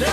Ja, 0.00 0.06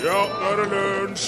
nå 0.00 0.46
er 0.48 0.56
det 0.62 0.68
lunsj! 0.72 1.26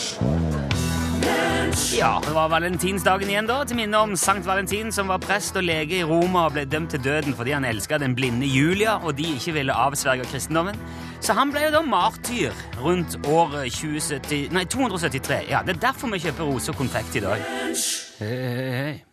Ja, 1.93 2.17
det 2.25 2.33
var 2.35 2.49
valentinsdagen 2.49 3.29
igjen 3.31 3.47
da, 3.47 3.59
til 3.69 3.77
minne 3.79 4.01
om 4.01 4.15
Sankt 4.17 4.47
Valentin, 4.49 4.89
som 4.93 5.13
var 5.13 5.21
prest 5.23 5.57
og 5.61 5.67
lege 5.67 6.01
i 6.01 6.07
Roma 6.09 6.47
og 6.49 6.57
ble 6.57 6.65
dømt 6.65 6.91
til 6.95 7.05
døden 7.05 7.37
fordi 7.37 7.53
han 7.55 7.69
elska 7.69 8.01
den 8.01 8.17
blinde 8.17 8.49
Julia, 8.49 8.97
og 9.05 9.17
de 9.21 9.29
ikke 9.37 9.55
ville 9.59 9.77
avsverge 9.77 10.25
kristendommen. 10.33 10.81
Så 11.21 11.37
han 11.39 11.53
ble 11.53 11.67
jo 11.69 11.77
da 11.77 11.85
martyr 11.85 12.51
rundt 12.81 13.21
året 13.29 13.77
2070, 13.77 14.51
nei, 14.57 14.65
273. 14.65 15.45
Ja, 15.53 15.63
Det 15.67 15.77
er 15.77 15.85
derfor 15.89 16.11
vi 16.11 16.25
kjøper 16.25 16.45
roser 16.49 16.73
og 16.73 16.81
konfekt 16.81 17.17
i 17.17 17.25
dag. 17.29 17.49
Hei, 18.19 18.27
hei, 18.27 18.71
hei. 18.81 19.12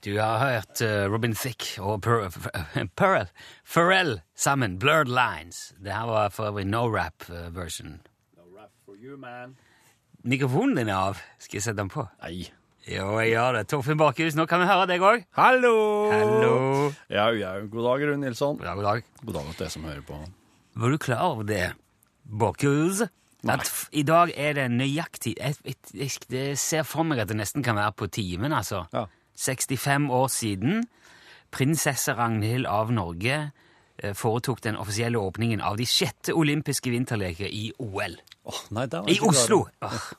Du 0.00 0.14
har 0.16 0.38
hørt 0.40 0.80
eh, 0.80 1.04
Robin 1.12 1.34
Thicke 1.36 1.76
og 1.84 2.00
Per- 2.02 2.30
Per- 3.00 3.28
Pharrell 3.68 4.20
sammen, 4.34 4.78
Blurred 4.80 5.10
Lines. 5.12 5.74
Det 5.76 5.92
her 5.92 6.06
var 6.08 6.30
for 6.32 6.48
øvrig 6.48 6.64
no 6.66 6.86
rap-version. 6.88 7.98
Mikrofonen 10.24 10.76
din 10.80 10.88
er 10.88 10.96
av. 11.10 11.20
Skal 11.40 11.58
jeg 11.60 11.66
sette 11.68 11.80
den 11.82 11.92
på? 11.92 12.06
Nei. 12.24 12.46
Jo, 12.88 13.10
jeg 13.20 13.34
gjør 13.34 13.58
det. 13.58 13.66
Torfinn 13.68 14.00
Bakhus, 14.00 14.34
nå 14.36 14.46
kan 14.48 14.62
vi 14.64 14.70
høre 14.70 14.86
deg 14.88 15.04
òg. 15.04 15.26
Hallo! 15.36 15.74
Hallo. 16.10 16.54
Ja, 17.12 17.28
ja. 17.36 17.52
God 17.68 17.84
dag, 17.90 18.06
Rune 18.08 18.24
Nilsson. 18.24 18.56
God 18.56 18.66
dag, 18.70 18.80
god 18.80 18.88
dag. 18.88 19.04
God 19.24 19.36
dag 19.36 19.50
til 19.52 19.64
deg 19.66 19.72
som 19.76 19.84
hører 19.88 20.02
på. 20.08 20.18
Var 20.80 20.94
du 20.96 20.98
klar 21.02 21.26
over 21.28 21.44
det, 21.48 21.66
Bakhus? 22.24 23.04
At 23.48 23.68
i 23.96 24.02
dag 24.04 24.32
er 24.36 24.56
det 24.58 24.66
nøyaktig 24.72 25.32
jeg, 25.38 25.54
jeg, 25.64 25.76
jeg, 25.96 26.10
jeg 26.32 26.58
ser 26.60 26.84
for 26.88 27.06
meg 27.08 27.22
at 27.22 27.30
det 27.30 27.38
nesten 27.40 27.64
kan 27.64 27.78
være 27.80 27.94
på 27.96 28.08
timen, 28.12 28.52
altså. 28.52 28.82
Ja. 28.92 29.06
65 29.40 30.10
år 30.12 30.28
siden 30.28 30.84
prinsesse 31.54 32.14
Ragnhild 32.14 32.68
av 32.70 32.92
Norge 32.94 33.38
eh, 33.98 34.14
foretok 34.14 34.62
den 34.62 34.78
offisielle 34.80 35.18
åpningen 35.18 35.62
av 35.64 35.78
de 35.80 35.86
sjette 35.88 36.34
olympiske 36.36 36.92
vinterleker 36.92 37.48
i 37.48 37.70
OL. 37.78 38.18
Åh, 38.44 38.60
nei, 38.76 38.86
det 38.86 39.00
var 39.00 39.10
I 39.10 39.20
Oslo! 39.26 39.64
Oh. 39.84 40.10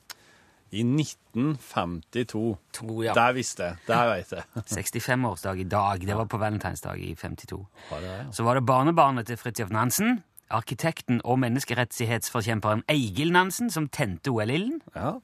I 0.71 0.85
1952. 0.87 2.41
to, 2.71 3.01
ja. 3.03 3.11
Der 3.11 3.33
visste 3.35 3.65
jeg. 3.65 3.79
Der 3.89 4.05
vet 4.07 4.29
jeg. 4.31 4.43
65-årsdag 4.77 5.59
i 5.59 5.65
dag. 5.67 6.05
Det 6.07 6.15
var 6.15 6.29
på 6.31 6.39
valentinsdag 6.39 7.01
i 7.03 7.11
52. 7.15 7.59
Har 7.89 7.97
jeg 7.99 8.07
det, 8.07 8.13
ja. 8.21 8.27
Så 8.31 8.45
var 8.47 8.55
det 8.55 8.63
barnebarnet 8.65 9.27
til 9.27 9.39
Fridtjof 9.39 9.73
Nansen, 9.75 10.21
arkitekten 10.51 11.21
og 11.25 11.39
menneskerettighetsforkjemperen 11.43 12.83
Eigil 12.91 13.31
Nansen, 13.33 13.69
som 13.73 13.87
tente 13.89 14.31
OL-ilden. 14.31 14.81
Ja. 14.95 15.15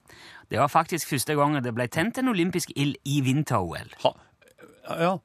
Det 0.49 0.59
var 0.61 0.71
faktisk 0.71 1.09
første 1.11 1.35
gang 1.35 1.57
det 1.63 1.73
ble 1.75 1.87
tent 1.91 2.17
en 2.21 2.31
olympisk 2.31 2.71
ild 2.75 2.95
i 3.05 3.19
vinter-OL. 3.25 3.91
Ja. 4.87 5.17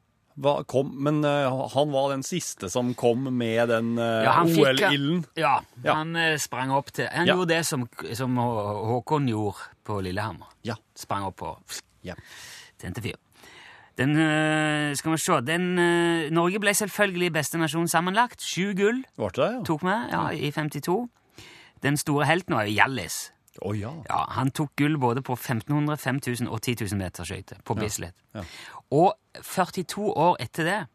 Hva 0.42 0.54
kom, 0.64 0.94
men 1.04 1.18
uh, 1.28 1.68
han 1.74 1.90
var 1.92 2.14
den 2.14 2.22
siste 2.24 2.70
som 2.72 2.94
kom 2.96 3.26
med 3.36 3.68
den 3.68 3.90
uh, 4.00 4.22
Ja, 4.24 4.38
OL-ilden. 4.42 5.26
Ja, 5.36 5.58
Ja. 5.84 5.98
han 5.98 6.16
uh, 6.16 6.38
sprang 6.40 6.72
opp 6.72 6.88
til 6.96 7.06
Han 7.12 7.26
Ja. 7.28 7.34
gjorde 7.36 7.52
det 7.52 7.66
som, 7.68 7.84
som 8.16 8.36
Håkon 8.40 9.28
gjorde 9.28 9.68
på 9.84 10.00
Lillehammer. 10.00 10.48
Ja. 10.64 10.78
Sprang 10.96 11.28
opp 11.28 11.42
og 11.42 11.60
ja. 12.02 12.14
tente 12.80 13.04
fyr. 13.04 13.18
Den, 13.98 14.16
eh, 14.16 14.94
skal 14.96 15.12
vi 15.12 15.18
se 15.20 15.40
den, 15.44 15.78
eh, 15.78 16.30
Norge 16.30 16.58
ble 16.60 16.72
selvfølgelig 16.74 17.32
beste 17.32 17.58
nasjon 17.60 17.88
sammenlagt. 17.88 18.40
Sju 18.40 18.72
gull 18.74 19.02
Var 19.18 19.30
det 19.36 19.48
ja? 19.52 19.62
tok 19.68 19.82
vi 19.82 19.96
ja, 20.12 20.22
i 20.32 20.50
52. 20.50 21.08
Den 21.82 21.96
store 21.96 22.24
helten 22.26 22.54
var 22.56 22.64
Hjallis. 22.64 23.30
Oh, 23.60 23.74
ja. 23.76 23.90
Ja, 24.08 24.26
Han 24.30 24.50
tok 24.50 24.70
gull 24.76 24.96
både 24.96 25.20
på 25.20 25.34
1500, 25.36 25.96
5000 26.00 26.48
og 26.48 26.60
10 26.62 26.76
000 26.88 26.98
meter 26.98 27.24
skøyter 27.24 27.60
på 27.62 27.74
Bislett. 27.76 28.14
ja. 28.34 28.42
Og 28.90 29.12
42 29.42 30.08
år 30.16 30.36
etter 30.40 30.64
det, 30.64 30.86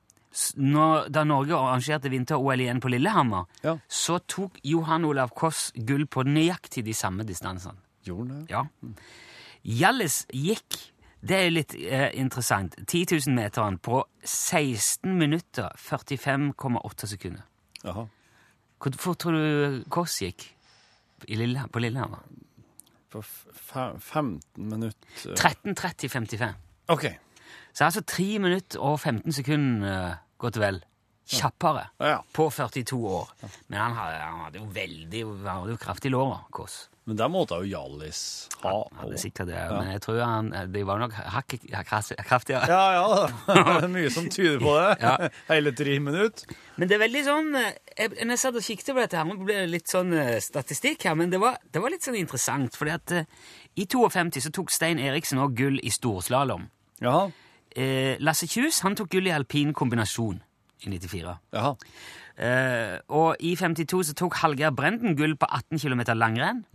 når, 0.58 1.10
da 1.10 1.24
Norge 1.24 1.54
arrangerte 1.54 2.10
vinter-OL 2.10 2.60
igjen 2.62 2.80
på 2.82 2.90
Lillehammer, 2.90 3.46
Ja. 3.64 3.78
så 3.88 4.20
tok 4.28 4.58
Johan 4.64 5.06
Olav 5.06 5.30
Koss 5.36 5.72
gull 5.76 6.06
på 6.08 6.24
nøyaktig 6.26 6.84
de 6.84 6.94
samme 6.94 7.24
distansene. 7.26 7.78
Gjorde 8.06 8.30
han 8.30 8.46
det? 8.46 8.50
Ja. 8.50 8.66
Hjallis 9.64 10.26
gikk, 10.32 10.78
det 11.22 11.38
er 11.38 11.50
litt 11.50 11.74
eh, 11.76 12.10
interessant, 12.20 12.76
10 12.88 13.06
000-meteren 13.16 13.78
på 13.84 14.04
16 14.24 15.16
minutter 15.18 15.70
45,8 15.82 17.08
sekunder. 17.14 17.42
Jaha. 17.84 18.06
Hvor 18.78 18.92
fort 19.02 19.18
tror 19.24 19.32
du 19.38 19.84
Kåss 19.90 20.20
gikk 20.22 20.44
i 21.28 21.36
Lille, 21.40 21.64
på 21.74 21.80
Lillehammer? 21.82 22.22
På 23.10 23.20
f- 23.24 23.48
fe- 23.72 23.98
15 24.00 24.42
minutter 24.70 25.34
13.30,55. 25.34 26.54
OK. 26.94 27.08
Så 27.74 27.86
altså 27.88 28.02
3 28.02 28.40
minutter 28.40 28.80
og 28.80 29.00
15 29.00 29.32
sekunder, 29.32 29.88
eh, 30.12 30.16
godt 30.38 30.58
og 30.58 30.62
vel, 30.68 30.84
kjappere 31.28 31.88
Ja. 32.00 32.20
på 32.34 32.50
42 32.52 33.00
år. 33.08 33.32
Men 33.68 33.80
han 33.80 33.98
hadde, 34.00 34.20
han 34.24 34.40
hadde 34.46 34.62
jo 34.62 34.68
veldig 34.74 35.24
han 35.46 35.58
hadde 35.64 35.74
jo 35.76 35.82
kraftig 35.82 36.12
lår, 36.14 36.38
Kåss. 36.52 36.88
Men 37.08 37.16
der 37.16 37.30
måtte 37.32 37.56
jo 37.64 37.64
Hjallis 37.72 38.50
ha. 38.66 38.72
Han 38.92 38.98
hadde 39.06 39.18
sikkert 39.22 39.48
det, 39.48 39.60
men 39.72 39.94
jeg 39.94 40.02
tror 40.04 40.18
han, 40.28 40.50
de 40.74 40.82
var 40.84 41.00
nok 41.00 41.14
hakket 41.16 41.62
kraftigere. 41.88 42.68
Ja, 42.68 42.82
ja. 42.98 43.30
Det 43.80 43.86
er 43.86 43.94
mye 43.94 44.10
som 44.12 44.28
tyder 44.28 44.60
på 44.60 44.74
det. 44.76 44.90
Ja. 45.06 45.30
Hele 45.54 45.72
tre 45.72 45.94
minutter. 46.04 46.52
Men 46.76 46.90
det 46.92 46.98
er 46.98 47.04
veldig 47.06 47.22
sånn 47.24 47.48
jeg, 47.56 48.10
Når 48.12 48.34
jeg 48.36 48.42
satt 48.44 48.60
og 48.60 48.66
kikket 48.68 48.92
på 48.92 49.00
dette, 49.00 49.18
her, 49.22 49.24
nå 49.30 49.38
ble 49.40 49.56
det 49.62 49.70
litt 49.72 49.88
sånn 49.88 50.12
eh, 50.20 50.34
statistikk 50.44 51.08
her, 51.08 51.16
men 51.16 51.32
det 51.32 51.40
var, 51.40 51.56
det 51.72 51.80
var 51.82 51.96
litt 51.96 52.04
sånn 52.04 52.20
interessant, 52.20 52.76
fordi 52.76 52.92
at 52.98 53.16
eh, 53.22 53.32
i 53.80 53.86
52 53.88 54.44
så 54.50 54.52
tok 54.60 54.76
Stein 54.76 55.00
Eriksen 55.00 55.40
òg 55.40 55.56
gull 55.56 55.80
i 55.80 55.94
storslalåm. 55.96 56.68
Eh, 57.78 58.18
Lasse 58.20 58.48
Kjus 58.52 58.82
han 58.84 59.00
tok 59.00 59.14
gull 59.16 59.32
i 59.32 59.34
alpin 59.36 59.72
kombinasjon 59.72 60.42
i 60.86 60.90
94. 60.90 61.38
Jaha. 61.54 61.74
Eh, 62.38 63.00
og 63.10 63.36
i 63.40 63.56
52 63.56 64.04
så 64.12 64.14
tok 64.14 64.36
Hallgeir 64.44 64.70
Brenden 64.78 65.18
gull 65.18 65.36
på 65.36 65.48
18 65.50 65.80
km 65.80 66.02
langrenn. 66.16 66.66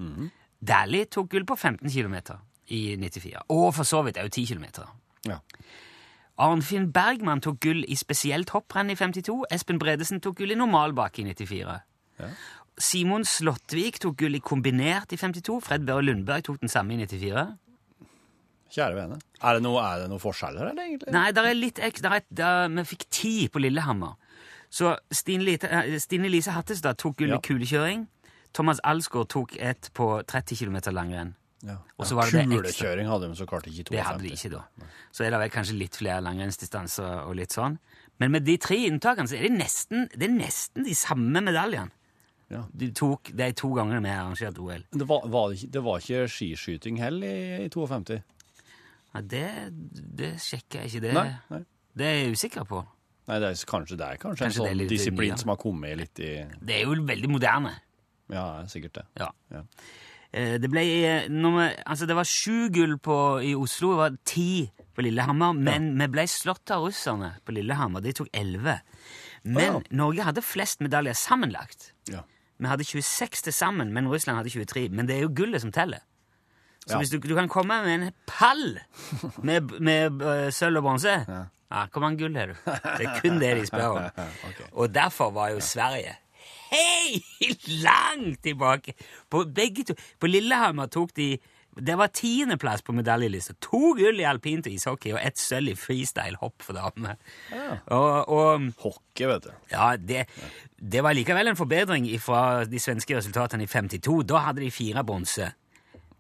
Dæhlie 0.63 1.05
tok 1.11 1.31
gull 1.31 1.47
på 1.47 1.57
15 1.57 1.91
km 1.91 2.15
i 2.69 2.97
94. 2.97 3.47
Og 3.49 3.75
for 3.75 3.85
så 3.87 4.03
vidt 4.03 4.19
òg 4.19 4.31
10 4.31 4.47
km. 4.55 4.65
Ja. 5.27 5.39
Arnfinn 6.39 6.93
Bergman 6.93 7.41
tok 7.41 7.61
gull 7.61 7.85
i 7.89 7.95
spesielt 7.95 8.51
hopprenn 8.51 8.91
i 8.91 8.95
52. 8.99 9.45
Espen 9.53 9.79
Bredesen 9.79 10.21
tok 10.21 10.37
gull 10.41 10.51
i 10.51 10.59
normalbakke 10.59 11.23
i 11.23 11.25
94. 11.31 11.79
Ja. 12.19 12.31
Simon 12.79 13.25
Slåttvik 13.29 14.01
tok 14.01 14.17
gull 14.17 14.35
i 14.35 14.41
kombinert 14.41 15.13
i 15.13 15.17
52. 15.21 15.61
Fred 15.63 15.87
Børre 15.87 16.03
Lundberg 16.03 16.45
tok 16.49 16.61
den 16.61 16.73
samme 16.73 16.95
i 16.95 17.05
94. 17.05 17.45
Kjære 18.73 18.97
vene. 18.97 19.19
Er 19.45 19.59
det 19.59 19.63
noen 19.67 20.09
noe 20.09 20.23
forskjeller 20.23 20.71
her, 20.71 20.79
egentlig? 20.81 21.13
Nei, 21.13 21.27
der 21.37 21.45
er 21.51 21.55
litt 21.59 21.79
ek- 21.79 22.01
der 22.01 22.23
der, 22.33 22.69
Vi 22.69 22.83
fikk 22.97 23.05
ti 23.11 23.49
på 23.49 23.61
Lillehammer. 23.61 24.15
Så 24.71 24.97
Stine, 25.13 25.45
Lite, 25.45 25.69
eh, 25.69 25.99
Stine 25.99 26.29
Lise 26.33 26.51
Hattestad 26.53 26.97
tok 26.97 27.17
gull 27.19 27.29
Ja. 27.29 27.39
kulekjøring. 27.39 28.07
Thomas 28.55 28.81
Alsgaard 28.85 29.29
tok 29.29 29.57
et 29.61 29.91
på 29.95 30.23
30 30.27 30.57
km 30.57 30.93
langrenn. 30.93 31.35
Ja. 31.63 31.77
Og 31.99 32.07
så 32.07 32.17
var 32.17 32.25
det 32.25 32.33
det 32.49 32.59
ekstra. 32.59 32.87
Kulekjøring 32.89 33.07
hadde 33.07 33.29
de 33.29 33.35
så 33.37 33.47
klart 33.47 33.67
ikke 33.67 33.81
i 33.81 33.85
52. 33.85 33.91
Det 33.91 34.01
hadde 34.05 34.23
de 34.23 34.31
ikke 34.31 34.51
da. 34.51 34.63
Så 35.13 35.25
er 35.27 35.31
det 35.31 35.39
vel 35.41 35.51
kanskje 35.51 35.79
litt 35.79 35.97
flere 35.97 36.23
langrennsdistanser 36.23 37.27
og 37.29 37.37
litt 37.37 37.51
sånn. 37.51 37.79
Men 38.19 38.33
med 38.33 38.45
de 38.45 38.57
tre 38.57 38.77
inntakene 38.89 39.29
så 39.29 39.37
er 39.39 39.43
det 39.49 39.53
nesten, 39.59 40.09
det 40.17 40.29
er 40.29 40.35
nesten 40.35 40.85
de 40.85 40.95
samme 40.95 41.41
medaljene. 41.45 41.91
Ja. 42.51 42.65
De 42.77 42.91
tok 42.91 43.31
de 43.35 43.53
to 43.53 43.69
gangene 43.75 44.03
vi 44.03 44.09
har 44.13 44.25
arrangert 44.27 44.59
OL. 44.59 44.83
Det 44.93 45.07
var, 45.09 45.27
var 45.29 45.49
det, 45.51 45.59
ikke, 45.63 45.71
det 45.73 45.83
var 45.85 46.01
ikke 46.03 46.27
skiskyting 46.29 46.99
heller 46.99 47.27
i, 47.27 47.65
i 47.65 47.69
52? 47.73 48.23
Ja, 49.15 49.21
det, 49.21 49.45
det 50.23 50.33
sjekker 50.41 50.83
jeg 50.83 50.91
ikke. 50.93 51.01
Det, 51.05 51.13
Nei, 51.17 51.29
nei. 51.53 51.63
det 51.99 52.07
er 52.09 52.15
jeg 52.23 52.37
usikker 52.39 52.65
på. 52.69 52.83
Nei, 53.29 53.37
det 53.39 53.51
er 53.53 53.65
kanskje, 53.71 53.97
det 54.01 54.07
er 54.07 54.17
kanskje, 54.23 54.45
Kanskje 54.47 54.63
det 54.63 54.65
er 54.65 54.71
en 54.73 54.73
sånn 54.73 54.81
litt 54.81 54.91
disiplin 54.91 55.31
nye. 55.35 55.39
som 55.39 55.53
har 55.53 55.59
kommet 55.63 55.99
litt 56.01 56.19
i 56.25 56.31
Det 56.59 56.79
er 56.81 56.89
jo 56.89 56.97
veldig 57.07 57.31
moderne. 57.31 57.75
Ja, 58.33 58.47
sikkert 58.73 58.97
det. 58.99 59.05
Ja. 59.21 59.29
Ja. 59.53 59.61
Eh, 60.33 60.57
Det 60.59 60.71
ble 60.73 60.83
eh, 61.05 61.29
når 61.29 61.61
Altså, 61.87 62.07
det 62.09 62.17
var 62.17 62.25
sju 62.25 62.71
gull 62.73 62.97
på, 62.99 63.17
i 63.45 63.53
Oslo, 63.55 63.93
det 63.93 64.01
var 64.01 64.17
ti 64.25 64.49
på 64.97 65.05
Lillehammer, 65.05 65.53
men 65.55 65.93
vi 66.01 66.09
ble 66.13 66.25
slått 66.29 66.73
av 66.75 66.83
russerne 66.89 67.35
på 67.45 67.55
Lillehammer. 67.55 68.01
De 68.05 68.13
tok 68.17 68.29
elleve. 68.33 68.81
Men 69.45 69.79
Å. 69.79 69.83
Norge 69.91 70.25
hadde 70.27 70.43
flest 70.45 70.81
medaljer 70.85 71.15
sammenlagt. 71.19 71.93
Ja. 72.11 72.25
Vi 72.63 72.69
hadde 72.71 72.85
26 72.87 73.43
til 73.49 73.53
sammen, 73.55 73.93
men 73.93 74.09
Russland 74.11 74.39
hadde 74.39 74.51
23. 74.55 74.89
Men 74.91 75.07
det 75.09 75.17
er 75.17 75.25
jo 75.27 75.33
gullet 75.35 75.61
som 75.65 75.73
teller. 75.75 76.03
Så 76.87 76.93
Ja. 76.97 76.99
hvis 76.99 77.11
du, 77.11 77.19
du 77.23 77.35
kan 77.39 77.49
komme 77.49 77.77
med 77.85 77.95
en 77.95 78.13
pall 78.27 78.79
med, 79.43 79.71
med 79.81 80.23
uh, 80.23 80.51
sølv 80.53 80.77
og 80.83 80.83
bronse 80.89 81.13
ja. 81.29 81.45
Hvor 81.93 82.01
mange 82.05 82.19
gull 82.19 82.35
har 82.37 82.51
du? 82.51 82.55
Det 82.99 83.07
er 83.07 83.21
kun 83.23 83.39
det 83.41 83.53
de 83.57 83.67
spør 83.67 83.87
om. 83.95 84.03
okay. 84.49 84.67
Og 84.73 84.91
derfor 84.95 85.31
var 85.33 85.55
jo 85.55 85.61
Sverige 85.65 86.17
helt 86.73 87.69
langt 87.85 88.43
tilbake. 88.45 88.93
På 89.31 89.45
begge 89.55 89.85
to. 89.89 89.95
På 90.21 90.27
Lillehammer 90.29 90.87
tok 90.93 91.15
de 91.17 91.39
Det 91.73 91.95
var 91.97 92.11
tiendeplass 92.13 92.83
på 92.85 92.93
medaljelista. 92.93 93.55
To 93.65 93.95
gull 93.97 94.21
i 94.21 94.27
alpint 94.29 94.67
og 94.69 94.75
ishockey 94.77 95.15
og 95.15 95.21
ett 95.25 95.39
sølv 95.41 95.73
i 95.73 95.77
freestyle-hopp 95.81 96.61
for 96.67 96.77
damene 96.77 97.15
Og, 97.89 98.29
og 98.29 98.67
Hockey, 98.83 99.25
vet 99.31 99.47
du. 99.47 99.51
ja, 99.73 99.95
det, 99.97 100.27
det 100.77 101.01
var 101.03 101.17
likevel 101.17 101.49
en 101.49 101.57
forbedring 101.57 102.11
fra 102.21 102.65
de 102.69 102.79
svenske 102.79 103.17
resultatene 103.17 103.65
i 103.65 103.67
52. 103.73 104.21
Da 104.29 104.45
hadde 104.51 104.61
de 104.61 104.71
fire 104.71 105.05
bronse. 105.05 105.49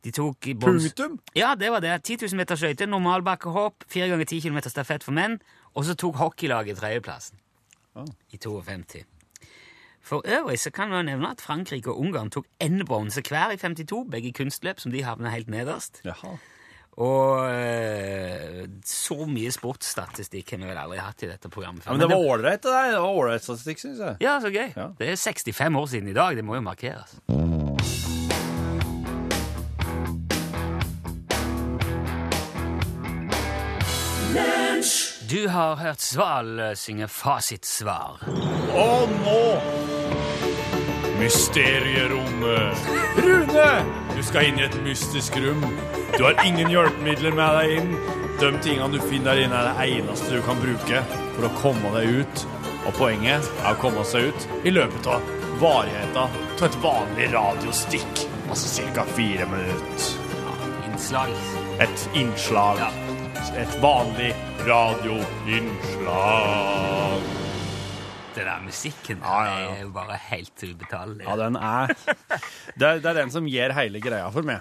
De 0.02 0.10
tok 0.10 0.46
i. 0.50 0.54
Punktum? 0.58 1.20
Ja, 1.38 1.54
det 1.58 1.70
var 1.70 1.80
det. 1.84 1.94
10 2.02 2.26
000 2.26 2.36
meter 2.40 2.58
skøyter, 2.58 2.90
normalbakkehopp, 2.90 3.86
4 3.90 4.08
ganger 4.10 4.26
10 4.26 4.40
km 4.48 4.58
stafett 4.66 5.06
for 5.06 5.14
menn, 5.14 5.38
og 5.74 5.86
så 5.86 5.94
tok 5.94 6.18
hockeylaget 6.18 6.80
tredjeplassen 6.82 7.38
oh. 7.94 8.08
i 8.34 8.40
52. 8.42 9.04
For 10.02 10.26
øvrig 10.26 10.58
så 10.58 10.72
kan 10.74 10.90
man 10.90 11.06
nevne 11.06 11.30
at 11.30 11.40
Frankrike 11.40 11.90
og 11.90 12.00
Ungarn 12.02 12.30
tok 12.30 12.48
én 12.64 12.82
bronse 12.84 13.22
hver 13.22 13.54
i 13.54 13.60
52, 13.60 14.08
begge 14.10 14.32
kunstløp, 14.34 14.82
som 14.82 14.90
de 14.92 15.04
havna 15.06 15.30
helt 15.30 15.50
nederst. 15.50 16.02
Jaha. 16.04 16.34
Og 16.92 17.48
øh, 17.48 18.66
så 18.84 19.16
mye 19.24 19.52
sportsstatistikk 19.54 20.50
har 20.52 20.60
vi 20.60 20.68
vel 20.68 20.80
aldri 20.82 20.98
hatt 21.00 21.22
i 21.24 21.30
dette 21.30 21.48
programmet. 21.48 21.86
Ja, 21.86 21.94
men 21.94 22.02
det 22.02 22.10
var 22.10 22.20
ålreit, 22.20 22.60
det 22.60 22.74
der. 22.74 22.90
Det 22.92 23.00
var 23.00 23.20
ålreit 23.22 23.46
statistikk, 23.46 23.80
syns 23.80 24.02
jeg. 24.02 24.18
Ja, 24.20 24.34
så 24.42 24.50
gøy. 24.52 24.74
Ja. 24.76 24.90
Det 24.98 25.08
er 25.14 25.16
65 25.16 25.80
år 25.80 25.86
siden 25.94 26.12
i 26.12 26.16
dag. 26.18 26.36
Det 26.36 26.44
må 26.44 26.58
jo 26.58 26.66
markeres. 26.66 27.16
Du 35.32 35.48
har 35.48 35.76
hørt 35.76 36.00
Sval 36.00 36.58
eh, 36.60 36.74
synge 36.76 37.06
fasitsvar. 37.08 38.18
Og 38.76 39.12
nå, 39.24 39.44
Mysterierommet. 41.16 42.82
Rune! 43.16 43.68
Du 44.12 44.20
skal 44.28 44.50
inn 44.50 44.60
i 44.60 44.66
et 44.66 44.76
mystisk 44.84 45.38
rom. 45.40 45.64
Du 46.18 46.26
har 46.26 46.36
ingen 46.44 46.68
hjelpemidler 46.68 47.32
med 47.38 47.56
deg 47.56 47.72
inn. 47.78 47.94
De 48.42 48.50
tingene 48.60 48.90
du 48.92 48.98
finner 49.06 49.30
der 49.30 49.46
inne, 49.46 49.62
er 49.62 49.70
det 49.70 50.02
eneste 50.02 50.34
du 50.34 50.44
kan 50.44 50.60
bruke 50.60 51.00
for 51.30 51.48
å 51.48 51.52
komme 51.62 51.94
deg 51.96 52.12
ut. 52.20 52.44
Og 52.82 52.92
poenget 52.98 53.48
er 53.62 53.70
å 53.70 53.80
komme 53.80 54.04
seg 54.04 54.28
ut 54.28 54.68
i 54.68 54.74
løpet 54.74 55.08
av 55.14 55.24
varigheten 55.62 56.20
av 56.26 56.66
et 56.68 56.76
vanlig 56.84 57.30
radiostikk. 57.32 58.26
Altså 58.50 58.84
ca. 58.92 59.08
fire 59.16 59.48
minutter. 59.48 60.12
Ja, 60.42 60.60
Innslag. 60.90 61.32
Et 61.80 62.06
innslag. 62.20 62.84
Ja. 62.84 63.11
Et 63.50 63.74
vanlig 63.82 64.30
radioinnslag. 64.66 67.22
Det 68.34 68.44
der 68.46 68.60
musikken 68.64 69.18
Ja, 69.20 69.44
ja, 69.44 69.58
ja. 69.60 69.70
er 69.76 69.80
jo 69.82 69.90
bare 69.92 70.16
helt 70.30 70.62
ubetalelig. 70.64 71.26
Ja, 71.26 71.34
den 71.36 71.56
er 71.58 71.86
det, 72.78 72.86
er 72.86 73.00
det 73.02 73.10
er 73.10 73.14
den 73.20 73.30
som 73.34 73.46
gir 73.50 73.74
hele 73.76 74.00
greia 74.00 74.30
for 74.32 74.42
meg. 74.46 74.60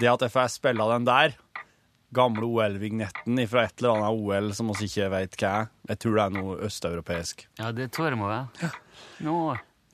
Det 0.00 0.08
at 0.10 0.22
jeg 0.26 0.32
får 0.34 0.48
spille 0.56 0.88
den 0.96 1.06
der, 1.06 1.36
gamle 2.16 2.46
OL-vignetten 2.48 3.38
fra 3.50 3.64
et 3.68 3.76
eller 3.82 3.92
annet 4.00 4.12
OL 4.24 4.48
som 4.56 4.72
vi 4.72 4.88
ikke 4.88 5.10
vet 5.12 5.36
hva 5.40 5.52
er. 5.60 5.64
Jeg 5.92 5.98
tror 6.02 6.14
det 6.18 6.24
er 6.24 6.34
noe 6.40 6.58
østeuropeisk. 6.66 7.36
Ja, 7.60 7.66
det 7.76 7.86
tror 7.94 8.04
jeg 8.08 8.12
det 8.16 8.22
må 8.24 8.28
være. 8.32 8.72
Nå 9.26 9.36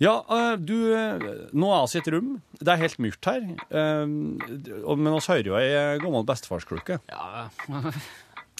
Ja, 0.02 0.16
øh, 0.26 0.54
du 0.58 0.76
øh, 0.90 1.26
Nå 1.54 1.72
er 1.76 1.86
vi 1.86 1.98
i 1.98 2.02
et 2.02 2.12
rom. 2.14 2.30
Det 2.58 2.68
er 2.74 2.80
helt 2.80 2.98
mørkt 2.98 3.28
her. 3.30 3.44
Um, 4.02 4.14
men 4.98 5.12
vi 5.14 5.20
hører 5.28 5.46
jo 5.46 5.58
ei 5.60 5.98
gammel 6.02 6.26
bestefarsklukke. 6.26 6.98
Ja, 7.12 7.46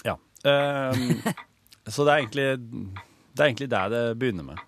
Ja. 0.07 0.15
Så 1.83 2.05
det 2.07 2.13
er 2.13 2.21
egentlig 2.23 2.47
det 3.33 3.41
er 3.41 3.49
egentlig 3.49 3.69
det 3.71 3.81
det 3.91 4.03
begynner 4.21 4.43
med. 4.43 4.61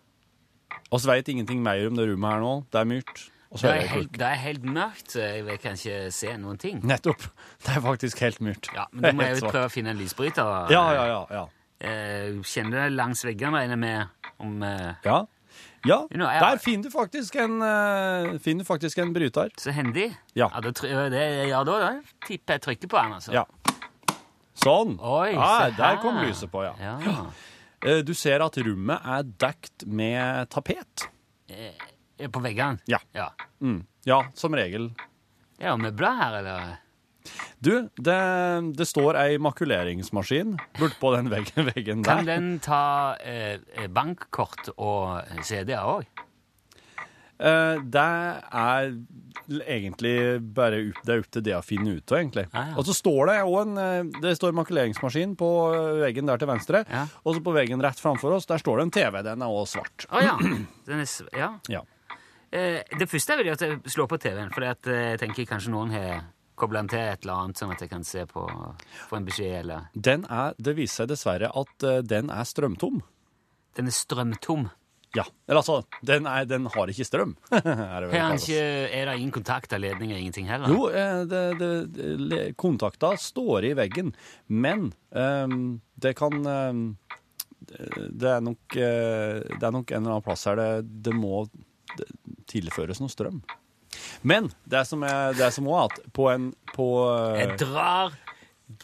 Vi 0.91 1.07
vet 1.09 1.27
ingenting 1.27 1.61
mer 1.63 1.87
om 1.87 1.95
det 1.97 2.07
rommet 2.09 2.31
her 2.33 2.39
nå. 2.41 2.53
Det 2.73 2.79
er 2.81 2.87
mørkt. 2.89 3.25
Det 3.55 3.69
er, 3.69 3.85
helt, 3.87 4.11
det 4.11 4.25
er 4.25 4.39
helt 4.41 4.63
mørkt, 4.67 5.11
så 5.13 5.21
jeg 5.21 5.59
kan 5.63 5.77
ikke 5.77 6.09
se 6.11 6.31
noen 6.41 6.57
ting. 6.59 6.81
Nettopp. 6.83 7.27
Det 7.63 7.75
er 7.77 7.83
faktisk 7.85 8.19
helt 8.25 8.41
mørkt. 8.43 8.67
Ja, 8.75 8.87
men 8.91 9.05
Da 9.05 9.11
må 9.15 9.27
jeg 9.29 9.37
jo 9.39 9.51
prøve 9.53 9.69
å 9.69 9.71
finne 9.71 9.93
en 9.93 10.01
lysbryter. 10.01 10.49
Ja, 10.73 10.81
ja, 10.97 11.05
ja. 11.07 11.21
ja. 11.31 11.45
Eh, 11.85 12.41
kjenner 12.43 12.83
det 12.83 12.95
langs 12.97 13.23
veggene, 13.23 13.61
regner 13.61 13.77
jeg 13.77 13.83
med. 13.85 14.33
Om, 14.43 14.57
eh, 14.65 14.91
Ja, 15.05 15.21
ja. 15.85 15.99
Der 16.09 16.57
finner 16.61 16.89
du 16.89 16.93
faktisk 16.93 17.35
en, 17.41 17.57
uh, 17.61 18.37
finner 18.43 18.63
du 18.63 18.67
faktisk 18.67 18.97
en 19.03 19.13
bryter. 19.13 19.49
så 19.57 19.71
hendig. 19.71 20.09
Ja. 20.33 20.49
ja, 20.53 20.61
det, 20.61 20.73
det, 21.13 21.23
ja, 21.49 21.63
da, 21.63 21.79
da 21.79 21.91
tipper 22.27 22.57
jeg 22.57 22.61
trykker 22.65 22.87
på 22.91 22.97
den, 23.01 23.13
altså. 23.19 23.33
Ja. 23.35 23.45
Sånn. 24.55 24.95
Oi, 25.03 25.33
ja, 25.35 25.49
se 25.65 25.73
der 25.77 25.99
kom 26.01 26.21
lyset 26.23 26.51
på, 26.51 26.63
ja. 26.65 26.73
Ja. 26.79 27.25
Uh, 27.85 27.99
Du 28.07 28.13
ser 28.17 28.41
at 28.41 28.55
rommet 28.65 29.03
er 29.05 29.27
dekt 29.45 29.85
med 29.85 30.49
tapet. 30.49 31.05
Eh, 31.51 32.29
På 32.31 32.39
veggene? 32.41 32.79
Ja. 32.89 32.99
Ja, 33.13 33.29
Mm. 33.61 33.83
Ja, 34.05 34.23
som 34.35 34.53
regel. 34.55 34.89
ja 35.59 35.75
møbler 35.77 36.17
her, 36.19 36.33
eller? 36.39 36.73
Du, 37.59 37.89
det, 37.97 38.19
det 38.77 38.87
står 38.89 39.17
ei 39.23 39.39
makuleringsmaskin 39.41 40.55
bortpå 40.79 41.15
den 41.15 41.31
veggen, 41.33 41.71
veggen 41.73 42.05
der. 42.05 42.21
Kan 42.21 42.29
den 42.29 42.51
ta 42.63 42.83
eh, 43.23 43.57
bankkort 43.91 44.73
og 44.75 45.41
CD-er 45.45 45.87
òg? 45.95 46.25
Eh, 47.35 47.81
det 47.91 48.03
er 48.55 48.93
egentlig 49.67 50.13
bare 50.55 50.79
opp, 50.85 51.01
det 51.03 51.15
er 51.15 51.23
opp 51.23 51.31
til 51.35 51.43
det 51.45 51.55
å 51.57 51.63
finne 51.65 51.97
ut 51.97 52.13
av, 52.13 52.19
egentlig. 52.21 52.45
Ah, 52.53 52.69
ja. 52.71 52.77
Og 52.79 52.87
så 52.87 52.95
står 52.95 53.31
det 53.31 53.35
òg 53.43 53.57
en 53.65 53.81
eh, 53.81 54.21
Det 54.23 54.35
står 54.39 54.55
makuleringsmaskin 54.55 55.35
på 55.39 55.49
eh, 55.73 55.89
veggen 56.05 56.31
der 56.31 56.39
til 56.39 56.49
venstre. 56.49 56.85
Ja. 56.87 57.03
Og 57.23 57.35
så 57.35 57.43
på 57.43 57.55
veggen 57.55 57.83
rett 57.83 57.99
framfor 57.99 58.37
oss, 58.37 58.47
der 58.49 58.61
står 58.61 58.79
det 58.79 58.87
en 58.87 58.95
TV. 58.95 59.19
Den 59.27 59.43
er 59.43 59.51
òg 59.51 59.67
svart. 59.73 60.07
Å 60.07 60.23
ja. 60.23 60.37
Den 60.87 61.03
er, 61.03 61.11
ja. 61.35 61.51
Ja. 61.75 61.83
Eh, 62.55 62.79
det 62.95 63.09
første 63.11 63.33
jeg 63.33 63.41
vil 63.41 63.51
gjøre, 63.51 63.67
er 63.67 63.75
å 63.75 63.91
slå 63.91 64.05
på 64.07 64.19
TV-en. 64.21 64.53
For 64.55 64.63
jeg 64.63 65.19
tenker 65.19 65.49
kanskje 65.49 65.73
noen 65.73 65.91
har 65.91 66.23
kobla 66.55 66.81
den 66.83 66.89
til 66.93 66.99
et 67.03 67.21
eller 67.25 67.41
annet, 67.43 67.59
sånn 67.59 67.71
at 67.75 67.81
jeg 67.83 67.89
kan 67.91 68.03
se 68.07 68.25
på 68.29 68.45
få 69.09 69.17
en 69.19 69.25
beskjed, 69.27 69.59
eller 69.63 69.87
Den 69.93 70.25
er, 70.31 70.55
det 70.57 70.75
viser 70.77 71.03
seg 71.03 71.11
dessverre 71.13 71.51
at 71.51 71.83
eh, 71.87 72.01
den 72.05 72.29
er 72.31 72.43
strømtom. 72.47 73.01
Den 73.75 73.87
er 73.91 73.95
strømtom. 73.95 74.69
Ja. 75.15 75.23
Eller 75.47 75.61
altså, 75.61 75.77
den, 76.03 76.25
er, 76.27 76.43
den 76.47 76.65
har 76.73 76.89
ikke 76.91 77.05
strøm. 77.07 77.35
er, 77.55 77.61
det 77.63 78.09
vel 78.09 78.15
Har 78.17 78.25
han 78.25 78.33
kalles. 78.35 78.47
ikke, 78.49 78.63
er 78.99 79.05
det 79.07 79.13
ingen 79.21 79.31
kontakt 79.37 79.75
av 79.77 79.79
ledninger, 79.79 80.17
ingenting 80.19 80.49
heller? 80.51 80.67
Jo, 80.73 80.89
eh, 80.91 81.21
det, 81.31 81.43
det, 81.61 81.69
det, 81.95 82.09
le- 82.19 82.41
kontakta 82.59 83.13
står 83.19 83.69
i 83.69 83.73
veggen, 83.79 84.11
men 84.51 84.89
ehm, 85.15 85.77
det 86.03 86.15
kan 86.19 86.35
ehm, 86.43 86.83
det- 87.65 88.09
Det 88.21 88.27
er 88.29 88.41
nok 88.45 88.75
eh, 88.77 89.39
Det 89.55 89.63
er 89.63 89.71
nok 89.73 89.89
en 89.91 90.01
eller 90.03 90.11
annen 90.17 90.25
plass 90.27 90.43
her 90.45 90.59
det, 90.59 90.67
det 91.07 91.15
må 91.17 91.45
det 91.97 92.05
tilføres 92.51 92.99
noe 93.01 93.09
strøm. 93.09 93.39
Men 94.21 94.51
det 94.63 94.85
som 94.87 95.03
er 95.03 95.35
det 95.37 95.51
som 95.55 95.67
er 95.71 95.81
at 95.87 95.99
på 96.15 96.29
en 96.31 96.51
på 96.75 96.87
eh, 97.09 97.41
Jeg 97.43 97.57
drar 97.61 98.15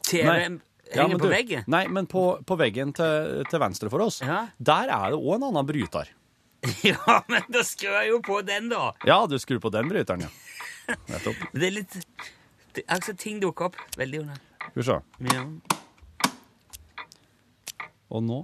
TV-en 0.06 0.60
ja, 0.92 1.04
henger 1.04 1.18
på 1.22 1.28
du, 1.30 1.32
veggen. 1.32 1.64
Nei, 1.72 1.86
men 1.88 2.08
på, 2.10 2.24
på 2.46 2.58
veggen 2.60 2.92
til, 2.96 3.44
til 3.50 3.62
venstre 3.64 3.90
for 3.92 4.04
oss, 4.08 4.22
Ja. 4.26 4.44
der 4.60 4.92
er 4.92 5.14
det 5.14 5.20
òg 5.20 5.38
en 5.38 5.48
annen 5.50 5.68
bryter. 5.68 6.12
ja, 6.92 7.22
men 7.32 7.48
da 7.50 7.64
skrur 7.66 7.96
jeg 7.98 8.12
jo 8.12 8.20
på 8.26 8.42
den, 8.46 8.70
da! 8.70 8.92
Ja, 9.08 9.24
du 9.26 9.38
skrur 9.42 9.62
på 9.64 9.72
den 9.74 9.90
bryteren, 9.90 10.28
ja. 10.28 10.32
Nettopp. 11.10 11.40
Det 11.58 11.68
er 11.70 11.76
litt 11.80 11.96
det, 12.76 12.84
Altså, 12.88 13.14
ting 13.18 13.40
dukker 13.42 13.70
opp 13.70 13.78
veldig 14.00 14.22
under. 14.26 14.42
Skal 14.68 14.82
vi 14.82 14.88
se. 14.88 14.98
Ja. 15.32 15.46
Og 18.12 18.24
nå 18.28 18.42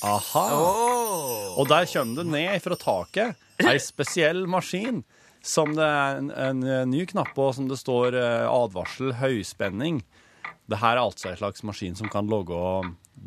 Aha. 0.00 0.42
Oh. 0.56 1.58
Og 1.60 1.66
der 1.68 1.84
kommer 1.90 2.22
det 2.22 2.30
ned 2.32 2.62
fra 2.64 2.76
taket 2.80 3.36
ei 3.68 3.78
spesiell 3.82 4.46
maskin 4.50 5.02
som 5.42 5.72
det 5.76 5.84
er 5.86 6.18
en, 6.20 6.30
en 6.30 6.62
eh, 6.68 6.82
ny 6.88 7.06
knapp 7.08 7.30
på, 7.36 7.46
som 7.56 7.68
det 7.68 7.78
står 7.80 8.16
eh, 8.18 8.46
advarsel 8.48 9.14
høyspenning. 9.20 10.02
Det 10.70 10.78
her 10.82 10.96
er 10.98 11.02
altså 11.04 11.30
en 11.30 11.36
slags 11.40 11.62
maskin 11.66 11.96
som 11.96 12.08
kan 12.12 12.28
logge 12.28 12.56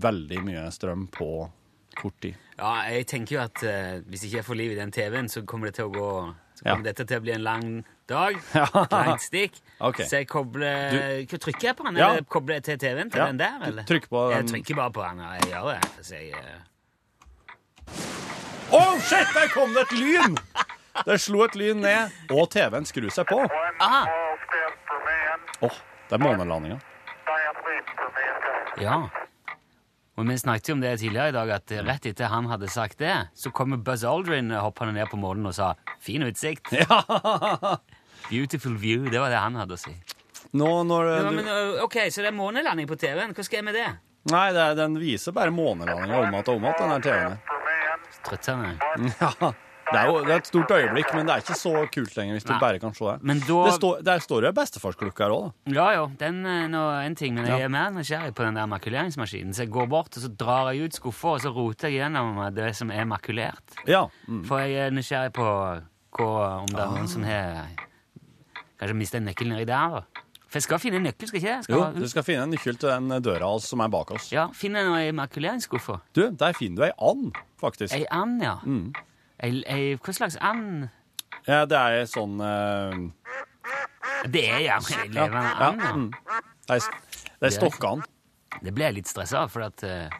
veldig 0.03 0.43
mye 0.45 0.67
strøm 0.73 1.07
på 1.13 1.49
kort 1.97 2.15
tid. 2.21 2.37
Ja, 2.57 2.75
jeg 2.93 3.07
tenker 3.09 3.35
jo 3.35 3.41
at 3.43 3.63
eh, 3.65 3.97
hvis 4.09 4.23
ikke 4.27 4.37
jeg 4.39 4.45
får 4.45 4.59
liv 4.59 4.71
i 4.75 4.77
den 4.77 4.91
TV-en, 4.93 5.29
så 5.29 5.41
kommer 5.45 5.69
det 5.71 5.75
til 5.79 5.89
å 5.89 5.93
gå 5.93 6.09
Så 6.53 6.63
kommer 6.67 6.83
Ja. 6.85 6.91
dette 6.91 7.05
til 7.09 7.17
å 7.17 7.23
bli 7.25 7.33
en 7.33 7.43
lang 7.43 7.67
dag. 8.07 8.37
Ja. 8.53 8.67
Langt 8.93 9.21
stikk. 9.25 9.57
Okay. 9.81 10.05
Så 10.05 10.21
jeg 10.21 10.27
kobler 10.29 11.25
du, 11.25 11.37
trykker 11.37 11.71
jeg 11.71 11.75
på 11.79 11.87
den? 11.89 11.97
Ja. 11.97 12.11
Eller 12.13 12.23
kobler 12.29 12.59
jeg 12.61 12.63
til 12.69 12.77
TV-en 12.85 13.09
til 13.09 13.19
Ja, 13.23 13.27
den 13.33 13.41
der, 13.41 13.57
eller? 13.71 13.83
trykker 13.89 14.13
på 14.13 14.21
den. 14.29 14.37
Jeg 14.37 14.51
trykker 14.53 14.75
bare 14.83 14.93
på 14.93 15.01
den, 15.07 15.19
og 15.25 15.33
jeg 15.41 15.49
gjør 15.49 15.71
det. 15.73 16.05
Så 16.05 16.21
jeg, 16.21 16.35
eh, 18.73 18.79
Å, 18.79 18.99
shit! 18.99 19.33
Der 19.35 19.49
kom 19.53 19.73
det 19.75 19.85
et 19.87 19.95
lyn! 19.97 20.37
Det 21.05 21.17
slo 21.21 21.41
et 21.47 21.55
lyn 21.57 21.81
ned, 21.81 22.13
og 22.31 22.51
TV-en 22.53 22.85
skrur 22.85 23.09
seg 23.13 23.25
på. 23.29 23.39
Aha. 23.81 24.03
Åh, 25.65 25.77
det 26.09 26.17
er 26.17 26.21
månelandinga. 26.21 26.79
ja. 28.81 29.01
Og 30.13 30.27
vi 30.29 30.35
snakket 30.37 30.69
jo 30.69 30.73
om 30.75 30.81
det 30.83 30.91
tidligere 31.01 31.31
i 31.31 31.33
dag, 31.33 31.49
at 31.55 31.71
rett 31.87 32.05
etter 32.05 32.29
han 32.29 32.45
hadde 32.45 32.67
sagt 32.69 32.99
det, 33.01 33.13
så 33.33 33.49
kommer 33.49 33.79
Buzz 33.81 34.03
Aldrin 34.05 34.51
hoppende 34.53 34.93
ned 34.93 35.09
på 35.09 35.17
månen 35.17 35.49
og 35.49 35.55
sa 35.57 35.73
'fin 35.99 36.21
utsikt'. 36.21 36.69
Beautiful 38.29 38.77
view. 38.77 39.09
Det 39.09 39.19
var 39.19 39.33
det 39.33 39.41
han 39.41 39.55
hadde 39.55 39.73
å 39.73 39.81
si. 39.81 39.95
Nå 40.53 40.83
når 40.85 41.09
Ja, 41.17 41.31
men, 41.31 41.49
ok, 41.81 41.97
Så 42.11 42.21
det 42.21 42.29
er 42.29 42.37
månelanding 42.37 42.87
på 42.87 42.95
TV-en. 42.95 43.33
Hva 43.33 43.43
skal 43.43 43.57
jeg 43.57 43.65
med 43.65 43.73
det? 43.73 43.89
Nei, 44.29 44.53
det 44.53 44.61
er, 44.61 44.75
den 44.77 44.99
viser 45.01 45.33
bare 45.33 45.51
månelandinga 45.51 46.19
om 46.21 46.29
igjen 46.29 46.45
og 46.45 46.53
om 46.53 46.63
igjen, 46.63 46.77
den 46.79 46.93
her 46.93 47.01
TV-en. 47.01 47.37
Man, 48.47 48.77
Ja, 49.19 49.51
det 49.91 49.99
er 49.99 50.07
jo 50.07 50.19
det 50.23 50.31
er 50.31 50.39
et 50.39 50.47
stort 50.47 50.71
øyeblikk, 50.71 51.09
men 51.13 51.27
det 51.27 51.33
er 51.35 51.41
ikke 51.43 51.57
så 51.59 51.71
kult 51.91 52.13
lenger 52.17 52.37
hvis 52.37 52.45
du 52.47 52.53
bare 52.57 52.79
kan 52.79 52.93
se 52.95 53.03
det. 53.05 53.17
Men 53.29 53.41
da 53.43 53.57
det 53.67 53.73
står, 53.75 53.99
der 54.07 54.19
står 54.23 54.45
jo 54.47 54.51
bestefarsklokke 54.55 55.25
her 55.25 55.33
òg, 55.35 55.49
da. 55.67 55.73
Ja, 55.75 55.87
jo, 55.99 56.05
den 56.21 56.39
er 56.49 56.69
nå 56.71 56.83
en 57.03 57.15
ting, 57.19 57.35
men 57.35 57.45
jeg 57.45 57.59
Ja. 57.59 57.65
er 57.67 57.69
mer 57.75 57.91
nysgjerrig 57.91 58.33
på 58.33 58.45
den 58.47 58.55
der 58.55 58.65
makuleringsmaskinen. 58.71 59.53
Så 59.53 59.65
jeg 59.67 59.71
går 59.75 59.89
bort 59.91 60.15
og 60.17 60.23
så 60.23 60.31
drar 60.39 60.71
jeg 60.73 60.85
ut 60.87 60.93
skuffa, 60.97 61.35
og 61.35 61.41
så 61.43 61.51
roter 61.53 61.89
jeg 61.91 61.99
gjennom 61.99 62.39
det 62.55 62.71
som 62.79 62.89
er 62.95 63.05
makulert. 63.05 63.75
Ja. 63.85 64.07
Mm. 64.27 64.45
For 64.47 64.63
jeg 64.63 64.87
er 64.87 64.95
nysgjerrig 64.95 65.33
på 65.35 65.43
hva, 65.43 66.31
om 66.63 66.71
det 66.71 66.79
er 66.79 66.87
noen 66.95 67.07
som 67.11 67.23
har 67.27 67.67
kanskje 68.79 68.95
mista 68.97 69.17
en 69.19 69.25
nøkkel 69.29 69.51
nedi 69.51 69.65
der. 69.69 69.99
da. 69.99 70.22
For 70.53 70.59
jeg 70.61 70.67
skal 70.67 70.77
finne 70.83 70.99
en 70.99 71.07
nøkkel, 71.07 71.25
skal 71.31 71.39
ikke 71.39 71.47
jeg? 71.49 71.61
Jo, 71.65 71.77
Skal, 71.81 71.95
du 72.03 72.09
skal 72.11 72.23
finne 72.27 72.43
en 72.45 72.51
nøkkel 72.53 72.75
til 72.77 72.91
den 72.91 73.23
døra 73.25 73.47
som 73.65 73.81
er 73.81 73.87
bak 73.89 74.11
oss. 74.13 74.27
Ja, 74.29 74.43
Finner 74.53 74.83
jeg 74.83 74.89
noe 74.91 74.99
i 75.07 75.13
makuleringsskuffa. 75.17 75.95
Du, 76.13 76.27
der 76.29 76.53
finner 76.53 76.77
du 76.77 76.83
ei 76.85 76.91
and, 77.09 77.39
faktisk. 77.57 77.95
Ei 77.97 78.03
and, 78.13 78.43
ja. 78.45 78.51
Mm. 78.61 78.91
Ei, 79.41 79.49
ei, 79.65 79.87
hva 79.97 80.13
slags 80.13 80.37
and? 80.37 80.91
Ja, 81.47 81.63
det 81.65 81.79
er 81.79 81.95
ei 82.03 82.03
sånn 82.11 82.35
uh... 82.37 82.99
Det 84.29 84.43
er 84.45 84.61
ja, 84.67 84.75
ei 84.93 85.07
levende 85.09 85.41
ja, 85.41 85.69
and, 85.71 85.81
ja. 85.81 85.93
mm. 85.97 86.43
Det 86.69 86.77
er, 86.77 86.99
det 87.41 87.49
er 87.49 87.55
stokkand. 87.55 88.05
Det 88.61 88.73
ble 88.77 88.85
jeg 88.91 88.95
litt 88.99 89.09
stressa 89.09 89.41
av, 89.47 89.49
for 89.55 89.65
at 89.65 89.81
uh, 89.89 90.13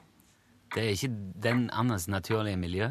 det 0.74 0.82
er 0.88 0.96
ikke 0.96 1.12
den 1.46 1.68
andens 1.78 2.08
naturlige 2.10 2.58
miljø 2.58 2.88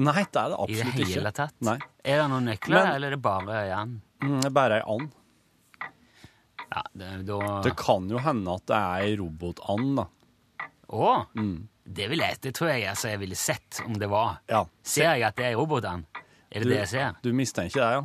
Nei, 0.00 0.24
det 0.24 0.40
er 0.40 0.48
det 0.54 0.56
absolutt 0.64 0.96
ikke. 0.96 0.96
i 0.96 1.04
det 1.04 1.12
hele 1.12 1.30
tatt. 1.36 1.54
Nei. 1.62 1.76
Er 2.08 2.22
det 2.22 2.30
noen 2.32 2.48
nøkler, 2.48 2.80
Men- 2.80 2.94
eller 2.96 3.12
er 3.12 3.14
det 3.18 3.20
bare 3.22 3.60
ei 3.66 3.68
and? 3.76 4.00
Mm, 4.24 4.40
bare 4.56 4.80
ei 4.80 4.86
and. 4.96 5.12
Ja, 6.74 6.82
det, 6.92 7.10
da 7.28 7.38
Det 7.62 7.74
kan 7.78 8.08
jo 8.10 8.18
hende 8.18 8.56
at 8.58 8.66
det 8.66 8.78
er 8.80 9.04
ei 9.06 9.14
robotand, 9.20 9.92
da. 10.00 10.08
Å! 10.94 11.12
Mm. 11.38 11.68
Det, 11.84 12.08
vil 12.10 12.22
jeg, 12.24 12.38
det 12.42 12.54
tror 12.56 12.70
jeg 12.72 12.86
altså, 12.88 13.10
jeg 13.12 13.20
ville 13.20 13.36
sett 13.38 13.80
om 13.84 13.94
det 14.00 14.08
var. 14.10 14.38
Ja. 14.50 14.64
Ser 14.82 15.14
jeg 15.14 15.26
at 15.28 15.36
det 15.38 15.50
er 15.52 15.56
robotand? 15.60 16.06
Er 16.50 16.62
det 16.62 16.68
Du, 16.68 16.72
det 16.72 16.80
jeg 16.82 16.88
ser? 16.94 17.16
du 17.22 17.32
mistenker 17.36 17.80
det, 17.82 17.92
ja? 17.98 18.02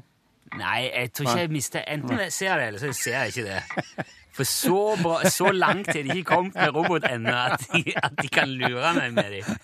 Nei, 0.59 0.79
jeg 0.89 1.11
tror 1.13 1.27
ikke 1.29 1.41
jeg 1.43 1.51
mister 1.53 1.83
Enten 1.85 2.21
jeg 2.23 2.31
ser 2.33 2.55
det, 2.57 2.67
eller 2.71 2.81
så 2.81 2.93
ser 2.97 3.17
jeg 3.19 3.33
ikke 3.35 3.43
det. 3.45 4.05
For 4.33 4.47
så, 4.49 4.77
bra, 4.97 5.17
så 5.29 5.51
langt 5.53 5.91
er 5.93 6.05
de 6.07 6.15
ikke 6.15 6.31
kommet 6.31 6.55
med 6.57 6.71
robot 6.73 7.05
ennå 7.09 7.33
at, 7.35 7.65
at 8.01 8.15
de 8.17 8.29
kan 8.33 8.49
lure 8.49 8.93
meg 8.97 9.13
med 9.13 9.29
dem. 9.35 9.59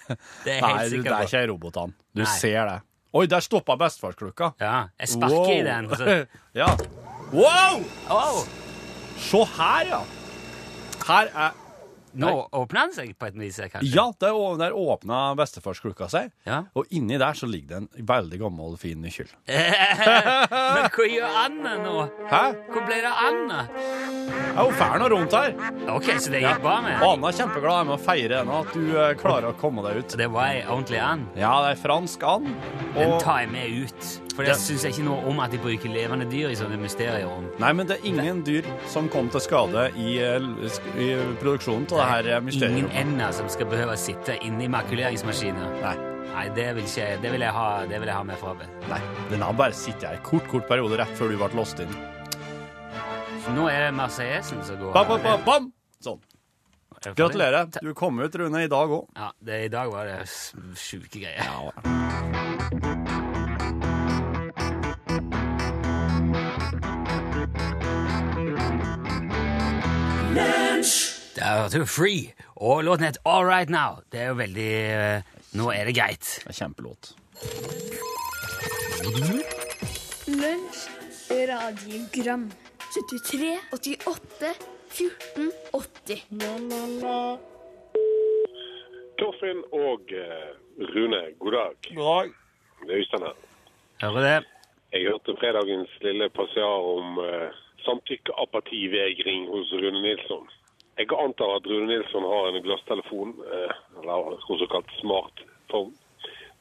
Det 0.45 0.51
er 0.51 0.59
jeg 0.59 0.61
Nei, 0.61 0.69
på. 0.69 0.75
Nei, 0.75 0.89
det 0.91 1.13
er 1.15 1.25
ikke 1.29 1.41
ei 1.41 1.49
robotand. 1.49 1.95
Du 2.13 2.21
Nei. 2.21 2.29
ser 2.37 2.61
det. 2.69 2.77
Oi, 3.15 3.23
der 3.31 3.45
stoppa 3.45 3.77
bestefarsklokka. 3.79 4.51
Ja, 4.61 4.75
jeg 4.99 5.13
sparker 5.15 5.53
i 5.55 5.61
den. 5.65 5.89
Så, 5.95 6.17
ja. 6.61 6.69
Wow! 7.33 7.81
Åh, 8.11 8.41
Se 9.17 9.43
her, 9.57 9.91
ja. 9.91 10.01
Her 11.05 11.31
er 11.33 11.61
nå 12.15 12.29
åpner 12.55 12.87
den 12.87 12.93
seg 12.95 13.11
på 13.19 13.27
et 13.27 13.35
vis, 13.39 13.57
kanskje? 13.59 13.89
Ja, 13.91 14.05
der, 14.23 14.35
der 14.59 14.75
åpna 14.77 15.19
bestefarsklokka 15.35 16.07
seg. 16.11 16.31
Ja. 16.47 16.61
Og 16.77 16.87
inni 16.95 17.17
der 17.19 17.35
så 17.35 17.47
ligger 17.49 17.81
det 17.81 17.81
en 17.81 18.07
veldig 18.07 18.39
gammel, 18.45 18.77
fin 18.79 19.01
nøkkel. 19.03 19.31
Men 19.51 20.87
hva 20.95 21.07
gjør 21.11 21.39
Anna 21.43 21.75
nå? 21.83 21.95
Hæ? 22.31 22.43
Hvor 22.71 22.87
ble 22.87 23.01
det 23.03 23.11
av 23.11 23.21
Anne? 23.29 23.61
Ja, 24.55 24.63
hun 24.63 24.77
drar 24.79 25.01
nå 25.01 25.09
rundt 25.11 25.35
her. 25.35 25.55
Ok, 25.91 26.11
så 26.15 26.31
det 26.31 26.45
gikk 26.45 26.61
bra 26.63 26.77
med 26.85 27.01
Og 27.03 27.17
Anna 27.17 27.31
er 27.31 27.39
kjempeglad 27.41 27.89
med 27.89 27.97
å 27.97 28.01
feire 28.05 28.39
henne, 28.41 28.61
at 28.63 28.75
du 28.77 28.93
eh, 28.95 29.15
klarer 29.19 29.51
å 29.51 29.57
komme 29.59 29.83
deg 29.85 29.99
ut. 29.99 30.19
Det 30.23 30.29
var 30.31 30.53
ei 30.53 30.61
ordentlig 30.63 31.01
and? 31.03 31.27
Ja, 31.39 31.57
det 31.65 31.75
er 31.75 31.83
fransk 31.83 32.23
and. 32.29 32.53
Den 32.95 33.17
Og 33.17 33.19
tar 33.23 33.43
jeg 33.43 33.51
med 33.51 33.83
ut. 33.83 34.24
For 34.35 34.43
det 34.43 34.55
det 34.55 34.59
syns 34.59 34.83
jeg 34.83 34.95
ikke 34.95 35.05
noe 35.07 35.29
om 35.29 35.37
at 35.39 35.53
de 35.53 35.59
bruker 35.63 35.91
levende 35.91 36.25
dyr 36.27 36.49
i 36.51 36.57
sånne 36.59 36.79
mysterier. 36.81 37.27
om. 37.31 37.45
Nei, 37.61 37.71
men 37.73 37.87
det 37.87 37.99
er 37.99 38.07
ingen 38.09 38.41
dyr 38.43 38.67
som 38.91 39.07
kom 39.09 39.29
til 39.31 39.39
skade 39.43 39.85
i, 39.95 40.17
eh, 40.19 40.49
i 40.99 41.07
produksjonen 41.39 41.87
av 41.93 42.23
det 42.23 42.33
her 42.33 42.41
mysteriet. 42.43 42.77
Ingen 42.77 42.91
ender 42.91 43.31
som 43.31 43.47
skal 43.49 43.69
behøve 43.71 43.95
å 43.95 44.01
sitte 44.01 44.35
inne 44.43 44.67
i 44.67 44.67
makuleringsmaskiner. 44.67 45.79
Nei. 45.81 45.95
Nei, 46.35 46.49
det 46.51 46.65
vil, 46.75 46.83
ikke, 46.83 47.21
det 47.23 47.31
vil, 47.31 47.45
jeg, 47.45 47.53
ha, 47.55 47.67
det 47.87 47.99
vil 48.01 48.09
jeg 48.11 48.17
ha 48.17 48.23
med 48.27 48.37
frabedt. 48.41 48.87
Nei, 48.91 48.99
den 49.31 49.41
har 49.45 49.55
bare 49.55 49.71
sittet 49.77 50.03
her 50.09 50.17
kort, 50.25 50.47
kort 50.51 50.67
periode 50.67 50.97
rett 50.99 51.15
før 51.15 51.31
du 51.31 51.37
ble 51.39 51.47
låst 51.55 51.79
inn. 51.79 51.95
Nå 53.55 53.69
er 53.71 53.85
det 53.85 53.93
Marseillesen 53.95 54.63
som 54.65 54.79
går 54.81 54.91
Bam, 54.91 55.07
bam, 55.13 55.21
bam, 55.23 55.45
bam! 55.45 55.71
Sånn. 56.03 56.19
Er 56.97 57.11
det? 57.11 57.15
Gratulerer. 57.21 57.71
Du 57.79 57.93
kom 57.95 58.19
ut, 58.19 58.35
Rune, 58.35 58.65
i 58.65 58.71
dag 58.71 58.91
òg. 58.99 59.07
Ja, 59.15 59.31
det, 59.39 59.63
I 59.69 59.71
dag 59.71 59.93
var 59.93 60.09
det 60.09 60.25
sjuke 60.81 61.21
greier. 61.23 63.04
Der 71.35 71.61
hørte 71.61 71.79
du 71.79 71.85
Free, 71.85 72.33
og 72.55 72.83
låten 72.83 73.05
het 73.05 73.17
All 73.25 73.45
Right 73.45 73.69
Now. 73.69 73.99
Det 74.11 74.19
er 74.19 74.27
jo 74.27 74.37
veldig 74.39 74.71
eh, 74.71 75.21
Nå 75.59 75.71
er 75.71 75.83
det 75.87 75.95
greit. 75.97 76.27
Det 76.43 76.51
er 76.51 76.57
kjempelåt. 76.61 77.11
Lunsj, 80.31 80.79
radiogram 81.51 82.47
73, 82.95 83.51
88, 83.73 84.53
14, 84.95 85.51
80 85.75 86.23
Torfinn 89.19 89.61
og 89.75 90.01
eh, 90.15 90.49
Rune, 90.95 91.21
god 91.39 91.51
dag. 91.51 91.71
God 91.95 92.11
dag. 92.15 92.33
Det 92.85 92.91
er 92.91 92.97
Øystein 92.97 93.27
her. 93.27 93.37
Hører 94.01 94.21
det? 94.27 94.39
Jeg 94.93 95.01
hørte 95.11 95.39
fredagens 95.39 95.91
lille 96.01 96.29
passiar 96.29 96.75
om 96.95 97.17
uh, 97.17 97.47
samtykkeapativegring 97.85 99.47
hos 99.53 99.71
Rune 99.81 100.01
Nilsson. 100.01 100.47
Jeg 100.95 101.11
antar 101.11 101.57
at 101.57 101.65
Rune 101.67 101.87
Nilsson 101.89 102.23
har 102.23 102.47
en 102.47 102.63
glasstelefon, 102.63 103.33
eh, 103.53 103.71
eller 103.99 104.37
også 104.47 104.67
kalt 104.71 104.91
smartphone 105.01 105.91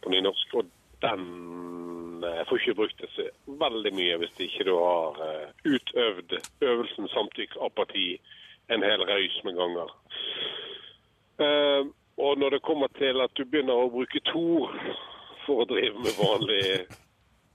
på 0.03 0.11
nynorsk, 0.11 0.55
og 0.59 0.73
den 1.05 2.25
eh, 2.27 2.41
får 2.49 2.59
ikke 2.59 2.75
brukt 2.81 2.99
det 2.99 3.13
så 3.15 3.29
veldig 3.47 3.95
mye 3.95 4.19
hvis 4.19 4.35
ikke 4.49 4.67
du 4.67 4.73
har 4.75 5.23
eh, 5.29 5.55
utøvd 5.77 6.35
øvelsen 6.67 7.09
samtykkeapati 7.15 8.09
en 8.75 8.83
hel 8.83 9.07
røys 9.07 9.39
med 9.45 9.61
ganger. 9.61 9.95
Og 12.17 12.39
når 12.39 12.51
det 12.55 12.63
kommer 12.63 12.89
til 12.99 13.21
at 13.21 13.33
du 13.35 13.43
begynner 13.45 13.75
å 13.75 13.91
bruke 13.91 14.23
Tor 14.31 14.71
for 15.45 15.63
å 15.63 15.67
drive 15.69 15.99
med 15.99 16.15
vanlig 16.17 16.87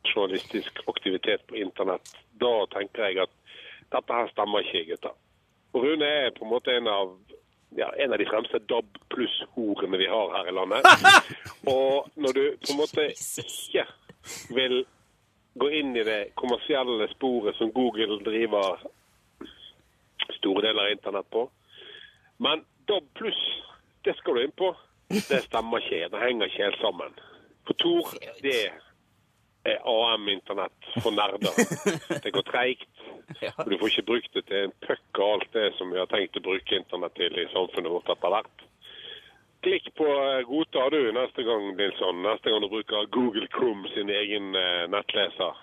journalistisk 0.04 0.84
aktivitet 0.92 1.48
på 1.48 1.58
internett, 1.64 2.12
da 2.44 2.68
tenker 2.76 3.08
jeg 3.08 3.24
at 3.24 3.34
dette 3.96 4.20
her 4.20 4.30
stemmer 4.36 4.68
ikke, 4.68 4.84
gutter. 4.92 5.16
Og 5.72 5.84
Rune 5.84 6.06
er 6.06 6.32
på 6.36 6.46
en 6.46 6.52
måte 6.54 6.74
en 6.74 6.88
av, 6.90 7.12
ja, 7.78 7.90
en 7.98 8.14
av 8.14 8.22
de 8.22 8.28
fremste 8.30 8.62
DAB 8.72 8.98
pluss-horene 9.14 10.00
vi 10.02 10.08
har 10.10 10.34
her 10.38 10.50
i 10.50 10.56
landet. 10.58 10.88
Og 11.74 12.10
når 12.16 12.38
du 12.38 12.44
på 12.64 12.74
en 12.74 12.80
måte 12.80 13.06
ikke 13.14 13.86
vil 14.56 14.82
gå 15.60 15.70
inn 15.82 15.96
i 15.98 16.06
det 16.08 16.20
kommersielle 16.40 17.10
sporet 17.14 17.58
som 17.58 17.74
Google 17.76 18.20
driver 18.26 18.82
store 20.40 20.68
deler 20.68 20.88
av 20.88 20.94
internett 20.94 21.30
på, 21.34 21.46
men 22.38 22.64
DAB 22.90 23.10
pluss, 23.20 23.42
det 24.08 24.16
skal 24.18 24.38
du 24.40 24.46
inn 24.48 24.56
på. 24.58 24.74
Det 25.10 25.42
stemmer 25.46 25.82
ikke. 25.82 26.08
Det 26.14 26.22
henger 26.22 26.50
ikke 26.50 26.68
helt 26.68 26.82
sammen. 26.82 27.18
For 27.68 27.78
Tor, 27.82 28.14
det 28.42 28.72
er 29.70 29.86
AM-internett 29.94 30.90
for 31.04 31.16
nerder. 31.16 31.54
Det 32.24 32.34
går 32.36 32.46
treigt. 32.48 32.90
Du 33.66 33.78
får 33.78 33.92
ikke 33.92 34.08
brukt 34.10 34.34
det 34.34 34.46
til 34.50 34.66
en 34.66 34.74
puck 34.86 35.22
og 35.22 35.28
alt 35.34 35.54
det 35.54 35.68
som 35.78 35.92
vi 35.94 36.00
har 36.02 36.10
tenkt 36.10 36.40
å 36.40 36.44
bruke 36.44 36.76
internett 36.76 37.16
til 37.20 37.38
i 37.38 37.48
samfunnet 37.54 37.94
vårt 37.94 38.10
etter 38.10 38.34
hvert. 38.34 38.66
Klikk 39.62 39.90
på 40.00 40.08
'godta 40.48 40.90
du 40.90 41.12
neste 41.12 41.44
gang, 41.44 41.76
Nilsson. 41.78 42.22
Neste 42.24 42.50
gang 42.50 42.62
du 42.64 42.70
bruker 42.72 43.10
Google 43.12 43.48
Chrome 43.52 43.90
sin 43.94 44.10
egen 44.10 44.56
eh, 44.56 44.86
nettleser. 44.88 45.58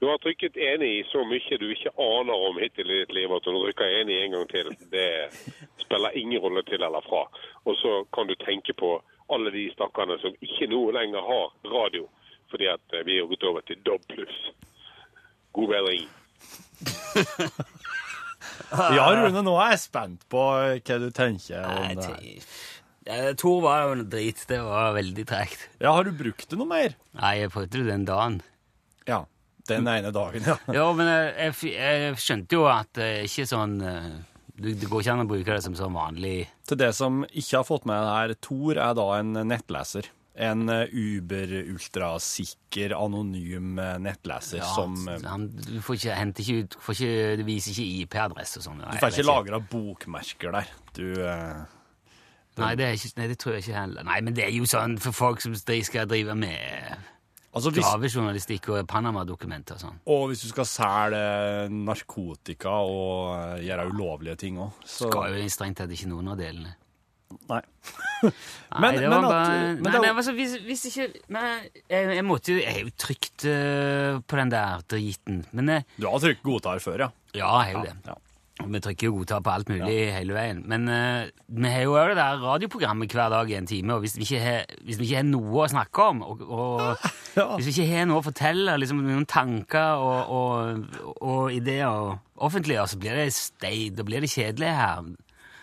Du 0.00 0.06
har 0.06 0.18
trykket 0.18 0.56
enig 0.56 0.88
i 0.98 1.04
så 1.10 1.24
mye 1.26 1.58
du 1.58 1.70
ikke 1.70 1.90
aner 1.98 2.42
om 2.48 2.58
hittil 2.62 2.90
i 2.90 2.98
ditt 3.00 3.14
liv 3.16 3.32
at 3.34 3.46
du 3.46 3.54
trykker 3.54 3.94
enig 4.00 4.18
en 4.22 4.34
gang 4.36 4.50
til, 4.50 4.70
det 4.92 5.08
spiller 5.82 6.14
ingen 6.14 6.42
rolle 6.42 6.62
til 6.62 6.82
eller 6.82 7.02
fra. 7.06 7.24
Og 7.64 7.76
så 7.76 8.04
kan 8.14 8.26
du 8.26 8.34
tenke 8.38 8.74
på 8.78 8.92
alle 9.34 9.50
de 9.50 9.64
stakkarene 9.74 10.20
som 10.22 10.36
ikke 10.40 10.70
nå 10.70 10.84
lenger 10.94 11.26
har 11.30 11.50
radio, 11.74 12.06
fordi 12.52 12.70
at 12.72 12.96
eh, 12.96 13.04
vi 13.06 13.18
har 13.20 13.28
gått 13.30 13.46
over 13.48 13.64
til 13.68 13.80
DOB+. 13.86 14.02
God 15.58 15.74
bedring. 15.74 16.08
Ja, 18.68 19.06
Rune, 19.14 19.40
nå 19.44 19.54
er 19.62 19.72
jeg 19.74 19.80
spent 19.80 20.24
på 20.30 20.42
hva 20.42 20.96
du 21.00 21.08
tenker 21.14 21.64
om 21.64 21.98
det. 21.98 22.08
her. 23.08 23.32
Tor 23.40 23.62
var 23.64 23.86
jo 23.86 23.94
noe 24.00 24.08
drit. 24.10 24.42
Det 24.50 24.58
var 24.64 24.92
veldig 24.96 25.24
tregt. 25.28 25.68
Ja, 25.80 25.94
har 25.96 26.04
du 26.04 26.12
brukt 26.16 26.48
det 26.50 26.58
noe 26.60 26.68
mer? 26.68 26.96
Nei, 27.16 27.34
jeg 27.40 27.52
prøvde 27.54 27.80
det 27.80 27.88
den 27.88 28.06
dagen. 28.08 28.40
Ja. 29.08 29.22
Den 29.68 29.88
ene 29.88 30.12
dagen, 30.12 30.44
ja. 30.48 30.56
ja, 30.78 30.84
men 30.96 31.08
jeg, 31.10 31.54
jeg, 31.68 31.72
jeg 31.76 32.20
skjønte 32.24 32.56
jo 32.56 32.66
at 32.72 32.88
det 32.96 33.08
er 33.08 33.26
ikke 33.28 33.44
sånn 33.48 33.74
eh, 33.84 34.12
det 34.58 34.88
går 34.88 35.02
ikke 35.04 35.12
an 35.14 35.22
å 35.22 35.28
bruke 35.28 35.54
det 35.54 35.62
som 35.62 35.74
sånn 35.78 35.94
vanlig 35.94 36.48
Til 36.66 36.80
det 36.80 36.88
som 36.96 37.20
ikke 37.28 37.60
har 37.60 37.66
fått 37.68 37.84
med 37.86 38.00
det 38.00 38.14
her, 38.14 38.32
Tor 38.42 38.80
er 38.80 38.96
da 38.98 39.04
en 39.18 39.36
nettleser. 39.46 40.08
En 40.38 40.68
eh, 40.70 40.92
uber-ultrasikker, 40.94 42.92
anonym 42.94 43.80
eh, 43.82 43.96
nettleser 43.98 44.60
ja, 44.60 44.68
som 44.70 44.94
eh, 45.10 45.24
han, 45.26 45.48
Du 45.50 45.80
får 45.82 45.98
ikke, 45.98 46.12
henter 46.14 46.44
ikke 46.44 46.62
ut 46.62 46.76
får 46.84 47.00
ikke, 47.00 47.46
viser 47.48 47.74
ikke 47.74 48.04
IP-adresse 48.04 48.60
og 48.60 48.68
sånn. 48.68 48.84
Du 48.84 49.00
får 49.02 49.16
ikke 49.16 49.26
lagra 49.26 49.58
bokmerker 49.74 50.54
der. 50.60 50.70
Du 50.94 51.08
du 52.58 52.64
Nei 52.64 52.74
det, 52.78 52.88
ikke, 52.96 53.12
nei, 53.20 53.28
det 53.30 53.38
tror 53.38 53.54
jeg 53.54 53.66
ikke 53.66 53.78
heller. 53.78 54.06
Nei, 54.06 54.18
men 54.26 54.34
det 54.34 54.48
er 54.48 54.54
jo 54.54 54.66
sånn 54.66 54.98
for 55.02 55.14
folk 55.14 55.42
som 55.42 55.54
skal 55.54 56.10
drive 56.10 56.34
med 56.38 57.06
Altså 57.58 57.70
gravejournalistikk 57.72 58.66
og 58.74 58.82
Panama-dokumenter 58.90 59.78
og 59.78 59.80
sånn. 59.80 59.94
og 60.12 60.26
hvis 60.28 60.42
du 60.44 60.50
skal 60.50 60.66
selge 60.68 61.22
narkotika 61.72 62.74
og 62.84 63.62
gjøre 63.64 63.86
ulovlige 63.88 64.36
ting 64.44 64.58
òg, 64.60 64.76
så 64.84 65.08
Skal 65.08 65.32
jo 65.32 65.46
strengt 65.50 65.80
tatt 65.80 65.94
ikke 65.94 66.10
noen 66.10 66.28
av 66.34 66.36
delene. 66.38 66.74
Nei. 67.48 67.60
Nei, 68.22 68.80
Men- 68.80 68.94
det 68.98 69.08
men 69.08 69.10
var 69.10 69.24
at- 69.24 69.32
bare 69.32 69.58
men 69.58 69.82
Nei, 69.82 69.92
det 69.92 70.00
nei, 70.02 70.12
altså, 70.14 70.32
hvis, 70.36 70.54
hvis 70.66 70.86
ikke 70.90 71.08
men 71.34 71.44
jeg, 71.88 72.14
jeg 72.18 72.24
måtte 72.26 72.52
jo 72.54 72.60
Jeg 72.62 72.72
er 72.74 72.86
jo 72.86 72.94
trygt 72.98 73.44
uh, 73.48 74.20
på 74.26 74.40
den 74.40 74.50
der 74.54 74.80
driten. 74.90 75.42
Men 75.52 75.68
eh, 75.76 75.82
Du 76.00 76.08
har 76.08 76.18
trykt 76.24 76.42
godtar 76.46 76.80
før, 76.84 77.04
ja. 77.06 77.10
ja, 77.34 77.52
jeg 77.62 77.76
har 77.76 77.76
jo 77.78 77.84
det. 77.90 77.94
ja. 78.08 78.16
Vi 78.58 78.80
trykker 78.82 79.06
jo 79.06 79.12
godtar 79.20 79.38
på 79.46 79.52
alt 79.54 79.68
mulig 79.70 79.98
hele 80.16 80.34
veien. 80.34 80.64
Men 80.66 80.88
uh, 80.90 81.28
vi 81.46 81.70
har 81.70 81.84
jo 81.86 81.92
det 82.10 82.16
der 82.18 82.40
radioprogrammet 82.42 83.12
hver 83.14 83.30
dag 83.30 83.52
i 83.52 83.54
en 83.54 83.68
time, 83.70 83.94
og 83.94 84.02
hvis 84.02 84.16
vi 84.18 84.26
ikke 84.26 84.40
har, 84.42 84.64
hvis 84.82 84.98
vi 84.98 85.06
ikke 85.06 85.20
har 85.20 85.28
noe 85.28 85.62
å 85.62 85.68
snakke 85.70 86.08
om, 86.10 86.24
og, 86.26 86.42
og 86.42 87.06
Ja. 87.38 87.44
hvis 87.54 87.68
vi 87.68 87.74
ikke 87.84 87.92
har 88.00 88.08
noe 88.10 88.18
å 88.18 88.24
fortelle, 88.26 88.74
liksom 88.82 89.04
noen 89.06 89.28
tanker 89.30 90.00
og, 90.02 90.32
og, 90.34 91.14
og 91.22 91.52
ideer 91.54 92.16
offentliggjøre, 92.34 92.90
så 92.90 92.98
blir 92.98 93.14
det 93.20 93.94
da 93.94 94.02
blir 94.08 94.26
det 94.26 94.32
kjedelig 94.32 94.74
her. 94.74 95.06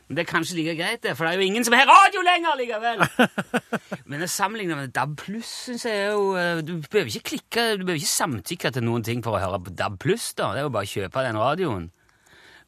Men 0.05 0.17
det 0.19 0.21
er 0.21 0.29
kanskje 0.29 0.59
like 0.59 0.75
greit, 0.77 1.01
det, 1.01 1.15
for 1.17 1.25
det 1.25 1.33
er 1.33 1.41
jo 1.41 1.47
ingen 1.50 1.65
som 1.65 1.74
har 1.74 1.88
radio 1.89 2.21
lenger 2.21 2.59
likevel! 2.59 3.00
Men 4.12 4.21
å 4.21 4.29
sammenligne 4.29 4.77
med 4.77 4.93
DAB 4.93 5.15
pluss, 5.17 5.50
syns 5.65 5.88
jeg 5.88 6.03
er 6.03 6.12
jo 6.13 6.27
eh, 6.38 6.62
Du 6.62 6.75
behøver 6.83 7.09
ikke 7.09 7.31
klikke, 7.31 7.63
du 7.79 7.88
behøver 7.88 8.03
ikke 8.03 8.12
samtykke 8.12 8.71
til 8.75 8.85
noen 8.85 9.05
ting 9.07 9.24
for 9.25 9.33
å 9.33 9.41
høre 9.41 9.63
på 9.65 9.74
DAB 9.74 9.97
pluss, 10.03 10.27
da. 10.38 10.51
Det 10.53 10.62
er 10.62 10.67
jo 10.67 10.75
bare 10.75 10.85
å 10.85 10.93
kjøpe 10.93 11.25
den 11.25 11.41
radioen. 11.41 11.89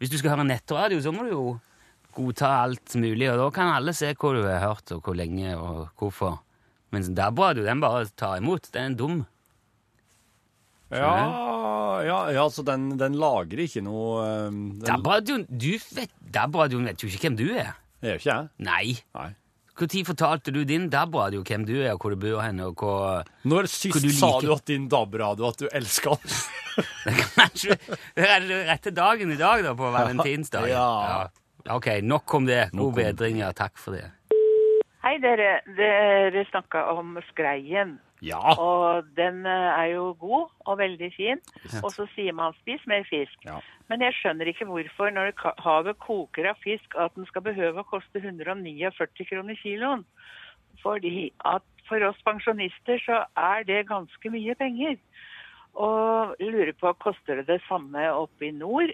Hvis 0.01 0.13
du 0.13 0.17
skal 0.17 0.33
høre 0.33 0.47
nettradio, 0.49 0.97
så 1.05 1.13
må 1.13 1.27
du 1.27 1.31
jo 1.35 1.45
godta 2.17 2.49
alt 2.63 2.97
mulig, 2.97 3.29
og 3.29 3.37
da 3.43 3.47
kan 3.53 3.69
alle 3.75 3.93
se 3.93 4.09
hva 4.17 4.33
du 4.33 4.41
har 4.47 4.63
hørt, 4.65 4.95
og 4.95 5.05
hvor 5.05 5.17
lenge, 5.17 5.53
og 5.53 5.93
hvorfor. 6.01 6.39
Mens 6.95 7.11
DAB-radio, 7.13 7.67
den 7.67 7.83
bare 7.83 8.07
tar 8.17 8.39
imot. 8.41 8.71
Den 8.73 8.95
er 8.95 8.97
dum. 8.97 9.21
Ja, 10.89 11.13
ja, 12.05 12.19
ja 12.35 12.45
så 12.53 12.63
den, 12.67 12.89
den 12.99 13.17
lagrer 13.19 13.63
ikke 13.65 13.83
noe 13.85 14.21
um, 14.47 14.61
den, 14.77 14.85
DAB-radioen 14.85 15.45
vet, 15.97 16.13
vet 16.33 17.03
jo 17.03 17.09
ikke 17.11 17.27
hvem 17.27 17.37
du 17.39 17.45
er. 17.53 17.75
Det 18.01 18.11
gjør 18.13 18.21
ikke 18.21 18.31
jeg. 18.33 18.49
Nei. 18.67 18.85
Nei. 19.17 19.29
Når 19.77 20.05
fortalte 20.07 20.51
du 20.53 20.63
din 20.65 20.87
DAB-radio 20.89 21.43
hvem 21.45 21.65
du 21.67 21.75
er, 21.83 21.91
og 21.93 22.01
hvor 22.01 22.13
du 22.15 22.21
bor 22.21 22.41
hen, 22.41 22.61
og 22.65 22.81
hva 22.81 23.23
Når 23.45 23.67
sist 23.69 23.93
Hva 23.93 24.01
du 24.01 24.09
sa 24.09 24.31
liker. 24.33 24.47
du 24.47 24.53
at 24.55 24.65
din 24.69 24.87
DAB-radio 24.89 25.49
at 25.51 25.59
du 25.61 25.67
elska 25.69 26.15
den? 26.23 27.19
Kanskje 27.35 27.77
det 28.17 28.25
er 28.25 28.45
det 28.45 28.61
rette 28.71 28.93
dagen 28.93 29.33
i 29.33 29.37
dag, 29.37 29.63
da, 29.65 29.75
på 29.77 29.91
valentinsdagen. 29.93 30.73
Ja. 30.73 31.27
Ok, 31.73 31.89
nok 32.01 32.33
om 32.37 32.45
det. 32.47 32.69
God 32.73 32.95
bedring, 32.97 33.41
ja. 33.43 33.51
Takk 33.53 33.77
for 33.81 33.97
det. 33.97 34.07
Hei 35.05 35.17
dere, 35.23 35.59
dere 35.77 36.43
snakka 36.49 36.87
om 36.97 37.17
skreien. 37.29 37.97
Ja. 38.25 38.39
Og 38.57 39.05
den 39.17 39.45
eh, 39.45 39.79
er 39.81 39.91
jo 39.93 40.11
god 40.19 40.49
og 40.65 40.77
veldig 40.79 41.09
fin. 41.13 41.41
Og 41.83 41.91
så 41.93 42.07
sier 42.15 42.33
man 42.33 42.55
'spis 42.57 42.81
mer 42.87 43.05
fisk'. 43.05 43.45
Ja. 43.45 43.59
Men 43.89 44.01
jeg 44.01 44.13
skjønner 44.17 44.49
ikke 44.49 44.65
hvorfor, 44.65 45.09
når 45.09 45.31
havet 45.63 45.99
koker 45.99 46.49
av 46.49 46.57
fisk, 46.63 46.95
at 46.97 47.15
den 47.15 47.25
skal 47.25 47.41
behøve 47.41 47.79
å 47.79 47.87
koste 47.87 48.19
149 48.19 49.25
kroner 49.29 49.55
kiloen. 49.55 50.05
Fordi 50.81 51.31
at 51.45 51.63
for 51.87 52.03
oss 52.03 52.19
pensjonister 52.25 52.99
så 53.05 53.23
er 53.37 53.63
det 53.63 53.87
ganske 53.87 54.29
mye 54.29 54.55
penger. 54.55 54.97
Og 55.77 56.35
lurer 56.39 56.73
på, 56.73 56.93
koster 56.99 57.35
det 57.39 57.47
det 57.47 57.61
samme 57.67 58.09
oppe 58.11 58.49
i 58.49 58.51
nord? 58.51 58.91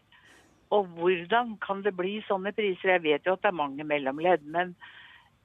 Og 0.73 0.85
hvordan 0.97 1.57
kan 1.61 1.83
det 1.85 1.95
bli 1.95 2.17
sånne 2.27 2.51
priser? 2.55 2.95
Jeg 2.95 3.03
vet 3.03 3.25
jo 3.25 3.35
at 3.35 3.43
det 3.43 3.51
er 3.51 3.61
mange 3.61 3.85
mellomledd, 3.87 4.45
men 4.45 4.75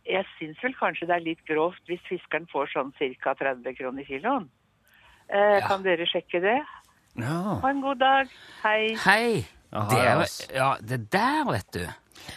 jeg 0.08 0.24
syns 0.38 0.62
vel 0.64 0.74
kanskje 0.78 1.08
det 1.10 1.16
er 1.18 1.24
litt 1.26 1.42
grovt 1.48 1.82
hvis 1.90 2.02
fiskeren 2.08 2.48
får 2.52 2.70
sånn 2.72 2.92
ca. 2.96 3.34
30 3.38 3.76
kroner 3.78 4.06
kiloen. 4.08 4.48
Eh, 5.28 5.58
Kan 5.68 5.84
dere 5.84 6.06
sjekke 6.08 6.40
det? 6.40 6.58
ja. 7.18 7.38
Ha 7.62 7.70
en 7.70 7.80
god 7.84 7.98
dag. 8.00 8.28
Hei. 8.64 8.94
Hei! 9.04 9.44
Ja, 9.68 9.82
det, 9.90 9.98
er 10.00 10.22
ja, 10.56 10.68
det 10.80 10.98
der, 11.12 11.42
vet 11.52 11.72
du. 11.76 11.82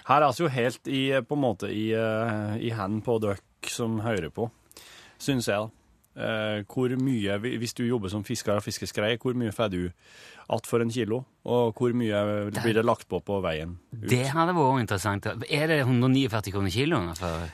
Her 0.08 0.18
er 0.18 0.26
altså 0.28 0.44
jo 0.44 0.50
helt 0.52 0.88
i, 0.92 1.04
på 1.24 1.38
en 1.38 1.42
måte 1.46 1.70
i, 1.72 1.92
eh, 1.96 2.58
i 2.60 2.74
hand 2.76 3.06
på 3.06 3.16
dere 3.24 3.40
som 3.72 4.02
hører 4.04 4.34
på, 4.36 4.50
syns 5.22 5.48
jeg. 5.48 5.70
Eh, 6.12 6.66
hvor 6.68 6.92
mye, 7.00 7.38
hvis 7.40 7.74
du 7.78 7.86
jobber 7.88 8.12
som 8.12 8.26
fisker 8.28 8.58
og 8.60 8.66
fiskeskrei, 8.66 9.14
hvor 9.22 9.38
mye 9.38 9.54
får 9.56 9.72
du 9.72 9.80
igjen 9.86 10.68
for 10.68 10.84
en 10.84 10.92
kilo? 10.92 11.22
Og 11.48 11.72
hvor 11.78 11.94
mye 11.96 12.20
blir 12.52 12.76
det 12.76 12.84
lagt 12.84 13.08
på 13.08 13.22
på 13.24 13.40
veien? 13.46 13.78
ut? 13.96 14.10
Det 14.12 14.26
hadde 14.34 14.58
vært 14.58 14.84
interessant. 14.84 15.30
Er 15.48 15.72
det 15.72 15.80
149 15.86 16.52
kroner 16.52 16.74
kiloen? 16.74 17.14
For 17.16 17.48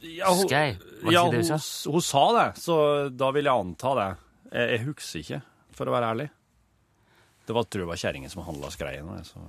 Ja, 0.00 0.30
hun? 0.32 0.46
Var 0.48 0.76
det 0.78 1.12
ja, 1.12 1.24
ikke 1.26 1.34
det 1.34 1.42
hun, 1.42 1.58
sa? 1.60 1.90
hun 1.92 2.04
sa 2.04 2.24
det, 2.38 2.46
så 2.62 2.76
da 3.12 3.28
vil 3.36 3.44
jeg 3.50 3.64
anta 3.66 3.92
det. 3.98 4.08
Jeg, 4.54 4.70
jeg 4.72 4.82
husker 4.86 5.20
ikke, 5.24 5.40
for 5.76 5.90
å 5.90 5.94
være 5.96 6.10
ærlig. 6.14 6.26
Det 7.44 7.52
var, 7.52 7.66
tror 7.68 7.84
jeg 7.84 7.90
var 7.92 8.00
kjerringa 8.00 8.30
som 8.32 8.44
handla 8.46 8.70
skreien. 8.72 9.08
Så. 9.28 9.42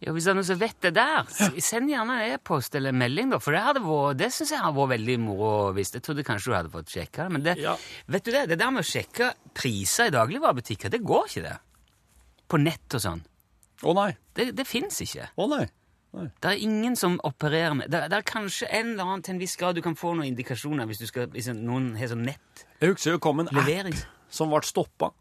Ja, 0.00 0.14
Hvis 0.16 0.24
det 0.24 0.32
er 0.32 0.36
noen 0.38 0.46
som 0.48 0.60
vet 0.62 0.78
det 0.86 0.94
der, 0.96 1.26
send 1.60 1.90
gjerne 1.92 2.14
en 2.22 2.34
e-post 2.38 2.76
eller 2.78 2.94
en 2.94 3.00
melding, 3.02 3.34
da. 3.34 3.40
For 3.44 3.52
det, 3.52 3.60
hadde 3.66 3.82
vært, 3.84 4.16
det 4.22 4.30
syns 4.32 4.54
jeg 4.54 4.62
hadde 4.64 4.78
vært 4.78 4.92
veldig 4.94 5.16
moro 5.20 5.50
hvis 5.76 5.92
Jeg 5.92 6.04
trodde 6.06 6.24
kanskje 6.24 6.48
du 6.48 6.56
hadde 6.56 6.72
fått 6.72 6.94
sjekka 6.94 7.26
det. 7.26 7.34
Men 7.36 7.44
det, 7.44 7.56
Ja. 7.60 7.74
vet 8.08 8.24
du 8.24 8.30
det, 8.32 8.46
det 8.54 8.56
der 8.62 8.72
med 8.72 8.80
å 8.86 8.88
sjekke 8.88 9.34
priser 9.52 10.08
i 10.08 10.14
dagligvarebutikker, 10.16 10.88
det 10.94 11.02
går 11.04 11.28
ikke, 11.28 11.44
det. 11.50 11.58
På 12.48 12.56
nett 12.62 12.96
og 12.96 13.04
sånn. 13.04 13.20
Å 13.84 13.94
nei. 14.00 14.08
Det, 14.36 14.48
det 14.56 14.64
fins 14.68 15.02
ikke. 15.04 15.28
Å 15.36 15.48
nei. 15.52 15.66
Det 16.10 16.48
er 16.50 16.58
ingen 16.58 16.96
som 16.98 17.20
opererer 17.22 17.76
med 17.78 17.90
Det, 17.92 18.00
det 18.10 18.16
er 18.18 18.26
kanskje 18.26 18.66
en 18.66 18.94
eller 18.94 19.06
annen 19.06 19.22
til 19.22 19.36
en 19.36 19.42
viss 19.42 19.54
grad 19.60 19.78
du 19.78 19.82
kan 19.84 19.94
få 19.94 20.16
noen 20.16 20.32
indikasjoner 20.32 20.88
hvis, 20.90 21.02
du 21.04 21.06
skal, 21.06 21.28
hvis 21.30 21.50
noen 21.54 21.92
har 21.98 22.10
sånn 22.10 22.24
nett. 22.26 22.64
Jeg 22.80 22.96
husker 22.96 23.14
det 23.14 23.22
kom 23.22 23.44
en 23.44 23.50
app 23.52 24.00
som 24.30 24.50
ble 24.50 24.62
stoppa. 24.66 25.12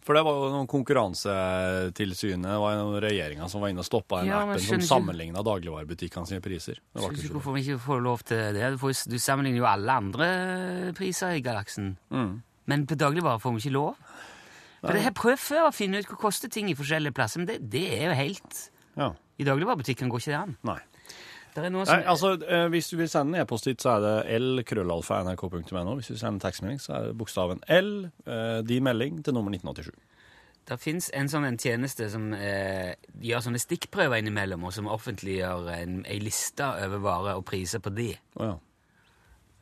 For 0.00 0.16
det 0.16 0.22
var 0.24 0.38
jo 0.38 0.46
noen 0.54 0.68
Konkurransetilsynet 0.70 2.56
var 2.62 2.78
noen 2.80 3.02
regjeringa 3.04 3.46
som 3.52 3.60
var 3.60 3.72
inne 3.72 3.84
og 3.84 3.88
stoppa 3.88 4.22
den 4.22 4.30
Ja, 4.30 4.40
appen 4.46 4.62
som 4.64 4.80
sammenligna 4.88 5.44
dagligvarebutikkene 5.44 6.28
sine 6.28 6.44
priser. 6.44 6.80
Det 6.80 7.04
var 7.04 7.12
ikke 7.12 7.34
hvorfor 7.36 7.56
vi 7.58 7.66
ikke 7.66 7.82
får 7.84 8.00
lov 8.08 8.24
til 8.30 8.56
det. 8.56 8.72
Du, 8.72 8.80
får, 8.80 8.96
du 9.12 9.18
sammenligner 9.20 9.60
jo 9.60 9.68
alle 9.68 9.98
andre 10.02 10.30
priser 10.96 11.36
i 11.36 11.44
galaksen. 11.44 11.92
Mm. 12.08 12.32
Men 12.72 12.88
på 12.88 12.96
dagligvarer 12.96 13.44
får 13.44 13.54
vi 13.58 13.64
ikke 13.66 13.76
lov. 13.76 14.10
For 14.80 14.96
det 14.96 15.04
har 15.04 15.16
prøvd 15.16 15.42
før 15.44 15.66
å 15.68 15.72
finne 15.76 16.00
ut 16.00 16.08
hva 16.08 16.16
koster 16.22 16.48
ting 16.48 16.70
i 16.72 16.76
forskjellige 16.78 17.12
plasser, 17.12 17.42
men 17.42 17.50
det, 17.50 17.58
det 17.68 17.84
er 17.98 18.06
jo 18.08 18.16
helt 18.16 18.60
Ja. 18.96 19.12
I 19.40 19.46
dagligvarebutikken 19.48 20.10
går 20.12 20.22
ikke 20.22 20.32
det 20.32 20.40
an. 20.40 20.56
Nei. 20.68 20.80
Det 21.50 21.64
er 21.66 21.72
noe 21.74 21.86
som 21.86 21.98
Nei, 21.98 22.06
altså, 22.06 22.32
eh, 22.46 22.68
Hvis 22.70 22.92
du 22.92 22.96
vil 23.00 23.08
sende 23.10 23.34
en 23.34 23.42
e-post 23.42 23.66
dit, 23.66 23.82
så 23.82 23.96
er 23.96 24.04
det 24.04 24.38
l-krøllalfa.nrk.no. 24.38 25.96
Hvis 25.98 26.12
du 26.12 26.18
sender 26.18 26.44
tekstmelding, 26.44 26.78
så 26.82 26.94
er 26.94 27.08
det 27.08 27.18
bokstaven 27.18 27.62
L, 27.66 28.10
eh, 28.26 28.60
din 28.66 28.86
melding, 28.86 29.24
til 29.24 29.34
nummer 29.34 29.50
1987. 29.50 29.90
Det 30.70 30.76
fins 30.78 31.08
en 31.16 31.28
sånn 31.28 31.48
en 31.48 31.58
tjeneste 31.58 32.06
som 32.12 32.28
eh, 32.36 32.92
gjør 33.18 33.42
sånne 33.46 33.58
stikkprøver 33.58 34.20
innimellom, 34.20 34.68
og 34.68 34.74
som 34.76 34.90
offentliggjør 34.92 35.72
en, 35.74 36.02
ei 36.06 36.20
liste 36.22 36.62
over 36.62 37.02
varer 37.02 37.40
og 37.40 37.46
priser 37.48 37.82
på 37.82 37.90
de. 37.96 38.12
Oh, 38.36 38.52
ja. 38.52 38.58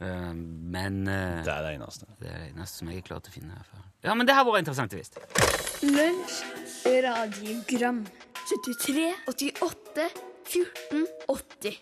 Eh, 0.01 0.33
men 0.35 1.01
uh, 1.09 1.43
Det 1.45 1.53
er 1.53 1.65
det 1.67 1.75
eneste. 1.75 2.07
det 2.21 2.31
er 2.31 2.39
det 2.45 2.51
eneste 2.53 2.83
som 2.83 2.91
jeg 2.93 3.03
er 3.03 3.07
klar 3.09 3.23
til 3.25 3.33
å 3.33 3.37
finne 3.41 3.57
her. 3.57 3.67
før. 3.67 3.85
Ja, 4.07 4.15
men 4.15 4.29
det 4.29 4.37
har 4.37 4.47
vært 4.47 4.63
interessant 4.63 4.95
å 4.95 5.01
visst. 5.01 5.19
Lunsj, 5.83 6.37
radiogram 7.05 8.05
73, 8.49 9.09
88, 9.33 10.07
14, 10.49 11.03
80 11.35 11.81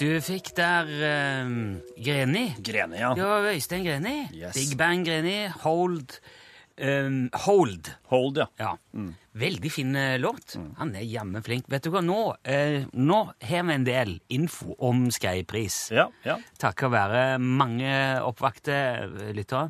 Du 0.00 0.06
fikk 0.24 0.52
der 0.56 0.92
eh, 1.08 1.54
Greni. 1.96 2.44
Greni, 2.60 3.00
ja. 3.00 3.14
Ja, 3.16 3.32
Øystein 3.48 3.84
Greni. 3.88 4.18
Yes. 4.36 4.54
Big 4.58 4.76
Bang 4.80 5.04
Greni. 5.08 5.48
Hold 5.64 6.20
um, 6.80 7.26
Hold. 7.46 7.90
Hold, 8.12 8.44
ja. 8.44 8.46
Ja. 8.60 8.76
Veldig 9.38 9.70
fin 9.70 9.94
eh, 9.94 10.16
låt. 10.18 10.56
Han 10.80 10.90
er 10.98 11.04
jammen 11.06 11.42
flink. 11.46 11.68
Vet 11.70 11.84
du 11.86 11.90
hva, 11.94 12.00
nå, 12.02 12.16
eh, 12.42 12.82
nå 12.98 13.18
har 13.46 13.62
vi 13.68 13.74
en 13.76 13.84
del 13.86 14.16
info 14.34 14.74
om 14.82 15.04
Skreipris. 15.14 15.76
Ja, 15.94 16.08
ja. 16.26 16.34
Takket 16.58 16.90
være 16.90 17.22
mange 17.38 17.92
oppvakte 18.26 18.74
eh, 18.74 19.30
lyttere. 19.36 19.68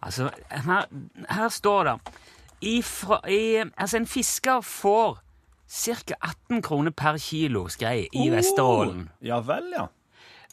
Altså, 0.00 0.30
her, 0.48 0.86
her 1.28 1.48
står 1.52 1.84
det 1.90 1.96
i, 2.64 2.78
fra- 2.84 3.20
i, 3.28 3.60
Altså, 3.76 3.98
en 4.00 4.08
fisker 4.08 4.62
får 4.64 5.18
ca. 5.70 6.16
18 6.48 6.62
kroner 6.64 6.90
per 6.96 7.18
kilo 7.20 7.66
skrei 7.70 8.06
i 8.16 8.30
Vesterålen. 8.32 9.04
Ja 9.22 9.42
vel, 9.44 9.68
ja. 9.76 9.84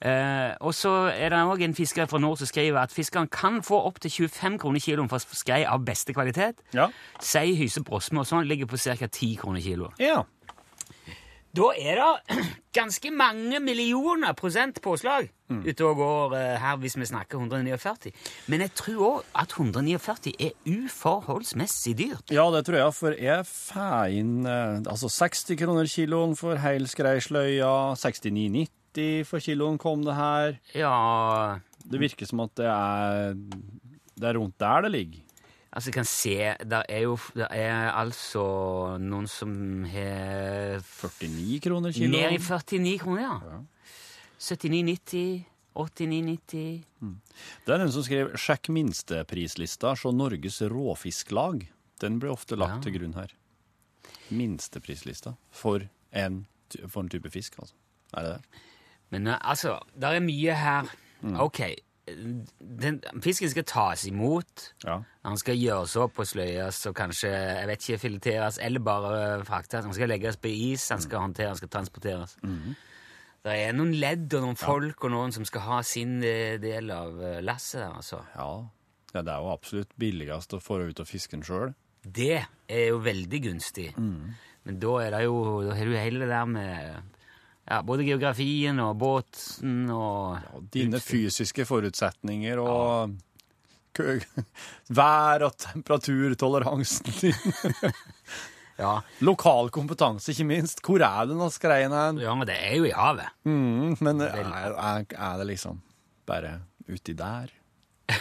Eh, 0.05 0.51
og 0.61 0.75
så 0.77 0.91
er 1.09 1.29
det 1.33 1.39
òg 1.49 1.63
en 1.65 1.73
fisker 1.73 2.05
fra 2.05 2.19
nord 2.21 2.37
som 2.37 2.47
skriver 2.49 2.77
at 2.83 2.91
fiskeren 2.93 3.27
kan 3.33 3.61
få 3.65 3.79
opptil 3.89 4.11
25 4.29 4.59
kroner 4.61 4.79
kiloen 4.83 5.09
for 5.09 5.17
skrei 5.33 5.63
av 5.65 5.81
beste 5.87 6.13
kvalitet. 6.13 6.59
Ja. 6.77 6.89
Sei, 7.19 7.55
hyse, 7.57 7.81
brosme 7.83 8.21
og 8.21 8.29
sånn 8.29 8.45
ligger 8.45 8.69
på 8.69 8.77
ca. 8.77 9.07
10 9.07 9.35
kroner 9.41 9.61
kiloen. 9.65 9.93
ja. 9.97 10.23
Da 11.57 11.71
er 11.79 11.95
det 11.97 12.37
ganske 12.77 13.09
mange 13.09 13.57
millioner 13.63 14.33
prosent 14.37 14.81
påslag 14.83 15.31
Mm. 15.47 15.61
ute 15.63 15.85
og 15.87 15.95
går 15.95 16.33
eh, 16.35 16.57
her 16.59 16.75
hvis 16.75 16.97
vi 16.99 17.05
snakker 17.07 17.39
149. 17.39 18.11
Men 18.51 18.59
jeg 18.65 18.73
tror 18.75 18.97
òg 19.05 19.21
at 19.39 19.53
149 19.55 20.33
er 20.43 20.51
uforholdsmessig 20.67 21.93
dyrt. 21.97 22.33
Ja, 22.35 22.43
det 22.51 22.65
tror 22.67 22.75
jeg, 22.81 22.93
for 22.97 23.15
jeg 23.15 23.45
får 23.47 24.11
inn 24.19 24.33
eh, 24.45 24.81
altså 24.91 25.07
60 25.07 25.55
kroner 25.61 25.87
kiloen 25.87 26.35
for 26.35 26.59
hel 26.59 26.83
skreisløya, 26.91 27.71
69,90 27.95 28.67
for 29.27 29.39
kiloen 29.43 29.77
kom 29.81 30.03
det 30.05 30.15
her. 30.17 30.57
Ja 30.75 31.59
Det 31.87 31.99
virker 32.01 32.25
som 32.27 32.39
at 32.43 32.55
det 32.59 32.65
er, 32.67 33.33
det 34.17 34.27
er 34.29 34.37
rundt 34.39 34.57
der 34.59 34.81
det 34.87 34.91
ligger. 34.91 35.23
Altså, 35.71 35.89
jeg 35.89 35.93
kan 35.93 36.05
se 36.09 36.35
Det 36.65 36.83
er 36.89 37.01
jo 37.03 37.17
det 37.35 37.47
er 37.51 37.91
altså 37.91 38.97
noen 38.99 39.27
som 39.29 39.83
har 39.85 40.79
49 40.81 41.59
kroner 41.61 41.91
Ned 41.91 41.95
i 41.95 42.07
kiloen. 42.07 42.39
49 42.41 42.97
kroner, 43.03 43.21
ja. 43.21 43.61
79,90, 44.39 45.43
89,90 45.77 46.83
Det 47.65 47.73
er 47.73 47.77
den 47.83 47.91
som 47.91 48.03
skrev 48.05 48.31
'Sjekk 48.33 48.69
minsteprislista, 48.73 49.93
så 49.95 50.11
Norges 50.11 50.61
råfisklag'. 50.61 51.67
Den 51.99 52.19
blir 52.19 52.31
ofte 52.31 52.55
lagt 52.55 52.77
Ja. 52.77 52.81
til 52.81 52.99
grunn 52.99 53.13
her. 53.13 53.27
Minsteprislista 54.31 55.35
for 55.51 55.81
en, 56.13 56.45
for 56.87 57.01
en 57.01 57.09
type 57.09 57.29
fisk, 57.29 57.59
altså. 57.59 57.73
Er 58.13 58.21
det 58.23 58.31
det? 58.33 58.41
Men 59.13 59.27
eh, 59.27 59.37
altså, 59.41 59.77
det 59.95 60.15
er 60.15 60.25
mye 60.25 60.55
her. 60.57 60.95
Ok, 61.41 61.61
den, 62.07 62.99
fisken 63.23 63.49
skal 63.51 63.65
tas 63.67 64.05
imot. 64.07 64.69
Ja. 64.85 64.99
Han 65.27 65.39
skal 65.39 65.57
gjøres 65.59 65.95
opp 65.99 66.21
og 66.21 66.27
sløyes 66.29 66.79
og 66.87 66.95
kanskje 66.95 67.31
jeg 67.31 67.67
vet 67.67 67.87
ikke, 67.87 68.01
fileteres 68.05 68.59
eller 68.63 68.83
bare 68.83 69.17
fraktes. 69.47 69.85
Han 69.85 69.95
skal 69.95 70.11
legges 70.13 70.39
på 70.39 70.51
is, 70.51 70.87
han 70.93 71.03
skal 71.03 71.25
håndteres, 71.25 71.55
han 71.55 71.61
skal 71.61 71.73
transporteres. 71.73 72.37
Det 73.47 73.55
er 73.63 73.75
noen 73.75 73.93
ledd 73.95 74.33
og 74.35 74.43
noen 74.43 74.59
folk 74.59 75.03
og 75.07 75.13
noen 75.13 75.35
som 75.35 75.45
skal 75.47 75.63
ha 75.67 75.81
sin 75.85 76.17
eh, 76.25 76.57
del 76.61 76.89
av 76.91 77.19
eh, 77.21 77.37
lasset. 77.45 77.81
der, 77.83 77.99
altså. 77.99 78.23
ja. 78.35 78.49
Ja, 79.15 79.21
det 79.23 79.31
er 79.31 79.43
jo 79.43 79.53
absolutt 79.53 79.93
billigst 79.97 80.53
å 80.53 80.59
få 80.61 80.81
ut 80.89 80.99
av 80.99 81.07
fisken 81.09 81.43
sjøl. 81.47 81.71
Det 82.03 82.41
er 82.43 82.83
jo 82.91 82.99
veldig 83.01 83.39
gunstig. 83.45 83.87
Men 83.97 84.79
da 84.83 84.91
er 84.99 85.15
det 85.15 85.21
jo 85.23 85.37
Da 85.63 85.77
har 85.79 85.87
du 85.87 85.95
hele 85.95 86.19
det 86.25 86.27
der 86.29 86.49
med 86.51 87.15
ja, 87.67 87.81
både 87.83 88.05
geografien 88.07 88.79
og 88.79 88.95
båten 89.01 89.87
og 89.91 90.37
ja, 90.39 90.61
dine 90.73 91.01
fysiske 91.03 91.65
forutsetninger 91.67 92.61
og 92.63 93.15
ja. 93.97 94.19
vær- 94.99 95.47
og 95.47 95.57
temperaturtoleransen 95.63 97.17
din. 97.21 97.33
Ja, 98.77 98.99
Lokal 99.25 99.71
kompetanse, 99.73 100.29
ikke 100.31 100.45
minst. 100.45 100.83
Hvor 100.85 101.01
er 101.01 101.23
det 101.25 101.33
av 101.41 101.49
skreien 101.49 102.19
ja 102.21 102.33
men 102.37 102.45
det 102.45 102.59
er 102.61 102.75
jo 102.77 102.85
i 102.85 102.93
havet. 102.93 103.31
Mm, 103.49 103.95
men 104.05 104.21
er, 104.21 104.43
er, 104.53 105.05
er 105.17 105.39
det 105.39 105.47
liksom 105.49 105.79
bare 106.29 106.59
uti 106.85 107.15
der? 107.17 107.49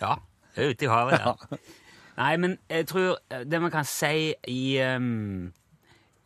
Ja, 0.00 0.16
det 0.54 0.64
er 0.64 0.72
ute 0.72 0.86
i 0.86 0.88
havet 0.88 1.20
ja. 1.20 1.34
Nei, 2.16 2.32
men 2.40 2.56
jeg 2.70 2.86
tror 2.88 3.18
det 3.44 3.60
man 3.60 3.72
kan 3.74 3.84
si 3.84 4.32
i, 4.48 4.62
um, 4.96 5.52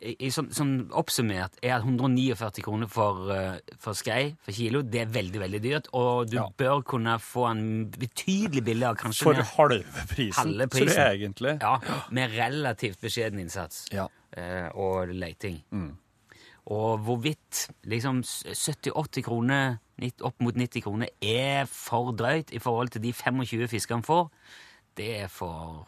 i, 0.01 0.29
sånn, 0.31 0.47
sånn 0.55 0.73
oppsummert, 0.95 1.57
er 1.61 1.73
at 1.75 1.83
149 1.83 2.63
kroner 2.63 2.87
for, 2.87 3.17
uh, 3.35 3.57
for 3.83 3.93
skrei 3.99 4.35
for 4.45 4.55
kilo, 4.55 4.81
det 4.81 5.01
er 5.01 5.09
veldig, 5.11 5.39
veldig 5.41 5.61
dyrt, 5.61 5.89
og 5.93 6.29
du 6.31 6.37
Ja. 6.37 6.45
bør 6.57 6.81
kunne 6.87 7.17
få 7.19 7.49
en 7.51 7.89
betydelig 7.91 8.63
billigere, 8.63 8.95
kanskje 8.95 9.23
For 9.23 9.33
halve 9.33 9.83
prisen, 10.07 10.33
Halve 10.39 10.67
tror 10.67 10.85
prisen. 10.85 10.95
jeg 11.03 11.19
egentlig. 11.19 11.57
ja, 11.61 11.79
med 12.11 12.31
relativt 12.31 13.01
beskjeden 13.01 13.39
innsats 13.43 13.87
Ja. 13.91 14.07
eh, 14.37 14.69
og 14.73 15.09
leiting. 15.09 15.61
Og 16.69 16.99
hvorvidt 16.99 17.67
liksom 17.85 18.21
70-80 18.23 19.23
kroner, 19.23 19.79
opp 20.21 20.35
mot 20.39 20.55
90 20.55 20.81
kroner, 20.83 21.07
er 21.21 21.65
for 21.65 22.11
drøyt 22.13 22.53
i 22.53 22.59
forhold 22.59 22.89
til 22.91 23.01
de 23.01 23.11
25 23.11 23.67
fiskene 23.67 24.03
får, 24.05 24.29
det 24.95 25.23
er 25.23 25.27
for 25.27 25.87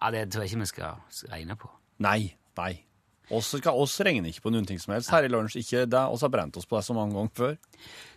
Ja, 0.00 0.10
det 0.10 0.30
tror 0.30 0.42
jeg 0.44 0.50
ikke 0.52 0.60
vi 0.60 0.66
skal 0.66 0.94
regne 1.32 1.56
på. 1.56 1.68
Nei, 1.98 2.34
nei. 2.56 2.84
Oss, 3.30 3.50
oss 3.54 4.00
regner 4.00 4.30
ikke 4.32 4.46
på 4.46 4.52
noen 4.54 4.66
ting 4.66 4.78
som 4.80 4.94
helst 4.94 5.10
her 5.12 5.26
i 5.26 5.28
lunsj. 5.32 5.58
Ikke 5.60 5.82
det. 5.90 6.00
Oss 6.08 6.22
har 6.24 6.30
brent 6.32 6.56
oss 6.56 6.64
på 6.68 6.78
det 6.78 6.84
så 6.86 6.94
mange 6.96 7.12
ganger 7.16 7.34
før. 7.36 7.56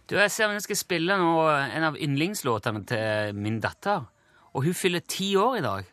Du, 0.08 0.16
Jeg 0.16 0.32
ser 0.32 0.48
om 0.48 0.54
jeg 0.56 0.64
skal 0.64 0.80
spille 0.80 1.18
nå 1.20 1.32
en 1.52 1.84
av 1.92 1.98
yndlingslåtene 2.00 2.86
til 2.88 3.36
min 3.36 3.60
datter. 3.64 4.06
Og 4.56 4.64
hun 4.66 4.74
fyller 4.76 5.04
ti 5.08 5.34
år 5.40 5.58
i 5.60 5.66
dag. 5.66 5.90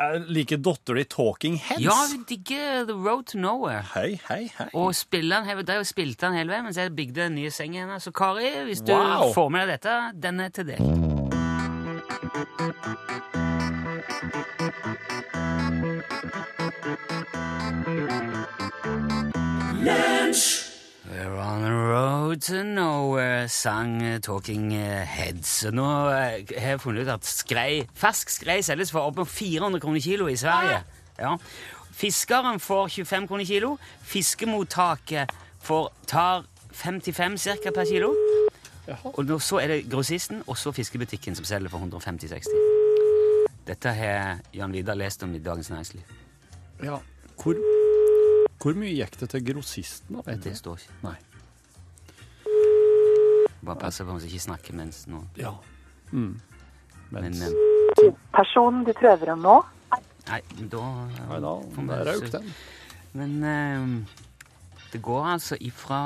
Jeg 0.00 0.20
liker 0.30 0.60
dattera 0.62 0.96
di 1.00 1.04
Talking 1.10 1.56
Heads. 1.58 1.82
Ja, 1.82 1.96
hun 2.12 2.22
digger 2.28 2.84
The 2.86 2.94
Road 2.94 3.24
to 3.32 3.38
Nowhere. 3.38 3.82
Hei, 3.94 4.20
hei, 4.28 4.44
hei. 4.56 4.68
Og 4.78 4.94
spiller 4.94 5.42
den, 5.42 5.74
og 5.78 5.86
spilte 5.86 6.26
den 6.28 6.38
hele 6.38 6.54
veien 6.54 6.64
mens 6.64 6.78
jeg 6.78 6.94
bygde 6.94 7.26
den 7.26 7.34
nye 7.40 7.50
sengen 7.50 7.88
hennes. 7.88 8.06
Så 8.06 8.14
Kari, 8.14 8.50
hvis 8.70 8.80
du 8.86 8.94
Wow. 8.94 9.32
får 9.34 9.50
med 9.50 9.66
deg 9.66 9.80
dette, 9.80 9.98
den 10.22 10.40
er 10.40 10.48
til 10.54 10.64
deg. 10.70 10.78
Road 21.90 22.40
to 22.40 22.62
nowhere, 22.62 23.48
sang 23.48 24.02
eh, 24.02 24.20
Talking 24.20 24.70
Heads. 25.06 25.64
Nå 25.74 25.84
eh, 26.12 26.46
har 26.62 26.74
jeg 26.74 26.80
funnet 26.82 27.06
ut 27.06 27.12
at 27.16 27.26
skrei, 27.26 27.82
fersk 27.98 28.30
skrei 28.30 28.60
selges 28.62 28.92
for 28.94 29.08
opp 29.08 29.18
mot 29.18 29.28
400 29.28 29.82
kroner 29.82 30.02
kilo 30.04 30.28
i 30.30 30.36
Sverige. 30.38 30.80
Ja. 31.18 31.34
Fiskeren 32.00 32.60
får 32.62 32.92
25 32.94 33.26
kroner 33.30 33.48
kilo. 33.48 33.72
Fiskemottaket 34.06 35.32
får, 35.66 35.88
tar 36.06 36.46
55 36.70 37.38
cirka 37.42 37.72
per 37.74 37.88
kilo. 37.90 38.12
Og 39.12 39.24
nå, 39.26 39.38
så 39.42 39.58
er 39.62 39.74
det 39.74 39.80
grossisten 39.90 40.44
og 40.46 40.58
så 40.58 40.72
fiskebutikken 40.74 41.38
som 41.38 41.46
selger 41.48 41.70
for 41.72 41.82
150-60. 41.86 43.50
Dette 43.66 43.94
har 43.94 44.44
Jan 44.54 44.74
Vidar 44.74 44.98
lest 44.98 45.22
om 45.26 45.34
i 45.34 45.42
Dagens 45.42 45.70
Næringsliv. 45.70 46.14
Ja. 46.86 46.98
Hvor, 47.40 47.58
hvor 48.62 48.78
mye 48.78 48.94
gikk 48.94 49.20
det 49.20 49.30
til 49.34 49.44
grossisten? 49.52 50.22
da? 50.22 50.38
Det 50.38 50.56
står 50.58 50.80
ikke. 50.82 50.96
Nei. 51.08 51.18
Bare 53.60 53.76
passe 53.80 54.04
på 54.04 54.14
om 54.14 54.20
vi 54.20 54.30
ikke 54.30 54.46
snakker 54.48 54.76
mens 54.78 55.04
nå. 55.10 55.20
Ja. 55.40 55.52
Mm. 56.12 56.40
Men 57.10 57.26
Mens, 57.26 57.42
eh, 57.42 58.14
Personen 58.32 58.84
du 58.86 58.92
prøver 58.96 59.34
om 59.34 59.44
nå, 59.44 59.58
Nei, 60.30 60.40
da 60.70 60.80
nei 61.26 61.38
da, 61.42 61.52
vi 61.74 61.86
der 61.88 62.06
røk 62.06 62.26
den. 62.30 62.50
Men 63.18 63.32
eh, 63.42 64.18
det 64.92 65.00
går 65.02 65.26
altså 65.32 65.56
ifra 65.62 66.00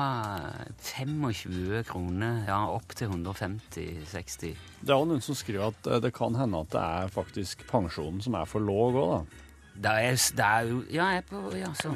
25 0.81 1.85
kroner 1.89 2.45
ja, 2.49 2.59
opp 2.73 2.95
til 2.97 3.13
150-60. 3.13 4.55
Det 4.81 4.93
er 4.93 4.97
jo 4.97 5.09
noen 5.09 5.25
som 5.25 5.37
skriver 5.37 5.71
at 5.73 5.91
eh, 5.91 6.01
det 6.05 6.15
kan 6.17 6.37
hende 6.37 6.63
at 6.65 6.73
det 6.73 6.83
er 6.85 7.13
faktisk 7.13 7.67
pensjonen 7.69 8.21
som 8.25 8.37
er 8.39 8.49
for 8.49 8.65
låg 8.65 8.97
òg, 9.01 9.13
da. 9.13 9.45
Det 9.75 9.95
er, 10.09 10.19
det 10.39 10.49
er 10.49 10.69
jo 10.71 10.83
Ja, 10.95 11.07
jeg 11.17 11.25
er 11.25 11.29
på 11.29 11.41
Ja, 11.59 11.73
så. 11.75 11.95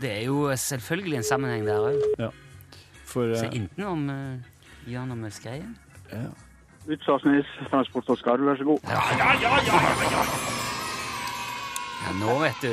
Det 0.00 0.10
er 0.10 0.24
jo 0.26 0.48
selvfølgelig 0.56 1.20
en 1.20 1.28
sammenheng 1.28 1.66
der 1.66 1.92
òg. 1.92 2.32
For 3.10 3.34
Så 3.34 3.48
enten 3.50 3.84
om 3.86 4.08
uh, 4.10 4.50
Jan 4.90 5.12
med 5.18 5.32
Skreien. 5.32 5.76
ja. 6.12 6.28
Utslagsnes, 6.90 7.46
Transport 7.70 8.08
og 8.08 8.16
Skarv, 8.18 8.40
vær 8.48 8.56
så 8.56 8.64
god. 8.64 8.78
Ja, 8.88 9.02
ja, 9.18 9.26
ja, 9.42 9.50
ja, 9.68 9.80
ja, 9.84 10.22
ja. 12.06 12.12
nå 12.18 12.38
vet 12.40 12.62
du, 12.64 12.72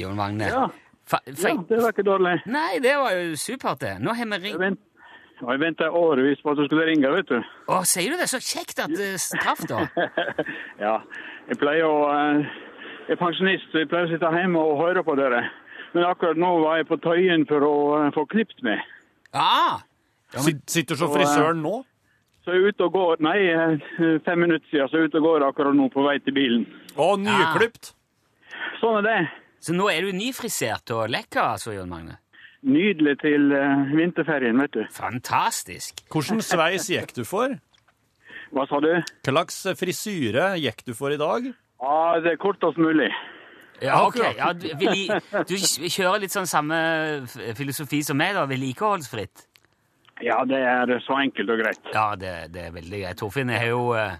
Jon 0.00 0.16
Magne. 0.18 0.48
Ja, 0.50 0.64
Fa, 1.10 1.18
fa, 1.24 1.48
ja, 1.48 1.54
det 1.68 1.78
var 1.82 1.94
ikke 1.94 2.04
dårlig. 2.06 2.36
Nei, 2.46 2.78
det 2.82 2.92
var 2.98 3.14
jo 3.16 3.36
supert, 3.38 3.80
det. 3.82 3.96
Nå 4.02 4.12
har 4.14 4.28
vi 4.30 4.38
ringt 4.44 4.60
vent, 4.60 4.80
jeg 5.40 5.60
venta 5.62 5.88
årevis 5.96 6.42
på 6.44 6.52
at 6.52 6.60
du 6.60 6.66
skulle 6.68 6.84
ringe, 6.90 7.10
vet 7.14 7.30
du. 7.30 7.38
Å, 7.72 7.80
sier 7.88 8.12
du 8.12 8.20
det? 8.20 8.28
Så 8.30 8.38
kjekt 8.44 8.82
at 8.82 8.92
det 8.94 9.14
traff, 9.40 9.62
da. 9.70 9.86
ja, 10.84 10.98
jeg 11.48 11.58
pleier 11.62 11.86
å 11.88 11.96
eh, 12.12 12.44
Jeg 13.08 13.16
er 13.16 13.22
pensjonist, 13.24 13.66
så 13.72 13.82
jeg 13.82 13.88
pleier 13.90 14.06
å 14.06 14.12
sitte 14.12 14.30
hjemme 14.36 14.60
og 14.62 14.82
høre 14.84 15.02
på 15.06 15.16
dere. 15.18 15.40
Men 15.96 16.06
akkurat 16.06 16.38
nå 16.38 16.50
var 16.62 16.78
jeg 16.78 16.86
på 16.90 17.00
Tøyen 17.02 17.46
for 17.48 17.64
å 17.66 17.74
eh, 18.02 18.10
få 18.14 18.26
klipt 18.30 18.60
meg. 18.66 18.84
Ah, 19.34 19.80
Sit- 20.38 20.66
Sitter 20.70 20.94
så 20.96 21.08
frisøren 21.10 21.62
nå? 21.64 21.80
Så 22.44 22.54
jeg 22.54 22.62
er 22.62 22.72
ute 22.72 22.84
og 22.86 22.92
går 22.94 23.20
Nei, 23.20 23.36
eh, 23.52 24.18
fem 24.24 24.38
minutter 24.40 24.64
siden, 24.70 24.88
så 24.88 24.96
er 24.96 25.02
jeg 25.04 25.10
ute 25.10 25.20
og 25.20 25.26
går 25.28 25.44
akkurat 25.50 25.76
nå 25.76 25.88
på 25.92 26.04
vei 26.06 26.18
til 26.24 26.32
bilen. 26.36 26.66
Å, 26.96 27.08
nyklipt! 27.20 27.92
Sånn 28.80 29.00
er 29.00 29.06
det. 29.06 29.18
så 29.60 29.74
nå 29.76 29.90
er 29.92 30.06
du 30.06 30.12
nyfrisert 30.16 30.90
og 30.96 31.10
lekker, 31.12 31.42
altså, 31.42 31.74
Jon 31.76 31.90
Magne? 31.90 32.16
Nydelig 32.64 33.18
til 33.22 33.52
uh, 33.56 33.88
vinterferien, 33.96 34.56
vet 34.60 34.72
du. 34.72 34.82
Fantastisk. 34.92 36.02
Hvordan 36.12 36.40
sveis 36.44 36.88
gikk 36.92 37.12
du 37.16 37.22
for? 37.28 37.54
Hva 38.52 38.64
sa 38.68 38.80
du? 38.84 38.90
Hva 38.98 39.32
slags 39.32 39.60
frisyre 39.78 40.54
gikk 40.60 40.82
du 40.88 40.94
for 40.96 41.12
i 41.14 41.20
dag? 41.20 41.46
Ja, 41.80 41.94
det 42.20 42.34
er 42.34 42.40
kortest 42.40 42.80
mulig. 42.80 43.08
Ja, 43.80 44.02
ok. 44.04 44.18
Ja, 44.36 44.50
du, 44.52 44.66
du 45.48 45.54
kjører 45.56 46.20
litt 46.20 46.34
sånn 46.34 46.48
samme 46.50 46.76
filosofi 47.56 48.02
som 48.04 48.18
meg, 48.20 48.34
da. 48.36 48.44
Vedlikeholdsfritt. 48.50 49.46
Ja, 50.22 50.38
det 50.44 50.58
er 50.60 50.90
så 51.06 51.16
enkelt 51.22 51.50
og 51.54 51.62
greit. 51.62 51.92
Ja, 51.94 52.08
det, 52.20 52.32
det 52.54 52.66
er 52.68 52.74
veldig 52.74 53.02
greit. 53.04 53.18
Torfinn 53.20 53.48
har 53.54 53.66
jo 53.70 53.92
eh, 53.96 54.16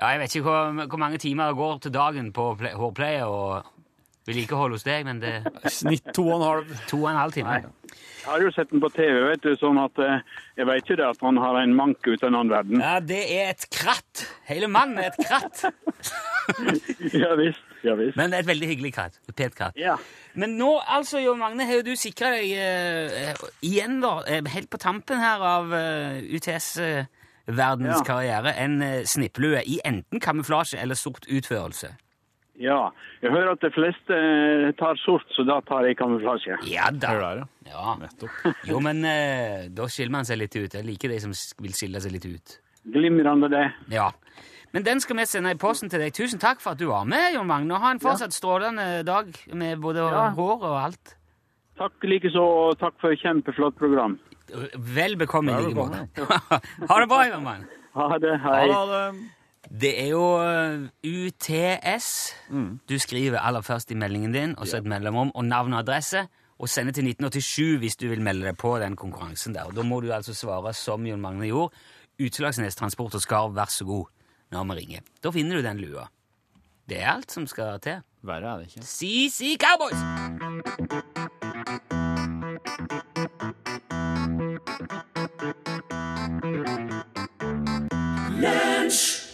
Ja, 0.00 0.08
jeg 0.14 0.20
vet 0.22 0.34
ikke 0.36 0.48
hvor, 0.48 0.86
hvor 0.88 0.98
mange 1.00 1.18
timer 1.22 1.52
det 1.52 1.56
går 1.60 1.78
til 1.84 1.92
dagen 1.94 2.32
på 2.36 2.50
ple- 2.60 2.74
hårpleie 2.76 3.24
og 3.28 3.68
vedlikehold 4.28 4.76
hos 4.76 4.84
deg, 4.86 5.04
men 5.08 5.18
det 5.22 5.32
Snitt 5.72 6.12
to 6.14 6.22
og 6.28 6.36
en 6.40 6.44
halv. 6.46 6.74
to 6.88 7.00
og 7.02 7.08
en 7.10 7.16
halv 7.18 7.32
time. 7.34 7.56
Jeg 8.22 8.28
har 8.30 8.44
jo 8.44 8.52
sett 8.54 8.70
den 8.70 8.78
på 8.84 8.88
TV, 8.94 9.16
vet 9.32 9.42
du, 9.42 9.50
sånn 9.58 9.80
at 9.82 9.98
eh, 9.98 10.20
jeg 10.60 10.68
vet 10.68 10.84
ikke 10.84 10.96
det 11.00 11.08
at 11.08 11.24
han 11.26 11.40
har 11.42 11.58
en 11.58 11.72
manke 11.74 12.12
uten 12.14 12.28
en 12.30 12.38
annen 12.38 12.52
verden. 12.54 12.84
Ja, 12.84 13.00
det 13.02 13.22
er 13.34 13.50
et 13.50 13.66
kratt. 13.74 14.22
Hele 14.46 14.68
mannen 14.70 15.00
er 15.02 15.10
et 15.10 15.18
kratt. 15.26 15.64
Ja 17.22 17.34
visst, 17.38 17.62
ja 17.82 17.94
visst. 17.98 18.16
Men 18.16 18.32
et 18.36 18.46
veldig 18.46 18.68
hyggelig 18.70 18.92
katt. 18.94 19.16
Pet 19.36 19.54
katt. 19.58 19.76
Ja. 19.80 19.96
Men 20.38 20.56
nå, 20.58 20.70
altså, 20.86 21.18
Jo 21.22 21.34
Magne, 21.38 21.66
har 21.66 21.80
jo 21.80 21.86
du 21.90 21.96
sikra 21.98 22.30
deg 22.36 22.52
eh, 22.54 23.34
igjen, 23.66 24.00
da, 24.04 24.18
eh, 24.26 24.42
helt 24.54 24.70
på 24.70 24.78
tampen 24.80 25.18
her 25.20 25.42
av 25.42 25.72
eh, 25.74 26.22
UTS-verdens 26.36 27.98
Ja. 27.98 28.04
karriere, 28.06 28.54
en 28.58 28.80
eh, 28.82 29.02
snipplue 29.04 29.62
i 29.66 29.80
enten 29.84 30.20
kamuflasje 30.22 30.78
eller 30.80 30.94
sort 30.94 31.26
utførelse. 31.28 31.92
Ja. 32.62 32.90
Jeg 33.22 33.32
hører 33.32 33.54
at 33.56 33.62
de 33.64 33.70
fleste 33.74 34.14
eh, 34.14 34.70
tar 34.78 34.98
sort, 35.02 35.26
så 35.34 35.42
da 35.48 35.60
tar 35.66 35.86
jeg 35.88 35.96
kamuflasje. 35.98 36.58
Ja 36.70 36.90
da. 36.92 37.12
Der, 37.18 37.42
ja. 37.42 37.46
Ja. 37.72 37.94
Nettopp. 37.98 38.30
Jo, 38.68 38.80
men 38.84 39.04
eh, 39.08 39.68
da 39.72 39.88
skiller 39.90 40.12
man 40.18 40.28
seg 40.28 40.38
litt 40.42 40.54
ut. 40.58 40.74
Jeg 40.78 40.84
liker 40.86 41.08
de 41.12 41.18
som 41.24 41.32
vil 41.62 41.74
skille 41.76 42.00
seg 42.04 42.12
litt 42.14 42.26
ut. 42.28 42.58
Glimrende 42.92 43.48
det. 43.52 43.66
Ja. 43.94 44.10
Men 44.72 44.84
den 44.86 45.00
skal 45.04 45.16
vi 45.18 45.24
sende 45.28 45.50
i 45.52 45.58
posten 45.60 45.90
til 45.92 46.00
deg. 46.00 46.14
Tusen 46.16 46.40
takk 46.40 46.60
for 46.64 46.72
at 46.72 46.80
du 46.80 46.86
var 46.88 47.04
med, 47.04 47.34
Jon 47.34 47.46
Magne. 47.46 47.74
Og 47.76 47.80
ha 47.84 47.90
en 47.92 48.00
fortsatt 48.00 48.32
strålende 48.32 49.02
dag 49.04 49.28
med 49.52 49.80
både 49.82 50.00
Ja. 50.00 50.30
hår 50.36 50.62
og 50.64 50.76
alt. 50.84 51.16
Takk 51.78 51.92
likeså, 52.04 52.40
og 52.40 52.78
takk 52.80 52.94
for 53.00 53.12
et 53.12 53.20
kjempeflott 53.20 53.76
program. 53.76 54.18
Vel 54.76 55.16
bekomme 55.16 55.52
i 55.52 55.62
like 55.64 55.76
måte. 55.76 56.08
ha 56.90 57.00
det 57.00 57.08
bra, 57.08 57.22
Jon 57.28 57.44
Magne. 57.44 57.66
Ha 57.94 58.18
det. 58.18 58.34
Hei. 58.40 58.66
Ha 58.72 58.82
det. 58.90 59.04
Det 59.82 59.92
er 60.02 60.08
jo 60.10 60.24
eh, 60.42 60.88
UTS 61.06 62.08
du 62.88 62.98
skriver 62.98 63.38
aller 63.40 63.62
først 63.64 63.90
i 63.92 63.94
meldingen 63.96 64.32
din, 64.34 64.54
og 64.58 64.66
så 64.68 64.80
et 64.80 64.88
mellomrom, 64.88 65.30
og 65.34 65.44
navn 65.44 65.72
og 65.72 65.78
adresse, 65.84 66.26
og 66.58 66.68
sender 66.68 66.92
til 66.92 67.06
1987 67.08 67.78
hvis 67.80 67.96
du 67.96 68.08
vil 68.10 68.20
melde 68.22 68.46
deg 68.50 68.56
på 68.60 68.74
den 68.82 68.96
konkurransen 68.96 69.54
der. 69.54 69.68
Og 69.70 69.76
da 69.76 69.82
må 69.86 70.00
du 70.00 70.10
altså 70.12 70.34
svare 70.34 70.72
som 70.76 71.06
Jon 71.06 71.20
Magne 71.22 71.48
gjorde. 71.48 71.72
Utslagsnes 72.20 72.76
Transport 72.76 73.14
og 73.14 73.22
Skarv, 73.24 73.54
vær 73.56 73.70
så 73.72 73.84
god, 73.88 74.10
når 74.52 74.68
vi 74.70 74.80
ringer. 74.80 75.06
Da 75.22 75.32
finner 75.32 75.56
du 75.56 75.62
den 75.64 75.80
lua. 75.82 76.08
Det 76.88 77.00
er 77.00 77.14
alt 77.14 77.32
som 77.32 77.46
skal 77.48 77.80
til. 77.82 78.02
Verre 78.22 78.52
er 78.52 78.62
det 78.62 78.68
ikke. 78.70 78.86
CC 78.86 79.56
Cowboys! 79.58 79.98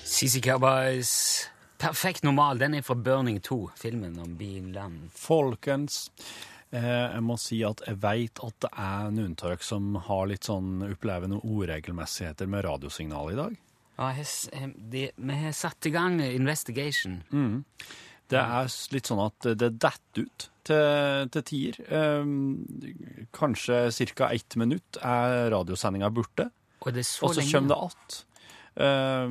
CC 0.04 0.40
Cowboys. 0.42 1.10
Perfekt 1.78 2.24
normal. 2.24 2.58
Den 2.58 2.74
er 2.74 2.82
fra 2.82 2.94
Burning 2.94 3.40
2, 3.40 3.58
filmen 3.76 4.18
om 4.18 4.32
bilen. 4.36 4.96
Folkens, 5.14 6.10
eh, 6.70 6.82
jeg 6.84 7.22
må 7.22 7.36
si 7.38 7.60
at 7.62 7.84
jeg 7.86 8.00
veit 8.02 8.42
at 8.42 8.56
det 8.64 8.70
er 8.72 9.06
av 9.06 9.14
dere 9.14 9.58
som 9.62 9.94
har 10.08 10.26
litt 10.26 10.48
sånn 10.48 10.82
opplevende 10.88 11.38
uregelmessigheter 11.44 12.50
med 12.50 12.66
radiosignalet 12.66 13.36
i 13.36 13.40
dag. 13.42 13.56
Ja, 13.98 14.12
jeg 14.14 14.26
eh, 14.54 14.68
de- 14.92 15.10
vi 15.16 15.34
har 15.42 15.52
satt 15.52 15.86
i 15.86 15.90
gang 15.90 16.20
investigation. 16.22 17.22
Det 18.28 18.38
er 18.38 18.68
litt 18.92 19.08
sånn 19.08 19.22
at 19.24 19.46
det 19.58 19.70
detter 19.80 20.26
ut 20.26 20.48
til, 20.68 21.28
til 21.32 21.42
tider. 21.48 21.78
Eh, 21.88 23.26
kanskje 23.32 23.80
ca. 24.14 24.28
ett 24.34 24.56
minutt 24.60 24.98
er 25.02 25.48
radiosendinga 25.50 26.10
borte, 26.12 26.50
Og 26.84 26.92
det 26.94 27.06
og 27.22 27.34
så 27.34 27.40
lenge. 27.40 27.52
kommer 27.52 27.68
det 27.68 27.80
att. 27.88 28.24
Eh, 28.76 29.28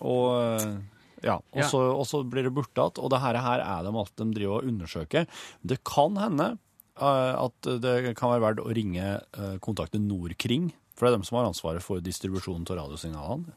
og 0.00 0.80
ja, 1.22 1.34
og, 1.36 1.60
Ja. 1.60 1.68
Så, 1.68 1.78
og 2.00 2.06
så 2.08 2.24
blir 2.24 2.42
det 2.48 2.54
borte 2.54 2.74
igjen. 2.80 2.98
Og 3.04 3.10
det 3.10 3.20
her, 3.20 3.36
her 3.36 3.60
er 3.60 3.82
det 3.84 3.94
alt 3.94 4.16
de 4.16 4.24
driver 4.32 4.56
og 4.62 4.64
undersøker. 4.72 5.26
Det 5.64 5.84
kan 5.84 6.16
hende 6.16 6.58
eh, 7.00 7.34
at 7.44 7.60
det 7.62 8.16
kan 8.16 8.30
være 8.32 8.40
verdt 8.48 8.64
å 8.64 8.74
ringe 8.74 9.20
uh, 9.38 9.58
kontakte 9.60 10.00
Norkring, 10.00 10.72
for 10.96 11.06
det 11.06 11.12
er 11.12 11.18
dem 11.18 11.24
som 11.28 11.38
har 11.38 11.46
ansvaret 11.52 11.82
for 11.84 12.00
distribusjonen 12.00 12.66
av 12.70 12.76
radiosignalene. 12.80 13.52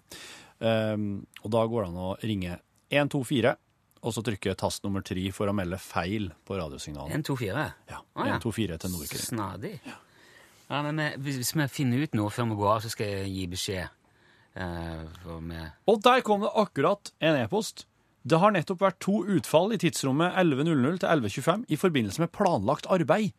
Um, 0.64 1.26
og 1.44 1.52
da 1.52 1.66
går 1.68 1.84
det 1.84 1.90
an 1.92 1.98
å 2.00 2.12
ringe 2.24 2.54
124, 2.94 3.52
og 4.04 4.14
så 4.16 4.24
trykke 4.24 4.54
tast 4.60 4.84
nummer 4.86 5.04
3 5.04 5.26
for 5.36 5.52
å 5.52 5.56
melde 5.56 5.80
feil 5.82 6.30
på 6.48 6.56
radiosignalet. 6.60 7.12
124. 7.18 7.66
Ja, 7.92 8.00
Ah, 8.16 8.28
ja. 8.30 8.38
124 8.38 8.78
til 8.84 8.94
Nordkring. 8.94 9.24
Snadig. 9.28 9.74
Ja, 10.70 10.80
men 10.86 11.02
hvis 11.24 11.38
hvis 11.42 11.54
vi 11.56 11.68
finner 11.68 12.04
ut 12.06 12.16
noe 12.16 12.32
før 12.32 12.48
vi 12.52 12.56
går 12.62 12.72
av, 12.78 12.82
så 12.86 12.92
skal 12.94 13.12
jeg 13.12 13.34
gi 13.34 13.48
beskjed. 13.52 14.00
Uh, 14.54 15.70
Og 15.90 16.02
der 16.06 16.22
kom 16.22 16.42
det 16.46 16.52
akkurat 16.56 17.12
en 17.20 17.36
e-post. 17.42 17.86
Det 18.24 18.40
har 18.40 18.54
nettopp 18.56 18.80
vært 18.80 19.00
to 19.04 19.20
utfall 19.36 19.74
i 19.76 19.80
tidsrommet 19.82 20.36
11.00 20.40 21.00
til 21.04 21.10
11.25 21.10 21.66
i 21.68 21.76
forbindelse 21.80 22.24
med 22.24 22.32
planlagt 22.32 22.88
arbeid, 22.88 23.34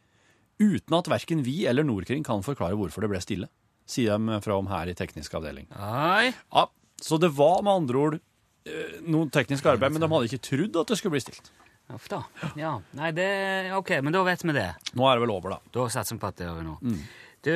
uten 0.61 0.97
at 0.99 1.09
verken 1.09 1.41
vi 1.47 1.65
eller 1.71 1.87
Nordkring 1.87 2.25
kan 2.27 2.43
forklare 2.45 2.77
hvorfor 2.77 3.01
det 3.07 3.11
ble 3.15 3.21
stille, 3.25 3.49
sier 3.89 4.19
de 4.21 4.41
fra 4.45 4.59
om 4.61 4.69
her 4.69 4.91
i 4.93 4.95
teknisk 4.99 5.33
avdeling. 5.39 5.71
Oi! 5.73 6.35
Ja, 6.53 6.67
så 7.03 7.19
det 7.21 7.31
var 7.37 7.63
med 7.63 7.73
andre 7.83 7.99
ord 8.07 8.15
eh, 8.19 9.01
noe 9.07 9.29
teknisk 9.35 9.67
arbeid, 9.67 9.93
men 9.93 10.01
de 10.05 10.09
hadde 10.13 10.31
ikke 10.31 10.45
trodd 10.51 10.77
at 10.83 10.89
det 10.93 10.99
skulle 11.01 11.17
bli 11.17 11.25
stilt. 11.25 11.51
Uff 11.93 12.07
da. 12.09 12.23
Ja. 12.57 12.79
Nei, 12.97 13.11
det 13.13 13.27
Ok, 13.77 13.91
men 14.03 14.13
da 14.15 14.23
vet 14.25 14.41
vi 14.45 14.55
det. 14.57 14.71
Nå 14.97 15.05
er 15.11 15.19
det 15.19 15.27
vel 15.27 15.35
over, 15.35 15.57
da. 15.59 15.59
Da 15.75 15.85
satser 15.93 16.17
vi 16.17 16.23
på 16.23 16.31
at 16.31 16.39
det 16.41 16.47
er 16.47 16.55
over 16.55 16.65
nå. 16.65 16.79
Mm. 16.81 17.03
Du, 17.45 17.51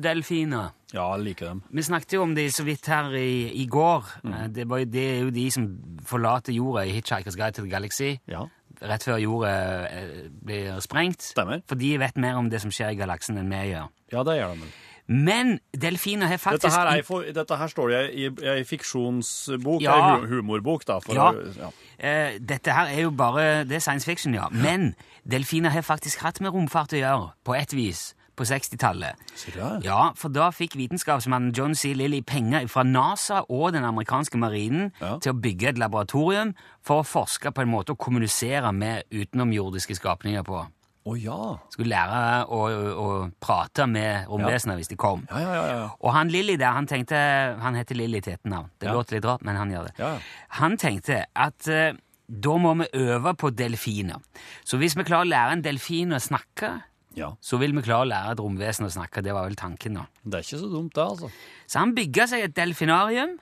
delfiner. 0.00 0.70
Ja, 0.94 1.10
jeg 1.16 1.26
liker 1.26 1.50
dem. 1.50 1.58
Vi 1.76 1.82
snakket 1.84 2.14
jo 2.16 2.22
om 2.24 2.32
de 2.36 2.46
så 2.54 2.64
vidt 2.64 2.86
her 2.88 3.12
i, 3.18 3.50
i 3.60 3.66
går. 3.68 4.06
Mm. 4.24 4.32
Eh, 4.32 4.46
Det, 4.56 4.64
var, 4.70 4.80
jo- 4.80 4.88
det 4.94 5.04
er 5.10 5.18
jo 5.26 5.30
de 5.34 5.44
som 5.52 5.66
forlater 6.08 6.56
jorda 6.56 6.86
i 6.88 6.94
Hitchhiker's 6.96 7.36
Guide 7.36 7.52
to 7.58 7.66
the 7.66 7.72
Galaxy. 7.72 8.14
Ja, 8.30 8.46
Rett 8.80 9.04
før 9.08 9.16
jorda 9.20 9.52
eh, 9.88 10.26
blir 10.44 10.80
sprengt. 10.84 11.22
Stemmer. 11.24 11.62
For 11.68 11.76
de 11.80 11.94
vet 12.00 12.16
mer 12.20 12.36
om 12.40 12.48
det 12.52 12.60
som 12.64 12.72
skjer 12.72 12.92
i 12.92 12.98
galaksen 12.98 13.38
enn 13.40 13.48
vi 13.52 13.70
gjør. 13.74 13.86
ja 14.12 14.24
det 14.28 14.34
gjør 14.40 14.56
de. 14.60 14.72
Men 15.08 15.60
delfiner 15.72 16.26
har 16.26 16.36
faktisk 16.42 16.62
Dette 16.66 16.78
her, 16.80 16.98
er, 16.98 17.02
for, 17.06 17.22
dette 17.22 17.56
her 17.56 17.66
står 17.70 17.88
det 17.92 18.00
i 18.18 18.24
ei 18.50 18.64
fiksjonsbok, 18.66 19.80
Ja. 19.82 20.16
ei 20.16 20.26
humorbok, 20.26 20.84
da. 20.88 20.98
Ja. 21.14 21.30
Å, 21.32 21.44
ja. 21.56 21.70
Eh, 21.98 22.38
dette 22.40 22.72
her 22.74 22.86
er 22.90 23.00
jo 23.06 23.10
bare 23.10 23.64
Det 23.64 23.76
er 23.76 23.80
science 23.80 24.04
fiction, 24.04 24.34
ja. 24.34 24.48
Men 24.50 24.94
delfiner 25.24 25.70
har 25.70 25.82
faktisk 25.82 26.18
hatt 26.26 26.40
med 26.40 26.52
romfart 26.52 26.92
å 26.92 26.98
gjøre, 26.98 27.30
på 27.44 27.54
et 27.54 27.72
vis, 27.72 28.14
på 28.36 28.44
60-tallet. 28.44 29.14
Sier 29.34 29.54
du 29.54 29.60
det? 29.62 29.84
Ja, 29.86 30.10
for 30.14 30.28
da 30.28 30.50
fikk 30.52 30.74
vitenskapsmannen 30.76 31.54
John 31.56 31.74
C. 31.74 31.94
Lilly 31.94 32.20
penger 32.20 32.66
fra 32.68 32.82
NASA 32.84 33.44
og 33.48 33.72
den 33.72 33.84
amerikanske 33.84 34.36
marinen 34.36 34.92
Ja. 35.00 35.18
til 35.18 35.32
å 35.32 35.40
bygge 35.40 35.68
et 35.68 35.78
laboratorium 35.78 36.54
for 36.82 37.00
å 37.02 37.06
forske 37.06 37.50
på 37.54 37.62
en 37.62 37.68
måte 37.72 37.94
å 37.94 37.96
kommunisere 37.96 38.72
med 38.74 39.04
utenomjordiske 39.10 39.94
skapninger 39.96 40.42
på. 40.42 40.66
Å 41.06 41.12
ja. 41.22 41.36
Skulle 41.70 41.92
lære 41.94 42.22
å, 42.50 42.60
å 42.98 43.06
prate 43.42 43.84
med 43.86 44.26
romvesener 44.26 44.78
hvis 44.80 44.90
de 44.90 44.96
kom. 44.98 45.22
Ja, 45.30 45.38
ja, 45.44 45.52
ja. 45.54 45.66
ja. 45.76 45.84
Og 46.02 46.10
han 46.16 46.32
Lilly 46.34 46.56
der, 46.58 46.72
han 46.74 46.88
tenkte 46.90 47.20
Han 47.62 47.78
heter 47.78 47.94
Lilly 47.98 48.18
til 48.24 48.34
etternavn. 48.34 48.72
Det 48.80 48.88
Ja. 48.88 48.94
låter 48.96 49.16
litt 49.16 49.28
rart, 49.28 49.44
men 49.46 49.54
han 49.56 49.70
gjør 49.70 49.86
det. 49.86 49.94
Ja, 50.00 50.08
ja. 50.16 50.18
Han 50.58 50.74
tenkte 50.82 51.20
at 51.34 51.68
uh, 51.70 51.94
da 52.26 52.56
må 52.58 52.74
vi 52.80 52.88
øve 53.06 53.36
på 53.38 53.52
delfiner. 53.54 54.18
Så 54.66 54.80
hvis 54.82 54.96
vi 54.98 55.04
klarer 55.06 55.28
å 55.28 55.30
lære 55.30 55.52
en 55.54 55.62
delfin 55.62 56.10
å 56.16 56.18
snakke, 56.18 56.72
ja. 57.14 57.28
så 57.40 57.60
vil 57.62 57.70
vi 57.76 57.84
klare 57.86 58.02
å 58.02 58.10
lære 58.10 58.32
et 58.34 58.42
romvesen 58.42 58.88
å 58.88 58.90
snakke. 58.90 59.22
Det 59.22 59.32
var 59.36 59.46
vel 59.46 59.54
tanken, 59.54 60.00
da. 60.00 60.08
Det 60.24 60.40
er 60.40 60.48
ikke 60.48 60.58
så 60.64 60.72
dumt, 60.72 60.90
det, 60.98 61.04
altså. 61.06 61.30
Så 61.70 61.78
han 61.84 61.94
bygga 61.94 62.26
seg 62.32 62.48
et 62.48 62.56
delfinarium 62.58 63.36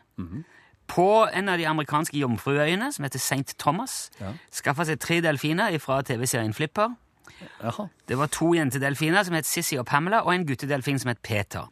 på 0.93 1.07
en 1.33 1.49
av 1.49 1.57
de 1.59 1.65
amerikanske 1.65 2.21
jomfruøyene, 2.21 2.91
som 2.93 3.07
heter 3.09 3.23
St. 3.25 3.57
Thomas. 3.59 4.11
Ja. 4.21 4.35
Skaffa 4.53 4.85
seg 4.85 5.01
tre 5.01 5.23
delfiner 5.25 5.73
fra 5.81 6.03
TV-serien 6.05 6.53
Flipper. 6.53 6.93
Jaha. 7.63 7.89
Det 8.09 8.17
var 8.21 8.31
to 8.33 8.53
jentedelfiner 8.57 9.25
som 9.27 9.35
het 9.39 9.47
Sissy 9.49 9.79
og 9.81 9.87
Pamela, 9.89 10.23
og 10.25 10.35
en 10.35 10.47
guttedelfin 10.49 10.99
som 11.03 11.11
het 11.13 11.23
Peter. 11.23 11.67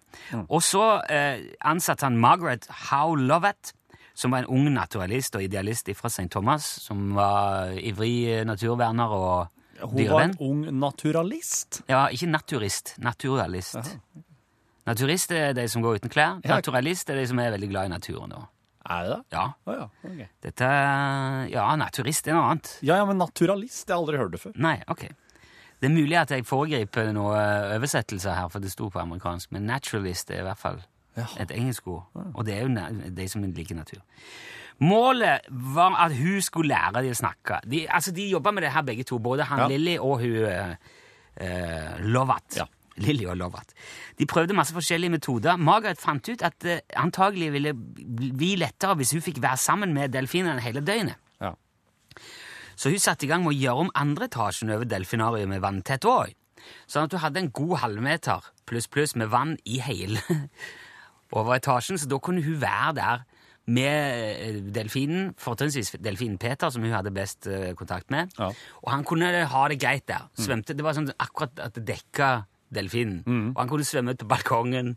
Og 0.48 0.62
så 0.64 0.84
eh, 1.12 1.44
ansatte 1.68 2.06
han 2.08 2.18
Margaret 2.20 2.66
Howe 2.90 3.16
Lovett, 3.20 3.72
som 4.14 4.34
var 4.34 4.44
en 4.44 4.50
ung 4.52 4.66
naturalist 4.74 5.36
og 5.38 5.44
idealist 5.46 5.88
fra 5.96 6.10
St. 6.12 6.28
Thomas, 6.32 6.66
som 6.84 7.14
var 7.16 7.72
ivrig 7.80 8.16
eh, 8.40 8.44
naturverner 8.44 9.14
og 9.16 9.48
Hun 9.82 10.04
var 10.12 10.20
en 10.28 10.36
ung 10.38 10.66
naturalist. 10.78 11.80
Ja, 11.88 12.04
ikke 12.12 12.28
naturist, 12.30 12.94
naturalist. 13.02 13.96
Naturist 14.86 15.30
er 15.34 15.52
de 15.56 15.64
som 15.70 15.82
går 15.82 16.00
uten 16.00 16.10
klær. 16.12 16.40
Naturalist 16.46 17.10
er 17.10 17.18
de 17.18 17.24
som 17.30 17.38
er 17.42 17.52
veldig 17.54 17.70
glad 17.70 17.88
i 17.88 17.92
naturen. 17.94 18.30
Da. 18.34 18.42
Er 18.92 19.02
det 19.06 19.10
det? 19.16 19.20
Ja, 19.34 19.44
Oh, 19.66 19.74
ja. 19.74 19.88
Okay. 20.04 20.26
dette 20.42 20.68
Ja, 21.52 21.66
naturist 21.78 22.26
er 22.28 22.34
noe 22.34 22.48
annet. 22.50 22.70
Ja, 22.82 22.96
ja, 23.00 23.04
men 23.06 23.18
naturalist, 23.18 23.86
det 23.86 23.94
har 23.94 24.00
jeg 24.00 24.06
aldri 24.06 24.18
hørt 24.22 24.32
det 24.36 24.40
før. 24.42 24.54
Nei, 24.58 24.76
ok. 24.90 25.04
Det 25.82 25.88
er 25.88 25.94
mulig 25.96 26.14
at 26.14 26.30
jeg 26.30 26.46
foregriper 26.46 27.08
noen 27.10 27.74
oversettelser 27.74 28.36
her, 28.38 28.48
for 28.52 28.62
det 28.62 28.70
sto 28.70 28.86
på 28.92 29.00
amerikansk, 29.02 29.50
men 29.50 29.66
naturalist 29.66 30.30
er 30.30 30.44
i 30.44 30.46
hvert 30.46 30.60
fall 30.60 30.78
et 31.42 31.50
engelsk 31.50 31.88
ord. 31.90 32.04
Og 32.34 32.46
det 32.46 32.54
er 32.54 32.62
jo 32.62 33.08
de 33.16 33.26
som 33.28 33.42
liker 33.42 33.74
natur. 33.76 33.98
Målet 34.82 35.48
var 35.74 35.96
at 36.04 36.14
hun 36.16 36.38
skulle 36.42 36.72
lære 36.72 37.02
de 37.04 37.10
å 37.12 37.18
snakke. 37.18 37.58
De, 37.66 37.82
altså, 37.90 38.14
de 38.14 38.28
jobba 38.30 38.52
med 38.54 38.64
det 38.66 38.72
her 38.74 38.86
begge 38.86 39.04
to, 39.06 39.18
både 39.18 39.46
han 39.50 39.64
Ja. 39.64 39.66
Lilly 39.74 39.96
og 39.98 40.22
hun 40.22 40.38
eh, 40.48 40.72
eh, 41.36 41.98
Lovat. 42.00 42.56
Ja. 42.56 42.66
Lilly 42.96 43.26
og 43.26 43.36
Lovat. 43.36 43.74
De 44.18 44.26
prøvde 44.26 44.54
masse 44.54 44.74
forskjellige 44.74 45.10
metoder. 45.10 45.56
Margaret 45.56 46.00
fant 46.00 46.28
ut 46.28 46.42
at 46.42 46.56
det 46.62 46.80
antagelig 46.96 47.52
ville 47.52 47.74
bli 47.74 48.54
lettere 48.60 48.96
hvis 48.98 49.12
hun 49.12 49.24
fikk 49.24 49.42
være 49.42 49.56
sammen 49.56 49.94
med 49.94 50.14
delfinene 50.14 50.60
hele 50.60 50.80
døgnet. 50.80 51.18
Så 52.82 52.90
hun 52.90 52.98
satte 52.98 53.28
i 53.28 53.30
gang 53.30 53.44
med 53.44 53.52
å 53.52 53.58
gjøre 53.60 53.84
om 53.84 53.90
andre 53.94 54.26
etasjen 54.26 54.72
over 54.74 54.88
delfinariet 54.90 55.46
med 55.46 55.62
vanntett 55.62 56.02
òg. 56.08 56.32
Sånn 56.90 57.06
at 57.06 57.12
hun 57.14 57.22
hadde 57.22 57.38
en 57.38 57.52
god 57.54 57.76
halvmeter 57.82 58.48
pluss 58.66 58.88
pluss 58.90 59.14
med 59.18 59.30
vann 59.30 59.52
i 59.62 59.78
hele 59.82 60.18
over 61.36 61.54
etasjen, 61.60 61.98
så 61.98 62.08
da 62.10 62.18
kunne 62.22 62.42
hun 62.42 62.58
være 62.62 62.94
der 62.98 63.22
med 63.70 64.32
eh, 64.42 64.56
delfinen, 64.74 65.28
fortrinnsvis 65.38 65.92
delfinen 66.02 66.40
Peter, 66.42 66.72
som 66.74 66.82
hun 66.82 66.94
hadde 66.94 67.12
best 67.14 67.46
eh, 67.46 67.70
kontakt 67.78 68.10
med. 68.10 68.34
Ja. 68.40 68.48
Og 68.82 68.90
han 68.90 69.06
kunne 69.06 69.30
ha 69.30 69.62
det 69.70 69.78
greit 69.78 70.08
der. 70.10 70.26
Svømte, 70.34 70.74
Det 70.74 70.82
var 70.82 70.98
sånn 70.98 71.12
akkurat 71.22 71.62
at 71.62 71.78
det 71.78 71.84
dekka 71.92 72.32
delfinen. 72.74 73.22
Og 73.52 73.60
han 73.62 73.70
kunne 73.70 73.86
svømme 73.86 74.16
ut 74.16 74.24
på 74.24 74.30
balkongen. 74.32 74.96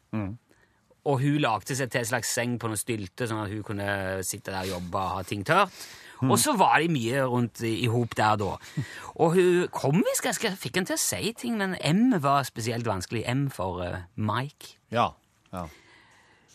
Og 1.05 1.21
hun 1.21 1.37
lagde 1.37 1.77
seg 1.77 1.91
til 1.93 2.01
en 2.01 2.09
slags 2.09 2.33
seng 2.33 2.57
på 2.57 2.71
noen 2.71 2.81
stylter, 2.81 3.29
sånn 3.29 3.43
at 3.43 3.53
hun 3.53 3.61
kunne 3.67 3.89
sitte 4.25 4.49
der 4.49 4.65
og 4.65 4.79
jobbe 4.79 5.03
og 5.03 5.19
ha 5.19 5.25
ting 5.29 5.45
tørt. 5.45 5.85
Og 6.23 6.37
så 6.39 6.55
var 6.57 6.79
de 6.79 6.89
mye 6.91 7.23
rundt 7.27 7.61
i 7.67 7.73
i 7.83 7.89
hop 7.91 8.15
der 8.17 8.37
da. 8.39 8.53
Og 9.19 9.35
hun 9.35 9.65
kom 9.75 9.99
visst 10.05 10.23
ganske 10.25 10.53
Fikk 10.59 10.79
henne 10.79 10.89
til 10.89 10.97
å 10.97 11.01
si 11.01 11.33
ting, 11.37 11.57
men 11.59 11.75
M 11.83 12.15
var 12.23 12.45
spesielt 12.47 12.87
vanskelig. 12.87 13.25
M 13.27 13.47
for 13.53 13.81
uh, 13.83 14.05
Mike. 14.15 14.77
Ja. 14.93 15.09
ja. 15.51 15.65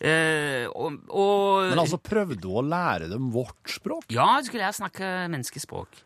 Uh, 0.01 0.65
og, 0.73 0.97
og 1.13 1.67
Men 1.69 1.83
altså, 1.83 1.99
prøvde 2.01 2.41
hun 2.41 2.63
å 2.63 2.65
lære 2.65 3.11
dem 3.11 3.29
vårt 3.33 3.69
språk? 3.69 4.07
Ja, 4.13 4.31
hun 4.39 4.47
skulle 4.47 4.65
lære 4.65 4.73
å 4.73 4.81
snakke 4.81 5.11
menneskespråk. 5.29 6.01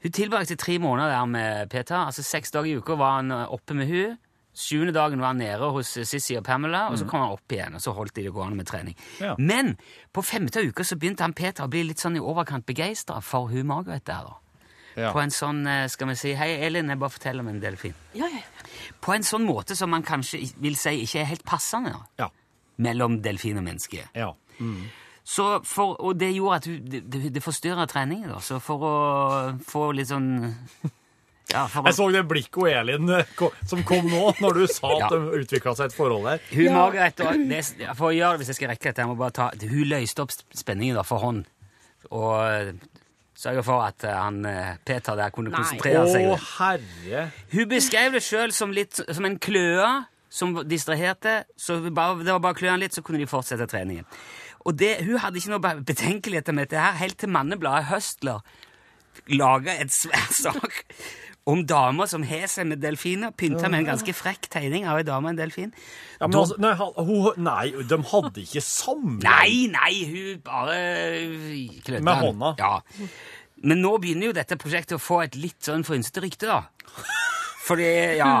Hun 0.00 0.16
tilbrakte 0.16 0.56
tre 0.56 0.78
måneder 0.80 1.12
der 1.12 1.28
med 1.28 1.70
Peter. 1.70 1.96
altså 1.96 2.24
Seks 2.24 2.50
dager 2.50 2.70
i 2.70 2.78
uka 2.80 2.96
var 2.96 3.18
han 3.18 3.30
eh, 3.34 3.52
oppe 3.52 3.76
med 3.76 3.90
hun. 3.90 4.16
Sjuende 4.54 4.92
dagen 4.92 5.20
var 5.22 5.28
han 5.30 5.38
nede 5.38 5.68
hos 5.72 5.96
eh, 5.96 6.04
Sissy 6.04 6.34
og 6.36 6.44
Pamela, 6.44 6.88
og 6.90 6.98
så 6.98 7.06
kom 7.08 7.20
han 7.22 7.30
opp 7.36 7.52
igjen. 7.54 7.74
og 7.78 7.80
Så 7.84 7.92
holdt 7.94 8.14
de 8.16 8.24
det 8.26 8.32
gående 8.34 8.56
med 8.58 8.66
trening. 8.66 8.96
Ja. 9.20 9.36
Men 9.38 9.76
på 10.12 10.24
femte 10.26 10.60
uke 10.66 10.84
så 10.84 10.96
begynte 10.98 11.22
han 11.22 11.32
Peter 11.38 11.64
å 11.64 11.70
bli 11.70 11.84
litt 11.86 12.02
sånn 12.02 12.16
i 12.18 12.20
overkant 12.20 12.66
begeistra 12.66 13.20
for 13.22 13.46
hun 13.52 13.66
Margaret 13.70 14.04
der. 14.04 14.26
da. 14.26 14.36
Ja. 14.96 15.12
På 15.14 15.20
en 15.22 15.30
sånn, 15.30 15.62
eh, 15.70 15.86
skal 15.88 16.08
vi 16.10 16.14
si 16.18 16.32
Hei, 16.34 16.48
Elin, 16.66 16.88
jeg 16.90 16.98
bare 16.98 17.14
forteller 17.14 17.40
om 17.46 17.48
en 17.48 17.60
delfin. 17.62 17.94
Ja, 18.12 18.26
ja. 18.26 18.42
På 19.00 19.14
en 19.14 19.22
sånn 19.22 19.46
måte 19.46 19.76
som 19.78 19.88
man 19.90 20.02
kanskje 20.02 20.42
vil 20.58 20.74
si 20.76 20.96
ikke 21.04 21.20
er 21.22 21.30
helt 21.30 21.44
passende 21.46 21.92
da, 21.94 22.00
Ja. 22.24 22.28
mellom 22.78 23.20
delfin 23.22 23.56
og 23.58 23.64
menneske. 23.64 24.08
ja. 24.14 24.32
Så 25.24 25.60
for, 25.64 25.94
og 26.02 26.18
det 26.18 26.32
gjorde 26.34 26.56
at 26.56 26.64
hun, 26.66 26.78
det, 26.90 27.00
det, 27.12 27.32
det 27.34 27.42
forstyrra 27.42 27.86
treningen. 27.86 28.28
da, 28.32 28.40
Så 28.40 28.58
for 28.60 28.78
å 28.82 29.58
få 29.62 29.92
litt 29.94 30.08
sånn 30.08 30.56
ja, 31.52 31.64
for 31.70 31.86
Jeg 31.88 31.96
så 31.98 32.06
det 32.14 32.22
blikket 32.30 32.58
og 32.62 32.68
Elin 32.70 33.10
eh, 33.16 33.32
som 33.70 33.82
kom 33.86 34.06
nå, 34.10 34.22
når 34.40 34.58
du 34.60 34.62
sa 34.70 34.90
at 34.96 35.00
Ja. 35.04 35.08
det 35.14 35.40
utvikla 35.44 35.74
seg 35.78 35.90
et 35.90 35.96
forhold 35.96 36.28
der. 36.28 36.44
Hun 36.54 36.72
Margaret, 36.76 37.20
og 37.26 37.42
det, 37.50 37.60
For 37.98 38.10
å 38.10 38.14
gjøre 38.14 38.36
det 38.38 38.42
hvis 38.44 38.52
jeg 38.54 38.58
skal 38.60 38.72
rekke 38.74 38.88
dette, 38.90 39.02
jeg 39.04 39.10
må 39.10 39.16
bare 39.18 39.36
ta, 39.36 39.50
hun 39.62 39.88
løste 39.90 40.24
opp 40.24 40.34
spenningen 40.34 40.98
da, 41.00 41.04
for 41.06 41.22
hånd. 41.24 41.44
Og 42.10 42.32
eh, 42.44 42.72
sørga 43.40 43.64
for 43.66 43.82
at 43.86 44.04
eh, 44.04 44.14
han, 44.16 44.40
Peter 44.86 45.18
der 45.18 45.34
kunne 45.34 45.50
Nei. 45.52 45.58
konsentrere 45.58 46.06
seg. 46.12 46.28
Å, 46.30 46.38
herre 46.58 47.26
Hun 47.54 47.68
beskrev 47.70 48.16
det 48.18 48.22
sjøl 48.26 48.54
som, 48.56 48.72
som 49.10 49.28
en 49.28 49.38
kløe 49.42 49.90
som 50.30 50.54
distraherte. 50.68 51.40
Så 51.58 51.80
bare, 51.90 52.20
det 52.22 52.30
var 52.32 52.42
bare 52.44 52.54
å 52.54 52.60
klø 52.60 52.70
han 52.70 52.80
litt, 52.82 52.94
så 52.94 53.02
kunne 53.02 53.18
de 53.18 53.26
fortsette 53.30 53.66
treningen. 53.70 54.06
Og 54.68 54.76
det, 54.76 55.00
Hun 55.06 55.18
hadde 55.18 55.40
ikke 55.40 55.54
noe 55.54 55.76
betenkeligheter 55.88 56.54
med 56.54 56.68
dette 56.68 56.82
her, 56.82 56.98
helt 57.00 57.16
til 57.18 57.32
Mannebladet 57.32 57.88
Høstler 57.90 58.44
laga 59.32 59.74
et 59.82 59.92
svær 59.92 60.30
sak 60.44 60.84
om 61.50 61.64
damer 61.68 62.08
som 62.10 62.24
har 62.26 62.46
seg 62.50 62.68
med 62.70 62.82
delfiner. 62.82 63.34
Pynta 63.36 63.68
med 63.68 63.82
en 63.82 63.90
ganske 63.92 64.14
frekk 64.16 64.48
tegning 64.52 64.86
av 64.88 65.00
ei 65.00 65.06
dame 65.06 65.30
og 65.30 65.34
en 65.34 65.40
delfin. 65.40 65.74
ja, 66.20 66.28
men 66.28 66.38
altså, 66.42 66.58
nei, 66.62 66.74
hun, 66.78 67.42
nei, 67.46 67.66
de 67.90 68.00
hadde 68.12 68.44
ikke 68.44 68.64
samleie. 68.64 69.26
Nei, 69.26 69.66
nei, 69.74 69.92
hun 70.10 70.44
bare 70.46 70.78
klødde 71.86 72.04
Med 72.06 72.24
hånda. 72.24 72.54
Ja. 72.60 73.08
Men 73.60 73.82
nå 73.84 73.96
begynner 74.00 74.30
jo 74.30 74.36
dette 74.36 74.56
prosjektet 74.60 74.96
å 74.96 75.02
få 75.02 75.24
et 75.26 75.36
litt 75.36 75.60
sånn 75.66 75.84
frynsete 75.84 76.24
rykte, 76.24 76.48
da. 76.48 76.62
Fordi, 77.66 77.90
ja 78.18 78.40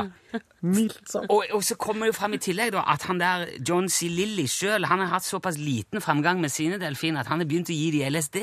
og, 1.28 1.44
og 1.52 1.62
så 1.64 1.76
kommer 1.80 2.06
det 2.06 2.12
jo 2.12 2.18
frem 2.18 2.36
i 2.36 2.40
tillegg 2.42 2.74
da, 2.74 2.84
at 2.92 3.06
han 3.08 3.20
der, 3.20 3.46
John 3.66 3.88
C. 3.90 4.08
Lilly 4.12 4.46
sjøl 4.50 4.86
har 4.88 5.04
hatt 5.10 5.26
såpass 5.26 5.58
liten 5.60 6.02
framgang 6.04 6.40
med 6.42 6.52
sine 6.52 6.78
delfiner 6.80 7.24
at 7.24 7.30
han 7.32 7.42
har 7.42 7.48
begynt 7.50 7.72
å 7.72 7.76
gi 7.76 7.90
de 7.94 8.04
LSD. 8.10 8.40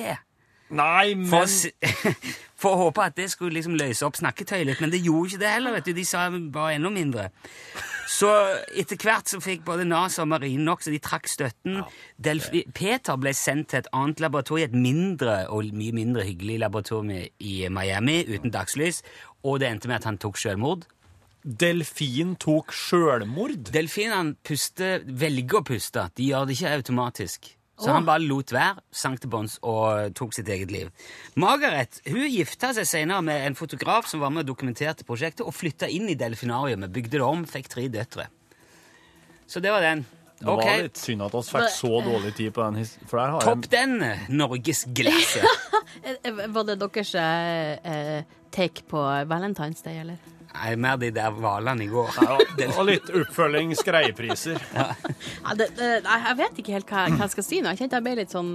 Nei, 0.69 1.13
For, 1.29 1.45
men 1.45 1.47
si- 1.47 1.71
for 2.61 2.73
å 2.75 2.79
håpe 2.87 3.03
at 3.05 3.15
det 3.15 3.29
skulle 3.31 3.55
liksom 3.55 3.77
løse 3.79 4.03
opp 4.07 4.17
snakketøyet 4.19 4.65
litt, 4.67 4.81
men 4.83 4.91
det 4.91 4.99
gjorde 5.05 5.29
ikke 5.31 5.39
det 5.43 5.51
heller. 5.53 5.75
vet 5.77 5.85
du, 5.87 5.93
De 5.95 6.03
sa 6.05 6.25
bare 6.31 6.73
enda 6.75 6.89
mindre. 6.91 7.29
Så 8.07 8.27
etter 8.79 8.97
hvert 9.03 9.27
så 9.27 9.39
fikk 9.43 9.65
både 9.67 9.83
NASA 9.87 10.23
og 10.23 10.29
Marine 10.31 10.63
nok, 10.63 10.81
så 10.83 10.91
de 10.93 10.99
trakk 11.03 11.27
støtten. 11.27 11.81
Delfi 12.17 12.63
Peter 12.73 13.17
ble 13.19 13.33
sendt 13.35 13.69
til 13.73 13.81
et 13.83 13.89
annet 13.93 14.19
laboratorium, 14.23 14.69
et 14.71 14.75
mindre 14.79 15.37
og 15.51 15.71
mye 15.75 15.95
mindre 15.95 16.23
hyggelig 16.27 16.59
laboratorium 16.63 17.11
i 17.43 17.55
Miami, 17.71 18.21
uten 18.31 18.51
dagslys, 18.55 19.03
og 19.43 19.59
det 19.61 19.69
endte 19.69 19.87
med 19.91 19.99
at 20.01 20.07
han 20.09 20.17
tok 20.23 20.39
selvmord. 20.39 20.87
delfin 21.47 22.35
tok 22.35 22.73
sjølmord. 22.75 23.53
Delfinene 23.71 24.35
velger 25.07 25.59
å 25.61 25.63
puste. 25.67 26.07
De 26.15 26.25
gjør 26.31 26.47
det 26.49 26.57
ikke 26.57 26.73
automatisk. 26.75 27.53
Så 27.77 27.93
han 27.93 28.07
bare 28.07 28.23
lot 28.25 28.49
være, 28.55 28.81
sank 28.89 29.21
til 29.21 29.29
bunns 29.29 29.59
og 29.61 30.13
tok 30.17 30.33
sitt 30.33 30.49
eget 30.49 30.71
liv. 30.73 30.89
Margaret 31.37 31.99
hun 32.07 32.23
gifta 32.25 32.71
seg 32.73 32.87
senere 32.89 33.21
med 33.25 33.45
en 33.45 33.57
fotograf 33.57 34.09
som 34.09 34.23
var 34.23 34.33
med 34.33 34.47
og 34.47 34.49
dokumenterte 34.55 35.05
prosjektet, 35.05 35.45
og 35.45 35.53
flytta 35.53 35.89
inn 35.93 36.09
i 36.09 36.17
delfinariumet, 36.17 36.89
bygde 36.93 37.19
det 37.19 37.25
om, 37.25 37.45
fikk 37.45 37.69
tre 37.69 37.85
døtre. 37.93 38.25
Så 39.47 39.61
det 39.63 39.71
var 39.71 39.85
den. 39.85 40.05
Det 40.39 40.49
Ok, 40.53 40.63
var 40.65 40.81
litt 40.85 40.99
synd 41.01 41.23
at 41.25 41.33
vi 41.33 41.41
fikk 41.47 41.69
så 41.73 41.93
dårlig 42.05 42.31
tid 42.37 42.53
på 42.53 42.65
den. 42.65 42.89
For 43.09 43.21
der 43.21 43.31
har 43.35 43.45
topp 43.45 43.69
jeg 43.69 43.73
den, 43.77 44.27
norgesglasset. 44.37 45.47
Eh, 46.03 46.13
eh, 46.29 46.41
Var 46.53 46.65
det 46.67 46.75
deres 46.77 47.13
eh, 47.17 47.77
eh, 47.89 48.35
take 48.53 48.83
på 48.91 48.99
Valentine's 49.27 49.81
Day, 49.83 49.97
eller? 50.03 50.19
Nei, 50.57 50.73
mer 50.81 50.97
de 50.97 51.11
der 51.13 51.33
hvalene 51.37 51.85
i 51.85 51.89
går. 51.91 52.17
og 52.73 52.85
litt 52.87 53.09
oppfølging, 53.13 53.75
skreipriser. 53.77 54.57
Ja, 54.73 55.53
det, 55.57 55.69
det, 55.77 55.89
jeg 56.03 56.37
vet 56.39 56.61
ikke 56.61 56.77
helt 56.79 56.89
hva, 56.89 57.07
hva 57.13 57.27
jeg 57.27 57.35
skal 57.35 57.45
si 57.45 57.61
nå. 57.61 57.73
Jeg 57.73 57.83
kjente 57.83 57.99
jeg 57.99 58.07
ble 58.07 58.15
litt 58.21 58.33
sånn 58.33 58.53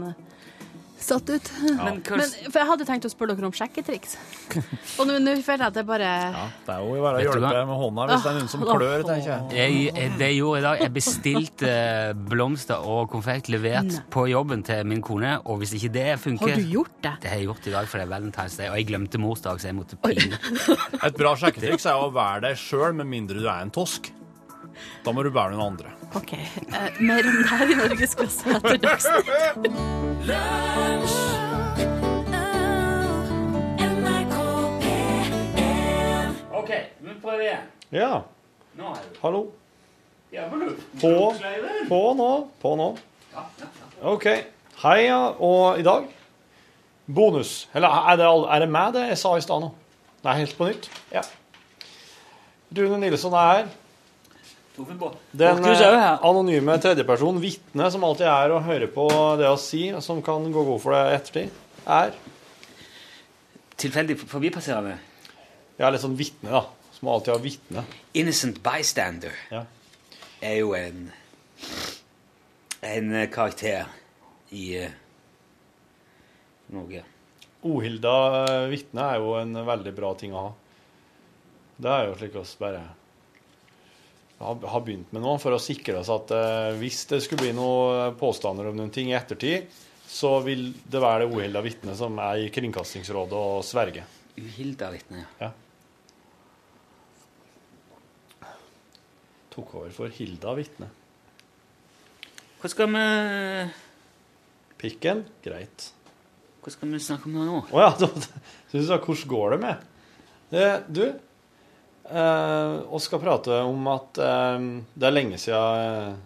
satt 1.07 1.31
ut. 1.33 1.49
Men 1.63 2.01
hva- 2.03 2.19
Men, 2.21 2.31
for 2.51 2.59
jeg 2.63 2.69
hadde 2.71 2.87
tenkt 2.89 3.07
å 3.09 3.11
spørre 3.13 3.35
dere 3.39 3.49
om 3.49 3.55
sjekketriks. 3.57 4.17
Og 5.01 5.07
nå, 5.09 5.17
nå 5.23 5.35
føler 5.45 5.65
jeg 5.65 5.73
at 5.73 5.77
det 5.79 5.85
bare 5.89 6.09
Ja, 6.09 6.45
det 6.67 6.75
er 6.77 6.87
jo 6.87 7.03
bare 7.05 7.21
å 7.21 7.25
hjelpe 7.25 7.41
hva? 7.45 7.63
med 7.71 7.81
hånda 7.83 8.07
hvis 8.13 8.25
det 8.27 8.31
er 8.33 8.39
noen 8.39 8.51
som 8.53 8.65
klør, 8.67 9.05
tenker 9.09 9.31
jeg. 9.33 9.47
Jeg, 9.59 9.79
jeg, 9.97 10.13
det 10.21 10.29
jeg 10.33 10.39
gjorde 10.41 10.61
i 10.63 10.65
dag, 10.67 10.83
jeg 10.87 10.95
bestilte 10.99 11.73
eh, 11.73 12.13
blomster 12.33 12.89
og 12.95 13.11
konfekt 13.13 13.51
levert 13.53 13.91
Nei. 13.91 14.03
på 14.13 14.27
jobben 14.33 14.65
til 14.67 14.85
min 14.93 15.03
kone, 15.05 15.35
og 15.47 15.63
hvis 15.63 15.75
ikke 15.79 15.93
det 15.95 16.07
funker 16.23 16.53
Har 16.55 16.63
du 16.63 16.73
gjort 16.77 16.97
det? 17.05 17.15
Det 17.25 17.33
har 17.33 17.41
jeg 17.43 17.49
gjort 17.51 17.69
i 17.71 17.75
dag, 17.77 17.89
for 17.91 17.99
det 18.03 18.07
er 18.09 18.13
Valentine's 18.15 18.59
Day, 18.61 18.71
og 18.73 18.79
jeg 18.81 18.89
glemte 18.93 19.21
morsdag, 19.23 19.61
så 19.63 19.71
jeg 19.71 19.79
måtte 19.79 19.99
pine. 20.03 20.39
Et 21.03 21.19
bra 21.19 21.35
sjekketriks 21.39 21.87
er 21.91 21.99
å 22.03 22.11
være 22.15 22.49
deg 22.49 22.61
sjøl, 22.61 22.93
med 22.99 23.09
mindre 23.11 23.39
du 23.43 23.47
er 23.49 23.63
en 23.67 23.73
tosk. 23.75 24.13
Da 25.05 25.13
må 25.15 25.23
du 25.27 25.31
være 25.35 25.53
noen 25.57 25.75
andre. 25.75 25.93
OK. 26.17 26.33
Eh, 26.33 27.01
mer 27.01 27.27
om 27.27 27.37
det 27.43 27.49
her 27.51 27.71
i 27.73 27.75
Norgesklasse 27.75 28.57
etter 28.57 28.77
Dagsnytt. 28.77 30.73
Ok, 36.53 36.71
vi 37.01 37.15
prøver 37.23 37.41
igjen. 37.47 37.67
Ja, 37.93 38.21
Nå 38.79 38.89
er 38.93 39.01
du. 39.05 39.19
hallo. 39.23 39.41
Ja, 40.33 40.45
på. 40.49 40.59
På, 41.01 41.13
på 41.89 42.01
nå. 42.17 42.29
På 42.63 42.75
nå. 42.79 42.87
OK. 44.15 44.27
Heia, 44.83 45.19
og 45.39 45.79
i 45.81 45.85
dag 45.85 46.07
bonus. 47.07 47.69
Eller 47.75 47.89
er 48.13 48.17
det, 48.21 48.27
er 48.55 48.65
det 48.65 48.71
meg, 48.73 48.95
det 48.97 49.03
jeg 49.11 49.19
sa 49.21 49.35
i 49.37 49.45
stad 49.45 49.61
nå? 49.65 49.73
Det 50.23 50.31
er 50.33 50.39
helt 50.41 50.57
på 50.57 50.69
nytt? 50.71 50.89
Ja. 51.13 51.23
Rune 52.79 52.99
Nilsson 53.03 53.35
er 53.37 53.51
her. 53.53 53.71
Den 54.89 54.99
på. 55.01 55.11
Den 55.33 55.65
anonyme 55.65 56.77
tredjeperson, 56.83 57.41
vitne, 57.43 57.89
som 57.91 58.05
alltid 58.07 58.29
er 58.29 58.55
og 58.55 58.67
hører 58.67 58.91
på 58.93 59.09
det 59.41 59.49
å 59.51 59.59
si, 59.61 59.87
som 60.05 60.23
kan 60.25 60.45
gå 60.53 60.65
god 60.69 60.83
for 60.83 60.97
det 60.97 61.03
ettertid, 61.19 61.65
er 61.87 62.15
Tilfeldig 63.83 64.15
forbipasserende. 64.21 64.93
Ja, 65.81 65.89
litt 65.91 66.03
sånn 66.05 66.15
vitne, 66.15 66.53
da. 66.53 66.61
Som 66.95 67.09
alltid 67.11 67.33
har 67.33 67.41
vitne. 67.43 67.83
Innocent 68.15 68.61
bystander 68.63 69.35
Ja. 69.51 69.65
er 70.43 70.59
jo 70.61 70.75
en 70.79 71.09
en 72.83 73.27
karakter 73.31 73.87
i 74.51 74.85
uh, 74.85 74.91
Norge. 76.75 77.03
Ohilda 77.63 78.15
eh, 78.43 78.69
vitne 78.73 79.05
er 79.07 79.21
jo 79.23 79.37
en 79.39 79.55
veldig 79.67 79.93
bra 79.95 80.09
ting 80.19 80.33
å 80.35 80.41
ha. 80.49 80.51
Det 81.79 81.93
er 81.93 82.09
jo 82.09 82.17
slik 82.19 82.35
oss 82.41 82.57
bare 82.59 82.81
har, 84.43 84.83
begynt 84.85 85.13
med 85.15 85.25
nå, 85.25 85.37
for 85.43 85.57
å 85.57 85.63
sikre 85.63 86.01
oss 86.01 86.11
at 86.13 86.33
eh, 86.37 86.75
hvis 86.81 87.05
det 87.11 87.23
skulle 87.25 87.47
bli 87.47 87.55
noen 87.57 88.17
påstander 88.21 88.71
om 88.71 88.79
noen 88.79 88.93
ting 88.95 89.13
i 89.13 89.17
ettertid, 89.19 89.71
så 90.13 90.35
vil 90.45 90.69
det 90.85 91.01
være 91.01 91.25
det 91.25 91.33
uhilda 91.33 91.63
vitnet 91.65 91.97
som 91.99 92.19
er 92.21 92.43
i 92.45 92.51
Kringkastingsrådet 92.53 93.39
og 93.39 93.63
sverger. 93.65 94.09
Uhilda 94.37 94.91
vitne, 94.93 95.25
ja. 95.41 95.53
Tok 99.53 99.75
over 99.81 99.93
for 99.93 100.13
Hilda 100.13 100.55
vitne. 100.57 100.89
Hva 102.63 102.71
skal 102.73 102.89
vi 102.93 103.03
Pikken? 104.81 105.25
Greit. 105.45 105.91
Hva 106.63 106.73
skal 106.73 106.93
vi 106.95 107.01
snakke 107.03 107.29
om 107.29 107.37
nå? 107.37 107.59
Å 107.75 107.83
ja, 107.83 107.91
du, 108.01 108.07
syns 108.71 108.89
jeg 108.89 109.03
hvordan 109.03 109.31
går 109.33 109.55
det 109.55 109.59
med? 109.65 109.85
Det, 110.53 110.67
du, 110.89 111.05
eh, 112.11 112.75
vi 112.93 113.01
skal 113.05 113.23
prate 113.23 113.63
om 113.67 113.89
at 113.93 114.19
eh, 114.19 114.69
det 114.95 115.09
er 115.09 115.17
lenge 115.17 115.41
siden 115.41 116.21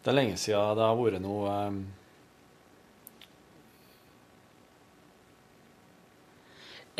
Det 0.00 0.12
er 0.12 0.16
lenge 0.16 0.36
siden 0.40 0.76
det 0.78 0.86
har 0.86 1.00
vært 1.00 1.22
noe 1.24 1.56
eh, 1.56 1.80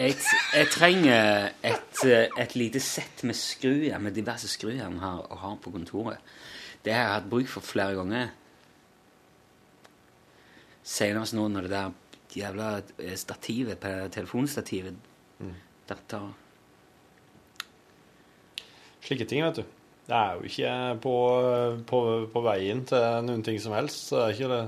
Jeg, 0.00 0.14
jeg 0.54 0.68
trenger 0.72 1.50
et, 1.66 2.04
eh, 2.06 2.28
et 2.40 2.54
lite 2.56 2.80
sett 2.80 3.24
med 3.26 3.36
skrujern, 3.36 4.00
med 4.06 4.14
diverse 4.16 4.48
skrujern 4.48 4.96
her 5.02 5.26
å 5.28 5.40
ha 5.42 5.50
på 5.60 5.72
kontoret. 5.74 6.22
Det 6.80 6.94
har 6.94 7.02
jeg 7.02 7.16
hatt 7.18 7.26
bruk 7.28 7.50
for 7.52 7.66
flere 7.66 7.98
ganger. 7.98 8.30
Senest 10.80 11.36
nå 11.36 11.44
når 11.52 11.68
det 11.68 11.72
der 11.74 11.92
jævla 12.32 12.70
eh, 12.96 13.16
stativet 13.20 13.84
telefonstativet 14.14 14.96
mm. 15.42 15.52
av. 16.16 16.30
Slike 19.04 19.26
ting, 19.30 19.44
vet 19.46 19.60
du. 19.62 19.64
Det 20.10 20.16
er 20.18 20.36
jo 20.36 20.48
ikke 20.48 20.74
på, 21.04 21.14
på, 21.86 21.98
på 22.32 22.42
veien 22.44 22.82
til 22.88 23.26
noen 23.28 23.44
ting 23.46 23.60
som 23.62 23.74
helst. 23.76 24.08
Så 24.08 24.18
det 24.18 24.24
er 24.24 24.36
ikke 24.36 24.52
det. 24.52 24.62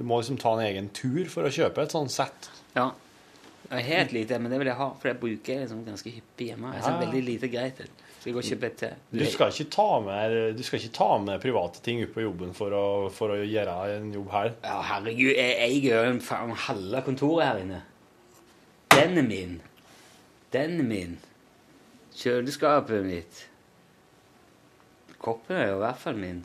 Du 0.00 0.04
må 0.10 0.18
liksom 0.18 0.38
ta 0.42 0.56
en 0.56 0.64
egen 0.66 0.88
tur 0.96 1.28
for 1.30 1.46
å 1.46 1.52
kjøpe 1.54 1.84
et 1.84 1.94
sånt 1.94 2.10
sett. 2.10 2.50
Ja. 2.74 2.90
Jeg 3.70 3.84
har 3.86 4.02
et 4.04 4.12
lite, 4.12 4.38
men 4.42 4.52
det 4.52 4.58
vil 4.60 4.68
jeg 4.68 4.76
ha, 4.76 4.88
for 5.00 5.08
jeg 5.08 5.20
bruker 5.22 5.62
liksom 5.62 5.84
ganske 5.86 6.10
hyppig 6.12 6.50
hjemme. 6.50 6.72
Jeg 6.74 6.84
ser 6.84 6.96
Ja, 6.96 7.04
veldig 7.04 7.22
lite 7.24 7.48
greit 7.52 7.78
ut. 7.80 8.02
Skal 8.18 8.30
jeg 8.30 8.34
gå 8.34 8.40
og 8.42 8.48
kjøpe 8.48 8.68
et 8.70 8.76
til. 8.80 8.92
Du 9.12 9.24
skal 9.28 9.54
ikke 9.54 9.70
ta 9.74 9.86
med, 10.04 10.34
du 10.58 10.62
skal 10.64 10.80
ikke 10.80 10.96
ta 10.96 11.08
med 11.20 11.42
private 11.42 11.82
ting 11.84 12.02
opp 12.04 12.12
på 12.16 12.24
jobben 12.24 12.52
for 12.56 12.76
å, 12.76 12.84
for 13.12 13.34
å 13.34 13.38
gjøre 13.40 13.74
en 13.98 14.10
jobb 14.16 14.30
her. 14.34 14.50
Ja, 14.64 14.78
herregud, 14.90 15.32
jeg 15.36 15.56
eier 15.68 16.08
jo 16.10 16.18
faen 16.24 16.54
halve 16.66 17.02
kontoret 17.06 17.46
her 17.46 17.62
inne. 17.62 17.80
Den 18.94 19.18
er 19.20 19.28
min. 19.28 19.56
Den 20.54 20.78
er 20.80 20.88
min. 20.88 21.16
Kjøleskapet 22.16 23.04
mitt. 23.06 23.44
Koppen 25.24 25.56
er 25.56 25.70
jo 25.70 25.78
i 25.78 25.82
hvert 25.84 26.00
fall 26.02 26.18
min. 26.20 26.42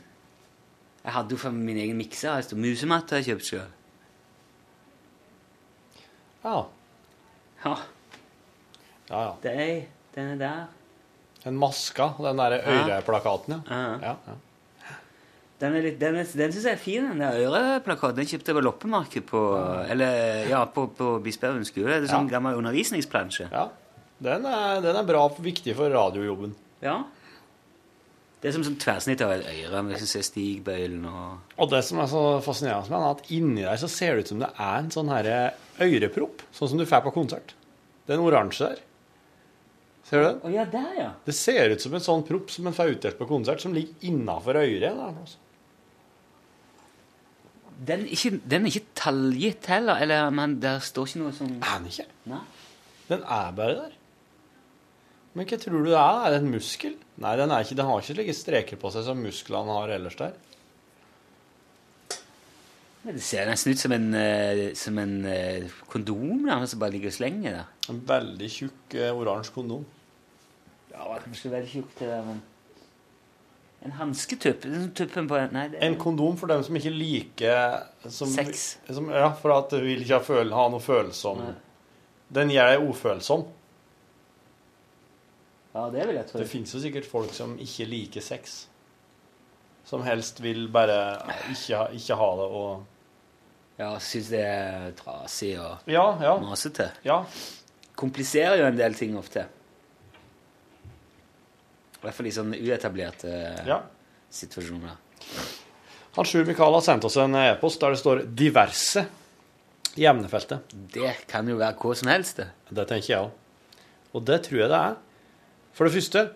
Jeg 1.04 1.12
hadde 1.12 1.34
jo 1.36 1.40
for 1.40 1.52
min 1.56 1.76
egen 1.80 1.96
mikser. 2.00 2.40
Musematte 2.56 3.16
har 3.16 3.20
jeg 3.22 3.34
kjøpt 3.34 3.48
sjøl. 3.50 3.70
Ja. 6.44 6.58
Ja, 7.64 7.74
Ja, 9.10 9.20
ja. 9.26 9.32
det 9.42 9.52
er, 9.52 9.80
den 10.14 10.28
er 10.34 10.38
der. 10.40 10.60
En 11.48 11.56
maska, 11.58 12.10
den 12.20 12.38
der 12.38 12.54
øreplakaten, 12.60 13.56
ja. 13.56 13.60
Ja. 13.74 13.92
ja, 14.04 14.14
ja. 14.28 14.36
Den, 15.60 15.74
er 15.76 15.82
litt, 15.84 15.98
den, 16.00 16.16
er- 16.16 16.30
den 16.40 16.52
syns 16.54 16.64
jeg 16.64 16.72
er 16.76 16.80
fin, 16.80 17.08
den 17.10 17.20
der 17.20 17.36
øreplakaten. 17.42 18.16
Den 18.20 18.28
kjøpte 18.30 18.52
jeg 18.52 18.56
på 18.56 18.62
loppemarked 18.64 19.26
på 19.28 19.40
Eller 19.92 20.46
ja, 20.48 20.62
på, 20.64 20.86
på 20.96 21.10
Bispehaugen 21.24 21.66
skole. 21.68 21.98
Det 22.00 22.08
er 22.08 22.12
sånn 22.14 22.28
Ja. 22.30 22.36
gammel 22.38 22.56
undervisningsplansje. 22.62 23.50
ja. 23.52 23.66
Den, 24.20 24.44
er, 24.44 24.80
den 24.84 24.96
er 25.00 25.06
bra 25.08 25.22
viktig 25.40 25.72
for 25.76 25.88
radiojobben. 25.88 26.50
Ja. 26.84 26.98
Det 28.40 28.48
er 28.48 28.54
som 28.56 28.62
sånn 28.64 28.78
tverrsnitt 28.80 29.20
av 29.20 29.34
et 29.34 29.48
øre 29.52 29.82
du 29.84 30.06
ser 30.08 30.24
stigbøylen 30.24 31.02
og 31.10 31.56
Og 31.60 31.72
det 31.72 31.82
som 31.84 32.00
er 32.00 32.08
så 32.08 32.22
fascinerende 32.44 32.88
med 32.88 32.96
den, 32.96 33.08
er 33.08 33.16
at 33.18 33.32
inni 33.36 33.64
der 33.66 33.80
så 33.82 33.90
ser 33.92 34.16
det 34.16 34.24
ut 34.24 34.32
som 34.32 34.40
det 34.40 34.48
er 34.56 34.78
en 34.78 34.92
sånn 34.94 35.12
her 35.12 35.28
ørepropp, 35.80 36.46
sånn 36.56 36.72
som 36.72 36.80
du 36.80 36.86
får 36.88 37.04
på 37.04 37.12
konsert. 37.18 37.52
Den 38.08 38.24
oransje 38.24 38.70
der. 38.70 38.80
Ser 40.08 40.24
du 40.24 40.26
den? 40.26 40.40
Oh, 40.42 40.50
ja, 40.54 40.64
der, 40.72 40.88
ja. 40.96 41.10
Det 41.26 41.36
ser 41.36 41.70
ut 41.70 41.84
som 41.84 41.94
en 41.94 42.02
sånn 42.02 42.24
propp 42.26 42.48
som 42.50 42.66
en 42.66 42.74
får 42.74 42.96
utdelt 42.96 43.20
på 43.20 43.28
konsert, 43.28 43.60
som 43.62 43.76
ligger 43.76 44.08
innafor 44.08 44.58
øret. 44.58 44.88
Der, 44.88 45.04
altså. 45.12 45.38
Den 47.86 48.02
er 48.06 48.16
ikke, 48.16 48.32
den 48.40 48.64
er 48.64 48.72
ikke 48.72 48.96
tallgitt 48.98 49.68
heller, 49.70 50.00
eller 50.02 50.32
men 50.34 50.58
der 50.64 50.82
står 50.84 51.12
ikke 51.12 51.22
noe 51.22 51.36
sånn 51.36 51.54
Er 51.60 51.78
den 51.78 51.92
ikke? 51.92 52.08
Nei. 52.32 52.42
Den 53.12 53.22
er 53.36 53.54
bare 53.56 53.76
der. 53.84 53.99
Men 55.34 55.46
hva 55.46 55.58
tror 55.62 55.78
du 55.78 55.90
det 55.92 55.98
er? 55.98 56.20
Er 56.26 56.34
det 56.34 56.40
en 56.42 56.50
muskel? 56.50 56.96
Nei, 57.22 57.34
den, 57.38 57.52
ikke, 57.54 57.76
den 57.78 57.86
har 57.86 58.00
ikke 58.02 58.16
slike 58.16 58.34
streker 58.34 58.80
på 58.80 58.90
seg 58.90 59.04
som 59.06 59.20
musklene 59.22 59.76
har 59.76 59.92
ellers 59.94 60.16
der. 60.18 60.38
Det 63.00 63.22
ser 63.24 63.46
nesten 63.48 63.72
ut 63.72 63.80
som 63.80 63.94
en, 63.96 64.08
eh, 64.14 64.62
som 64.76 64.98
en 65.00 65.14
eh, 65.24 65.70
kondom 65.88 66.42
der, 66.44 66.66
som 66.68 66.82
bare 66.82 66.92
ligger 66.92 67.08
og 67.08 67.16
slenger 67.16 67.54
der. 67.56 67.70
En 67.88 68.02
veldig 68.10 68.50
tjukk 68.52 68.96
eh, 68.98 69.14
oransje 69.16 69.54
kondom. 69.54 69.86
Ja, 70.90 70.98
det 70.98 71.06
var 71.06 71.22
kanskje 71.24 71.52
veldig 71.54 71.70
tjukt 71.70 72.02
det 72.02 72.10
der, 72.10 72.24
men 72.26 72.42
En 73.80 73.94
hansketupp? 73.96 74.66
En, 74.68 74.90
det 74.92 75.78
En 75.80 75.94
kondom 75.96 76.36
for 76.36 76.52
dem 76.52 76.60
som 76.62 76.76
ikke 76.76 76.90
liker 76.92 77.86
som, 78.04 78.28
Sex. 78.28 78.76
Som, 78.90 79.08
ja, 79.08 79.30
for 79.32 79.54
at 79.54 79.72
du 79.72 79.80
vil 79.86 80.02
ikke 80.02 80.18
ha, 80.18 80.24
føl, 80.26 80.52
ha 80.52 80.66
noe 80.68 80.84
følsom 80.84 81.40
Nei. 81.40 81.54
Den 82.30 82.52
gjør 82.52 82.68
deg 82.74 82.84
ufølsom. 82.84 83.46
Ja, 85.74 85.84
det 85.90 86.06
vil 86.08 86.16
jeg 86.18 86.26
tro. 86.26 86.38
Det 86.42 86.48
fins 86.50 86.72
jo 86.74 86.80
sikkert 86.82 87.06
folk 87.06 87.32
som 87.36 87.52
ikke 87.62 87.86
liker 87.86 88.20
sex. 88.24 88.66
Som 89.86 90.02
helst 90.06 90.40
vil 90.42 90.66
bare 90.72 90.96
ikke, 91.52 91.84
ikke 91.98 92.16
ha 92.20 92.30
det 92.40 92.48
og 92.62 92.86
Ja, 93.80 93.94
syns 93.98 94.28
det 94.28 94.40
er 94.44 94.90
trasig 94.98 95.54
og 95.58 95.86
Ja, 95.88 96.02
ja. 96.20 96.34
masete. 96.42 96.90
ja. 97.04 97.22
Kompliserer 97.96 98.58
jo 98.60 98.66
en 98.66 98.76
del 98.76 98.94
ting 98.94 99.16
ofte. 99.16 99.46
I 101.96 102.02
hvert 102.02 102.16
fall 102.16 102.26
i 102.30 102.32
sånne 102.34 102.58
uetablerte 102.60 103.32
ja. 103.68 103.80
situasjoner. 104.32 104.94
Han 106.16 106.24
Sjur 106.28 106.44
Mikael 106.48 106.74
har 106.74 106.84
sendt 106.84 107.04
oss 107.04 107.16
en 107.20 107.34
e-post 107.38 107.80
der 107.80 107.90
det 107.94 108.00
står 108.00 108.22
'diverse' 108.26 109.04
i 109.96 110.06
emnefeltet. 110.06 110.58
Det 110.92 111.26
kan 111.28 111.48
jo 111.48 111.56
være 111.56 111.76
hva 111.76 111.94
som 111.96 112.08
helst, 112.08 112.36
det. 112.36 112.48
Det 112.70 112.86
tenker 112.88 113.08
jeg 113.14 113.20
òg. 113.24 113.30
Og 114.14 114.24
det 114.24 114.42
tror 114.44 114.58
jeg 114.60 114.68
det 114.68 114.80
er. 114.80 114.96
For 115.76 115.86
det 115.88 115.94
første 115.96 116.26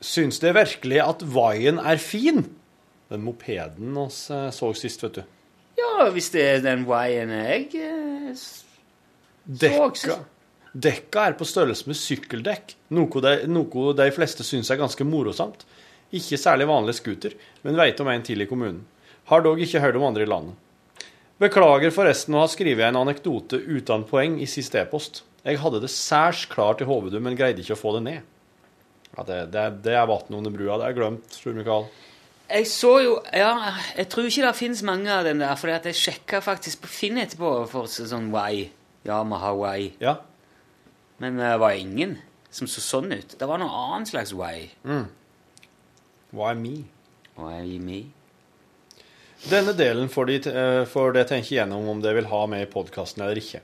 Syns 0.00 0.38
det 0.40 0.54
virkelig 0.56 1.00
at 1.04 1.22
Vaien 1.28 1.76
er 1.82 1.98
fin? 2.00 2.44
Den 3.10 3.24
mopeden 3.26 3.96
vi 3.98 4.06
så 4.54 4.70
sist, 4.78 5.02
vet 5.04 5.18
du. 5.18 5.22
Ja, 5.76 6.06
hvis 6.14 6.30
det 6.32 6.44
er 6.46 6.62
den 6.64 6.86
Y-en 6.88 7.32
jeg 7.34 7.66
eh, 7.76 8.30
s- 8.32 8.64
Dekka, 9.44 10.16
dekka 10.76 11.24
er 11.30 11.36
på 11.36 11.44
størrelse 11.48 11.88
med 11.90 11.98
sykkeldekk, 11.98 12.74
noe 12.94 13.22
de, 13.24 13.32
noe 13.50 13.92
de 13.98 14.06
fleste 14.14 14.44
syns 14.46 14.70
er 14.70 14.78
ganske 14.80 15.04
morosamt. 15.08 15.64
Ikke 16.14 16.38
særlig 16.38 16.68
vanlig 16.70 16.94
scooter, 16.98 17.34
men 17.64 17.76
veit 17.78 18.00
om 18.02 18.08
en 18.12 18.22
til 18.26 18.40
i 18.44 18.46
kommunen. 18.48 18.84
Har 19.30 19.42
dog 19.44 19.60
ikke 19.62 19.80
hørt 19.82 19.96
om 19.98 20.06
andre 20.08 20.24
i 20.24 20.30
landet. 20.30 20.54
Beklager 21.40 21.92
forresten 21.94 22.36
å 22.36 22.44
ha 22.44 22.48
skrevet 22.52 22.84
en 22.88 22.98
anekdote 23.00 23.58
uten 23.64 24.04
poeng 24.08 24.38
i 24.42 24.48
siste 24.50 24.80
e-post. 24.82 25.22
Jeg 25.44 25.60
hadde 25.62 25.80
det 25.80 25.90
særs 25.92 26.44
klart 26.50 26.82
i 26.84 26.88
hodet, 26.88 27.20
men 27.22 27.36
greide 27.38 27.62
ikke 27.62 27.76
å 27.78 27.80
få 27.80 27.94
det 27.96 28.04
ned. 28.04 28.36
Ja, 29.16 29.24
det, 29.26 29.38
det, 29.54 29.64
det 29.86 29.96
er 29.96 30.08
vann 30.08 30.36
under 30.36 30.52
brua. 30.54 30.76
Det 30.80 30.90
er 30.90 30.96
glemt, 30.98 31.36
Sjur 31.40 31.56
Mikael. 31.56 31.88
Jeg 32.50 32.66
så 32.66 32.96
jo 32.98 33.12
Ja, 33.30 33.76
jeg 33.94 34.08
tror 34.10 34.26
ikke 34.26 34.42
det 34.48 34.56
finnes 34.58 34.82
mange 34.86 35.10
av 35.14 35.22
dem 35.26 35.38
der, 35.42 35.54
for 35.58 35.70
jeg 35.70 35.94
sjekka 35.94 36.40
faktisk 36.42 36.82
på 36.82 36.90
Finn 36.90 37.20
etterpå 37.22 37.52
for 37.70 37.90
sånn 37.90 38.30
Why. 38.34 38.68
Yamaha 39.06 39.54
Y. 39.78 39.92
Ja. 40.02 40.18
Men 41.22 41.38
det 41.40 41.54
var 41.60 41.76
ingen 41.78 42.18
som 42.52 42.68
så 42.68 42.82
sånn 42.84 43.12
ut. 43.14 43.36
Det 43.38 43.48
var 43.48 43.60
noe 43.62 43.84
annet 43.94 44.10
slags 44.12 44.34
Y. 44.36 44.70
Why 46.36 46.54
me? 46.58 46.74
Why 47.38 47.78
me. 47.80 48.02
Denne 49.48 49.72
delen 49.72 50.08
får 50.12 50.26
de, 50.26 50.34
eh, 50.52 50.84
får 50.84 51.12
de 51.12 51.24
tenke 51.24 51.54
gjennom 51.54 51.88
om 51.88 52.00
de 52.00 52.12
vil 52.14 52.28
ha 52.28 52.46
med 52.46 52.62
i 52.62 52.70
podkasten 52.70 53.22
eller 53.24 53.40
ikke. 53.40 53.62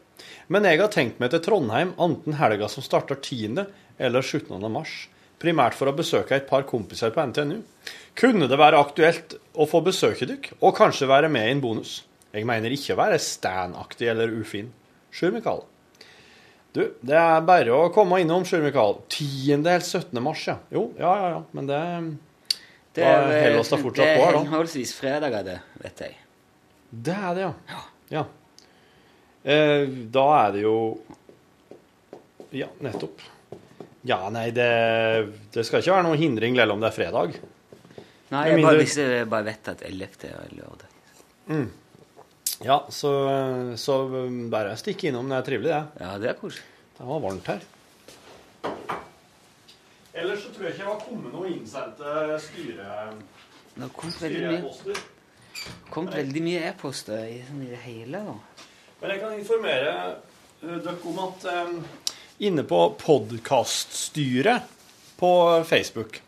Men 0.49 0.65
jeg 0.65 0.81
har 0.81 0.89
tenkt 0.89 1.21
meg 1.21 1.31
til 1.31 1.43
Trondheim 1.45 1.93
enten 2.01 2.39
helga 2.41 2.69
som 2.69 2.83
starter 2.83 3.19
10. 3.21 3.67
eller 3.99 4.23
17. 4.23 4.71
mars. 4.73 5.09
Primært 5.39 5.75
for 5.77 5.91
å 5.91 5.97
besøke 5.97 6.33
et 6.33 6.49
par 6.49 6.63
kompiser 6.63 7.13
på 7.13 7.21
NTNU. 7.29 7.63
Kunne 8.17 8.49
det 8.49 8.57
være 8.57 8.81
aktuelt 8.81 9.37
å 9.55 9.69
få 9.69 9.83
besøke 9.85 10.27
dykk, 10.27 10.55
og 10.63 10.77
kanskje 10.79 11.09
være 11.11 11.29
med 11.29 11.47
i 11.47 11.51
en 11.53 11.61
bonus? 11.61 12.05
Jeg 12.33 12.47
mener 12.49 12.73
ikke 12.73 12.95
å 12.95 13.03
være 13.03 13.21
Stan-aktig 13.21 14.09
eller 14.09 14.33
ufin. 14.33 14.73
Sjur 15.13 15.35
Mikael. 15.35 15.63
Du, 16.73 16.83
det 17.05 17.17
er 17.17 17.45
bare 17.45 17.73
å 17.73 17.93
komme 17.93 18.21
innom, 18.21 18.45
Sjur 18.49 18.65
Mikael. 18.65 18.99
10. 19.13 19.61
eller 19.61 19.85
17. 19.85 20.23
mars, 20.25 20.47
ja. 20.49 20.57
Jo, 20.73 20.91
ja, 20.99 21.13
ja, 21.21 21.29
ja. 21.37 21.43
Men 21.57 21.69
det 21.69 21.83
Det 22.97 23.05
er, 23.05 23.31
Hellas 23.45 23.71
da 23.73 23.79
fortsatt 23.81 24.03
det 24.07 24.17
på 24.17 24.23
er 24.23 24.27
her, 24.27 24.33
da. 24.39 24.43
henholdsvis 24.47 24.95
fredager, 24.97 25.47
det, 25.47 25.57
vet 25.83 26.03
jeg. 26.07 26.17
Det 27.07 27.17
er 27.17 27.37
det, 27.37 27.47
ja. 27.71 27.81
ja. 28.15 28.25
Eh, 29.47 29.87
da 30.17 30.27
er 30.41 30.55
det 30.57 30.63
jo 30.65 30.77
Ja, 32.57 32.69
nettopp. 32.83 33.21
Ja, 34.07 34.21
nei, 34.31 34.49
det, 34.55 34.71
det 35.55 35.65
skal 35.67 35.83
ikke 35.83 35.97
være 35.97 36.07
noen 36.07 36.21
hindring 36.21 36.57
selv 36.57 36.77
om 36.77 36.83
det 36.83 36.89
er 36.93 36.95
fredag. 36.95 37.37
Nei, 38.31 38.45
jeg 38.51 38.63
bare, 38.63 38.79
hvis 38.81 38.97
jeg 38.99 39.27
bare 39.31 39.47
vet 39.47 39.69
at 39.71 39.83
11. 39.87 40.31
er 40.31 40.55
lørdag. 40.57 40.93
Ja, 42.65 42.79
så, 42.89 43.13
så 43.79 43.99
bare 44.51 44.77
stikk 44.81 45.05
innom. 45.11 45.29
Det 45.31 45.41
er 45.41 45.49
trivelig, 45.51 45.73
det. 45.75 46.05
Ja, 46.07 46.15
det 46.23 46.31
er 46.33 46.39
koselig. 46.39 46.65
Det 46.97 47.09
var 47.11 47.21
varmt 47.27 47.51
her. 47.53 47.67
Ellers 50.17 50.43
så 50.47 50.53
tror 50.55 50.65
jeg 50.65 50.77
ikke 50.77 50.85
det 50.85 50.93
var 50.93 51.03
kommet 51.05 51.35
noe 51.35 51.51
innsendte 51.53 52.39
styre... 52.41 52.93
Det 53.77 53.89
kommet 53.93 54.23
veldig 54.23 54.45
mye, 54.49 54.95
kom 55.93 56.07
veldig 56.09 56.43
mye 56.47 56.63
e-poster 56.71 57.27
i, 57.29 57.35
sånn 57.45 57.67
i 57.67 57.69
det 57.69 57.81
hele. 57.83 58.23
da. 58.25 58.37
Men 59.03 59.13
jeg 59.13 59.21
kan 59.21 59.35
informere 59.37 59.91
eh, 60.63 60.79
dere 60.87 60.95
om 61.11 61.19
at 61.27 61.45
eh, 61.53 61.75
inne 62.49 62.65
på 62.65 62.81
podkaststyret 63.03 64.73
på 65.21 65.33
Facebook 65.69 66.23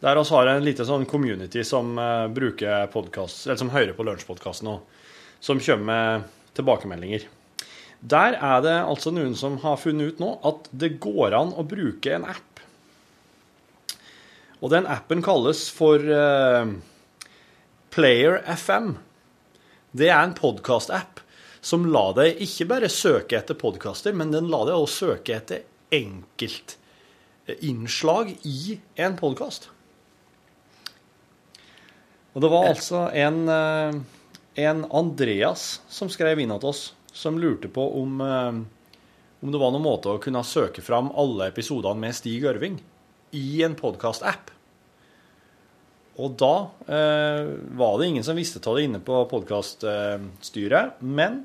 Der 0.00 0.16
vi 0.16 0.24
har 0.30 0.46
en 0.48 0.64
liten 0.64 0.86
sånn 0.88 1.04
community 1.04 1.64
som 1.64 1.98
uh, 2.00 2.24
bruker 2.32 2.86
podcast, 2.92 3.46
eller 3.46 3.58
som 3.60 3.72
hører 3.72 3.92
på 3.92 4.04
Lunsjpodkasten 4.08 4.70
og 4.72 4.80
som 5.44 5.60
kommer 5.60 5.84
med 5.84 6.30
tilbakemeldinger. 6.56 7.26
Der 8.00 8.36
er 8.36 8.62
det 8.64 8.78
altså 8.80 9.12
noen 9.12 9.36
som 9.36 9.58
har 9.60 9.76
funnet 9.76 10.14
ut 10.14 10.22
nå 10.24 10.30
at 10.48 10.70
det 10.72 10.94
går 11.04 11.36
an 11.36 11.52
å 11.52 11.66
bruke 11.68 12.16
en 12.16 12.24
app. 12.32 12.49
Og 14.60 14.68
den 14.72 14.86
appen 14.88 15.22
kalles 15.24 15.70
for 15.72 16.04
uh, 16.04 16.66
Player 17.90 18.42
FM. 18.44 18.98
Det 19.96 20.08
er 20.12 20.22
en 20.22 20.34
podkast-app 20.36 21.20
som 21.60 21.86
lar 21.92 22.14
deg 22.16 22.36
ikke 22.44 22.66
bare 22.68 22.88
søke 22.92 23.36
etter 23.40 23.54
podkaster, 23.58 24.12
men 24.16 24.30
den 24.32 24.48
lar 24.52 24.66
deg 24.68 24.74
også 24.76 25.06
søke 25.10 25.34
etter 25.36 25.60
enkeltinnslag 25.92 28.38
i 28.46 28.78
en 29.00 29.16
podkast. 29.18 29.68
Og 32.30 32.40
det 32.44 32.50
var 32.52 32.66
altså 32.70 33.10
en, 33.16 33.48
eh, 33.50 33.94
en 34.62 34.84
Andreas 34.94 35.80
som 35.90 36.08
skrev 36.12 36.38
inn 36.38 36.54
til 36.54 36.68
oss, 36.70 36.94
som 37.12 37.38
lurte 37.42 37.68
på 37.68 38.02
om, 38.02 38.20
eh, 38.20 38.52
om 39.42 39.50
det 39.50 39.58
var 39.58 39.70
noen 39.72 39.88
måte 39.88 40.08
å 40.08 40.22
kunne 40.22 40.44
søke 40.44 40.80
fram 40.80 41.10
alle 41.16 41.46
episodene 41.50 41.98
med 41.98 42.14
Stig 42.14 42.44
Ørving 42.44 42.78
i 43.36 43.62
en 43.66 43.76
podkast-app. 43.78 44.50
Og 46.20 46.34
da 46.40 46.54
eh, 46.90 47.52
var 47.78 47.96
det 47.98 48.10
ingen 48.10 48.26
som 48.26 48.36
visste 48.36 48.60
av 48.68 48.76
det 48.76 48.88
inne 48.88 49.00
på 49.04 49.22
podkaststyret, 49.30 51.00
men 51.00 51.44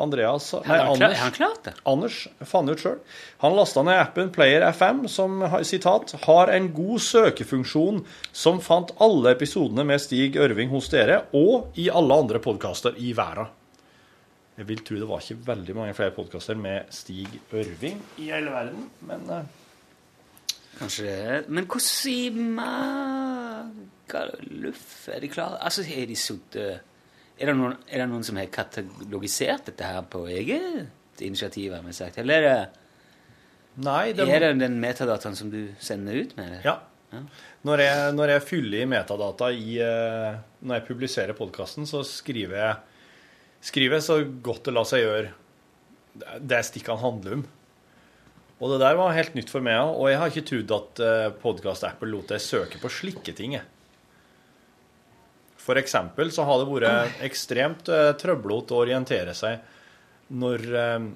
Andreas 0.00 0.52
Nei, 0.64 0.78
Anders, 0.78 1.18
han 1.18 1.32
klart. 1.34 1.68
Anders 1.88 2.18
fant 2.46 2.70
ut 2.70 2.80
sjøl. 2.80 2.98
Han 3.42 3.56
lasta 3.58 3.82
ned 3.84 3.98
appen 4.00 4.30
Player 4.32 4.62
FM, 4.70 5.02
som 5.10 5.42
sitat, 5.66 6.14
har 6.24 6.52
en 6.54 6.70
god 6.76 7.02
søkefunksjon 7.04 8.04
som 8.32 8.60
fant 8.64 8.94
alle 9.02 9.34
episodene 9.34 9.84
med 9.88 10.02
Stig 10.02 10.38
Ørving 10.40 10.70
hos 10.72 10.88
dere, 10.92 11.24
og 11.36 11.74
i 11.80 11.90
alle 11.92 12.20
andre 12.22 12.40
podkaster 12.42 12.96
i 13.02 13.12
verden. 13.18 13.50
Jeg 14.60 14.68
vil 14.68 14.82
tro 14.84 14.98
det 15.00 15.08
var 15.08 15.24
ikke 15.24 15.46
veldig 15.46 15.74
mange 15.76 15.96
flere 15.96 16.12
podkaster 16.14 16.58
med 16.58 16.90
Stig 16.92 17.40
Ørving 17.50 18.00
i 18.20 18.30
hele 18.30 18.52
verden, 18.52 18.90
men 19.08 19.26
eh, 19.32 19.59
Kanskje 20.80 21.04
det 21.04 21.14
er 21.36 21.44
Men 21.52 21.66
hvordan 21.68 22.10
i 22.10 22.30
Magaluf 23.70 24.84
er 25.12 25.20
de 25.22 25.28
klare? 25.32 25.58
Altså, 25.64 25.82
er 25.86 26.06
de 26.10 26.16
sittet 26.18 26.80
er, 27.40 27.46
det 27.48 27.54
noen- 27.56 27.76
er 27.88 27.98
det 28.02 28.08
noen 28.10 28.24
som 28.26 28.36
har 28.36 28.46
katalogisert 28.52 29.64
dette 29.70 29.84
her 29.86 30.02
på 30.12 30.26
eget 30.28 30.88
initiativ, 31.20 31.72
har 31.72 31.82
vi 31.84 31.92
sagt? 31.96 32.18
Eller 32.20 32.34
er 32.34 32.42
det, 32.48 32.68
Nei, 33.80 34.12
det 34.12 34.26
er 34.28 34.40
det 34.42 34.58
den 34.60 34.80
metadataen 34.82 35.36
som 35.38 35.48
du 35.52 35.68
sender 35.80 36.12
ut 36.24 36.36
med? 36.36 36.46
Eller? 36.58 36.64
Ja. 36.64 37.20
Når 37.66 37.78
jeg, 37.82 38.12
når 38.14 38.28
jeg 38.34 38.42
fyller 38.46 38.78
i 38.82 38.86
metadata 38.86 39.48
i 39.50 39.78
eh, 39.82 40.36
Når 40.62 40.74
jeg 40.78 40.86
publiserer 40.86 41.32
podkasten, 41.34 41.86
så 41.88 42.02
skriver 42.06 42.56
jeg, 42.60 42.76
skriver 43.66 44.00
så 44.04 44.20
godt 44.42 44.64
det 44.68 44.74
lar 44.76 44.84
seg 44.88 45.00
gjøre 45.04 45.32
det 46.42 46.64
stikkene 46.66 46.98
handler 47.00 47.32
om. 47.38 47.42
Og 48.60 48.74
det 48.74 48.80
der 48.82 48.98
var 48.98 49.16
helt 49.16 49.36
nytt 49.36 49.50
for 49.52 49.64
meg 49.64 49.78
òg, 49.80 49.94
og 49.96 50.10
jeg 50.10 50.20
har 50.20 50.32
ikke 50.32 50.48
trodd 50.50 50.72
at 50.76 51.00
uh, 51.00 51.26
podkast-appen 51.40 52.10
lot 52.12 52.28
deg 52.28 52.42
søke 52.44 52.80
på 52.82 52.92
slike 52.92 53.32
ting. 53.36 53.56
For 55.60 55.80
eksempel 55.80 56.32
så 56.34 56.44
har 56.48 56.60
det 56.60 56.68
vært 56.68 57.24
ekstremt 57.24 57.88
uh, 57.88 58.12
trøblete 58.20 58.76
å 58.76 58.82
orientere 58.84 59.36
seg 59.36 59.60
når 60.30 60.64
eh, 60.78 61.06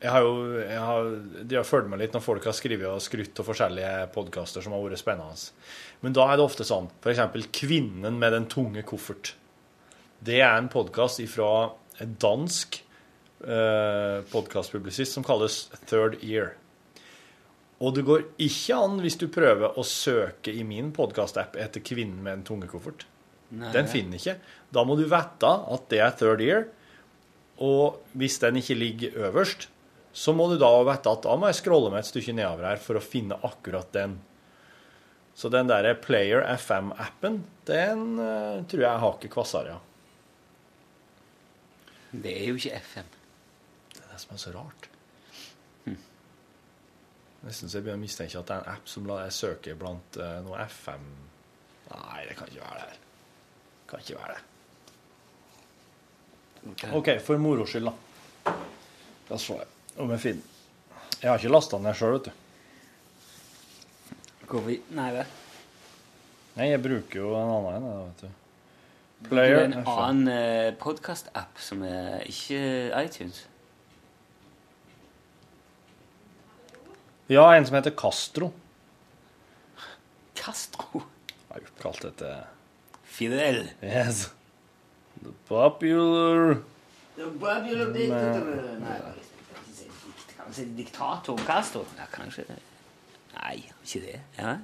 jeg 0.00 0.12
har 0.14 0.22
jo 0.22 0.34
jeg 0.60 0.82
har, 0.86 1.08
De 1.50 1.56
har 1.58 1.66
fulgt 1.66 1.90
med 1.90 1.98
litt 1.98 2.14
når 2.14 2.22
folk 2.22 2.44
har 2.46 2.54
skrevet 2.54 2.86
og 2.86 3.02
skrytt 3.02 3.40
av 3.42 3.48
forskjellige 3.48 4.06
podkaster 4.14 4.62
som 4.64 4.76
har 4.76 4.84
vært 4.84 5.02
spennende. 5.02 5.50
Men 6.04 6.14
da 6.16 6.28
er 6.30 6.38
det 6.38 6.46
ofte 6.46 6.66
sånn 6.68 6.86
f.eks. 7.02 7.50
'Kvinnen 7.50 8.20
med 8.20 8.36
den 8.36 8.46
tunge 8.46 8.84
koffert'. 8.86 9.34
Det 10.22 10.38
er 10.38 10.54
en 10.54 10.70
podkast 10.72 11.20
fra 11.32 11.72
dansk 11.98 12.78
eh, 13.44 14.20
podkastpublisist 14.32 15.16
som 15.16 15.26
kalles 15.26 15.68
Third 15.90 16.18
Ear. 16.24 16.54
Og 17.80 17.94
det 17.96 18.04
går 18.04 18.26
ikke 18.42 18.76
an 18.76 18.98
hvis 19.00 19.16
du 19.20 19.26
prøver 19.32 19.78
å 19.78 19.84
søke 19.86 20.52
i 20.52 20.64
min 20.68 20.90
podkastapp 20.92 21.56
etter 21.56 21.80
'Kvinnen 21.80 22.20
med 22.20 22.32
en 22.32 22.44
tunge 22.44 22.68
koffert'. 22.68 23.06
Nei. 23.50 23.72
Den 23.74 23.88
finner 23.90 24.20
ikke. 24.20 24.36
Da 24.70 24.84
må 24.84 24.96
du 24.98 25.06
vite 25.08 25.50
at 25.50 25.88
det 25.90 26.00
er 26.04 26.16
Third 26.16 26.44
Ear. 26.44 26.66
Og 27.60 28.00
hvis 28.16 28.38
den 28.40 28.60
ikke 28.60 28.78
ligger 28.78 29.16
øverst, 29.28 29.68
så 30.12 30.32
må 30.34 30.48
du 30.50 30.56
da 30.58 30.70
vite 30.86 31.12
at 31.12 31.22
da 31.24 31.36
må 31.36 31.50
jeg 31.50 31.60
scrolle 31.60 31.90
meg 31.92 32.02
et 32.02 32.10
stykke 32.10 32.34
nedover 32.36 32.68
her 32.70 32.82
for 32.82 32.98
å 32.98 33.04
finne 33.04 33.38
akkurat 33.46 33.90
den. 33.94 34.18
Så 35.34 35.48
den 35.52 35.70
der 35.70 35.94
Player 35.94 36.42
FM-appen, 36.56 37.40
den 37.68 38.18
uh, 38.18 38.60
tror 38.68 38.82
jeg 38.82 38.90
er 38.90 39.04
hakket 39.04 39.32
kvassere, 39.32 39.76
ja. 39.76 39.80
Det 42.10 42.32
er 42.34 42.50
jo 42.50 42.58
ikke 42.58 42.80
FM. 42.82 43.19
Det 44.20 44.26
som 44.26 44.34
er 44.36 44.40
så 44.42 44.50
rart. 44.52 44.90
Nesten 47.40 47.70
så 47.70 47.78
jeg 47.78 47.86
begynner 47.86 48.02
å 48.02 48.04
mistenke 48.04 48.36
at 48.36 48.48
det 48.50 48.56
er 48.56 48.66
en 48.66 48.74
app 48.74 48.88
som 48.90 49.06
lar 49.08 49.22
deg 49.24 49.32
søke 49.32 49.72
blant 49.78 50.16
uh, 50.20 50.42
noe 50.44 50.60
FM 50.68 51.06
Nei, 51.90 52.20
det 52.28 52.34
kan 52.38 52.46
ikke 52.46 52.62
være 52.62 52.84
det. 52.86 52.98
Kan 53.90 54.02
ikke 54.04 54.18
være 54.20 54.34
det. 54.36 54.42
OK, 56.92 57.08
for 57.24 57.40
moro 57.42 57.64
skyld, 57.66 57.88
da. 57.88 58.52
La 59.30 59.34
oss 59.34 59.46
se 59.48 59.56
om 59.96 60.12
jeg 60.14 60.22
finner. 60.22 60.44
Jeg 61.16 61.28
har 61.32 61.40
ikke 61.40 61.50
lasta 61.50 61.80
den 61.80 61.88
ned 61.88 61.96
sjøl, 61.98 62.14
vet 62.18 62.28
du. 62.28 62.32
Går 64.52 64.62
vi 64.68 64.76
Nei 65.00 65.10
vel. 65.16 65.34
Nei, 66.60 66.68
jeg 66.70 66.84
bruker 66.84 67.16
jo 67.24 67.32
en 67.40 67.50
annen 67.56 67.72
en, 67.72 67.88
jeg, 67.88 67.96
vet 68.04 68.20
du. 68.22 68.28
Er 69.20 69.32
Player 69.32 69.64
en 69.64 69.76
annen 69.80 70.30
eh, 70.30 70.70
podkast-app 70.78 71.58
som 71.64 71.82
er 71.88 72.22
ikke 72.28 72.60
iTunes. 73.00 73.49
Ja, 77.30 77.44
en 77.54 77.66
som 77.66 77.76
heter 77.78 77.90
Castro. 77.94 78.50
Castro? 80.34 81.04
Jeg 81.30 81.52
har 81.52 81.60
jo 81.62 81.74
kalt 81.78 82.02
dette 82.02 82.30
Fidel. 83.06 83.68
Yes. 83.86 84.24
The 85.22 85.30
popular 85.46 86.56
Nei, 88.80 88.98
Kan 90.34 90.44
man 90.48 90.54
si 90.56 90.64
diktator 90.74 91.38
Castro? 91.46 91.84
Ja, 91.98 92.10
kanskje. 92.10 92.46
Nei, 93.36 93.56
ikke 93.84 94.02
det. 94.08 94.20
Ja. 94.38 94.56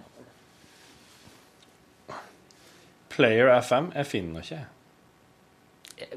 Player 3.15 3.53
FM. 3.61 3.93
Jeg 3.95 4.11
finner 4.11 4.43
ikke. 4.43 4.65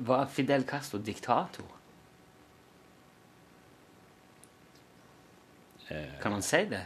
Var 0.09 0.31
Fidel 0.33 0.65
Castro 0.67 0.97
diktator? 0.97 1.75
Kan 6.21 6.35
han 6.37 6.43
si 6.45 6.63
det? 6.69 6.83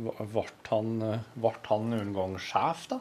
Ble 0.00 0.44
han, 0.70 0.92
eh, 1.02 1.24
vart 1.42 1.66
han 1.68 1.90
noen 1.90 2.12
gang 2.16 2.36
sjef, 2.40 2.86
da? 2.92 3.00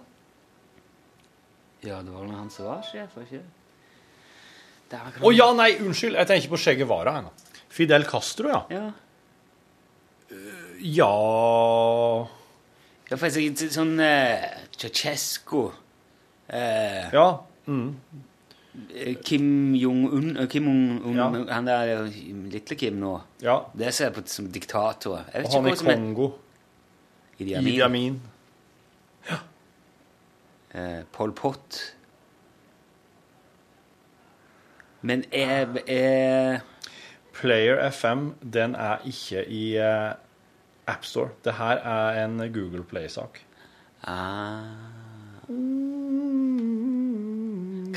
Ja, 1.86 2.01
det 2.03 2.11
var 2.11 2.26
nå 2.28 2.36
han 2.36 2.49
som 2.51 2.65
var 2.67 2.82
sjef, 2.84 3.13
var 3.15 3.24
ikke 3.28 3.39
det? 3.39 4.97
Å 4.97 5.05
akkurat- 5.05 5.36
ja, 5.38 5.53
nei, 5.53 5.70
unnskyld. 5.78 6.15
Jeg 6.17 6.28
tenker 6.28 6.49
på 6.49 6.57
Che 6.57 6.76
Guevara. 6.76 7.17
ennå. 7.20 7.32
Fidel 7.70 8.03
Castro, 8.05 8.49
ja. 8.49 8.65
Ja. 8.70 8.91
Ja 10.82 12.28
Ja, 13.09 13.17
jeg 13.17 13.32
sier 13.34 13.70
sånn 13.74 13.95
uh, 13.99 14.65
Ceausescu 14.78 15.72
uh... 15.72 17.09
Ja. 17.13 17.30
Mm. 17.67 17.95
Eh, 18.95 19.15
Kim 19.25 19.73
Jong-un 19.75 20.38
eh, 20.38 20.47
Kim 20.47 20.67
Jong-un, 20.67 21.15
Ja. 21.15 21.53
Han 21.53 21.67
der 21.67 21.93
eh, 22.05 22.19
lille 22.51 22.75
Kim 22.75 22.99
nå. 22.99 23.19
ja. 23.41 23.59
Det 23.77 23.93
ser 23.93 24.05
jeg 24.05 24.13
på 24.13 24.21
som 24.25 24.51
diktator. 24.51 25.23
Og 25.34 25.51
han 25.53 25.67
i 25.67 25.71
er 25.71 25.75
Kongo. 25.75 26.30
Idi 27.39 27.53
Amin. 27.53 27.73
Idi 27.73 27.82
Amin. 27.82 28.21
Eh, 30.73 31.03
Pol 31.11 31.32
Pot. 31.34 31.95
Men 35.01 35.23
er, 35.32 35.67
er 35.88 36.59
Player 37.34 37.89
FM, 37.89 38.34
den 38.53 38.75
er 38.75 38.97
ikke 39.07 39.45
i 39.47 39.77
uh, 39.80 40.11
AppStore. 40.88 41.30
Det 41.45 41.53
her 41.53 41.80
er 41.80 42.25
en 42.25 42.38
Google 42.53 42.84
Play-sak. 42.84 43.39
ah. 44.03 45.09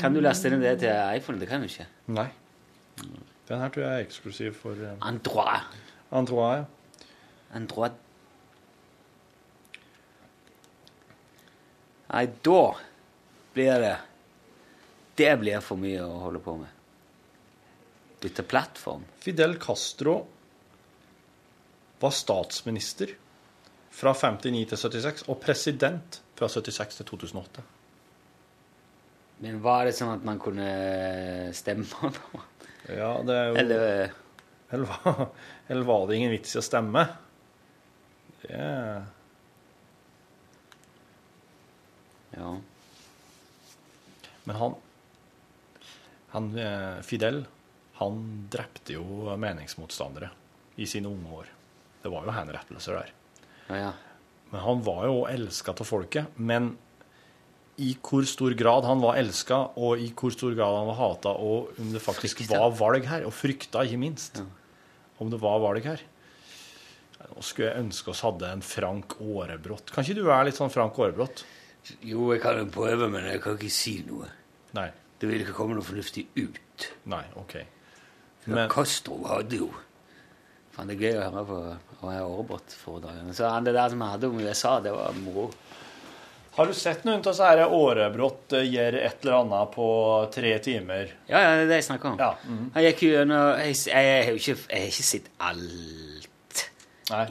Kan 0.03 0.11
du 0.11 0.19
laste 0.19 0.49
ned 0.51 0.59
det 0.65 0.81
til 0.83 0.91
iPhone? 1.15 1.39
Det 1.39 1.47
kan 1.47 1.63
du 1.63 1.69
ikke. 1.69 1.87
Nei. 2.11 2.27
Den 3.47 3.61
her 3.61 3.69
tror 3.71 3.85
jeg 3.85 3.93
er 4.01 4.03
eksklusiv 4.03 4.55
for 4.59 4.75
uh, 4.75 4.97
Android. 4.99 5.77
Android. 6.11 6.57
ja. 6.57 7.07
Android. 7.55 7.95
Nei, 12.13 12.25
da 12.45 12.63
blir 13.53 13.79
det 13.81 13.95
Det 15.17 15.29
blir 15.39 15.61
for 15.61 15.77
mye 15.77 16.01
å 16.03 16.19
holde 16.25 16.41
på 16.41 16.55
med. 16.57 16.69
Bytte 18.23 18.43
plattform. 18.49 19.03
Fidel 19.21 19.59
Castro 19.61 20.15
var 22.01 22.15
statsminister 22.17 23.13
fra 23.93 24.15
59 24.17 24.65
til 24.73 24.81
76 24.81 25.27
og 25.29 25.39
president 25.43 26.19
fra 26.35 26.49
76 26.49 26.99
til 26.99 27.09
2008. 27.13 27.65
Men 29.43 29.57
var 29.63 29.85
det 29.89 29.95
sånn 29.97 30.13
at 30.15 30.23
man 30.23 30.39
kunne 30.39 30.67
stemme 31.57 31.83
på? 32.15 32.41
Ja, 32.93 33.09
det 33.27 33.35
er 33.39 33.49
jo 33.49 33.55
Eller 33.59 34.13
Eller, 34.73 34.85
var- 34.89 35.27
eller 35.69 35.85
var 35.87 36.07
det 36.09 36.15
ingen 36.17 36.31
vits 36.33 36.55
i 36.55 36.59
å 36.61 36.63
stemme? 36.65 37.03
Det 38.43 38.61
Ja. 42.33 42.57
Men 44.43 44.55
han 44.55 44.75
Han, 46.33 46.47
eh, 46.57 47.01
Fidel 47.05 47.43
han 47.99 48.47
drepte 48.49 48.95
jo 48.95 49.03
meningsmotstandere 49.37 50.31
i 50.81 50.87
sine 50.89 51.05
unge 51.07 51.29
år. 51.29 51.49
Det 52.01 52.09
var 52.09 52.25
jo 52.25 52.33
henrettelser 52.33 52.95
der. 52.97 53.11
Ja, 53.69 53.75
ja. 53.77 53.91
Men 54.49 54.63
han 54.65 54.81
var 54.83 55.03
jo 55.05 55.19
elska 55.29 55.75
av 55.77 55.85
folket. 55.85 56.25
Men 56.35 56.71
i 57.81 57.93
hvor 58.05 58.25
stor 58.29 58.53
grad 58.57 58.85
han 58.85 59.01
var 59.01 59.17
elska, 59.17 59.59
og 59.81 60.01
i 60.01 60.11
hvor 60.13 60.33
stor 60.33 60.53
grad 60.57 60.77
han 60.77 60.89
var 60.91 60.99
hata, 60.99 61.33
og 61.33 61.73
om 61.81 61.93
det 61.93 62.01
faktisk 62.03 62.43
Frykta. 62.43 62.59
var 62.61 62.75
valg 62.77 63.07
her, 63.09 63.25
og 63.25 63.33
frykta, 63.33 63.81
ikke 63.87 64.01
minst, 64.01 64.43
om 65.19 65.31
det 65.31 65.39
var 65.41 65.61
valg 65.63 65.87
her. 65.87 66.03
Nå 67.33 67.41
skulle 67.41 67.71
jeg 67.71 67.81
ønske 67.81 68.11
oss 68.11 68.21
hadde 68.21 68.49
en 68.51 68.61
Frank 68.61 69.15
Aarebrot. 69.23 69.89
Kan 69.93 70.05
ikke 70.05 70.19
du 70.19 70.25
være 70.27 70.49
litt 70.49 70.59
sånn 70.59 70.73
Frank 70.73 70.97
Aarebrot? 70.99 71.45
Jo, 72.05 72.27
jeg 72.33 72.43
kan 72.43 72.59
jo 72.59 72.67
prøve, 72.71 73.07
men 73.11 73.25
jeg 73.31 73.41
kan 73.43 73.57
ikke 73.57 73.71
si 73.73 73.95
noe. 74.07 74.27
Nei. 74.77 74.89
Det 75.19 75.29
vil 75.29 75.41
ikke 75.43 75.55
komme 75.55 75.77
noe 75.77 75.85
fornuftig 75.87 76.27
ut. 76.35 76.89
Nei, 77.09 77.23
OK. 77.39 77.55
Men 78.45 78.67
Castro 78.71 79.21
hadde 79.29 79.61
jo 79.61 79.69
Faen, 80.73 80.89
det 80.89 80.95
er 80.97 81.03
gøy 81.05 81.19
å 81.19 81.25
høre 81.27 81.41
på 81.45 81.57
Aarebrot-foredragene. 82.09 83.33
Så 83.37 83.45
han, 83.45 83.65
det 83.67 83.75
der 83.75 83.91
som 83.93 84.01
jeg 84.01 84.15
hadde 84.15 84.29
om 84.31 84.39
USA, 84.41 84.71
det 84.81 84.93
var 84.95 85.19
moro. 85.21 85.51
Har 86.53 86.69
du 86.69 86.73
sett 86.77 87.05
noen 87.07 87.23
av 87.23 87.31
disse 87.31 87.65
årebrott 87.77 88.53
eh, 88.53 88.67
gjør 88.69 88.99
et 88.99 89.23
eller 89.25 89.39
annet 89.39 89.71
på 89.73 89.87
tre 90.33 90.51
timer? 90.61 91.15
Ja, 91.25 91.39
ja, 91.41 91.55
det 91.57 91.63
er 91.63 91.71
det 91.71 91.79
jeg 91.81 91.87
snakker 91.89 92.11
om. 92.11 92.19
Ja. 92.21 92.35
mhm. 92.45 92.67
Jeg 92.75 92.91
gikk 92.91 93.03
gjennom 93.07 93.47
Jeg, 93.63 93.79
jeg, 93.89 94.11
har 94.27 94.37
ikke, 94.37 94.57
jeg 94.69 94.83
har 94.83 94.91
ikke 94.91 95.07
sett 95.07 95.31
alt 95.49 96.19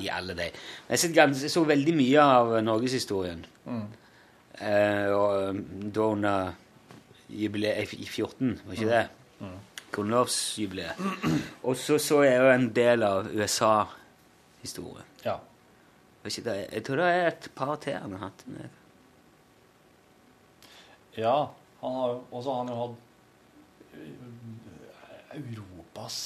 i 0.02 0.08
alle 0.12 0.34
de. 0.36 0.48
Jeg, 0.90 1.12
jeg 1.16 1.50
så 1.50 1.62
veldig 1.66 1.94
mye 1.96 2.24
av 2.36 2.50
norgeshistorien. 2.66 3.44
Mm. 3.64 3.86
Eh, 4.58 5.06
og 5.14 5.62
da 5.94 6.08
under 6.08 6.52
jubileet 7.32 7.94
i 7.96 8.04
14, 8.04 8.58
var 8.66 8.76
ikke 8.76 8.90
det? 8.90 9.06
Mm. 9.40 9.56
Grunnlovsjubileet. 9.92 11.00
Og 11.62 11.76
så 11.76 11.98
så 12.02 12.22
jeg 12.26 12.42
jo 12.42 12.52
en 12.52 12.68
del 12.74 13.06
av 13.06 13.30
USA-historien. 13.32 15.08
Ja. 15.24 15.38
Jeg 16.22 16.84
tror 16.86 17.00
det 17.02 17.08
er 17.10 17.26
et 17.32 17.50
par 17.56 17.74
til 17.82 17.98
han 17.98 18.14
har 18.18 18.28
hatt 18.28 18.46
med. 18.46 18.81
Ja, 21.16 21.52
han 21.80 21.92
har 21.92 22.20
Og 22.30 22.42
så 22.42 22.52
har 22.52 22.62
han 22.62 22.72
jo 22.72 22.78
hatt 22.78 22.96
eh, 23.92 25.36
Europas 25.36 26.18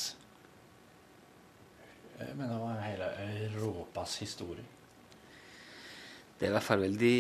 Jeg 2.21 2.37
mener 2.37 2.55
det 2.55 2.61
var 2.63 2.81
hele 2.81 3.09
Europas 3.51 4.19
historie. 4.23 4.65
Det 6.39 6.47
er 6.47 6.53
i 6.53 6.55
hvert 6.55 6.65
fall 6.65 6.81
veldig 6.81 7.19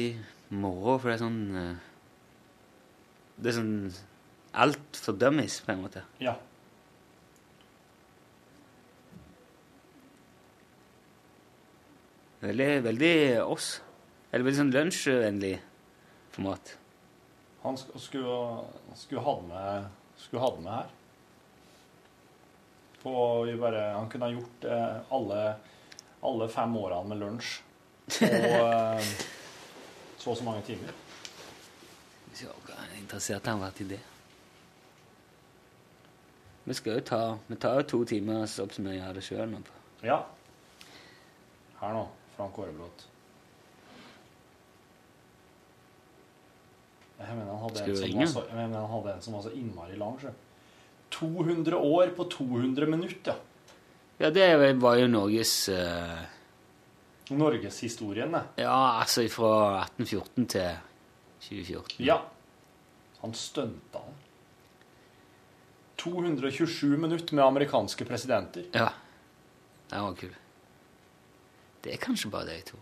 moro, 0.56 0.94
for 0.96 1.10
det 1.10 1.16
er 1.16 1.20
sånn 1.20 1.40
eh, 1.60 1.88
Det 3.36 3.50
er 3.50 3.58
sånn 3.58 3.76
Alt 4.56 4.96
for 4.96 5.18
dummies, 5.20 5.58
på 5.60 5.74
en 5.74 5.82
måte. 5.82 6.00
Ja. 6.16 6.32
Veldig, 12.40 12.70
veldig 12.86 13.12
oss. 13.42 13.66
Eller 14.30 14.46
veldig 14.46 14.60
sånn 14.62 14.72
lunsjvennlig 14.72 15.52
format. 16.32 16.72
Han 17.66 17.78
skulle, 17.78 18.58
skulle 18.94 19.20
ha 19.20 19.40
det 19.40 19.48
med, 19.48 19.86
skulle 20.16 20.42
ha 20.42 20.56
med 20.60 20.72
her. 20.72 20.86
Bare, 23.60 23.80
han 23.92 24.10
kunne 24.10 24.24
ha 24.24 24.32
gjort 24.32 24.64
eh, 24.64 24.96
alle, 25.10 25.54
alle 26.20 26.48
fem 26.48 26.76
årene 26.76 27.08
med 27.08 27.18
lunsj 27.18 27.48
på 28.06 28.24
eh, 28.30 29.10
så 30.18 30.30
og 30.30 30.38
så 30.38 30.46
mange 30.46 30.62
timer. 30.62 30.94
Så 32.34 32.54
er 32.76 32.94
interessert 33.00 33.50
han 33.50 33.62
vært 33.62 33.82
i 33.82 33.88
det? 33.96 34.00
Vi 36.70 36.74
skal 36.74 37.00
jo 37.00 37.04
ta 37.10 37.20
Vi 37.46 37.58
tar 37.62 37.80
jo 37.80 37.88
to 37.90 38.04
timers 38.06 38.58
oppsummering 38.62 39.02
av 39.02 39.18
det 39.18 39.26
sjøl 39.26 39.50
nå. 39.50 39.64
Ja. 40.06 40.22
Her 41.82 41.98
nå. 41.98 42.06
Frank 42.36 42.58
Aarebrot. 42.62 43.08
Jeg 47.16 47.36
mener 47.36 47.48
han 47.48 47.62
hadde, 47.62 47.82
en 47.82 47.96
som, 47.96 48.18
var 48.18 48.26
så, 48.32 48.42
jeg 48.50 48.56
mener 48.58 48.80
han 48.80 48.90
hadde 48.92 49.12
en 49.14 49.22
som 49.24 49.36
var 49.36 49.44
så 49.46 49.52
innmari 49.56 49.96
lang. 49.96 50.18
sjø. 50.20 50.32
200 51.16 51.76
år 51.76 52.12
på 52.16 52.26
200 52.30 52.86
minutter. 52.90 53.38
Ja, 54.18 54.30
det 54.30 54.48
var 54.80 54.96
jo 54.98 55.06
Norges 55.08 55.68
uh... 55.68 56.24
Norgeshistorien, 57.30 58.32
det. 58.32 58.42
Ja, 58.62 59.00
altså 59.00 59.24
fra 59.32 59.52
1814 59.86 60.46
til 60.46 60.76
2014. 61.40 62.04
Ja. 62.06 62.20
Han 63.22 63.34
stunta 63.34 64.04
det. 64.04 64.14
227 65.96 66.96
minutter 67.00 67.34
med 67.34 67.44
amerikanske 67.44 68.04
presidenter. 68.04 68.68
Ja. 68.72 68.88
Den 69.90 70.02
var 70.02 70.14
kul. 70.14 70.34
Det 71.84 71.94
er 71.94 72.02
kanskje 72.02 72.30
bare 72.30 72.50
de 72.50 72.60
to. 72.68 72.78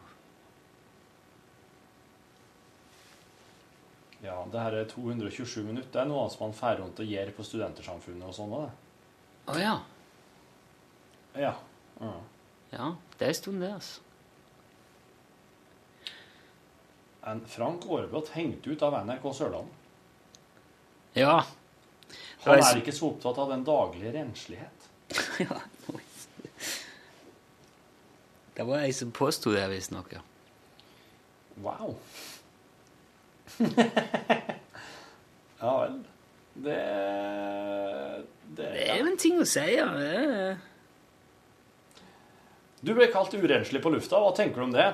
Ja, 4.25 4.39
det 4.53 4.61
her 4.61 4.77
er 4.79 4.87
227 4.89 5.65
minutter. 5.67 5.91
Det 5.93 6.01
er 6.01 6.09
noe 6.09 6.25
som 6.33 6.47
man 6.47 6.57
fer 6.57 6.79
rundt 6.81 7.01
og 7.03 7.11
gjør 7.11 7.33
på 7.37 7.45
Studentersamfunnet 7.45 8.25
og 8.31 8.37
sånn 8.37 8.55
òg. 8.57 8.71
Å 9.53 9.59
ja. 9.61 9.75
Ja. 11.37 11.53
ja. 12.01 12.15
Ja, 12.75 12.89
det 13.19 13.27
er 13.27 13.35
en 13.35 13.39
stund, 13.39 13.61
det, 13.63 13.71
altså. 13.75 14.01
En 17.25 17.45
Frank 17.49 17.85
Aarebrot 17.89 18.33
hengt 18.35 18.67
ut 18.67 18.83
av 18.85 18.97
NRK 19.05 19.29
Sørlandet. 19.37 19.81
Ja. 21.15 21.37
Han 22.45 22.59
er 22.59 22.81
ikke 22.81 22.93
så 22.93 23.13
opptatt 23.13 23.39
av 23.41 23.53
den 23.53 23.63
daglige 23.65 24.13
renslighet. 24.17 24.89
ja. 25.45 25.61
Det 28.55 28.67
var 28.67 28.85
ei 28.85 28.93
som 28.95 29.13
påsto 29.15 29.53
det, 29.55 29.65
visstnok. 29.71 30.13
Ja. 30.15 30.25
Wow. 31.63 31.97
ja 35.63 35.73
vel. 35.81 35.97
Det 36.65 36.79
Det, 38.55 38.69
Det 38.71 38.85
er 38.87 38.97
jo 39.01 39.07
en 39.11 39.19
ting 39.19 39.41
å 39.43 39.47
si, 39.49 39.65
ja. 39.75 39.89
Det. 39.99 40.57
Du 42.85 42.93
ble 42.95 43.09
kalt 43.13 43.35
urenslig 43.35 43.81
på 43.83 43.91
lufta. 43.95 44.21
Hva 44.21 44.33
tenker 44.37 44.61
du 44.61 44.65
om 44.69 44.75
det? 44.75 44.89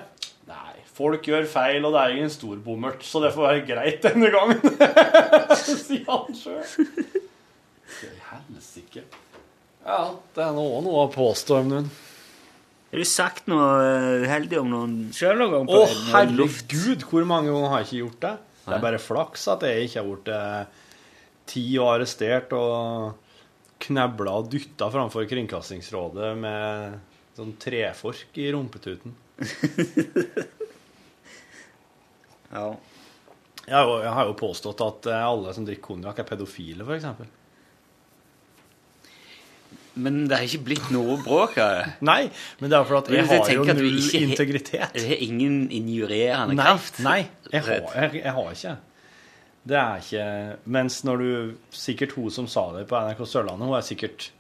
Nei, 0.51 0.75
folk 0.87 1.27
gjør 1.27 1.45
feil, 1.51 1.85
og 1.87 1.93
det 1.95 2.01
er 2.03 2.11
ingen 2.17 2.31
stor 2.33 2.57
bommert, 2.65 3.03
så 3.07 3.21
det 3.23 3.33
får 3.35 3.47
være 3.47 3.67
greit 3.69 4.01
denne 4.07 4.29
gangen. 4.33 4.61
Sier 5.61 6.05
han 6.09 6.35
sjøl. 6.39 6.65
Helsike. 8.31 9.03
Ja, 9.85 10.15
det 10.37 10.43
er 10.45 10.53
nå 10.55 10.65
noe 10.85 11.07
å 11.07 11.11
påstå, 11.13 11.63
noen 11.67 11.87
Har 12.91 13.01
du 13.01 13.07
sagt 13.09 13.47
noe 13.51 13.67
eh, 13.81 14.25
uheldig 14.27 14.59
om 14.61 14.69
noen 14.71 14.95
sjøl 15.17 15.39
noen 15.41 15.53
gang? 15.55 15.65
Å, 15.73 15.75
herregud, 16.13 17.01
hvor 17.09 17.25
mange 17.29 17.49
ganger 17.51 17.69
har 17.73 17.79
jeg 17.83 17.89
ikke 17.89 18.03
gjort 18.03 18.21
det? 18.27 18.35
Det 18.65 18.77
er 18.77 18.83
bare 18.85 19.01
flaks 19.03 19.49
at 19.51 19.65
jeg 19.67 19.89
ikke 19.89 20.01
har 20.03 20.09
blitt 20.09 20.31
ti 21.51 21.65
og 21.81 21.89
arrestert 21.97 22.53
og 22.55 23.15
knebla 23.81 24.37
og 24.43 24.51
dytta 24.53 24.91
framfor 24.93 25.25
Kringkastingsrådet 25.31 26.35
med 26.39 26.99
sånn 27.39 27.55
trefork 27.63 28.37
i 28.39 28.51
rumpetuten. 28.53 29.15
ja. 32.55 32.67
Jeg 33.71 33.77
har, 33.77 33.87
jo, 33.87 33.97
jeg 34.03 34.15
har 34.17 34.27
jo 34.27 34.39
påstått 34.41 34.81
at 34.83 35.07
eh, 35.13 35.25
alle 35.31 35.53
som 35.55 35.67
drikker 35.67 35.85
konjakk, 35.93 36.19
er 36.23 36.27
pedofile, 36.27 36.83
f.eks. 36.85 37.07
Men 40.01 40.21
det 40.31 40.37
har 40.39 40.45
ikke 40.47 40.65
blitt 40.67 40.91
noe 40.95 41.17
bråk 41.25 41.57
av 41.63 41.71
det? 41.77 41.87
Nei, 42.09 42.21
men 42.61 42.73
det 42.73 42.79
er 42.79 42.87
fordi 42.89 43.01
at 43.01 43.11
jeg 43.17 43.27
har 43.31 43.51
jo 43.55 43.65
null 43.69 43.99
ikke- 44.01 44.23
integritet. 44.27 44.95
Det 44.97 45.05
er 45.17 45.23
ingen 45.27 45.59
injurerende 45.71 46.55
Nei, 46.57 46.65
kraft? 46.71 47.01
nei 47.05 47.19
jeg, 47.53 47.63
har, 47.67 47.85
jeg, 47.97 48.23
jeg 48.25 48.35
har 48.39 48.51
ikke. 48.57 48.75
Det 49.71 49.77
er 49.77 50.01
ikke 50.01 50.27
Mens 50.73 51.03
når 51.05 51.19
du 51.21 51.57
Sikkert 51.77 52.15
hun 52.17 52.31
som 52.33 52.47
sa 52.49 52.63
det 52.79 52.87
på 52.89 52.97
NRK 52.97 53.19
Sørlandet, 53.29 53.69
hun 53.69 53.77
er 53.77 53.85
sikkert 53.85 54.31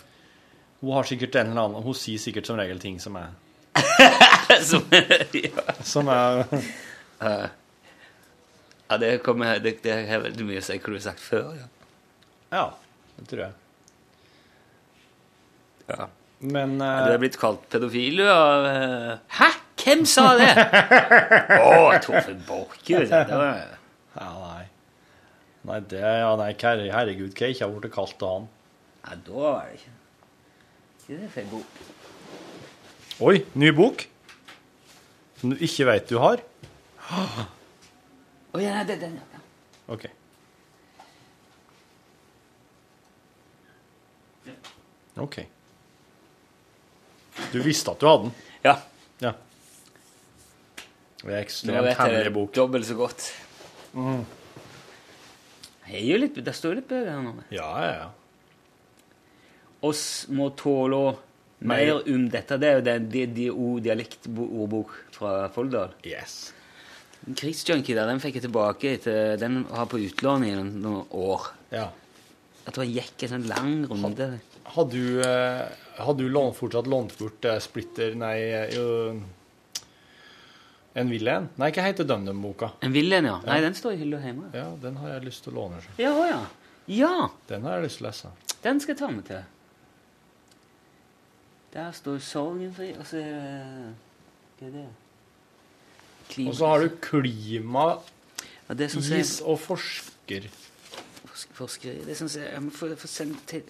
Hun 0.81 0.95
har 0.97 1.05
sikkert 1.05 1.37
en 1.37 1.51
eller 1.53 1.67
annen 1.69 1.85
Hun 1.85 1.93
sier 2.01 2.23
sikkert 2.23 2.49
som 2.49 2.57
regel 2.57 2.81
ting 2.81 2.97
som 3.05 3.19
er 3.21 3.29
som, 4.71 4.83
ja. 5.37 5.75
Som 5.85 6.09
er 6.09 6.41
ja, 8.91 8.97
det 8.99 9.13
kommer 9.23 9.61
Det, 9.63 9.77
det 9.85 9.99
har 10.09 10.25
veldig 10.25 10.47
mye 10.49 10.63
å 10.63 10.65
si 10.67 10.79
hva 10.81 10.89
du 10.89 10.97
har 10.97 11.05
sagt 11.05 11.23
før. 11.23 11.53
Ja. 11.55 11.69
Ja, 12.51 12.65
det 13.21 13.29
tror 13.31 13.45
jeg. 13.45 13.53
Ja. 15.91 16.07
Men 16.41 16.78
Du 16.78 16.84
eh, 16.86 17.12
er 17.14 17.18
blitt 17.20 17.36
kalt 17.41 17.66
pedofil, 17.72 18.16
du. 18.22 18.28
av, 18.32 18.64
eh, 18.70 19.18
Hæ? 19.41 19.51
Hvem 19.80 20.03
sa 20.09 20.26
det? 20.36 20.51
Å, 21.64 21.99
Torfinn 22.05 22.43
Borchhus. 22.47 23.09
det 23.09 23.26
var- 23.28 23.76
Ja, 24.16 24.28
nei. 24.41 24.64
Nei, 25.68 25.78
det 25.93 26.01
Ja, 26.01 26.34
nei, 26.41 26.53
herregud, 26.57 27.32
hva 27.36 27.47
jeg 27.49 27.57
ikke 27.57 27.66
har 27.66 27.74
blitt 27.80 27.95
kalt 27.95 28.22
av 28.24 28.34
han. 28.38 28.49
Nei, 29.07 29.16
da 29.26 29.32
var 29.32 29.66
det 29.66 29.80
ikke 29.80 29.93
Ikke 31.01 31.20
det 31.22 31.30
feil 31.34 31.49
bok. 31.53 31.82
Oi, 33.20 33.34
ny 33.61 33.70
bok? 33.76 34.07
Som 35.41 35.51
du 35.53 35.57
ikke 35.64 35.86
veit 35.88 36.09
du 36.09 36.18
har? 36.20 36.41
Å 37.11 38.61
ja, 38.61 38.82
det 38.84 38.97
er 38.99 39.03
den, 39.07 39.16
ja. 39.20 39.41
OK. 39.93 40.07
OK. 45.20 45.41
Du 47.53 47.61
visste 47.64 47.93
at 47.95 48.01
du 48.01 48.07
hadde 48.09 48.28
den? 48.28 48.35
Ja. 48.64 48.76
Ja. 49.22 49.33
Det 51.20 51.33
er 51.35 51.43
ekstremt 51.43 51.99
hemmelig 51.99 52.24
det 52.24 52.35
bok. 52.35 52.53
dobbelt 52.57 52.87
så 52.89 52.97
godt. 52.99 53.26
Jeg 55.91 56.01
er 56.01 56.07
jo 56.07 56.20
litt, 56.22 56.39
Det 56.45 56.55
står 56.55 56.74
jo 56.74 56.78
litt 56.81 56.89
bøker 56.89 57.11
her 57.11 57.22
nå. 57.24 57.35
Ja, 57.51 57.70
ja, 57.83 57.93
ja. 58.05 58.09
Oss 59.83 60.26
må 60.28 60.51
tåle 60.57 61.16
mer 61.61 61.93
om 61.99 62.26
dette. 62.33 62.57
Det 62.61 62.68
er 62.68 62.78
jo 62.78 62.85
den 62.87 63.09
DDO-dialektordbok 63.12 64.93
fra 65.16 65.49
Folldal. 65.53 65.95
Yes. 66.07 66.53
Krigsjunkie 67.37 67.97
der, 67.97 68.09
den 68.09 68.20
fikk 68.22 68.39
jeg 68.39 68.47
tilbake 68.47 68.95
etter 68.97 69.35
Den 69.41 69.64
har 69.68 69.89
på 69.91 70.01
utlån 70.01 70.45
i 70.47 70.55
noen, 70.57 71.03
år. 71.12 71.51
Ja. 71.72 71.91
At 72.64 72.76
det 72.76 72.89
gikk 72.89 73.26
en 73.26 73.35
sånn 73.35 73.49
lang 73.51 73.83
runde. 73.91 74.31
Har 74.65 74.85
du, 74.85 75.21
eh, 75.23 75.67
har 75.97 76.15
du 76.15 76.29
lånt, 76.29 76.57
fortsatt 76.57 76.87
lånt 76.87 77.19
bort 77.19 77.45
eh, 77.45 77.59
Splitter 77.59 78.15
Nei, 78.15 78.37
eh, 78.53 78.75
jo, 78.77 79.23
En 80.95 81.11
ville 81.11 81.31
en? 81.31 81.49
Nei, 81.57 81.71
hva 81.73 81.83
heter 81.87 82.05
DumDum-boka? 82.05 82.73
En 82.83 82.93
vill 82.93 83.13
en, 83.13 83.25
ja. 83.25 83.37
Nei, 83.47 83.61
den 83.63 83.75
står 83.79 83.93
i 83.95 84.01
hylla 84.03 84.19
hjemme. 84.25 84.51
Ja, 84.55 84.69
den 84.83 84.97
har 84.99 85.13
jeg 85.15 85.25
lyst 85.29 85.45
til 85.45 85.53
å 85.55 85.61
låne. 85.61 85.79
så. 85.85 85.95
Ja, 86.03 86.15
ja. 86.27 86.41
Ja, 86.91 87.29
Den 87.47 87.63
har 87.63 87.77
jeg 87.79 87.85
lyst 87.87 87.99
til 88.01 88.07
å 88.07 88.11
lese. 88.11 88.31
den 88.65 88.81
skal 88.81 88.95
jeg 88.95 88.99
ta 88.99 89.11
med 89.15 89.25
til. 89.29 89.45
Der 91.73 91.93
står 91.95 92.19
sorgen 92.19 92.73
fri, 92.75 92.89
og 92.99 93.07
så 93.07 93.21
er 93.21 93.29
det 93.31 93.93
Hva 94.59 94.67
er 94.67 94.73
det? 94.75 94.87
Klima. 96.31 96.51
Og 96.51 96.57
så 96.59 96.67
har 96.67 96.83
du 96.83 96.89
klima, 97.03 97.85
ja, 98.69 98.75
det 98.75 98.91
som 98.91 99.03
ser- 99.03 99.47
og 99.47 99.59
forsker. 99.61 100.49
Forsker, 101.27 101.55
Forskere 101.55 102.05
Det 102.07 102.17
syns 102.19 102.37
jeg 102.37 102.51
Jeg 102.53 102.63
må 102.63 102.71
få, 102.71 102.91
sendt 103.07 103.47
til, 103.47 103.63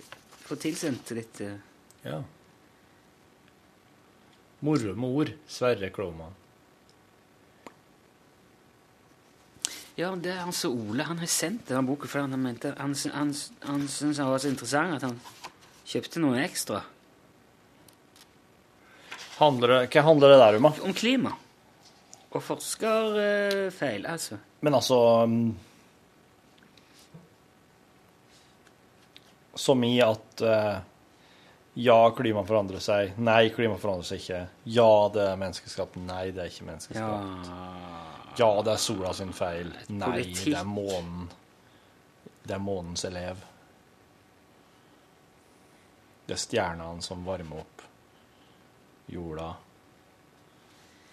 få 0.50 0.58
tilsendt 0.60 1.14
litt 1.16 1.40
eh, 1.46 1.56
Ja. 2.02 2.20
Moro 4.60 4.92
med 4.92 5.16
ord. 5.16 5.32
Sverre 5.48 5.88
Klovman. 5.94 6.34
Ja, 9.96 10.10
det 10.16 10.32
er 10.32 10.46
altså 10.46 10.70
Ole. 10.72 11.04
Han 11.04 11.20
har 11.20 11.28
sendt 11.28 11.68
denne 11.68 11.84
boka 11.84 12.08
fordi 12.08 12.28
han 12.28 12.42
mente 12.42 12.72
Han, 12.78 12.94
han, 13.12 13.34
han 13.66 13.86
syntes 13.88 14.20
den 14.20 14.28
var 14.30 14.40
så 14.40 14.50
interessant 14.52 14.96
at 14.96 15.06
han 15.08 15.18
kjøpte 15.90 16.22
noe 16.22 16.40
ekstra. 16.44 16.82
Handler 19.40 19.72
det, 19.72 19.80
hva 19.94 20.04
handler 20.04 20.34
det 20.34 20.40
der 20.42 20.58
om, 20.58 20.68
da? 20.68 20.84
Om 20.84 20.94
klima. 20.96 21.32
Og 22.30 22.42
forskerfeil, 22.44 24.04
altså. 24.06 24.36
Men 24.60 24.76
altså 24.76 24.98
Som 29.60 29.84
i 29.84 29.94
at 30.04 30.44
eh, 30.46 30.78
ja, 31.80 31.98
klimaet 32.16 32.48
forandrer 32.48 32.82
seg. 32.82 33.12
Nei, 33.22 33.50
klimaet 33.54 33.82
forandrer 33.82 34.08
seg 34.08 34.22
ikke. 34.22 34.40
Ja, 34.72 34.90
det 35.14 35.26
er 35.32 35.38
menneskeskapt. 35.40 36.00
Nei, 36.02 36.30
det 36.34 36.44
er 36.44 36.50
ikke 36.50 36.66
menneskeskapt. 36.70 37.52
Ja, 38.40 38.50
det 38.64 38.72
er 38.74 38.80
sola 38.80 39.12
sin 39.16 39.32
feil. 39.36 39.70
Nei, 39.92 40.10
Politikk. 40.16 40.50
det 40.50 40.58
er 40.58 40.68
månen. 40.68 41.30
Det 42.42 42.56
er 42.56 42.62
månens 42.64 43.04
elev. 43.06 43.44
Det 46.26 46.36
er 46.36 46.40
stjernene 46.40 47.02
som 47.04 47.24
varmer 47.26 47.62
opp 47.64 47.84
jorda. 49.10 49.50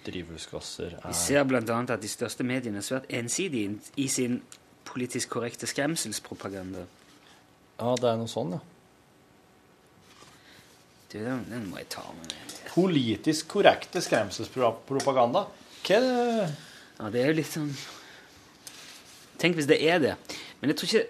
Drivhusgasser 0.07 0.93
Vi 0.93 1.09
er 1.09 1.17
ser 1.17 1.43
bl.a. 1.49 1.61
at 1.61 2.01
de 2.01 2.09
største 2.09 2.45
mediene 2.47 2.79
er 2.79 2.85
svært 2.85 3.09
ensidige 3.11 3.75
i 3.99 4.07
sin 4.07 4.39
politisk 4.87 5.33
korrekte 5.35 5.67
skremselspropaganda. 5.67 6.85
Ja, 7.77 7.93
det 8.01 8.09
er 8.09 8.17
noe 8.17 8.29
sånn, 8.31 8.55
ja. 8.57 8.61
Du, 11.11 11.17
den, 11.23 11.43
den 11.47 11.67
må 11.71 11.77
jeg 11.79 11.87
ta 11.93 12.03
med 12.17 12.31
meg. 12.33 12.55
Politisk 12.73 13.47
korrekte 13.53 14.01
skremselspropaganda. 14.03 15.45
Hva 15.87 15.97
er 15.97 16.03
det 16.03 16.47
Ja, 16.97 17.09
det 17.13 17.21
er 17.21 17.29
jo 17.31 17.35
litt 17.37 17.51
sånn 17.53 17.69
Tenk 19.37 19.55
hvis 19.59 19.67
det 19.69 19.77
er 19.85 19.99
det. 20.01 20.15
Men 20.59 20.71
jeg 20.73 20.79
tror 20.79 20.89
ikke, 20.89 21.03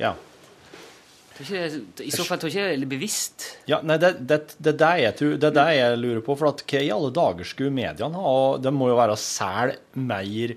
Ja. 0.00 0.12
tror 1.34 1.48
ikke 1.50 2.04
I 2.06 2.12
så 2.14 2.24
fall 2.28 2.38
tror 2.38 2.48
jeg 2.54 2.62
ikke 2.62 2.78
det 2.78 2.86
er 2.86 2.92
bevisst. 2.94 3.46
ja 3.66 3.80
nei, 3.82 3.96
det, 3.98 4.12
det, 4.22 4.38
det, 4.62 4.76
det 4.78 4.86
er 5.50 5.56
det 5.58 5.66
jeg 5.80 5.98
lurer 5.98 6.22
på. 6.24 6.36
For 6.38 6.52
at 6.52 6.62
hva 6.70 6.80
i 6.86 6.92
alle 6.94 7.10
dager 7.18 7.44
skulle 7.50 7.74
mediene 7.74 8.14
ha? 8.22 8.34
Og 8.54 8.62
Det 8.62 8.72
må 8.72 8.88
jo 8.92 8.96
være 9.02 9.18
å 9.18 9.20
selge 9.20 9.76
mer 9.98 10.54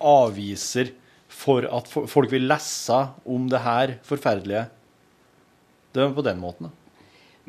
aviser 0.00 0.94
for 1.40 1.64
at 1.72 1.88
folk 1.88 2.30
vil 2.34 2.44
lese 2.50 2.98
om 3.32 3.46
det 3.48 3.62
her 3.64 3.94
forferdelige. 4.04 4.66
Det 5.94 6.02
er 6.04 6.12
på 6.14 6.24
den 6.26 6.40
måten, 6.42 6.68
da. 6.68 6.76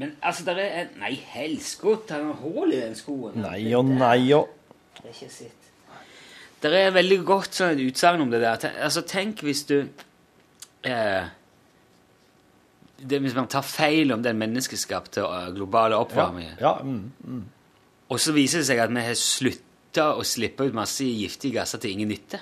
Men 0.01 0.13
altså, 0.23 0.45
det 0.47 0.55
er 0.63 0.77
en- 0.85 0.99
Nei, 1.01 1.11
helskott, 1.33 2.09
han 2.09 2.29
har 2.31 2.39
hull 2.41 2.71
i 2.73 2.79
den 2.79 2.95
skoen. 2.95 3.35
Nei 3.43 3.73
og 3.77 3.85
nei 3.85 4.31
og 4.33 4.47
Det 4.95 5.09
er 5.09 5.13
ikke 5.13 5.31
sitt. 5.33 5.67
Det 6.61 6.71
er 6.77 6.91
veldig 6.95 7.19
godt 7.25 7.53
sånn 7.57 7.71
et 7.75 7.83
utsagn 7.91 8.21
om 8.21 8.31
det 8.31 8.41
der. 8.41 8.55
Ten- 8.57 8.75
Altså, 8.81 9.01
tenk 9.01 9.41
hvis 9.41 9.63
du 9.67 9.89
eh, 10.83 11.23
det, 13.01 13.19
Hvis 13.21 13.35
man 13.35 13.47
tar 13.47 13.61
feil 13.65 14.11
om 14.13 14.21
den 14.23 14.37
menneskeskapte 14.37 15.21
eh, 15.25 15.51
globale 15.55 15.97
oppvarmingen, 15.97 16.57
Ja, 16.61 16.75
mm, 16.81 17.11
mm. 17.27 17.43
og 18.09 18.19
så 18.19 18.33
viser 18.35 18.61
det 18.61 18.67
seg 18.67 18.79
at 18.83 18.89
vi 18.93 19.01
har 19.05 19.17
slutta 19.17 20.09
å 20.17 20.23
slippe 20.25 20.67
ut 20.67 20.73
masse 20.77 21.03
giftige 21.03 21.53
gasser 21.59 21.81
til 21.81 21.91
ingen 21.97 22.09
nytte 22.13 22.39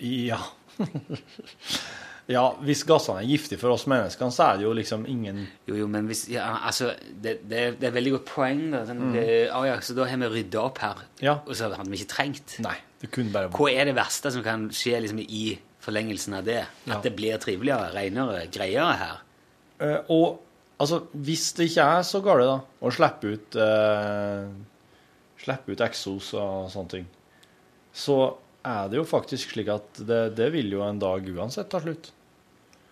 Ja. 0.00 0.38
ja, 2.30 2.42
hvis 2.64 2.82
gassene 2.86 3.22
er 3.24 3.28
giftige 3.30 3.58
for 3.60 3.74
oss 3.74 3.86
menneskene, 3.90 4.32
så 4.34 4.44
er 4.52 4.60
det 4.60 4.66
jo 4.66 4.72
liksom 4.76 5.06
ingen 5.10 5.40
Jo, 5.68 5.74
jo, 5.80 5.86
men 5.90 6.06
hvis 6.10 6.26
ja, 6.30 6.46
Altså, 6.66 6.92
det, 7.10 7.38
det, 7.50 7.58
er- 7.64 7.78
det 7.80 7.88
er 7.90 7.94
veldig 7.96 8.12
godt 8.18 8.28
poeng. 8.30 8.62
Da. 8.74 8.84
Den, 8.88 9.00
Mm. 9.08 9.12
det, 9.16 9.24
å 9.56 9.64
ja, 9.66 9.78
så 9.80 9.94
da 9.96 10.04
har 10.10 10.16
vi 10.22 10.28
rydda 10.36 10.60
opp 10.62 10.78
her, 10.84 11.02
Ja. 11.22 11.38
og 11.46 11.54
så 11.56 11.70
hadde 11.72 11.90
vi 11.90 11.98
ikke 12.02 12.12
trengt. 12.14 12.58
Nei, 12.60 12.76
det 13.00 13.10
kunne 13.10 13.32
bare 13.32 13.48
Hva 13.50 13.70
er 13.72 13.84
det 13.90 13.96
verste 13.96 14.30
som 14.32 14.42
kan 14.46 14.68
skje 14.70 15.00
liksom, 15.02 15.18
i 15.26 15.58
forlengelsen 15.80 16.34
av 16.38 16.44
det? 16.44 16.60
At 16.86 16.94
Ja. 16.94 17.00
det 17.00 17.16
blir 17.16 17.38
triveligere, 17.38 17.92
renere, 17.94 18.46
greiere 18.52 18.96
her? 18.96 19.20
Eh, 19.80 19.98
og 20.10 20.40
altså, 20.78 21.02
hvis 21.14 21.52
det 21.56 21.70
ikke 21.70 21.86
er 21.98 22.02
så 22.02 22.20
galt, 22.22 22.44
da, 22.44 22.60
å 22.82 22.92
slippe 22.92 23.32
ut 23.32 23.56
eh, 23.56 24.48
Slippe 25.40 25.72
ut 25.72 25.80
eksos 25.80 26.34
og 26.36 26.66
sånne 26.70 26.90
ting, 26.90 27.06
så 27.96 28.36
er 28.66 28.88
det 28.92 28.98
jo 29.00 29.04
faktisk 29.08 29.54
slik 29.54 29.68
at 29.72 30.00
det, 30.06 30.34
det 30.36 30.50
vil 30.52 30.72
jo 30.74 30.82
en 30.84 30.98
dag 31.00 31.24
uansett 31.32 31.70
ta 31.72 31.80
slutt. 31.80 32.10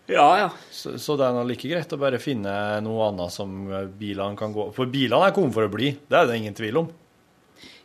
Ja, 0.09 0.25
ja. 0.41 0.47
Så, 0.73 0.95
så 0.99 1.19
det 1.21 1.27
er 1.27 1.35
nå 1.37 1.43
like 1.45 1.69
greit 1.69 1.91
å 1.93 1.99
bare 2.01 2.17
finne 2.23 2.53
noe 2.81 3.11
annet 3.11 3.35
som 3.35 3.51
bilene 4.01 4.39
kan 4.41 4.55
gå 4.57 4.71
For 4.73 4.89
bilene 4.89 5.27
er 5.29 5.35
kommet 5.37 5.53
for 5.53 5.67
å 5.69 5.73
bli, 5.75 5.91
det 6.09 6.17
er 6.17 6.31
det 6.31 6.39
ingen 6.41 6.57
tvil 6.57 6.79
om. 6.81 6.89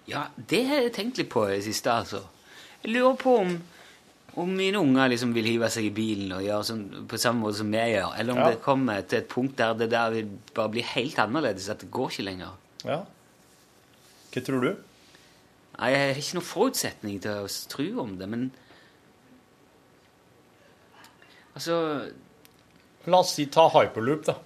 Ja, 0.08 0.30
det 0.36 0.62
har 0.70 0.82
jeg 0.86 0.94
tenkt 0.96 1.20
litt 1.20 1.30
på 1.34 1.44
i 1.50 1.58
det 1.58 1.66
siste, 1.68 1.92
altså. 1.92 2.22
Jeg 2.84 2.94
lurer 2.96 3.18
på 3.20 3.34
om, 3.42 3.52
om 4.40 4.56
mine 4.56 4.80
unger 4.80 5.12
liksom 5.12 5.36
vil 5.36 5.48
hive 5.52 5.68
seg 5.72 5.90
i 5.90 5.94
bilen 5.96 6.32
og 6.38 6.44
gjøre 6.48 6.68
sånn 6.68 6.86
på 7.12 7.20
samme 7.20 7.44
måte 7.44 7.60
som 7.60 7.70
vi 7.76 7.84
gjør, 7.92 8.16
eller 8.20 8.36
om 8.38 8.42
Ja. 8.44 8.48
det 8.56 8.64
kommer 8.64 9.04
til 9.04 9.20
et 9.20 9.30
punkt 9.32 9.60
der 9.60 9.76
det 9.80 9.90
der 9.92 10.16
vil 10.16 10.32
bare 10.56 10.72
bli 10.78 10.84
helt 10.94 11.20
annerledes, 11.24 11.68
at 11.72 11.84
det 11.84 11.92
går 11.92 12.12
ikke 12.12 12.26
lenger. 12.30 12.56
Ja. 12.88 13.02
Hva 14.34 14.44
tror 14.48 14.64
du? 14.64 14.72
Nei, 15.78 15.90
Jeg 15.92 16.02
har 16.02 16.22
ikke 16.22 16.38
noen 16.38 16.48
forutsetning 16.48 17.22
til 17.24 17.46
å 17.46 17.54
tro 17.72 17.88
om 18.04 18.18
det, 18.20 18.30
men 18.30 18.52
Altså 21.54 21.76
La 23.06 23.20
oss 23.20 23.34
si 23.36 23.50
ta 23.52 23.68
hyperloop, 23.74 24.22
da. 24.30 24.38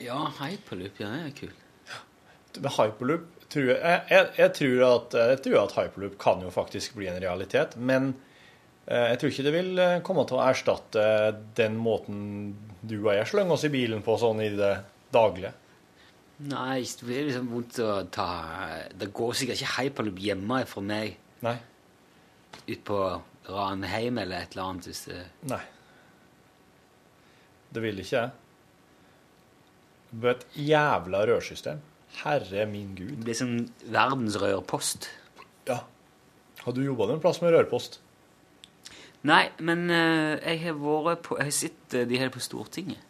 Ja, 0.00 0.16
hyperloop, 0.40 1.00
ja, 1.00 1.10
det 1.12 1.26
er 1.26 1.34
kult. 1.36 1.64
Med 2.56 2.72
hyperloop 2.72 3.26
tror 3.52 3.68
jeg, 3.68 3.80
jeg, 3.84 4.00
jeg, 4.10 4.30
jeg, 4.40 4.52
tror 4.56 4.84
at, 4.86 5.16
jeg 5.32 5.42
tror 5.44 5.58
at 5.60 5.74
hyperloop 5.76 6.16
kan 6.20 6.40
jo 6.42 6.52
faktisk 6.54 6.96
bli 6.96 7.10
en 7.10 7.20
realitet, 7.20 7.76
men 7.76 8.14
eh, 8.88 9.12
jeg 9.12 9.20
tror 9.20 9.34
ikke 9.34 9.44
det 9.46 9.54
vil 9.54 9.82
eh, 9.82 9.98
komme 10.06 10.24
til 10.26 10.38
å 10.38 10.46
erstatte 10.46 11.04
den 11.58 11.76
måten 11.78 12.24
du 12.80 12.96
og 13.02 13.12
jeg 13.12 13.28
slenger 13.28 13.58
oss 13.58 13.66
i 13.68 13.72
bilen 13.72 14.02
på 14.06 14.16
sånn 14.20 14.40
i 14.44 14.50
det 14.56 14.72
daglige. 15.14 15.52
Nei, 16.36 16.82
det 16.84 17.06
blir 17.08 17.28
liksom 17.30 17.46
vondt 17.48 17.78
å 17.80 17.92
ta 18.12 18.26
Det 18.92 19.06
går 19.16 19.30
sikkert 19.38 19.56
ikke 19.56 19.76
hyperloop 19.78 20.18
hjemme 20.20 20.58
fra 20.68 20.82
meg 20.84 21.14
Nei. 21.46 21.54
ut 22.66 22.82
på 22.84 22.98
Ranheim 23.48 24.18
eller 24.20 24.42
et 24.44 24.52
eller 24.56 24.68
annet. 24.68 24.88
Hvis 24.90 25.06
det... 25.08 25.22
Nei. 25.48 25.62
Det 27.72 27.82
vil 27.84 28.02
ikke 28.02 28.20
jeg. 28.20 28.30
Det 30.10 30.18
blir 30.22 30.34
et 30.34 30.46
jævla 30.66 31.22
rørsystem. 31.30 31.80
Herre 32.22 32.66
min 32.70 32.94
gud. 32.96 33.14
Det 33.18 33.28
blir 33.28 33.38
som 33.38 33.54
verdens 33.92 34.38
rørpost. 34.40 35.08
Ja. 35.68 35.82
Har 36.64 36.74
du 36.74 36.82
jobba 36.84 37.08
en 37.12 37.22
plass 37.22 37.40
med 37.42 37.54
rørpost? 37.54 38.00
Nei, 39.26 39.46
men 39.58 39.88
eh, 39.90 40.36
jeg 40.42 40.60
har 40.66 40.76
vært 40.78 41.24
på 41.26 41.38
Jeg 41.40 41.48
har 41.48 41.54
sett 41.54 41.94
eh, 41.96 42.06
de 42.06 42.18
her 42.20 42.30
på 42.34 42.42
Stortinget. 42.42 43.00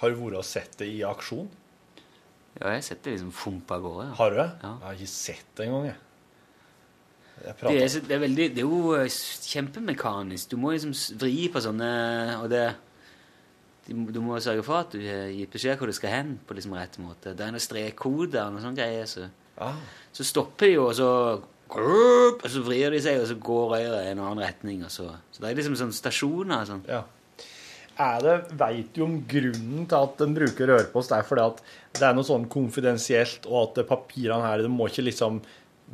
Har 0.00 0.12
du 0.12 0.18
vært 0.20 0.40
og 0.42 0.46
sett 0.48 0.74
det 0.80 0.90
i 0.90 1.02
aksjon? 1.06 1.48
Ja, 2.60 2.68
jeg 2.70 2.78
har 2.78 2.86
sett 2.86 3.02
det 3.02 3.16
liksom 3.16 3.32
fumpe 3.34 3.74
av 3.74 3.82
gårde. 3.82 4.08
Ja. 4.08 4.14
Har 4.20 4.30
du 4.30 4.36
det? 4.38 4.50
Ja. 4.62 4.72
Jeg 4.78 4.86
har 4.86 4.98
ikke 4.98 5.10
sett 5.10 5.46
det 5.58 5.66
engang, 5.66 5.86
jeg. 5.90 6.00
Jeg 7.44 7.54
Det 7.60 7.70
er, 7.82 8.00
det, 8.06 8.14
er 8.14 8.20
veldig, 8.22 8.44
det 8.54 8.62
er 8.62 8.68
jo 8.68 8.92
eh, 8.94 9.08
kjempemekanisk. 9.50 10.52
Du 10.52 10.56
må 10.62 10.70
liksom 10.70 10.92
vri 11.18 11.48
på 11.50 11.60
sånne 11.60 11.88
Og 12.38 12.46
det 12.52 12.62
Du 13.88 14.20
må 14.22 14.38
sørge 14.40 14.62
for 14.64 14.84
at 14.84 14.94
du 14.94 15.00
har 15.02 15.32
gitt 15.34 15.50
beskjed 15.52 15.76
hvor 15.76 15.90
du 15.90 15.96
skal 15.96 16.14
hen 16.14 16.30
på 16.46 16.54
liksom 16.56 16.76
rett 16.78 16.94
måte. 17.02 17.34
Det 17.34 17.44
er 17.44 17.50
noen 17.52 17.60
strekkoder 17.60 18.46
og 18.46 18.54
noen 18.54 18.64
sånne 18.64 18.78
greier. 18.80 19.10
Så, 19.10 19.26
Ah. 19.60 19.76
så 20.10 20.24
stopper 20.26 20.66
de 20.66 20.72
jo, 20.72 20.86
og 20.88 20.94
så 20.98 21.10
og 21.74 22.46
så 22.50 22.62
vrir 22.62 22.90
de 22.90 23.00
seg, 23.02 23.20
og 23.20 23.26
så 23.28 23.34
går 23.40 23.68
røret 23.70 24.06
i 24.06 24.10
en 24.12 24.18
annen 24.22 24.40
retning. 24.42 24.82
Så. 24.88 25.08
så 25.32 25.42
det 25.42 25.50
er 25.50 25.54
liksom 25.58 25.76
sånne 25.78 25.96
stasjoner. 25.96 26.64
Sånn. 26.68 26.82
Ja. 26.88 27.02
Er 28.00 28.24
det, 28.24 28.34
Veit 28.58 28.90
du 28.96 29.04
om 29.04 29.18
grunnen 29.30 29.84
til 29.90 30.00
at 30.00 30.22
en 30.24 30.34
bruker 30.34 30.70
rørpost? 30.72 31.12
Det 31.12 31.20
er 31.20 31.28
fordi 31.28 31.44
at 31.44 31.60
det 31.94 32.08
er 32.08 32.16
noe 32.16 32.26
sånn 32.26 32.48
konfidensielt, 32.50 33.46
og 33.46 33.70
at 33.78 33.86
papirene 33.86 34.42
her 34.48 34.64
det 34.64 34.72
må 34.72 34.88
ikke 34.90 35.06
liksom 35.06 35.38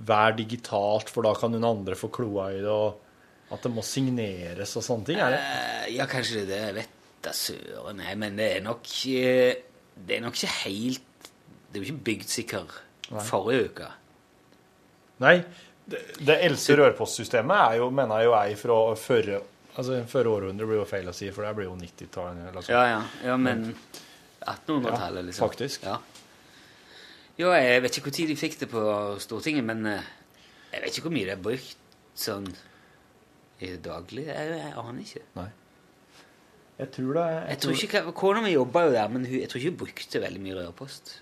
være 0.06 0.38
digitalt, 0.38 1.10
for 1.12 1.26
da 1.26 1.34
kan 1.36 1.52
noen 1.52 1.66
andre 1.68 1.98
få 1.98 2.08
kloa 2.14 2.50
i 2.54 2.62
det, 2.62 2.72
og 2.72 3.52
at 3.52 3.66
det 3.66 3.72
må 3.74 3.84
signeres 3.84 4.76
og 4.78 4.86
sånne 4.86 5.08
ting? 5.10 5.20
Er 5.20 5.34
det? 5.34 5.40
Eh, 5.42 5.86
ja, 5.98 6.06
kanskje 6.08 6.46
det. 6.48 6.60
Jeg 6.68 6.76
vet 6.78 6.98
da 7.24 7.34
søren. 7.36 8.00
Nei, 8.00 8.14
men 8.16 8.38
det 8.38 8.46
er 8.56 8.62
nok 8.64 8.86
eh, 9.10 9.58
Det 9.92 10.16
er 10.16 10.22
nok 10.24 10.38
ikke 10.38 10.54
helt 10.62 11.26
Det 11.68 11.74
er 11.76 11.82
jo 11.82 11.88
ikke 11.90 12.04
bygd 12.06 12.30
sikkert 12.32 12.78
forrige 13.26 13.66
uke. 13.68 13.88
Nei, 15.20 15.40
det, 15.90 16.00
det 16.22 16.36
eldste 16.46 16.78
rørpostsystemet 16.78 17.56
er 17.58 17.80
jo, 17.82 17.90
mener 17.92 18.22
jeg 18.22 18.30
jo 18.30 18.36
er 18.38 18.54
fra 18.60 18.78
førre 18.96 19.40
Altså 19.78 20.00
førre 20.10 20.32
århundre 20.32 20.66
blir 20.66 20.80
jo 20.80 20.86
feil 20.88 21.08
å 21.10 21.14
si, 21.14 21.28
for 21.34 21.46
det 21.46 21.52
blir 21.58 21.68
jo 21.68 21.76
90-tallet. 21.78 22.48
eller 22.50 22.64
sånn. 22.66 22.74
Ja, 22.74 22.86
ja. 22.90 23.28
ja 23.30 23.36
men 23.40 23.68
1800-tallet, 24.40 25.20
Ja, 25.22 25.26
liksom. 25.28 25.44
faktisk. 25.46 25.86
Ja. 25.86 25.98
Jo, 27.40 27.52
jeg 27.56 27.84
vet 27.84 27.96
ikke 28.00 28.12
når 28.12 28.32
de 28.32 28.36
fikk 28.36 28.58
det 28.60 28.68
på 28.72 28.82
Stortinget, 29.22 29.64
men 29.64 29.86
eh, 29.88 30.10
jeg 30.74 30.82
vet 30.82 30.98
ikke 30.98 31.06
hvor 31.06 31.14
mye 31.14 31.28
det 31.28 31.36
er 31.38 31.44
brukt 31.46 31.96
sånn 32.18 32.50
i 33.60 33.70
det 33.70 33.80
daglige. 33.86 34.34
Jeg, 34.34 34.58
jeg 34.58 34.76
aner 34.82 35.02
ikke. 35.04 35.24
Nei. 35.38 35.48
Jeg 36.80 36.88
tror 36.96 37.16
det 37.18 37.24
Jeg 37.30 37.60
tror 37.60 37.82
ikke, 37.84 38.00
Kona 38.16 38.40
mi 38.44 38.54
jobba 38.54 38.86
jo 38.86 38.92
der, 38.94 39.08
men 39.12 39.26
hun, 39.28 39.36
jeg 39.42 39.50
tror 39.52 39.60
ikke 39.60 39.72
hun 39.72 39.80
brukte 39.82 40.22
veldig 40.22 40.42
mye 40.44 40.56
rørpost. 40.58 41.12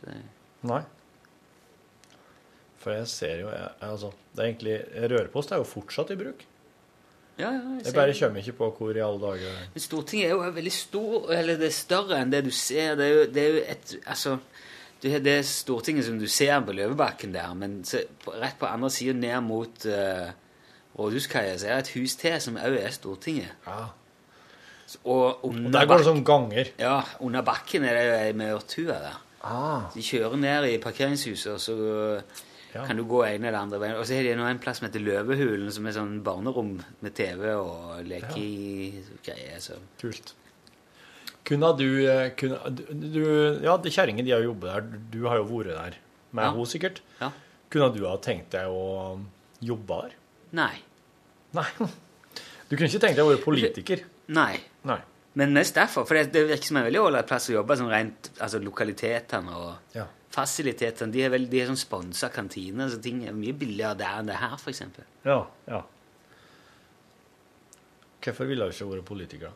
Nei. 0.70 0.82
For 2.78 2.94
jeg 2.94 3.08
ser 3.10 3.40
jo 3.42 3.48
jeg, 3.50 3.72
altså, 3.82 4.12
det 4.34 4.42
er 4.42 4.50
egentlig, 4.52 4.76
Rørpost 5.12 5.52
er 5.52 5.58
jo 5.60 5.66
fortsatt 5.66 6.12
i 6.14 6.18
bruk. 6.20 6.44
Ja, 7.38 7.52
ja, 7.52 7.58
jeg 7.78 7.86
Jeg 7.86 7.94
bare 7.94 8.14
kommer 8.18 8.42
ikke 8.42 8.56
på 8.58 8.70
hvor 8.78 8.96
i 8.96 9.02
alle 9.04 9.20
dager 9.22 9.58
Men 9.74 9.82
Stortinget 9.82 10.26
er 10.26 10.32
jo 10.34 10.54
veldig 10.56 10.72
stor, 10.72 11.28
eller 11.32 11.60
det 11.60 11.68
er 11.68 11.76
større 11.76 12.18
enn 12.22 12.32
det 12.32 12.44
du 12.44 12.50
ser. 12.50 12.96
Det 12.98 13.06
er 13.06 13.14
jo, 13.14 13.26
det 13.34 13.42
er 13.42 13.48
jo 13.48 13.60
et 13.74 13.94
Altså, 14.06 14.38
det 15.02 15.26
er 15.26 15.42
Stortinget 15.46 16.08
som 16.08 16.18
du 16.18 16.26
ser 16.26 16.58
på 16.66 16.74
Løvebakken 16.74 17.34
der, 17.34 17.54
men 17.54 17.84
så, 17.86 18.02
rett 18.26 18.58
på 18.58 18.66
andre 18.66 18.90
sida 18.90 19.14
ned 19.14 19.40
mot 19.46 19.86
uh, 19.86 20.34
Rådhuskaia 20.98 21.54
så 21.58 21.68
er 21.68 21.78
det 21.78 21.86
et 21.86 21.94
hus 22.00 22.16
til 22.18 22.40
som 22.42 22.58
òg 22.58 22.74
er 22.80 22.90
Stortinget. 22.90 23.54
Ja. 23.66 23.86
Og 25.04 25.44
Og 25.44 25.54
der 25.72 25.86
går 25.86 26.00
det 26.00 26.08
som 26.08 26.16
sånn 26.18 26.26
ganger. 26.26 26.72
Ja, 26.80 27.02
under 27.20 27.44
bakken 27.46 27.84
er 27.84 27.94
det 27.94 28.20
ei 28.24 28.32
maurtue 28.32 28.88
der. 28.88 29.20
Ah. 29.44 29.86
De 29.94 30.02
kjører 30.02 30.36
ned 30.36 30.66
i 30.72 30.78
parkeringshuset, 30.82 31.52
og 31.52 31.60
så 31.60 31.76
kan 32.86 32.96
du 32.96 33.04
gå 33.08 33.22
ene 33.26 33.48
eller 33.48 33.58
andre 33.60 33.78
veien. 33.82 33.96
Og 33.98 34.04
så 34.06 34.14
har 34.18 34.22
de 34.26 34.32
en 34.36 34.58
plass 34.62 34.78
som 34.80 34.86
heter 34.88 35.00
Løvehulen, 35.02 35.70
som 35.72 35.86
er 35.86 35.92
sånn 35.96 36.18
barnerom 36.26 36.76
med 37.04 37.14
TV 37.16 37.52
og 37.56 38.04
lekegreier. 38.06 39.58
Så. 39.62 39.78
Kult. 40.00 40.34
Kunne 41.48 41.70
du, 41.78 41.86
eh, 42.06 42.30
kunne, 42.36 42.58
du, 42.76 43.60
Ja, 43.64 43.76
de 43.76 43.90
kjerringene 43.90 44.24
de 44.26 44.30
har 44.36 44.42
jobbet 44.44 44.68
der. 44.74 44.80
Du 45.10 45.22
har 45.26 45.36
jo 45.40 45.44
vært 45.44 45.74
der 45.74 45.94
med 46.32 46.44
Ja. 46.44 46.50
henne 46.52 46.66
sikkert. 46.66 47.00
Ja. 47.20 47.30
Kunne 47.70 47.94
du 47.94 48.06
ha 48.06 48.16
tenkt 48.18 48.50
deg 48.50 48.66
å 48.68 49.18
jobbe 49.60 50.02
der? 50.02 50.14
Nei. 50.52 50.74
Nei. 51.54 51.66
Du 52.68 52.76
kunne 52.76 52.88
ikke 52.90 53.00
tenkt 53.00 53.16
deg 53.16 53.24
å 53.24 53.30
være 53.32 53.40
politiker? 53.42 54.02
Nei. 54.28 54.60
Nei. 54.84 54.98
Men 55.38 55.52
mest 55.54 55.76
derfor, 55.78 56.06
for 56.08 56.18
det, 56.18 56.32
det 56.34 56.46
virker 56.48 56.66
som 56.66 56.80
en 56.80 56.86
veldig 56.88 57.00
ålreit 57.04 57.28
plass 57.30 57.46
å 57.50 57.54
jobbe. 57.58 57.76
Sånn 57.78 57.92
rent, 57.92 58.30
altså 58.42 58.58
Lokalitetene 58.62 59.54
og 59.54 59.94
Ja. 59.94 60.06
fasilitetene. 60.34 61.12
De 61.14 61.22
er, 61.22 61.30
vel, 61.30 61.46
de 61.50 61.60
er 61.62 61.70
sånn 61.70 61.78
sponsa 61.78 62.28
kantiner, 62.34 62.90
så 62.90 62.98
ting 63.02 63.22
er 63.28 63.36
mye 63.36 63.54
billigere 63.54 63.94
der 64.00 64.18
enn 64.18 64.26
det 64.32 64.40
her, 64.40 64.56
f.eks. 64.58 64.82
Ja. 65.28 65.38
ja. 65.70 65.82
Hvorfor 68.24 68.50
ville 68.50 68.66
du 68.66 68.74
ikke 68.74 68.90
vært 68.90 69.06
politiker? 69.08 69.54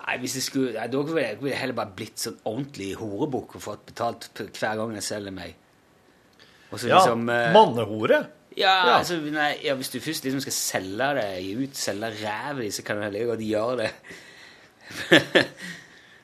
Nei, 0.00 0.16
hvis 0.24 0.34
jeg 0.40 0.42
skulle, 0.48 0.72
nei, 0.74 0.88
Da 0.90 1.02
ville 1.06 1.22
jeg, 1.22 1.58
heller 1.60 1.76
bare 1.76 1.92
blitt 1.94 2.18
sånn 2.18 2.38
ordentlig 2.48 2.94
horebukk 2.98 3.58
og 3.58 3.62
fått 3.62 3.84
betalt 3.92 4.30
hver 4.40 4.80
gang 4.80 4.94
jeg 4.96 5.04
selger 5.06 5.34
meg. 5.36 5.54
Også, 6.72 6.88
Ja, 6.88 6.96
liksom, 7.02 7.28
eh, 7.28 7.52
mannehore? 7.54 8.22
Ja, 8.56 8.86
Ja. 8.86 8.98
Altså, 8.98 9.16
nei, 9.16 9.54
ja, 9.64 9.74
hvis 9.78 9.88
du 9.88 10.00
først 10.00 10.24
liksom 10.24 10.40
skal 10.42 10.52
selge 10.52 11.14
deg 11.20 11.62
ut, 11.62 11.76
selge 11.76 12.10
ræva 12.18 12.60
di, 12.60 12.70
så 12.74 12.82
kan 12.82 12.96
du 12.96 13.02
heller 13.06 13.30
godt 13.30 13.46
gjøre 13.46 13.76
det. 13.84 13.90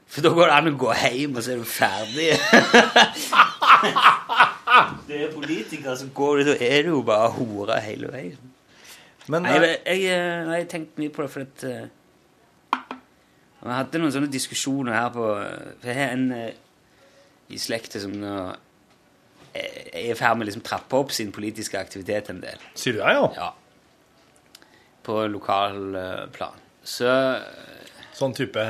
For 0.06 0.22
da 0.24 0.28
går 0.32 0.46
det 0.48 0.56
an 0.56 0.70
å 0.70 0.78
gå 0.80 0.92
hjem, 0.96 1.36
og 1.36 1.42
så 1.44 1.52
er 1.52 1.58
du 1.60 1.66
ferdig. 1.68 2.30
det 5.08 5.22
er 5.22 5.32
politiker, 5.34 5.94
så 5.94 6.06
går 6.14 6.36
du, 6.38 6.42
da 6.50 6.56
er 6.60 6.82
du 6.86 6.90
jo 6.94 7.02
bare 7.06 7.30
hore 7.36 7.80
hele 7.84 8.12
veien. 8.12 8.38
Men, 9.26 9.42
Nei, 9.42 9.56
eh, 9.56 9.62
jeg, 9.62 9.78
jeg, 9.86 9.98
jeg, 10.06 10.16
jeg 10.16 10.54
har 10.54 10.64
tenkt 10.70 10.98
mye 11.02 11.12
på 11.12 11.22
det, 11.24 11.30
for 11.34 11.40
at 11.42 11.58
Vi 11.66 11.72
uh, 13.66 13.74
hadde 13.74 13.98
noen 13.98 14.14
sånne 14.14 14.30
diskusjoner 14.30 14.94
her 14.94 15.08
på 15.10 15.24
For 15.26 15.86
jeg 15.90 15.98
har 15.98 16.10
en 16.14 16.28
uh, 16.30 16.54
i 17.50 17.58
slekta 17.58 17.98
som 18.02 18.12
nå 18.14 18.30
er 18.30 18.54
er 19.56 20.10
i 20.10 20.14
ferd 20.14 20.36
med 20.38 20.46
å 20.46 20.50
liksom 20.50 20.62
trappe 20.66 20.96
opp 20.98 21.12
sin 21.12 21.32
politiske 21.32 21.78
aktivitet 21.80 22.30
en 22.30 22.40
del. 22.40 22.58
Sier 22.74 22.92
du 22.96 22.98
det, 23.00 23.14
ja? 23.16 23.28
Ja. 23.36 23.52
På 25.06 25.22
lokalplan. 25.30 26.56
Så 26.86 27.10
Sånn 28.16 28.32
type 28.34 28.62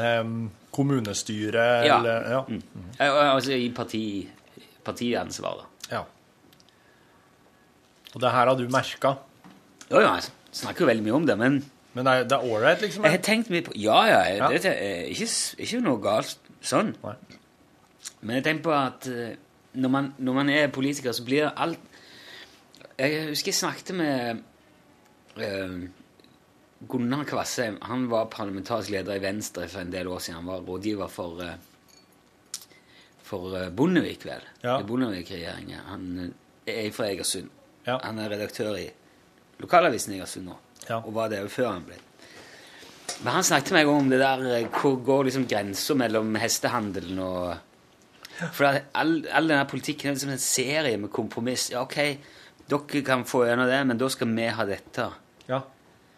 kommunestyre 0.74 1.84
Ja. 1.87 1.99
eller 1.99 2.30
Ja. 2.30 2.41
Mm. 2.49 2.62
Eh, 2.99 3.34
Altså 3.34 3.53
i 3.53 3.68
parti, 3.70 4.28
da. 5.57 5.64
ja. 5.97 6.05
Og 8.14 8.20
det 8.20 8.30
her 8.32 8.47
har 8.49 8.57
du 8.57 8.68
merka? 8.68 9.16
Jo, 9.91 10.01
ja, 10.01 10.14
jeg 10.16 10.30
snakker 10.53 10.80
jo 10.87 10.87
veldig 10.91 11.05
mye 11.07 11.14
om 11.14 11.26
det, 11.26 11.39
men 11.39 11.64
Men 11.95 12.05
det 12.05 12.12
er- 12.12 12.24
er 12.37 12.43
ålreit, 12.45 12.80
liksom? 12.82 13.03
Jeg 13.05 13.11
har 13.11 13.18
tenkt 13.18 13.49
mye 13.51 13.62
på 13.62 13.72
Ja, 13.74 14.05
ja. 14.07 14.22
Ja. 14.37 14.49
Det 14.49 14.64
er 14.66 15.07
ikke, 15.09 15.26
ikke 15.59 15.80
noe 15.80 15.97
galt 16.03 16.37
sånn. 16.62 16.95
Nei. 17.03 17.14
Men 18.22 18.37
jeg 18.37 18.45
tenker 18.45 18.62
på 18.62 18.87
at 18.87 19.07
eh, 19.07 19.37
når 19.77 19.93
man, 19.93 20.11
når 20.18 20.37
man 20.41 20.51
er 20.51 20.72
politiker, 20.72 21.12
så 21.12 21.24
blir 21.24 21.53
alt 21.53 21.81
Jeg 22.99 23.29
husker 23.29 23.53
jeg 23.53 23.61
snakket 23.61 23.95
med 23.97 24.43
eh, 25.37 25.79
Gunnar 26.89 27.24
Kvassheim. 27.29 27.77
Han 27.83 28.07
var 28.09 28.31
parlamentarisk 28.33 28.91
leder 28.91 29.18
i 29.18 29.22
Venstre 29.22 29.68
for 29.68 29.85
en 29.85 29.93
del 29.93 30.09
år 30.09 30.18
siden. 30.18 30.41
Han 30.41 30.49
var 30.49 30.64
rådgiver 30.64 31.12
for 31.12 31.43
eh, 31.45 31.59
for 33.27 33.57
eh, 33.59 33.70
Bondevik, 33.70 34.27
vel. 34.27 34.45
Ja. 34.62 34.79
Bondevik-regjeringen. 34.87 35.81
Han 35.91 36.33
eh, 36.64 36.87
er 36.87 36.91
fra 36.95 37.11
Egersund. 37.11 37.51
Ja. 37.87 37.99
Han 38.05 38.18
er 38.22 38.31
redaktør 38.35 38.77
i 38.79 38.87
lokalavisen 39.62 40.14
Egersund 40.16 40.51
nå. 40.51 40.59
Ja. 40.87 41.01
Og 41.03 41.14
var 41.16 41.31
det 41.33 41.41
jo 41.43 41.51
før 41.51 41.72
han 41.72 41.87
ble 41.87 41.97
Men 43.24 43.33
han 43.35 43.47
snakket 43.47 43.72
med 43.74 43.81
meg 43.81 43.89
om 43.91 44.11
det 44.12 44.18
der 44.20 44.68
Hvor 44.70 45.01
går 45.03 45.24
liksom 45.27 45.47
grensa 45.51 45.97
mellom 45.99 46.37
hestehandelen 46.39 47.18
og 47.24 47.66
For 48.53 48.66
all, 48.68 49.14
all 49.32 49.49
denne 49.49 49.64
politikken 49.70 50.11
er 50.11 50.14
liksom 50.18 50.32
en 50.34 50.43
serie 50.43 50.99
med 51.01 51.11
kompromiss. 51.14 51.70
Ja, 51.72 51.82
OK, 51.87 51.97
dere 52.68 53.03
kan 53.07 53.24
få 53.24 53.45
gjennom 53.47 53.68
det, 53.70 53.78
men 53.89 53.99
da 54.01 54.09
skal 54.12 54.28
vi 54.34 54.47
ha 54.53 54.64
dette. 54.68 55.07
Ja. 55.49 55.62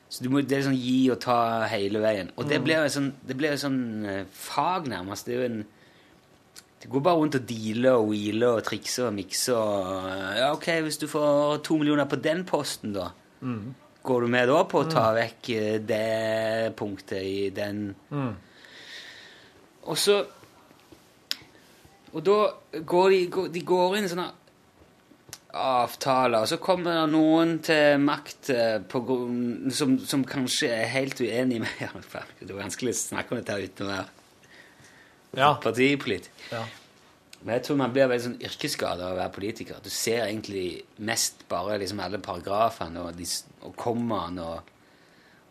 Så 0.08 0.24
du 0.24 0.30
må, 0.32 0.40
det 0.40 0.56
er 0.56 0.62
sånn 0.64 0.78
gi 0.80 1.10
og 1.12 1.18
ta 1.20 1.66
hele 1.68 2.00
veien. 2.00 2.30
Og 2.36 2.48
det 2.48 2.58
Mm. 2.58 2.64
blir 2.64 2.78
jo 2.82 2.88
sånn, 2.94 3.12
jo 3.28 3.56
sånn 3.60 4.06
eh, 4.08 4.24
fag, 4.32 4.88
nærmest. 4.88 5.26
Det 5.26 5.34
er 5.34 5.42
jo 5.42 5.50
en 5.52 5.66
Det 6.80 6.88
går 6.90 7.00
bare 7.02 7.16
rundt 7.18 7.34
og 7.34 7.42
dealer 7.46 7.96
og 7.98 8.08
wheeler 8.12 8.52
og 8.60 8.62
trikser 8.64 9.08
og 9.08 9.14
mikser 9.16 9.54
og 9.58 10.04
eh, 10.12 10.38
Ja, 10.38 10.52
OK, 10.52 10.66
hvis 10.86 10.98
du 10.98 11.06
får 11.08 11.58
to 11.66 11.76
millioner 11.76 12.04
på 12.06 12.16
den 12.22 12.44
posten, 12.44 12.92
da. 12.94 13.08
Mm. 13.42 13.74
Går 14.04 14.20
du 14.20 14.26
med 14.28 14.46
da 14.48 14.60
på 14.64 14.84
å 14.84 14.90
ta 14.90 15.08
vekk 15.16 15.50
eh, 15.56 15.78
det 15.82 16.76
punktet 16.78 17.22
i 17.22 17.50
den 17.50 17.94
Mm. 18.10 18.34
Og 19.88 19.96
så 19.98 20.24
Og 22.12 22.24
da 22.24 22.36
går 22.88 23.10
de, 23.12 23.22
går, 23.32 23.48
de 23.52 23.62
går 23.68 23.96
inn 23.98 24.06
i 24.06 24.12
sånne 24.12 24.28
avtaler, 25.58 26.42
og 26.44 26.48
så 26.50 26.58
kommer 26.60 26.92
det 26.92 27.12
noen 27.12 27.54
til 27.64 28.00
makt 28.04 28.50
eh, 28.52 28.74
på 28.84 29.00
som, 29.74 29.94
som 30.04 30.24
kanskje 30.28 30.68
er 30.74 30.90
helt 30.92 31.20
uenig 31.24 31.62
med 31.64 31.80
Det 32.40 32.50
er 32.50 32.58
vanskelig 32.58 32.92
å 32.92 32.98
snakke 32.98 33.34
om 33.34 33.40
dette 33.40 33.56
uten 33.64 33.88
å 33.88 33.94
være 33.94 34.06
Ja. 35.38 35.54
partipolitiker. 35.62 36.44
Ja. 36.52 36.62
Men 37.40 37.54
jeg 37.54 37.64
tror 37.64 37.78
man 37.78 37.92
blir 37.94 38.08
veldig 38.10 38.24
sånn 38.24 38.40
yrkesskada 38.42 39.06
av 39.06 39.14
å 39.14 39.18
være 39.20 39.34
politiker. 39.36 39.78
Du 39.84 39.90
ser 39.94 40.24
egentlig 40.24 40.82
mest 41.06 41.44
bare 41.48 41.76
liksom 41.78 42.00
alle 42.02 42.18
paragrafene 42.22 43.04
og, 43.04 43.12
de, 43.16 43.26
og 43.62 43.76
kommaene 43.78 44.42
og, 44.42 44.72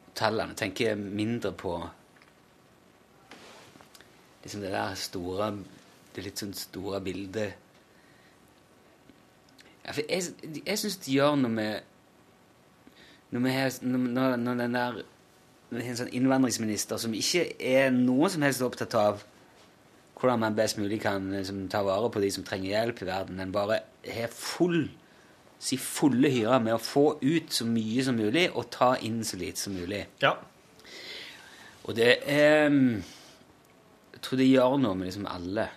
og 0.09 0.11
tallene. 0.19 0.57
Tenker 0.59 0.99
mindre 0.99 1.53
på 1.55 1.77
liksom 4.43 4.65
det 4.65 4.73
der 4.75 4.99
store 4.99 5.51
Det 6.17 6.25
litt 6.25 6.41
sånn 6.41 6.55
store 6.57 6.97
bildet. 7.05 7.53
Ja, 9.85 9.93
for 9.93 10.01
jeg 10.01 10.63
jeg 10.65 10.81
syns 10.81 10.97
det 11.05 11.13
gjør 11.13 11.37
noe 11.37 11.53
med 11.53 11.93
når, 13.29 13.43
vi 13.43 13.53
har, 13.53 13.71
når, 13.83 14.03
når, 14.15 14.35
når 14.41 14.59
den 14.63 14.77
der 14.77 14.99
en 15.77 15.99
sånn 15.99 16.13
innvandringsminister 16.15 16.99
som 16.99 17.13
ikke 17.15 17.43
er 17.59 17.91
noe 17.93 18.29
som 18.31 18.43
helst 18.45 18.63
opptatt 18.65 18.95
av 18.97 19.25
hvordan 20.17 20.41
man 20.41 20.55
best 20.57 20.79
mulig 20.79 21.01
kan 21.03 21.27
liksom, 21.29 21.67
ta 21.69 21.83
vare 21.85 22.09
på 22.09 22.23
de 22.23 22.31
som 22.33 22.45
trenger 22.47 22.71
hjelp 22.71 23.03
i 23.03 23.09
verden, 23.11 23.37
men 23.37 23.53
bare 23.53 23.83
har 24.07 24.31
full 24.33 24.87
si 25.59 25.77
fulle 25.81 26.29
hyre 26.31 26.59
med 26.61 26.75
å 26.75 26.81
få 26.81 27.05
ut 27.21 27.53
så 27.53 27.65
mye 27.69 28.03
som 28.05 28.17
mulig 28.17 28.47
og 28.53 28.69
ta 28.73 28.93
inn 29.05 29.23
så 29.25 29.39
lite 29.41 29.61
som 29.61 29.75
mulig. 29.77 30.03
Ja. 30.21 30.35
Og 31.87 31.95
det 31.97 32.17
mm, 32.27 32.95
Jeg 34.13 34.21
tror 34.25 34.39
det 34.41 34.49
gjør 34.49 34.77
noe 34.81 34.97
med 34.97 35.09
liksom 35.09 35.27
alle 35.29 35.67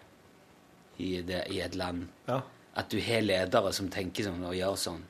i, 1.01 1.20
det, 1.26 1.44
i 1.55 1.61
et 1.64 1.76
land. 1.78 2.07
Ja. 2.28 2.40
At 2.80 2.92
du 2.92 3.01
har 3.03 3.24
ledere 3.24 3.72
som 3.76 3.90
tenker 3.92 4.28
sånn 4.28 4.44
og 4.46 4.57
gjør 4.57 4.76
sånn. 4.78 5.03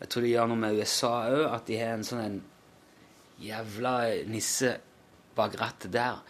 Jeg 0.00 0.10
tror 0.10 0.24
det 0.24 0.32
gjør 0.34 0.50
noe 0.50 0.60
med 0.60 0.80
USA 0.80 1.14
òg, 1.28 1.46
at 1.54 1.66
de 1.68 1.78
har 1.80 1.94
en 1.94 2.06
sånn 2.06 2.22
en 2.24 2.38
jævla 3.40 3.94
nisse 4.28 4.74
bak 5.36 5.56
rattet 5.60 5.92
der. 5.94 6.20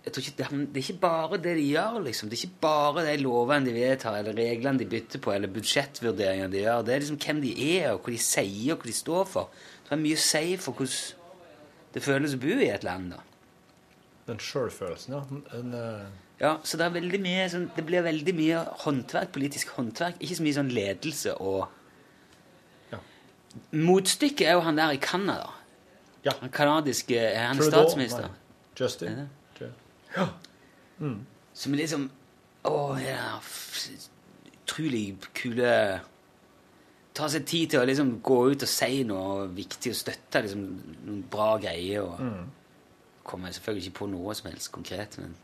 Ikke, 0.00 0.32
det, 0.38 0.46
er 0.48 0.78
ikke 0.80 0.96
bare 1.02 1.38
det 1.42 1.52
de 1.58 1.64
gjør, 1.74 1.98
liksom. 2.06 2.30
Det 2.30 2.38
er 2.38 2.46
ikke 2.46 2.62
bare 2.62 3.04
de 3.04 3.16
lovene 3.20 3.68
de 3.68 3.74
vedtar, 3.76 4.16
eller 4.16 4.36
reglene 4.38 4.80
de 4.80 4.88
bytter 4.88 5.20
på, 5.22 5.34
eller 5.34 5.52
budsjettvurderingene 5.52 6.48
de 6.52 6.62
gjør. 6.62 6.84
Det 6.86 6.94
er 6.94 7.02
liksom 7.04 7.18
hvem 7.20 7.42
de 7.44 7.50
er, 7.66 7.90
og 7.92 8.06
hva 8.06 8.14
de 8.14 8.22
sier, 8.24 8.72
og 8.72 8.80
hva 8.80 8.88
de 8.88 8.96
står 8.96 9.28
for. 9.28 9.66
Det 9.84 9.92
er 9.96 10.00
mye 10.00 10.16
å 10.16 10.22
si 10.24 10.56
for 10.62 10.80
hvordan 10.80 11.18
det 11.90 12.04
føles 12.06 12.36
å 12.36 12.40
bo 12.40 12.56
i 12.56 12.70
et 12.72 12.86
land. 12.86 13.12
da. 13.12 13.20
Den 14.30 14.40
sjølfølelsen, 14.40 15.16
ja. 15.16 15.22
En, 15.58 15.74
eh, 15.74 16.08
Ja, 16.40 16.54
så 16.64 16.78
det, 16.80 16.86
er 16.88 17.20
mye, 17.20 17.48
sånn, 17.52 17.66
det 17.76 17.84
blir 17.84 18.04
veldig 18.06 18.32
mye 18.32 18.60
håndverk, 18.84 19.32
politisk 19.34 19.74
håndverk. 19.76 20.16
Ikke 20.24 20.38
så 20.38 20.44
mye 20.46 20.56
sånn 20.56 20.70
ledelse 20.72 21.34
og 21.36 21.66
ja. 22.92 23.00
Motstykket 23.76 24.46
er 24.48 24.56
jo 24.56 24.62
han 24.64 24.80
der 24.80 24.94
i 24.96 25.00
Canada. 25.04 25.50
Ja. 26.24 26.32
Han 26.40 26.52
canadiske 26.52 27.16
Er 27.16 27.46
han 27.46 27.60
Trudeau, 27.60 27.84
statsminister? 27.84 28.28
nei. 28.28 28.36
Justin. 28.80 29.08
Er 29.08 29.16
det? 29.16 29.28
Tror 29.58 29.68
jeg. 29.68 31.12
Som 31.54 31.76
liksom 31.76 32.10
Å, 32.68 32.72
ja 33.00 33.38
Utrolig 34.50 35.04
kule 35.36 35.74
Ta 37.16 37.28
seg 37.32 37.44
tid 37.48 37.72
til 37.72 37.80
å 37.82 37.86
liksom 37.88 38.14
gå 38.24 38.38
ut 38.52 38.64
og 38.64 38.70
si 38.70 39.02
noe 39.08 39.48
viktig 39.56 39.92
og 39.92 39.98
støtte 39.98 40.44
liksom, 40.44 40.66
noen 41.04 41.22
bra 41.32 41.56
greier. 41.60 42.06
Og 42.06 43.24
kommer 43.26 43.52
selvfølgelig 43.52 43.88
ikke 43.88 43.98
på 43.98 44.08
noe 44.12 44.36
som 44.38 44.46
helst 44.48 44.70
konkret, 44.72 45.18
men 45.20 45.34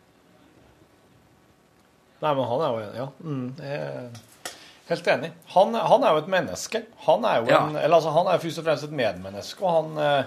Nei, 2.23 2.33
men 2.35 2.45
han 2.49 2.61
er 2.65 2.73
jo 2.73 2.87
Ja. 2.97 3.07
Mm, 3.21 3.47
jeg 3.61 3.81
er 3.81 4.11
helt 4.89 5.09
enig. 5.13 5.31
Han, 5.55 5.75
han 5.75 6.05
er 6.07 6.13
jo 6.17 6.23
et 6.23 6.29
menneske. 6.33 6.85
Han 7.07 7.25
er 7.25 7.41
jo 7.43 7.51
Ja. 7.51 7.61
en, 7.67 7.77
eller 7.77 7.97
altså, 7.99 8.11
han 8.15 8.27
er 8.33 8.39
først 8.39 8.59
og 8.63 8.65
fremst 8.69 8.85
et 8.85 8.93
medmenneske, 8.93 9.63
og 9.63 9.73
han, 9.77 9.99
eh, 9.99 10.25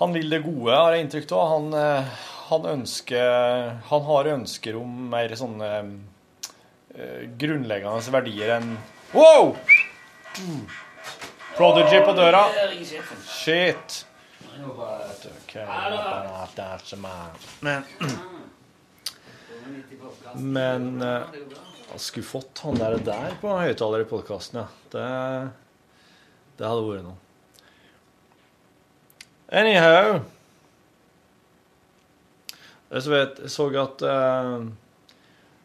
han 0.00 0.12
vil 0.14 0.30
det 0.30 0.42
gode, 0.44 0.74
har 0.76 0.92
jeg 0.94 1.06
inntrykk 1.06 1.32
av. 1.32 1.48
Han, 1.54 1.74
eh, 1.74 2.04
han 2.50 2.62
ønsker 2.66 3.80
Han 3.90 4.02
har 4.02 4.24
ønsker 4.36 4.76
om 4.80 4.94
mer 5.10 5.28
sånne 5.38 5.70
eh, 6.94 7.26
grunnleggende 7.38 8.12
verdier 8.12 8.56
enn 8.58 8.76
Wow! 9.14 9.56
Prodigy 11.56 12.00
på 12.06 12.12
døra. 12.16 12.44
Shit. 13.26 14.04
Okay. 15.48 15.64
Men 20.34 21.02
eh, 21.02 21.40
jeg 21.90 22.02
skulle 22.04 22.26
fått 22.26 22.62
han 22.64 22.78
der, 22.78 22.98
der 23.04 23.34
på 23.40 23.52
høyttaler 23.58 24.04
i 24.04 24.08
podkasten, 24.08 24.62
ja. 24.62 24.66
Det, 24.92 25.06
det 26.60 26.68
hadde 26.68 26.86
vært 26.86 27.06
noe. 27.06 27.18
Anyhow 29.50 30.20
Jeg 32.90 33.02
så, 33.02 33.10
vet, 33.10 33.40
jeg 33.42 33.50
så 33.50 33.64
at 33.82 34.04
eh, 34.06 34.52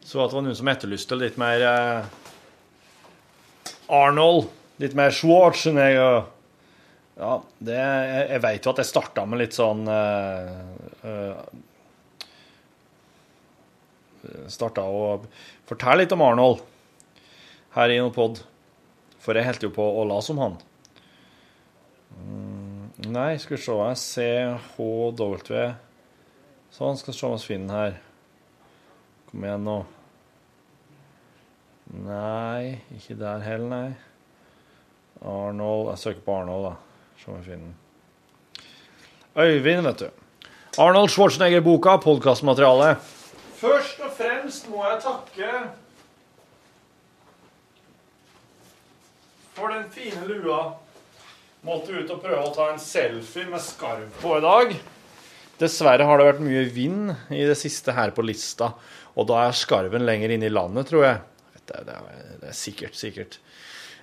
Så 0.02 0.22
at 0.24 0.32
det 0.32 0.38
var 0.38 0.46
noen 0.48 0.58
som 0.58 0.70
etterlyste 0.72 1.18
litt 1.18 1.38
mer 1.38 1.62
eh, 1.70 2.08
Arnold. 3.94 4.48
Litt 4.82 4.96
mer 4.98 5.14
Schwarzenegger. 5.14 6.26
Ja, 7.16 7.36
det, 7.62 7.76
jeg, 7.78 8.24
jeg 8.34 8.42
veit 8.44 8.66
jo 8.66 8.72
at 8.74 8.82
jeg 8.82 8.90
starta 8.90 9.22
med 9.24 9.40
litt 9.40 9.54
sånn 9.56 9.86
uh, 9.88 11.38
Starta 14.52 14.84
å 14.84 15.18
fortelle 15.68 16.02
litt 16.02 16.14
om 16.16 16.24
Arnold 16.26 16.62
her 17.76 17.92
i 17.92 17.98
noen 18.00 18.14
pod. 18.14 18.40
For 19.22 19.36
jeg 19.36 19.48
holdt 19.48 19.66
jo 19.66 19.72
på 19.74 19.84
å 20.00 20.04
la 20.06 20.20
om 20.20 20.42
han. 20.42 20.56
Mm, 22.16 22.82
nei, 23.12 23.32
skal 23.42 23.58
vi 23.58 23.90
se 24.00 24.28
CHW 24.76 25.66
Sånn, 26.76 26.96
skal 26.96 27.12
vi 27.12 27.16
se 27.18 27.26
om 27.26 27.34
vi 27.36 27.48
finner 27.54 27.80
her. 27.80 27.94
Kom 29.30 29.44
igjen 29.44 29.64
nå. 29.64 29.76
Nei, 32.06 32.82
ikke 32.98 33.16
der 33.18 33.44
heller, 33.44 33.68
nei. 33.70 33.90
Arnold 35.24 35.92
Jeg 35.94 36.02
søker 36.02 36.24
på 36.26 36.36
Arnold, 36.42 36.68
da. 36.68 37.12
Se 37.22 37.30
om 37.32 37.38
vi 37.40 37.50
finner 37.50 37.70
den. 37.70 37.82
Øyvind, 39.36 39.84
vet 39.88 40.04
du. 40.04 40.50
Arnold 40.80 41.12
Schwarzenegger-boka, 41.14 41.96
podkastmateriale. 42.04 42.96
Først 43.56 44.00
og 44.04 44.12
fremst 44.12 44.66
må 44.68 44.82
jeg 44.84 44.98
takke 45.04 45.52
for 49.56 49.72
den 49.72 49.86
fine 49.94 50.26
lua. 50.28 50.74
Måtte 51.66 51.96
ut 51.96 52.10
og 52.12 52.20
prøve 52.20 52.42
å 52.44 52.52
ta 52.54 52.68
en 52.74 52.82
selfie 52.82 53.48
med 53.48 53.62
skarv 53.64 54.20
på 54.20 54.36
i 54.36 54.44
dag. 54.44 54.74
Dessverre 55.56 56.04
har 56.04 56.20
det 56.20 56.28
vært 56.28 56.44
mye 56.44 56.66
vind 56.68 57.14
i 57.32 57.46
det 57.48 57.56
siste 57.56 57.94
her 57.96 58.12
på 58.14 58.24
lista, 58.26 58.74
og 59.16 59.30
da 59.30 59.46
er 59.46 59.56
skarven 59.56 60.04
lenger 60.04 60.36
inne 60.36 60.50
i 60.50 60.52
landet, 60.52 60.90
tror 60.90 61.06
jeg. 61.06 61.22
Det 61.56 61.80
er, 61.80 61.86
det 61.88 61.96
er, 61.96 62.36
det 62.42 62.50
er 62.52 62.58
sikkert, 62.60 62.98
sikkert. 62.98 63.38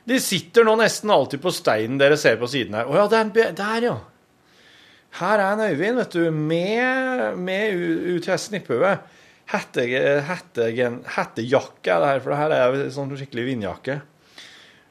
De 0.09 0.17
sitter 0.19 0.65
nå 0.67 0.73
nesten 0.81 1.13
alltid 1.13 1.39
på 1.43 1.53
steinen 1.53 2.01
dere 2.01 2.17
ser 2.19 2.41
på 2.41 2.49
siden 2.51 2.75
her. 2.75 2.89
Å 2.89 3.03
ja, 3.03 3.05
det 3.11 3.45
er 3.45 3.55
der, 3.61 3.85
ja. 3.91 3.95
Her 5.21 5.37
er 5.37 5.53
en 5.53 5.67
Øyvind, 5.69 6.01
vet 6.01 6.17
du, 6.17 6.23
med, 6.33 7.37
med 7.37 7.83
UTS 8.17 8.49
Snippehue. 8.49 8.97
Hette, 9.53 9.85
hette, 10.25 10.69
Hettejakke 11.15 11.93
er 11.93 12.01
det 12.01 12.09
her, 12.09 12.21
for 12.23 12.33
det 12.33 12.39
her 12.39 12.55
er 12.57 12.89
sånn 12.93 13.13
skikkelig 13.17 13.45
vindjakke. 13.51 13.99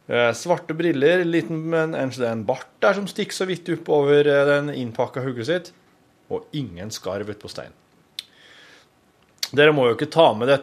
Eh, 0.07 0.31
Svarte 0.39 0.75
briller, 0.79 1.25
liten, 1.25 1.65
men 1.73 1.95
en, 1.99 2.11
en 2.11 2.45
bart 2.47 2.71
der 2.83 2.95
som 2.99 3.07
stikker 3.11 3.35
så 3.35 3.47
vidt 3.49 3.71
opp 3.75 3.89
over 3.95 4.27
eh, 4.27 4.45
den 4.49 4.71
innpakka 4.75 5.23
hugget 5.25 5.49
sitt. 5.49 5.73
Og 6.33 6.47
ingen 6.57 6.91
skarv 6.95 7.31
utpå 7.35 7.51
steinen. 7.51 7.75
Dere 9.53 9.75
må 9.75 9.89
jo 9.91 9.97
ikke 9.99 10.09
ta 10.09 10.31
med 10.33 10.49
det 10.49 10.63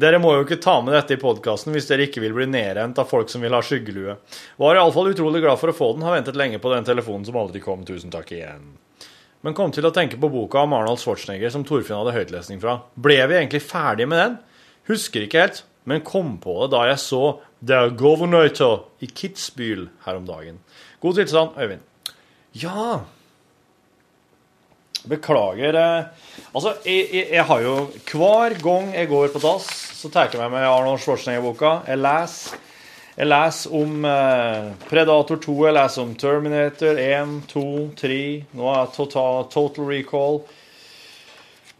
Dere 0.00 0.18
må 0.22 0.30
jo 0.32 0.46
ikke 0.46 0.56
ta 0.62 0.78
med 0.80 0.94
dette 0.96 1.12
i 1.12 1.20
podkasten 1.20 1.74
hvis 1.74 1.90
dere 1.90 2.06
ikke 2.06 2.22
vil 2.24 2.32
bli 2.32 2.46
nedrent 2.48 2.98
av 3.02 3.10
folk 3.10 3.28
som 3.28 3.42
vil 3.44 3.52
ha 3.52 3.60
skyggelue. 3.64 4.14
Var 4.62 4.78
iallfall 4.78 5.10
utrolig 5.12 5.42
glad 5.44 5.60
for 5.60 5.72
å 5.72 5.76
få 5.76 5.90
den, 5.92 6.06
har 6.06 6.16
ventet 6.16 6.38
lenge 6.40 6.60
på 6.62 6.72
den 6.72 6.86
telefonen 6.88 7.26
som 7.28 7.36
aldri 7.36 7.60
kom. 7.60 7.84
Tusen 7.84 8.14
takk 8.14 8.32
igjen. 8.32 8.70
Men 9.46 9.54
kom 9.56 9.72
til 9.72 9.86
å 9.88 9.92
tenke 9.94 10.18
på 10.20 10.28
boka 10.32 10.66
om 10.66 10.74
Arnold 10.76 11.00
Schwarzenegger 11.00 11.52
som 11.54 11.62
Torfinn 11.64 11.96
hadde 11.96 12.12
høytlesning 12.16 12.60
fra. 12.60 12.78
Ble 13.00 13.16
vi 13.30 13.38
egentlig 13.38 13.62
ferdige 13.64 14.10
med 14.10 14.20
den? 14.20 14.34
Husker 14.90 15.24
ikke 15.24 15.44
helt, 15.46 15.62
men 15.88 16.02
kom 16.04 16.34
på 16.42 16.58
det 16.64 16.74
da 16.74 16.82
jeg 16.90 17.00
så 17.00 17.22
The 17.64 17.86
Governator 17.96 18.82
i 19.00 19.08
Kitzbühel 19.08 19.86
her 20.04 20.18
om 20.20 20.26
dagen. 20.28 20.60
God 21.00 21.16
tilstand, 21.16 21.56
Øyvind. 21.56 21.86
Ja 22.60 23.00
Beklager. 25.08 25.74
eh, 25.74 26.04
Altså, 26.52 26.74
jeg, 26.84 27.06
jeg, 27.14 27.26
jeg 27.32 27.44
har 27.46 27.60
jo 27.64 27.74
Hver 28.10 28.56
gang 28.60 28.90
jeg 28.92 29.08
går 29.08 29.30
på 29.32 29.40
dass, 29.40 29.68
så 29.96 30.10
tar 30.12 30.28
jeg 30.28 30.40
med 30.42 30.52
meg 30.58 30.66
Arnold 30.68 31.00
Schwarzenegger-boka. 31.00 31.70
Jeg 31.88 32.00
leser 32.02 32.58
jeg 33.16 33.26
leser 33.26 33.74
om 33.74 34.04
eh, 34.06 34.70
Predator 34.88 35.40
2, 35.42 35.54
jeg 35.66 35.76
leser 35.76 36.04
om 36.04 36.14
Terminator 36.18 37.00
1, 37.02 37.36
2, 37.50 37.64
3 37.98 38.18
Nå 38.56 38.68
er 38.70 38.78
jeg 38.78 38.92
Total, 38.96 39.46
Total 39.50 39.88
Recall. 39.90 40.40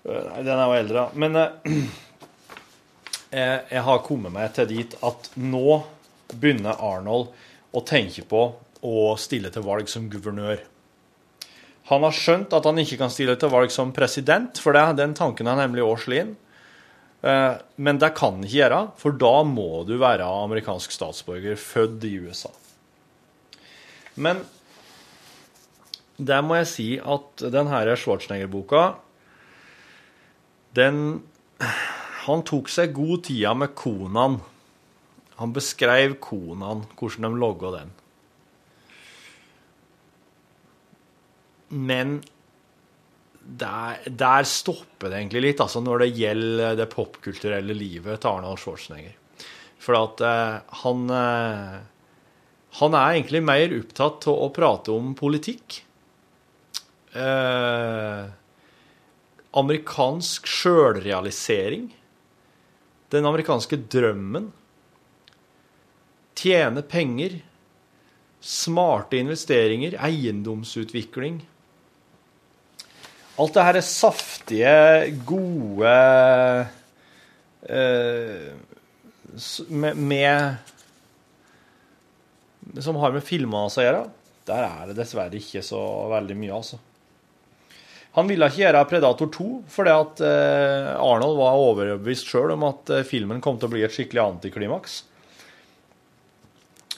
Eh, 0.05 0.25
Nei, 0.27 0.43
den 0.47 0.57
er 0.57 0.65
jo 0.65 0.81
eldre. 0.81 1.07
Men 1.15 1.39
eh, 1.39 1.71
jeg, 3.39 3.63
jeg 3.71 3.85
har 3.87 4.03
kommet 4.07 4.35
meg 4.35 4.51
til 4.59 4.69
dit 4.73 4.99
at 5.07 5.31
nå 5.39 5.81
begynner 6.35 6.83
Arnold 6.83 7.31
å 7.71 7.85
tenke 7.87 8.27
på 8.27 8.45
å 8.81 9.01
stille 9.21 9.51
til 9.55 9.65
valg 9.67 9.91
som 9.93 10.11
guvernør. 10.11 10.61
Han 11.91 12.05
har 12.07 12.15
skjønt 12.15 12.53
at 12.55 12.67
han 12.69 12.79
ikke 12.79 13.01
kan 13.01 13.11
stille 13.11 13.35
til 13.39 13.51
valg 13.51 13.73
som 13.75 13.91
president, 13.95 14.59
for 14.63 14.77
det, 14.77 14.85
den 15.01 15.15
tanken 15.19 15.51
har 15.51 15.59
nemlig. 15.59 15.83
Eh, 15.83 16.50
Men 17.21 17.99
det 18.01 18.15
kan 18.17 18.39
ikke 18.41 18.55
gjøre, 18.55 18.81
for 18.97 19.17
da 19.21 19.35
må 19.45 19.83
du 19.85 19.99
være 20.01 20.25
amerikansk 20.25 20.95
statsborger, 20.95 21.59
født 21.61 22.07
i 22.09 22.15
USA. 22.25 22.49
Men 24.17 24.41
der 26.17 26.41
må 26.45 26.57
jeg 26.61 26.71
si 26.71 26.89
at 27.01 27.45
denne 27.53 27.97
Schwarzenegger-boka 27.97 28.95
Den 30.77 31.23
Han 32.27 32.43
tok 32.45 32.69
seg 32.69 32.93
god 32.93 33.25
tida 33.25 33.55
med 33.57 33.73
konaen. 33.77 34.41
Han 35.41 35.55
beskrev 35.57 36.19
konaen, 36.21 36.85
hvordan 37.01 37.33
de 37.33 37.41
logga 37.41 37.73
den. 37.79 37.95
men 41.71 42.19
der, 43.41 44.03
der 44.05 44.45
stopper 44.45 45.11
det 45.11 45.23
egentlig 45.23 45.43
litt, 45.45 45.63
altså 45.63 45.81
når 45.83 46.05
det 46.05 46.11
gjelder 46.19 46.77
det 46.79 46.91
popkulturelle 46.93 47.75
livet 47.77 48.21
til 48.21 48.31
Arnold 48.31 48.61
Schwarzenegger. 48.61 49.17
For 49.81 49.97
at 49.97 50.21
eh, 50.25 50.59
han 50.83 51.07
eh, 51.09 51.79
Han 52.81 52.95
er 52.95 53.17
egentlig 53.17 53.41
mer 53.43 53.73
opptatt 53.81 54.29
av 54.31 54.43
å 54.45 54.51
prate 54.55 54.93
om 54.95 55.09
politikk. 55.19 55.81
Eh, 57.19 58.29
amerikansk 59.59 60.47
sjølrealisering. 60.47 61.89
Den 63.11 63.27
amerikanske 63.27 63.81
drømmen. 63.91 64.53
Tjene 66.39 66.85
penger. 66.87 67.41
Smarte 68.39 69.19
investeringer. 69.19 69.99
Eiendomsutvikling. 69.99 71.43
Alt 73.41 73.57
det 73.57 73.65
her 73.65 73.79
er 73.79 73.87
saftige, 73.87 74.75
gode 75.29 75.93
eh, 77.65 78.51
med, 79.71 79.97
med 79.97 80.57
Som 82.85 82.99
har 83.01 83.15
med 83.15 83.25
filmene 83.25 83.71
å 83.71 83.85
gjøre. 83.87 84.05
Der 84.51 84.67
er 84.67 84.91
det 84.91 84.99
dessverre 84.99 85.41
ikke 85.41 85.63
så 85.65 85.81
veldig 86.11 86.37
mye, 86.37 86.55
altså. 86.59 86.81
Han 88.19 88.27
ville 88.27 88.49
ikke 88.51 88.65
gjøre 88.65 88.87
Predator 88.91 89.29
2 89.31 89.49
fordi 89.71 89.93
at 89.95 90.23
eh, 90.27 90.89
Arnold 90.99 91.37
var 91.39 91.61
overbevist 91.63 92.27
sjøl 92.31 92.57
om 92.57 92.65
at 92.67 92.91
eh, 92.91 93.07
filmen 93.07 93.43
kom 93.45 93.61
til 93.61 93.71
å 93.71 93.75
bli 93.77 93.85
et 93.87 93.95
skikkelig 93.95 94.25
antiklimaks. 94.25 95.05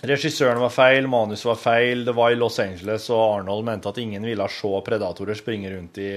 Regissøren 0.03 0.59
var 0.59 0.73
feil, 0.75 1.07
manuset 1.07 1.47
var 1.47 1.59
feil, 1.63 2.01
det 2.05 2.13
var 2.17 2.33
i 2.33 2.39
Los 2.39 2.59
Angeles, 2.59 3.05
og 3.15 3.21
Arnold 3.23 3.63
mente 3.69 3.91
at 3.91 4.01
ingen 4.03 4.25
ville 4.27 4.49
se 4.51 4.71
predatorer 4.83 5.39
springe 5.39 5.71
rundt 5.71 6.01
i, 6.03 6.09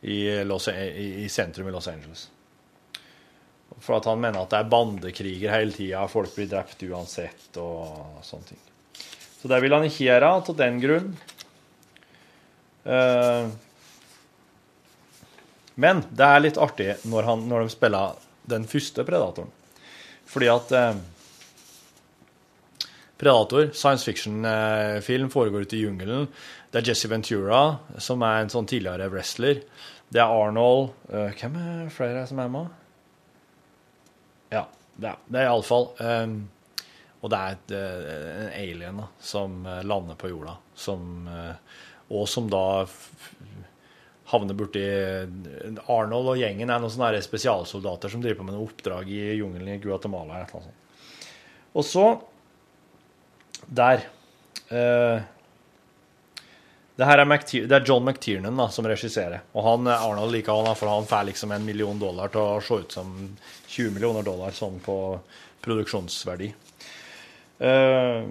i, 0.00 0.20
Los, 0.48 0.70
i, 0.72 1.10
i 1.20 1.28
sentrum 1.28 1.68
i 1.68 1.74
Los 1.74 1.90
Angeles. 1.92 2.30
For 3.82 3.98
at 3.98 4.08
han 4.08 4.20
mener 4.22 4.40
at 4.40 4.54
det 4.54 4.62
er 4.62 4.72
bandekriger 4.72 5.52
hele 5.52 5.76
tida, 5.76 6.06
folk 6.08 6.32
blir 6.38 6.48
drept 6.48 6.86
uansett 6.88 7.60
og 7.60 8.24
sånne 8.24 8.48
ting. 8.48 8.64
Så 9.42 9.50
det 9.50 9.60
vil 9.60 9.76
han 9.76 9.84
ikke 9.84 10.06
gjøre 10.06 10.32
av 10.32 10.50
den 10.56 10.80
grunn. 10.80 11.12
Eh, 12.88 13.46
men 15.84 16.04
det 16.08 16.28
er 16.28 16.44
litt 16.46 16.60
artig 16.60 16.94
når, 17.04 17.28
han, 17.28 17.48
når 17.50 17.66
de 17.66 17.74
spiller 17.76 18.20
den 18.48 18.64
første 18.70 19.04
Predatoren. 19.04 19.52
Fordi 20.32 20.48
at 20.48 20.72
eh, 20.78 20.94
Predator, 23.22 23.68
science 23.70 24.02
fiction-film, 24.02 25.28
foregår 25.30 25.62
ute 25.62 25.76
i 25.78 25.84
jungelen. 25.84 26.24
Det 26.72 26.80
er 26.80 26.88
Jesse 26.90 27.06
Ventura, 27.06 27.60
som 28.02 28.22
er 28.26 28.40
en 28.42 28.50
sånn 28.50 28.66
tidligere 28.66 29.06
wrestler. 29.12 29.60
Det 30.10 30.18
er 30.18 30.32
Arnold 30.32 30.90
uh, 31.12 31.28
Hvem 31.38 31.54
er 31.60 31.92
flere 31.94 32.24
som 32.26 32.40
er 32.42 32.50
med? 32.50 32.72
Ja, 34.50 34.64
det 34.98 35.12
er, 35.12 35.20
det 35.30 35.38
er 35.38 35.46
iallfall 35.52 35.86
um, 36.02 36.34
Og 37.22 37.30
det 37.30 37.38
er 37.38 37.54
et, 37.54 37.72
eh, 37.78 38.26
en 38.42 38.50
alien 38.58 38.98
da, 39.04 39.06
som 39.22 39.62
eh, 39.70 39.84
lander 39.86 40.18
på 40.18 40.32
jorda, 40.32 40.56
som, 40.74 41.28
eh, 41.30 41.78
og 42.10 42.26
som 42.28 42.50
da 42.50 42.64
havner 44.32 44.58
borti 44.58 44.82
Arnold 45.86 46.32
og 46.34 46.40
gjengen 46.40 46.74
er 46.74 46.82
noen 46.82 46.90
sånne 46.90 47.22
spesialsoldater 47.22 48.10
som 48.10 48.24
driver 48.24 48.40
på 48.40 48.48
med 48.48 48.56
noen 48.56 48.66
oppdrag 48.66 49.14
i 49.14 49.36
jungelen 49.38 49.76
i 49.76 49.80
Guatemala. 49.86 50.40
eller 50.40 50.50
noe 50.50 50.66
sånt. 50.66 51.30
Og 51.78 51.86
så 51.86 52.06
Der. 53.66 54.06
Uh, 54.72 55.22
det 56.96 57.08
her 57.08 57.22
er, 57.22 57.26
McTier, 57.26 57.66
det 57.66 57.76
er 57.78 57.86
John 57.88 58.04
McTiernan 58.04 58.58
da, 58.60 58.68
som 58.70 58.86
regisserer. 58.86 59.40
Og 59.56 59.64
han, 59.64 59.88
eh, 59.88 60.04
Arnold 60.04 60.34
liker 60.34 60.54
han, 60.54 60.76
for 60.76 60.90
han 60.92 61.08
får 61.08 61.30
liksom 61.30 61.54
en 61.54 61.64
million 61.64 61.98
dollar 61.98 62.30
til 62.32 62.42
å 62.44 62.60
se 62.62 62.82
ut 62.82 62.92
som 62.92 63.14
20 63.66 63.94
millioner 63.96 64.26
dollar 64.26 64.52
sånn 64.54 64.76
på 64.84 64.96
produksjonsverdi. 65.64 66.50
Uh, 67.62 68.28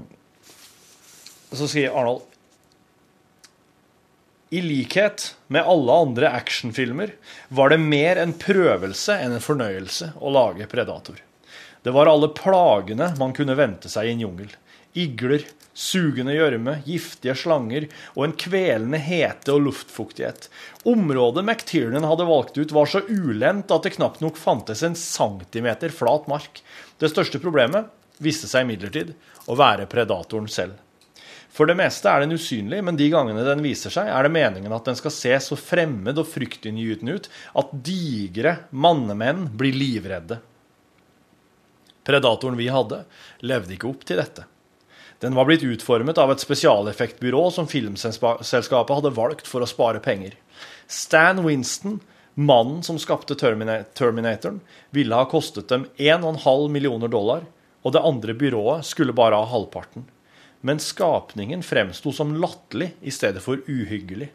så 1.51 1.67
sier 1.71 1.95
Arnold 1.95 2.27
I 4.51 4.61
likhet 4.61 5.29
med 5.47 5.67
alle 5.67 5.97
andre 6.05 6.31
actionfilmer 6.35 7.13
var 7.47 7.71
det 7.71 7.79
mer 7.81 8.19
en 8.19 8.33
prøvelse 8.35 9.15
enn 9.23 9.37
en 9.37 9.43
fornøyelse 9.43 10.13
å 10.19 10.31
lage 10.35 10.67
Predator. 10.71 11.19
Det 11.81 11.93
var 11.95 12.11
alle 12.11 12.29
plagene 12.35 13.13
man 13.17 13.33
kunne 13.33 13.57
vente 13.57 13.89
seg 13.89 14.07
i 14.07 14.13
en 14.13 14.25
jungel. 14.27 14.51
Igler, 14.97 15.45
sugende 15.73 16.33
gjørme, 16.35 16.75
giftige 16.83 17.35
slanger 17.39 17.87
og 18.15 18.25
en 18.25 18.35
kvelende 18.35 18.99
hete 18.99 19.53
og 19.53 19.63
luftfuktighet. 19.69 20.49
Området 20.83 21.45
McTiernan 21.45 22.07
hadde 22.09 22.27
valgt 22.27 22.59
ut, 22.59 22.75
var 22.75 22.91
så 22.91 23.03
ulendt 23.07 23.71
at 23.71 23.87
det 23.87 23.95
knapt 23.95 24.21
nok 24.23 24.39
fantes 24.39 24.83
en 24.83 24.97
centimeter 24.99 25.93
flat 25.95 26.27
mark. 26.31 26.59
Det 26.99 27.11
største 27.13 27.39
problemet 27.39 27.87
viste 28.21 28.49
seg 28.51 28.67
imidlertid 28.67 29.15
å 29.47 29.57
være 29.57 29.87
predatoren 29.89 30.51
selv. 30.51 30.75
For 31.51 31.67
det 31.67 31.75
meste 31.75 32.07
er 32.07 32.23
den 32.23 32.37
usynlig, 32.37 32.79
men 32.83 32.95
de 32.95 33.09
gangene 33.11 33.43
den 33.43 33.63
viser 33.63 33.91
seg, 33.91 34.07
er 34.07 34.23
det 34.23 34.31
meningen 34.31 34.71
at 34.71 34.85
den 34.87 34.95
skal 34.99 35.11
se 35.11 35.33
så 35.43 35.57
fremmed 35.59 36.19
og 36.19 36.29
fryktinngytende 36.31 37.17
ut 37.17 37.27
at 37.59 37.73
digre 37.83 38.55
mannemenn 38.71 39.49
blir 39.59 39.75
livredde. 39.75 40.39
Predatoren 42.07 42.55
vi 42.57 42.71
hadde, 42.71 43.03
levde 43.43 43.75
ikke 43.75 43.91
opp 43.91 44.07
til 44.07 44.21
dette. 44.21 44.47
Den 45.21 45.35
var 45.35 45.45
blitt 45.45 45.63
utformet 45.63 46.17
av 46.17 46.31
et 46.33 46.41
spesialeffektbyrå 46.41 47.43
som 47.53 47.67
filmselskapet 47.69 48.95
hadde 48.97 49.11
valgt 49.13 49.45
for 49.45 49.61
å 49.61 49.69
spare 49.69 50.01
penger. 50.01 50.33
Stan 50.89 51.43
Winston, 51.45 51.99
mannen 52.33 52.81
som 52.81 52.97
skapte 52.97 53.37
Terminatoren, 53.37 54.61
ville 54.89 55.19
ha 55.19 55.27
kostet 55.29 55.69
dem 55.69 55.85
1,5 56.01 56.65
millioner 56.73 57.11
dollar, 57.13 57.45
og 57.85 57.93
det 57.93 58.01
andre 58.01 58.33
byrået 58.33 58.87
skulle 58.89 59.13
bare 59.13 59.37
ha 59.37 59.45
halvparten. 59.51 60.07
Men 60.65 60.81
skapningen 60.81 61.61
fremsto 61.65 62.09
som 62.13 62.33
latterlig 62.41 62.95
i 63.01 63.13
stedet 63.13 63.45
for 63.45 63.61
uhyggelig. 63.69 64.31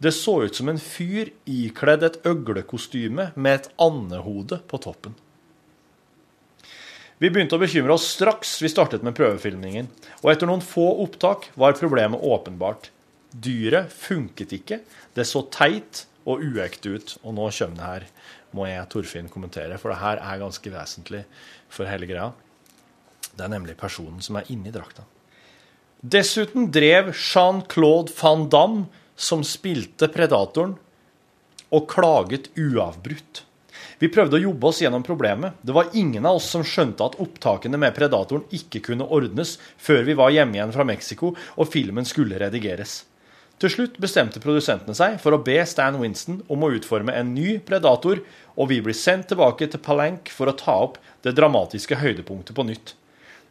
Det 0.00 0.12
så 0.12 0.42
ut 0.44 0.56
som 0.56 0.72
en 0.72 0.80
fyr 0.80 1.34
ikledd 1.44 2.04
et 2.04 2.18
øglekostyme 2.24 3.30
med 3.36 3.60
et 3.60 3.70
andehode 3.76 4.62
på 4.68 4.80
toppen. 4.88 5.12
Vi 7.22 7.30
begynte 7.30 7.54
å 7.54 7.62
bekymre 7.62 7.94
oss 7.94 8.08
straks 8.16 8.56
vi 8.62 8.68
startet 8.72 9.04
med 9.06 9.14
prøvefilmingen, 9.14 9.86
og 10.24 10.32
etter 10.32 10.50
noen 10.50 10.64
få 10.64 10.86
opptak 11.04 11.46
var 11.60 11.76
problemet 11.78 12.22
åpenbart. 12.26 12.90
Dyret 13.30 13.92
funket 13.94 14.54
ikke, 14.56 14.80
det 15.14 15.26
så 15.28 15.44
teit 15.54 16.04
og 16.26 16.42
uekte 16.42 16.96
ut, 16.96 17.14
og 17.22 17.36
nå 17.36 17.46
kommer 17.54 17.78
det 17.78 17.86
her, 17.86 18.08
må 18.54 18.66
jeg 18.66 18.90
Torfinn 18.90 19.30
kommentere, 19.30 19.78
for 19.78 19.92
det 19.92 20.00
her 20.02 20.22
er 20.22 20.42
ganske 20.42 20.74
vesentlig 20.74 21.22
for 21.70 21.90
hele 21.90 22.08
greia. 22.10 22.32
Det 23.34 23.46
er 23.46 23.52
nemlig 23.52 23.78
personen 23.78 24.22
som 24.22 24.38
er 24.38 24.50
inni 24.50 24.74
drakta. 24.74 25.06
Dessuten 26.02 26.68
drev 26.74 27.12
Jean-Claude 27.14 28.12
van 28.18 28.48
Damme, 28.50 28.86
som 29.14 29.46
spilte 29.46 30.10
Predatoren, 30.10 30.74
og 31.74 31.86
klaget 31.90 32.50
uavbrutt. 32.58 33.44
Vi 34.04 34.10
prøvde 34.12 34.36
å 34.36 34.42
jobbe 34.50 34.68
oss 34.68 34.82
gjennom 34.82 35.00
problemet. 35.00 35.54
Det 35.64 35.72
var 35.72 35.94
ingen 35.96 36.26
av 36.28 36.36
oss 36.36 36.50
som 36.52 36.60
skjønte 36.66 37.06
at 37.06 37.14
opptakene 37.24 37.78
med 37.80 37.94
Predatoren 37.96 38.42
ikke 38.52 38.82
kunne 38.84 39.06
ordnes 39.08 39.54
før 39.80 40.02
vi 40.04 40.16
var 40.18 40.34
hjemme 40.34 40.58
igjen 40.58 40.72
fra 40.74 40.84
Mexico 40.84 41.30
og 41.32 41.70
filmen 41.72 42.04
skulle 42.04 42.36
redigeres. 42.42 42.98
Til 43.62 43.72
slutt 43.72 43.94
bestemte 44.02 44.42
produsentene 44.44 44.92
seg 44.98 45.16
for 45.22 45.32
å 45.32 45.40
be 45.46 45.56
Stan 45.64 45.96
Winston 45.96 46.42
om 46.52 46.66
å 46.66 46.68
utforme 46.76 47.14
en 47.16 47.30
ny 47.32 47.54
Predator, 47.64 48.20
og 48.60 48.68
vi 48.68 48.82
blir 48.84 48.98
sendt 48.98 49.30
tilbake 49.30 49.70
til 49.72 49.80
Palenque 49.80 50.34
for 50.34 50.52
å 50.52 50.56
ta 50.58 50.74
opp 50.84 50.98
det 51.24 51.32
dramatiske 51.38 51.96
høydepunktet 52.02 52.58
på 52.58 52.66
nytt. 52.68 52.92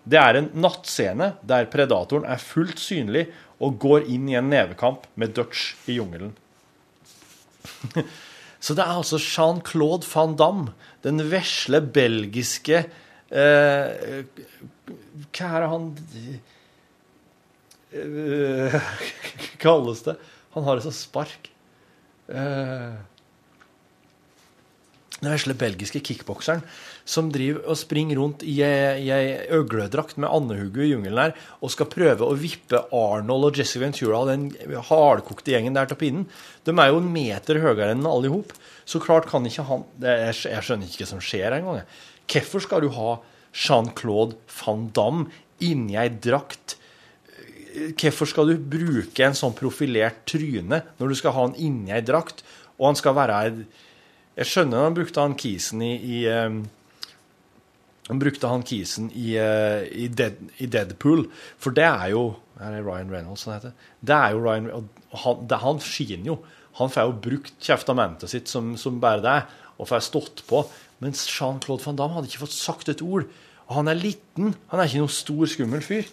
Det 0.06 0.20
er 0.22 0.38
en 0.38 0.52
nattscene 0.54 1.32
der 1.42 1.66
predatoren 1.74 2.28
er 2.30 2.44
fullt 2.44 2.78
synlig 2.84 3.32
og 3.58 3.80
går 3.82 4.06
inn 4.12 4.30
i 4.30 4.38
en 4.38 4.54
nevekamp 4.54 5.10
med 5.18 5.34
Dutch 5.34 5.72
i 5.90 5.98
jungelen. 5.98 6.36
Så 8.64 8.76
det 8.78 8.86
er 8.86 8.96
altså 8.96 9.20
Jean-Claude 9.20 10.08
van 10.08 10.38
Damme, 10.40 10.74
den 11.04 11.20
vesle 11.28 11.82
belgiske 11.84 12.78
eh, 12.80 14.22
Hva 15.36 15.50
er 15.50 15.66
det 15.66 15.72
han 15.74 15.90
eh, 17.92 18.78
kalles 19.64 20.06
det? 20.08 20.16
Han 20.54 20.68
har 20.68 20.80
et 20.80 20.86
sånt 20.86 20.96
spark. 20.96 21.50
Eh, 22.32 22.94
den 25.24 25.34
vesle 25.34 25.56
belgiske 25.58 26.02
kickbokseren 26.06 26.62
som 27.10 27.32
driver 27.34 27.64
og 27.72 27.80
springer 27.80 28.20
rundt 28.20 28.44
i 28.48 28.58
ei 28.64 29.24
øgledrakt 29.56 30.20
med 30.22 30.32
andehugge 30.32 30.86
i 30.86 30.92
jungelen 30.92 31.22
her 31.22 31.36
og 31.60 31.74
skal 31.74 31.90
prøve 31.92 32.28
å 32.28 32.38
vippe 32.40 32.84
Arnold 32.96 33.50
og 33.50 33.60
Jesse 33.60 33.82
Ventura 33.82 34.24
den 34.30 34.50
hardkokte 34.90 35.56
gjengen 35.56 35.78
der 35.78 35.90
til 35.90 36.00
pinnen. 36.00 36.28
De 36.68 36.76
er 36.76 36.92
jo 36.92 37.02
en 37.02 37.12
meter 37.16 37.62
høyere 37.64 37.94
enn 37.96 38.08
alle 38.08 38.30
i 38.30 38.34
hop. 38.34 38.54
Så 38.86 39.02
klart 39.04 39.30
kan 39.32 39.46
ikke 39.48 39.66
han 39.68 39.88
Jeg 40.04 40.64
skjønner 40.68 40.88
ikke 40.88 41.06
hva 41.06 41.12
som 41.16 41.24
skjer 41.24 41.58
engang. 41.58 41.84
Hvorfor 42.30 42.64
skal 42.64 42.84
du 42.84 42.92
ha 42.96 43.18
Jean-Claude 43.54 44.40
van 44.62 44.88
Damme 44.96 45.30
inni 45.64 45.96
ei 46.00 46.10
drakt 46.12 46.78
hvorfor 47.74 48.30
skal 48.30 48.52
du 48.52 48.60
bruke 48.60 49.26
en 49.26 49.38
sånn 49.38 49.56
profilert 49.58 50.20
tryne 50.30 50.84
når 51.00 51.10
du 51.10 51.18
skal 51.18 51.34
ha 51.36 51.48
han 51.48 51.56
inni 51.58 51.94
ei 51.94 52.04
drakt, 52.06 52.44
og 52.78 52.92
han 52.92 53.00
skal 53.00 53.16
være 53.18 53.40
ei 53.40 53.66
Jeg 54.34 54.50
skjønner 54.50 54.88
han 54.88 54.96
brukte 54.98 55.22
han 55.22 55.36
kisen 55.38 55.84
i, 55.86 55.92
i 55.94 56.18
Han 58.08 58.20
brukte 58.20 58.50
han 58.50 58.66
kisen 58.68 59.12
i, 59.14 59.36
eh, 59.40 59.86
i, 59.94 60.08
Dead, 60.10 60.40
i 60.60 60.68
Deadpool, 60.68 61.28
for 61.62 61.76
det 61.76 61.86
er 61.86 62.10
jo 62.16 62.24
Er 62.60 62.76
det 62.76 62.84
Ryan 62.86 63.12
Reynolds 63.14 63.46
han 63.46 63.56
heter? 63.56 63.72
Det 64.02 64.16
er 64.16 64.34
jo 64.34 64.42
Ryan 64.44 64.72
og 64.74 65.20
han, 65.24 65.46
det, 65.50 65.58
han 65.62 65.80
skiner 65.84 66.28
jo. 66.32 66.36
Han 66.80 66.90
får 66.90 67.06
jo 67.06 67.16
brukt 67.22 67.54
kjeftamentet 67.62 68.32
sitt 68.32 68.50
som, 68.50 68.74
som 68.78 69.00
bare 69.02 69.22
det, 69.22 69.40
og 69.78 69.90
får 69.90 70.06
stått 70.06 70.44
på. 70.50 70.64
Mens 71.04 71.26
Jean-Claude 71.30 71.86
van 71.86 71.98
Damme 72.00 72.18
hadde 72.18 72.30
ikke 72.30 72.46
fått 72.46 72.56
sagt 72.56 72.90
et 72.90 73.04
ord. 73.06 73.28
Og 73.68 73.76
han 73.78 73.92
er 73.92 74.00
liten. 74.00 74.54
Han 74.72 74.82
er 74.82 74.90
ikke 74.90 75.04
noen 75.04 75.14
stor, 75.14 75.44
skummel 75.50 75.84
fyr. 75.86 76.10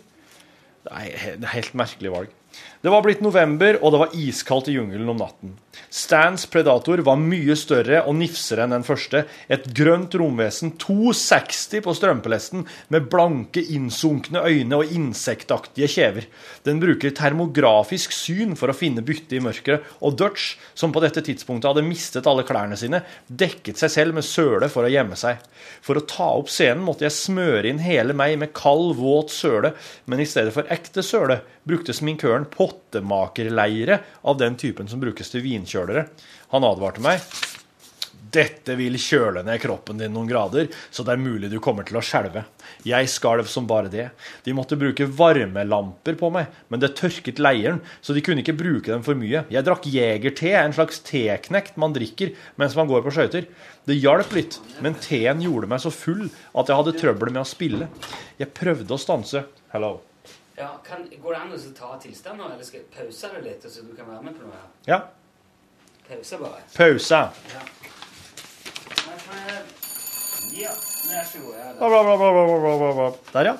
Det 0.85 0.93
er 0.97 1.37
er 1.37 1.55
helt 1.55 1.77
merkelig 1.77 2.13
valg. 2.13 2.37
Det 2.83 2.93
var 2.93 3.05
blitt 3.05 3.23
november, 3.25 3.79
og 3.81 3.93
det 3.93 4.03
var 4.03 4.17
iskaldt 4.17 4.69
i 4.73 4.77
jungelen 4.77 5.13
om 5.13 5.21
natten. 5.21 5.55
Stans 5.91 6.47
Predator 6.47 6.99
var 7.03 7.19
mye 7.19 7.55
større 7.59 8.05
og 8.07 8.15
nifsere 8.19 8.63
enn 8.63 8.75
den 8.77 8.85
første. 8.87 9.25
Et 9.51 9.65
grønt 9.75 10.15
romvesen, 10.19 10.73
260 10.79 11.83
på 11.83 11.95
strømpelesten, 11.99 12.63
med 12.95 13.09
blanke, 13.11 13.63
innsunkne 13.75 14.43
øyne 14.47 14.79
og 14.79 14.93
insektaktige 14.95 15.91
kjever. 15.91 16.29
Den 16.67 16.79
bruker 16.83 17.15
termografisk 17.15 18.15
syn 18.15 18.55
for 18.59 18.71
å 18.71 18.77
finne 18.77 19.03
bytte 19.07 19.39
i 19.39 19.43
mørket, 19.43 19.87
og 19.99 20.15
Dutch, 20.21 20.57
som 20.79 20.95
på 20.95 21.03
dette 21.03 21.25
tidspunktet 21.27 21.73
hadde 21.73 21.87
mistet 21.87 22.29
alle 22.31 22.47
klærne 22.47 22.79
sine, 22.79 23.03
dekket 23.27 23.83
seg 23.83 23.95
selv 23.95 24.19
med 24.19 24.27
søle 24.27 24.71
for 24.71 24.87
å 24.87 24.93
gjemme 24.93 25.19
seg. 25.19 25.43
For 25.83 25.99
å 25.99 26.07
ta 26.07 26.31
opp 26.39 26.51
scenen 26.55 26.87
måtte 26.87 27.07
jeg 27.09 27.19
smøre 27.19 27.67
inn 27.71 27.83
hele 27.83 28.15
meg 28.15 28.39
med 28.39 28.55
kald, 28.55 28.95
våt 29.01 29.35
søle, 29.35 29.75
men 30.07 30.23
i 30.23 30.29
stedet 30.29 30.55
for 30.55 30.71
ekte 30.71 31.03
søle 31.07 31.41
brukte 31.67 31.95
sminkøren 31.95 32.47
pottemakerleire 32.51 34.01
av 34.23 34.39
den 34.41 34.57
typen 34.59 34.89
som 34.91 35.03
brukes 35.03 35.31
til 35.33 35.45
vinkjølere. 35.61 36.09
Han 36.51 36.67
advarte 36.67 37.05
meg. 37.05 37.23
Dette 38.31 38.77
vil 38.79 38.95
kjøle 39.01 39.43
ned 39.43 39.59
kroppen 39.63 39.99
din 39.99 40.13
noen 40.15 40.29
grader, 40.31 40.69
så 40.95 41.03
det 41.03 41.17
er 41.17 41.23
mulig 41.23 41.49
du 41.51 41.57
kommer 41.63 41.87
til 41.87 41.99
å 41.99 42.03
skjelve. 42.05 42.45
Jeg 42.87 43.09
skalv 43.11 43.49
som 43.51 43.67
bare 43.67 43.91
det. 43.91 44.05
De 44.47 44.55
måtte 44.55 44.79
bruke 44.79 45.09
varmelamper 45.19 46.19
på 46.21 46.31
meg, 46.35 46.53
men 46.71 46.83
det 46.83 46.93
tørket 47.01 47.43
leiren, 47.43 47.81
så 47.99 48.15
de 48.15 48.23
kunne 48.23 48.45
ikke 48.45 48.55
bruke 48.59 48.93
dem 48.93 49.03
for 49.07 49.19
mye. 49.19 49.43
Jeg 49.51 49.67
drakk 49.67 49.89
jegerte, 49.91 50.53
en 50.61 50.77
slags 50.77 51.03
teknekt 51.07 51.81
man 51.81 51.97
drikker 51.97 52.37
mens 52.61 52.77
man 52.79 52.91
går 52.91 53.03
på 53.07 53.15
skøyter. 53.17 53.49
Det 53.89 53.99
hjalp 53.99 54.37
litt, 54.37 54.61
men 54.85 54.99
teen 55.03 55.43
gjorde 55.43 55.71
meg 55.73 55.83
så 55.83 55.91
full 55.95 56.29
at 56.29 56.71
jeg 56.71 56.83
hadde 56.83 56.99
trøbbel 57.01 57.35
med 57.35 57.43
å 57.43 57.49
spille. 57.49 57.91
Jeg 58.39 58.55
prøvde 58.55 58.95
å 58.95 59.01
stanse. 59.01 59.49
Hello. 59.75 59.97
Ja, 60.61 60.75
kan, 60.85 61.03
går 61.09 61.35
det 61.35 61.41
an 61.41 61.57
å 61.57 61.59
ta 61.75 61.95
tilstand 62.03 62.39
nå, 62.39 62.53
eller 62.53 62.67
skal 62.69 62.85
jeg 62.85 62.93
pause 62.93 63.33
det 63.33 63.47
litt, 63.49 63.65
så 63.65 63.83
du 63.83 63.97
kan 63.97 64.07
være 64.13 64.27
med 64.29 64.37
på 64.37 64.45
noe 64.45 64.59
her? 64.59 64.69
Ja. 64.87 65.01
Pause 66.11 66.39
bare. 66.41 66.63
Pause. 66.75 67.19
Ja. 67.55 67.61
Ja, 70.61 70.73
vær 71.07 71.29
så 71.29 71.39
god. 71.45 71.55
Ja, 71.55 71.69
Bla, 71.79 72.01
bla, 72.03 72.93
bla. 72.97 73.11
Der, 73.33 73.51
ja. 73.53 73.55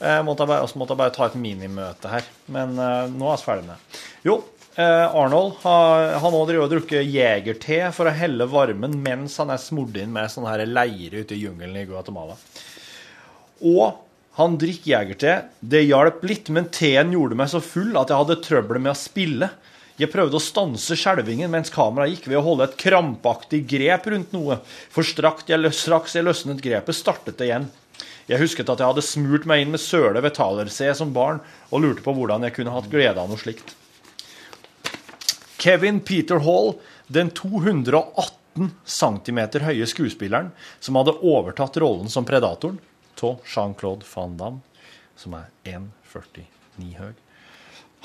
Jeg 0.00 0.24
måtte 0.24 0.46
bare, 0.48 0.64
også 0.64 0.80
måtte 0.80 0.94
jeg 0.96 1.00
bare 1.02 1.12
ta 1.12 1.26
et 1.28 1.36
minimøte 1.36 2.08
her. 2.08 2.24
Men 2.48 2.72
eh, 2.80 3.12
nå 3.12 3.28
er 3.28 3.36
vi 3.36 3.44
ferdig 3.44 3.66
med. 3.68 3.98
Jo, 4.24 4.38
eh, 4.80 5.04
Arnold 5.20 5.58
har, 5.66 6.14
har 6.22 6.32
nå 6.32 6.40
drevet 6.48 6.64
og 6.64 6.72
drukket 6.72 7.04
jegerte 7.12 7.82
for 7.92 8.08
å 8.08 8.14
helle 8.16 8.48
varmen 8.48 8.96
mens 9.04 9.36
han 9.42 9.52
er 9.52 9.60
smurt 9.60 10.00
inn 10.00 10.14
med 10.16 10.32
sånn 10.32 10.48
her 10.48 10.64
leire 10.64 11.20
ute 11.20 11.36
i 11.36 11.42
jungelen 11.44 11.82
i 11.82 11.84
Guatemala. 11.90 12.38
Og 13.68 14.00
han 14.40 14.56
drikker 14.56 14.94
jegerte. 14.94 15.36
Det 15.60 15.84
hjalp 15.84 16.24
litt, 16.24 16.48
men 16.48 16.72
teen 16.72 17.12
gjorde 17.12 17.36
meg 17.36 17.52
så 17.52 17.60
full 17.60 17.92
at 18.00 18.08
jeg 18.08 18.24
hadde 18.24 18.40
trøbbel 18.46 18.80
med 18.80 18.94
å 18.94 18.98
spille. 18.98 19.52
Jeg 20.00 20.08
prøvde 20.08 20.38
å 20.38 20.40
stanse 20.40 20.96
skjelvingen 20.96 21.50
mens 21.52 21.72
kameraet 21.72 22.14
gikk 22.14 22.30
ved 22.30 22.38
å 22.38 22.44
holde 22.46 22.70
et 22.70 22.78
krampaktig 22.80 23.66
grep 23.68 24.06
rundt 24.08 24.32
noe, 24.32 24.56
for 24.88 25.04
straks 25.04 25.50
jeg, 25.50 25.72
straks 25.76 26.16
jeg 26.16 26.24
løsnet 26.24 26.62
grepet, 26.64 26.96
startet 26.96 27.36
det 27.36 27.50
igjen. 27.50 27.66
Jeg 28.30 28.40
husket 28.40 28.70
at 28.72 28.80
jeg 28.80 28.92
hadde 28.92 29.04
smurt 29.04 29.44
meg 29.50 29.64
inn 29.64 29.74
med 29.74 29.82
søle 29.82 30.22
ved 30.24 30.36
Talerse 30.38 30.94
som 30.96 31.12
barn, 31.12 31.42
og 31.68 31.84
lurte 31.84 32.04
på 32.06 32.14
hvordan 32.16 32.46
jeg 32.46 32.56
kunne 32.56 32.72
hatt 32.72 32.88
glede 32.88 33.20
av 33.20 33.28
noe 33.28 33.40
slikt. 33.40 33.74
Kevin 35.60 36.00
Peter 36.00 36.40
Hall, 36.46 36.78
den 37.12 37.28
218 37.36 38.70
cm 38.88 39.40
høye 39.66 39.88
skuespilleren 39.90 40.52
som 40.80 40.96
hadde 40.96 41.18
overtatt 41.20 41.76
rollen 41.82 42.08
som 42.08 42.24
predatoren 42.24 42.80
av 43.20 43.42
Jean-Claude 43.44 44.06
Van 44.14 44.38
Damme, 44.40 44.62
som 45.20 45.34
er 45.36 45.50
1,49 45.68 46.94
høy, 46.96 47.12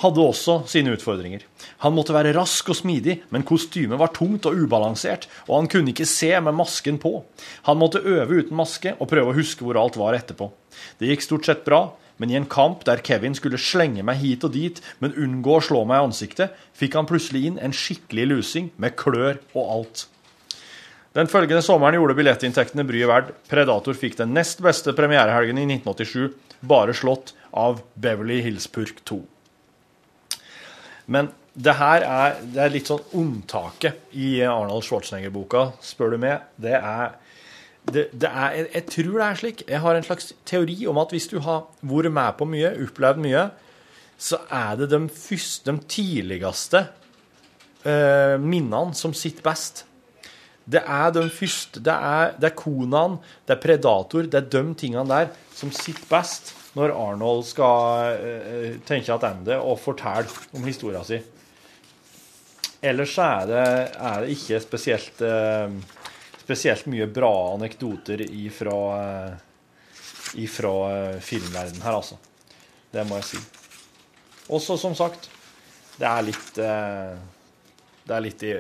hadde 0.02 0.24
også 0.24 0.62
sine 0.70 0.94
utfordringer. 0.96 1.44
Han 1.84 1.96
måtte 1.96 2.16
være 2.16 2.34
rask 2.36 2.70
og 2.72 2.78
smidig, 2.80 3.20
men 3.32 3.46
kostymet 3.48 4.00
var 4.02 4.14
tungt 4.16 4.48
og 4.50 4.58
ubalansert, 4.66 5.28
og 5.48 5.62
han 5.62 5.70
kunne 5.72 5.94
ikke 5.94 6.08
se 6.10 6.34
med 6.44 6.58
masken 6.58 7.00
på. 7.02 7.20
Han 7.70 7.80
måtte 7.80 8.04
øve 8.04 8.42
uten 8.42 8.58
maske 8.60 8.96
og 9.00 9.10
prøve 9.12 9.32
å 9.32 9.38
huske 9.38 9.66
hvor 9.66 9.80
alt 9.80 10.00
var 10.00 10.18
etterpå. 10.18 10.50
Det 11.00 11.12
gikk 11.12 11.24
stort 11.24 11.48
sett 11.48 11.64
bra, 11.68 11.88
men 12.18 12.32
i 12.32 12.38
en 12.40 12.48
kamp 12.48 12.84
der 12.88 13.04
Kevin 13.04 13.36
skulle 13.36 13.60
slenge 13.60 14.04
meg 14.08 14.22
hit 14.22 14.44
og 14.48 14.54
dit, 14.56 14.82
men 15.04 15.16
unngå 15.20 15.58
å 15.58 15.64
slå 15.64 15.84
meg 15.88 16.00
i 16.00 16.10
ansiktet, 16.10 16.56
fikk 16.76 16.96
han 17.00 17.08
plutselig 17.10 17.46
inn 17.50 17.60
en 17.60 17.76
skikkelig 17.76 18.28
lusing 18.32 18.70
med 18.80 18.96
klør 19.00 19.40
og 19.54 19.64
alt. 19.64 20.06
Den 21.16 21.32
følgende 21.32 21.64
sommeren 21.64 21.96
gjorde 21.96 22.18
billettinntektene 22.18 22.84
bryet 22.88 23.08
verdt. 23.08 23.30
Predator 23.48 23.96
fikk 23.96 24.18
den 24.20 24.34
nest 24.36 24.60
beste 24.64 24.92
premierehelgen 24.96 25.62
i 25.62 25.68
1987, 25.78 26.36
bare 26.68 26.96
slått 26.96 27.32
av 27.56 27.80
Beverly 27.96 28.42
Hills 28.44 28.68
Purk 28.68 29.00
2. 29.08 29.22
Men 31.12 31.30
det 31.56 31.76
her 31.80 32.04
er, 32.04 32.40
det 32.52 32.62
er 32.62 32.74
litt 32.74 32.90
sånn 32.90 33.04
unntaket 33.16 34.16
i 34.18 34.42
Arnold 34.44 34.84
Schwarzenegger-boka, 34.84 35.70
spør 35.84 36.16
du 36.16 36.20
meg. 36.26 36.44
Det 36.60 36.74
er, 36.76 37.16
det, 37.88 38.10
det 38.12 38.32
er 38.32 38.58
jeg, 38.58 38.68
jeg 38.74 38.88
tror 38.92 39.14
det 39.14 39.28
er 39.28 39.40
slik. 39.40 39.64
Jeg 39.70 39.84
har 39.86 39.96
en 39.96 40.08
slags 40.08 40.34
teori 40.48 40.78
om 40.92 41.00
at 41.00 41.16
hvis 41.16 41.30
du 41.32 41.38
har 41.46 41.70
vært 41.86 42.12
med 42.18 42.38
på 42.40 42.50
mye, 42.50 42.74
opplevd 42.88 43.24
mye, 43.24 43.48
så 44.18 44.42
er 44.52 44.82
det 44.82 44.90
de, 44.92 45.02
første, 45.12 45.72
de 45.72 45.90
tidligste 45.92 46.86
eh, 47.88 48.36
minnene 48.42 48.96
som 48.98 49.16
sitter 49.16 49.46
best. 49.46 49.86
Det 50.66 50.82
er 50.82 51.12
de 51.14 51.28
første 51.30 51.80
Det 51.84 51.94
er, 51.94 52.32
det 52.42 52.48
er 52.50 52.56
konaen, 52.58 53.20
det 53.46 53.54
er 53.54 53.62
Predator, 53.62 54.26
det 54.26 54.40
er 54.40 54.48
de 54.50 54.64
tingene 54.74 55.06
der 55.12 55.30
som 55.54 55.72
sitter 55.72 56.08
best 56.10 56.56
når 56.76 56.92
Arnold 56.92 57.46
skal 57.48 58.20
uh, 58.20 58.76
tenke 58.88 59.08
tilbake 59.08 59.58
og 59.60 59.80
fortelle 59.80 60.32
om 60.56 60.66
historien 60.68 61.06
sin. 61.08 61.24
Ellers 62.86 63.16
er 63.18 63.48
det, 63.50 63.66
er 63.96 64.24
det 64.24 64.36
ikke 64.36 64.62
spesielt 64.62 65.24
uh, 65.26 65.72
spesielt 66.42 66.86
mye 66.92 67.08
bra 67.10 67.32
anekdoter 67.56 68.22
ifra, 68.28 68.80
uh, 69.00 70.34
ifra 70.38 70.76
filmverdenen 71.24 71.82
her, 71.82 71.96
altså. 72.02 72.20
Det 72.92 73.04
må 73.08 73.18
jeg 73.20 73.30
si. 73.32 73.40
Også, 74.54 74.78
som 74.78 74.94
sagt, 74.96 75.32
det 75.96 76.06
er 76.06 76.26
litt 76.28 76.58
Det 76.60 78.14
er 78.14 78.22
litt 78.22 78.44
i 78.44 78.52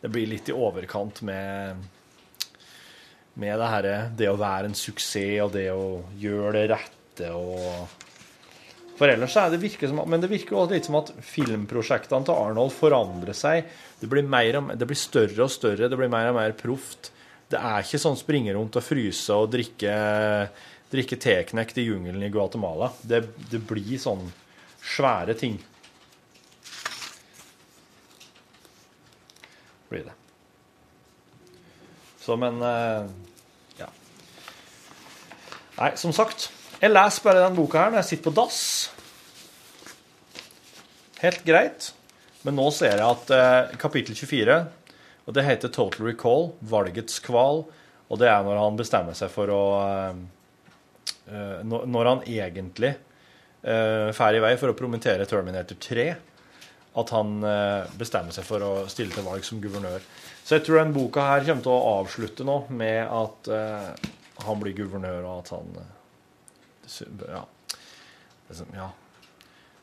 Det 0.00 0.10
blir 0.10 0.26
litt 0.26 0.48
i 0.48 0.56
overkant 0.56 1.20
med 1.28 1.86
med 3.38 3.54
det 3.60 3.66
her, 3.70 3.86
det 4.18 4.26
å 4.26 4.38
være 4.38 4.66
en 4.66 4.74
suksess 4.74 5.44
og 5.44 5.52
det 5.54 5.68
å 5.70 6.00
gjøre 6.18 6.56
det 6.56 6.64
rette 7.18 7.32
og 7.34 7.88
For 8.98 9.06
ellers 9.06 9.36
er 9.38 9.50
det 9.52 9.60
virker 9.62 9.88
som, 9.88 10.00
Men 10.10 10.20
det 10.20 10.30
virker 10.30 10.56
også 10.56 10.74
litt 10.74 10.88
som 10.88 10.96
at 10.98 11.12
filmprosjektene 11.22 12.26
til 12.26 12.34
Arnold 12.34 12.72
forandrer 12.74 13.34
seg. 13.36 13.64
Det 14.00 14.08
blir, 14.10 14.26
og- 14.26 14.76
det 14.76 14.86
blir 14.86 14.96
større 14.98 15.44
og 15.44 15.50
større, 15.50 15.88
det 15.88 15.96
blir 15.96 16.10
mer 16.10 16.28
og 16.30 16.34
mer 16.34 16.52
proft. 16.52 17.10
Det 17.48 17.58
er 17.58 17.82
ikke 17.82 18.00
sånn 18.02 18.16
springe 18.18 18.52
rundt 18.54 18.76
og 18.76 18.82
fryse 18.82 19.30
og 19.30 19.50
drikke, 19.50 20.50
drikke 20.90 21.16
teknekt 21.16 21.78
i 21.78 21.86
jungelen 21.86 22.22
i 22.22 22.28
Guatemala. 22.28 22.92
Det, 23.02 23.22
det 23.50 23.66
blir 23.66 23.96
sånn 23.98 24.32
svære 24.82 25.38
ting. 25.38 25.58
Blir 29.88 30.04
det. 30.04 30.12
Så, 32.20 32.36
men 32.36 32.60
eh, 32.60 33.06
Ja. 33.78 33.88
Nei, 35.78 35.94
som 35.96 36.12
sagt. 36.12 36.50
Jeg 36.78 36.92
leser 36.92 37.24
bare 37.24 37.42
den 37.42 37.56
boka 37.58 37.80
her 37.80 37.90
når 37.90 38.04
jeg 38.04 38.08
sitter 38.12 38.28
på 38.28 38.34
dass. 38.38 38.58
Helt 41.18 41.40
greit. 41.46 41.88
Men 42.46 42.54
nå 42.54 42.68
ser 42.70 42.94
jeg 42.94 43.02
at 43.02 43.32
eh, 43.34 43.72
kapittel 43.82 44.14
24, 44.14 44.58
og 45.26 45.34
det 45.34 45.42
heter 45.42 45.72
Total 45.74 46.06
Recall, 46.06 46.52
valgets 46.70 47.18
kval, 47.24 47.64
og 48.08 48.20
det 48.22 48.30
er 48.30 48.46
når 48.46 48.60
han 48.62 48.78
bestemmer 48.78 49.18
seg 49.18 49.32
for 49.34 49.50
å 49.50 49.62
eh, 49.82 50.22
eh, 51.34 51.66
når, 51.66 52.12
han 52.12 52.22
egentlig 52.22 52.92
eh, 52.94 54.14
drar 54.14 54.38
i 54.38 54.44
vei 54.46 54.54
for 54.60 54.70
å 54.70 54.78
promotere 54.78 55.26
Terminator 55.26 55.82
3, 55.82 56.06
at 57.02 57.14
han 57.18 57.36
eh, 57.42 57.90
bestemmer 57.98 58.38
seg 58.38 58.46
for 58.46 58.62
å 58.62 58.72
stille 58.86 59.18
til 59.18 59.26
valg 59.26 59.42
som 59.44 59.58
guvernør. 59.60 60.06
Så 60.46 60.60
jeg 60.60 60.68
tror 60.68 60.84
den 60.84 60.94
boka 60.94 61.26
her 61.26 61.42
kommer 61.50 61.66
til 61.66 61.74
å 61.74 61.94
avslutte 61.98 62.46
nå 62.46 62.60
med 62.70 63.02
at 63.02 63.50
eh, 63.50 64.10
han 64.46 64.62
blir 64.62 64.78
guvernør, 64.78 65.24
og 65.26 65.42
at 65.42 65.56
han 65.58 65.97
Ja. 67.28 67.44
Ja. 68.72 68.88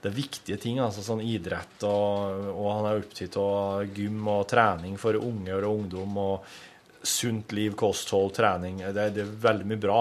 det 0.01 0.09
er 0.09 0.15
viktige 0.15 0.57
ting, 0.61 0.79
altså 0.81 1.03
sånn 1.05 1.21
idrett, 1.21 1.83
og, 1.85 2.47
og 2.49 2.69
han 2.71 2.87
er 2.89 3.01
opptatt 3.01 3.37
av 3.41 3.93
gym 3.93 4.25
og 4.31 4.47
trening 4.49 4.97
for 5.01 5.17
unge 5.19 5.53
og 5.59 5.67
ungdom, 5.69 6.17
og 6.17 7.05
sunt 7.05 7.53
liv, 7.53 7.75
kosthold, 7.77 8.33
trening. 8.37 8.81
Det, 8.81 9.09
det 9.13 9.23
er 9.23 9.35
veldig 9.45 9.69
mye 9.69 9.81
bra. 9.81 9.99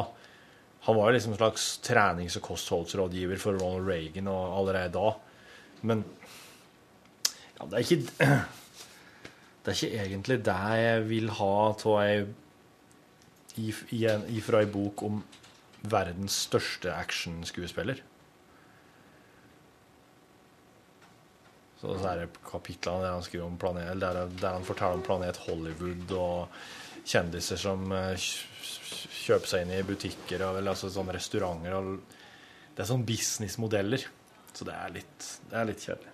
Han 0.85 0.97
var 0.97 1.09
jo 1.09 1.17
liksom 1.17 1.33
en 1.33 1.41
slags 1.41 1.67
trenings- 1.85 2.37
og 2.41 2.45
kostholdsrådgiver 2.45 3.41
for 3.41 3.57
Ronald 3.61 3.89
Reagan 3.89 4.29
og 4.33 4.59
allerede 4.59 4.93
da. 4.97 5.13
Men 5.89 6.05
ja, 7.59 7.65
det 7.65 7.79
er 7.79 7.85
ikke 7.85 8.03
Det 9.65 9.73
er 9.73 9.79
ikke 9.79 10.03
egentlig 10.03 10.37
det 10.45 10.55
jeg 10.77 11.05
vil 11.09 11.31
ha 11.39 11.53
av 11.73 11.85
ei 12.03 12.27
ifra 13.65 14.61
ei 14.61 14.69
bok 14.69 15.05
om 15.07 15.23
verdens 15.91 16.37
største 16.47 16.93
actionskuespiller. 16.95 18.01
Så 21.81 21.99
så 22.01 22.09
er 22.15 22.23
det 22.23 22.39
kapitlene 22.49 23.05
der 23.05 23.13
han 23.19 23.25
skriver 23.27 23.45
om 23.47 23.59
planet, 23.61 23.99
der, 24.01 24.23
der 24.41 24.55
han 24.57 24.65
forteller 24.65 24.97
om 25.01 25.05
planet 25.05 25.41
Hollywood 25.45 26.15
og 26.17 26.55
kjendiser 27.05 27.61
som 27.61 27.91
eh, 27.93 28.15
kjøper 29.25 29.51
seg 29.51 29.65
inn 29.67 29.75
i 29.77 29.83
butikker 29.85 30.47
og 30.47 30.61
eller, 30.63 30.73
altså 30.73 30.89
sånne 30.95 31.17
restauranter. 31.19 31.77
Og 31.77 31.99
det 32.75 32.85
er 32.85 32.89
sånne 32.89 33.09
businessmodeller. 33.09 34.07
Så 34.55 34.65
det 34.69 34.77
er 34.79 34.95
litt, 34.97 35.29
det 35.51 35.59
er 35.61 35.69
litt 35.69 35.85
kjedelig. 35.85 36.11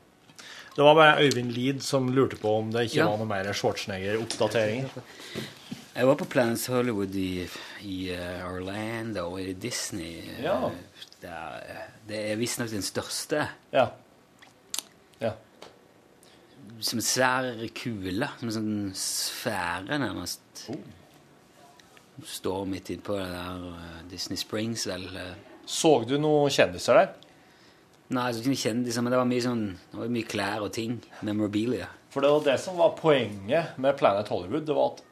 Det 0.71 0.85
var 0.87 0.95
bare 0.97 1.23
Øyvind 1.27 1.51
Lid 1.53 1.81
som 1.85 2.07
lurte 2.15 2.39
på 2.41 2.51
om 2.63 2.71
det 2.73 2.87
ikke 2.89 3.03
Ja. 3.03 3.09
var 3.11 3.19
noe 3.21 3.29
mer 3.31 3.53
Schwarzenegger-oppdateringer. 3.53 4.91
Jeg 6.01 6.09
var 6.09 6.17
på 6.17 6.25
Planets 6.33 6.63
Hollywood 6.73 7.13
i, 7.21 7.43
i 7.85 7.97
Orlando 8.15 8.47
Orlando, 8.49 9.25
i 9.39 9.53
Disney. 9.53 10.23
eh, 10.31 10.45
Ja. 10.47 10.71
Det 11.21 11.29
er, 11.29 11.83
det 12.09 12.21
er 12.31 12.39
visstnok 12.41 12.71
den 12.73 12.83
største. 12.87 13.43
Ja. 13.75 13.91
Ja. 15.21 15.35
Som 16.81 17.03
en 17.03 17.05
svær 17.05 17.51
kule. 17.77 18.31
Som 18.41 18.49
en 18.49 18.55
sånn 18.57 18.95
sfære, 18.97 19.99
nærmest. 20.01 20.41
Oh. 20.73 20.81
Står 22.25 22.65
midt 22.69 22.89
innpå 22.95 23.19
det 23.21 23.29
der 23.35 23.67
eh, 23.75 24.01
Disney 24.09 24.41
Springs, 24.41 24.87
vel. 24.89 25.05
eh. 25.21 25.35
Så 25.69 25.93
du 26.09 26.17
noen 26.17 26.49
kjendiser 26.51 26.97
der? 26.97 27.13
Nei, 28.11 28.25
jeg 28.31 28.41
så 28.41 28.47
ikke 28.49 28.63
kjendiser, 28.65 29.05
men 29.05 29.13
det 29.13 29.21
var 29.21 29.29
mye 29.29 29.45
sånn 29.45 29.61
Det 29.93 30.01
var 30.01 30.09
mye 30.17 30.27
klær 30.33 30.65
og 30.65 30.73
ting. 30.75 30.97
Memorabilia. 31.29 31.93
For 32.11 32.25
det 32.25 32.33
var 32.33 32.49
det 32.49 32.57
som 32.65 32.81
var 32.81 32.97
poenget 32.97 33.77
med 33.79 34.01
Planet 34.01 34.33
Hollywood. 34.33 34.65
Det 34.67 34.75
var 34.81 34.95
at 34.97 35.05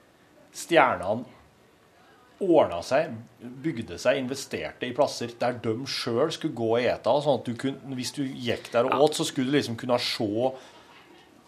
stjernene 0.59 1.26
ordna 2.39 2.78
seg, 2.86 3.14
bygde 3.62 3.98
seg, 3.98 4.20
investerte 4.20 4.86
i 4.86 4.94
plasser 4.94 5.32
der 5.40 5.56
de 5.62 5.74
sjøl 5.90 6.30
skulle 6.35 6.56
gå 6.56 6.70
og 6.76 6.85
ete. 6.86 7.14
Sånn 7.24 7.40
at 7.40 7.48
du 7.48 7.59
kunne, 7.59 7.97
hvis 7.98 8.14
du 8.14 8.22
gikk 8.22 8.70
der 8.74 8.89
og 8.89 9.09
åt, 9.09 9.18
så 9.18 9.26
skulle 9.26 9.51
du 9.51 9.56
liksom 9.56 9.78
kunne 9.80 9.98
se 10.02 10.28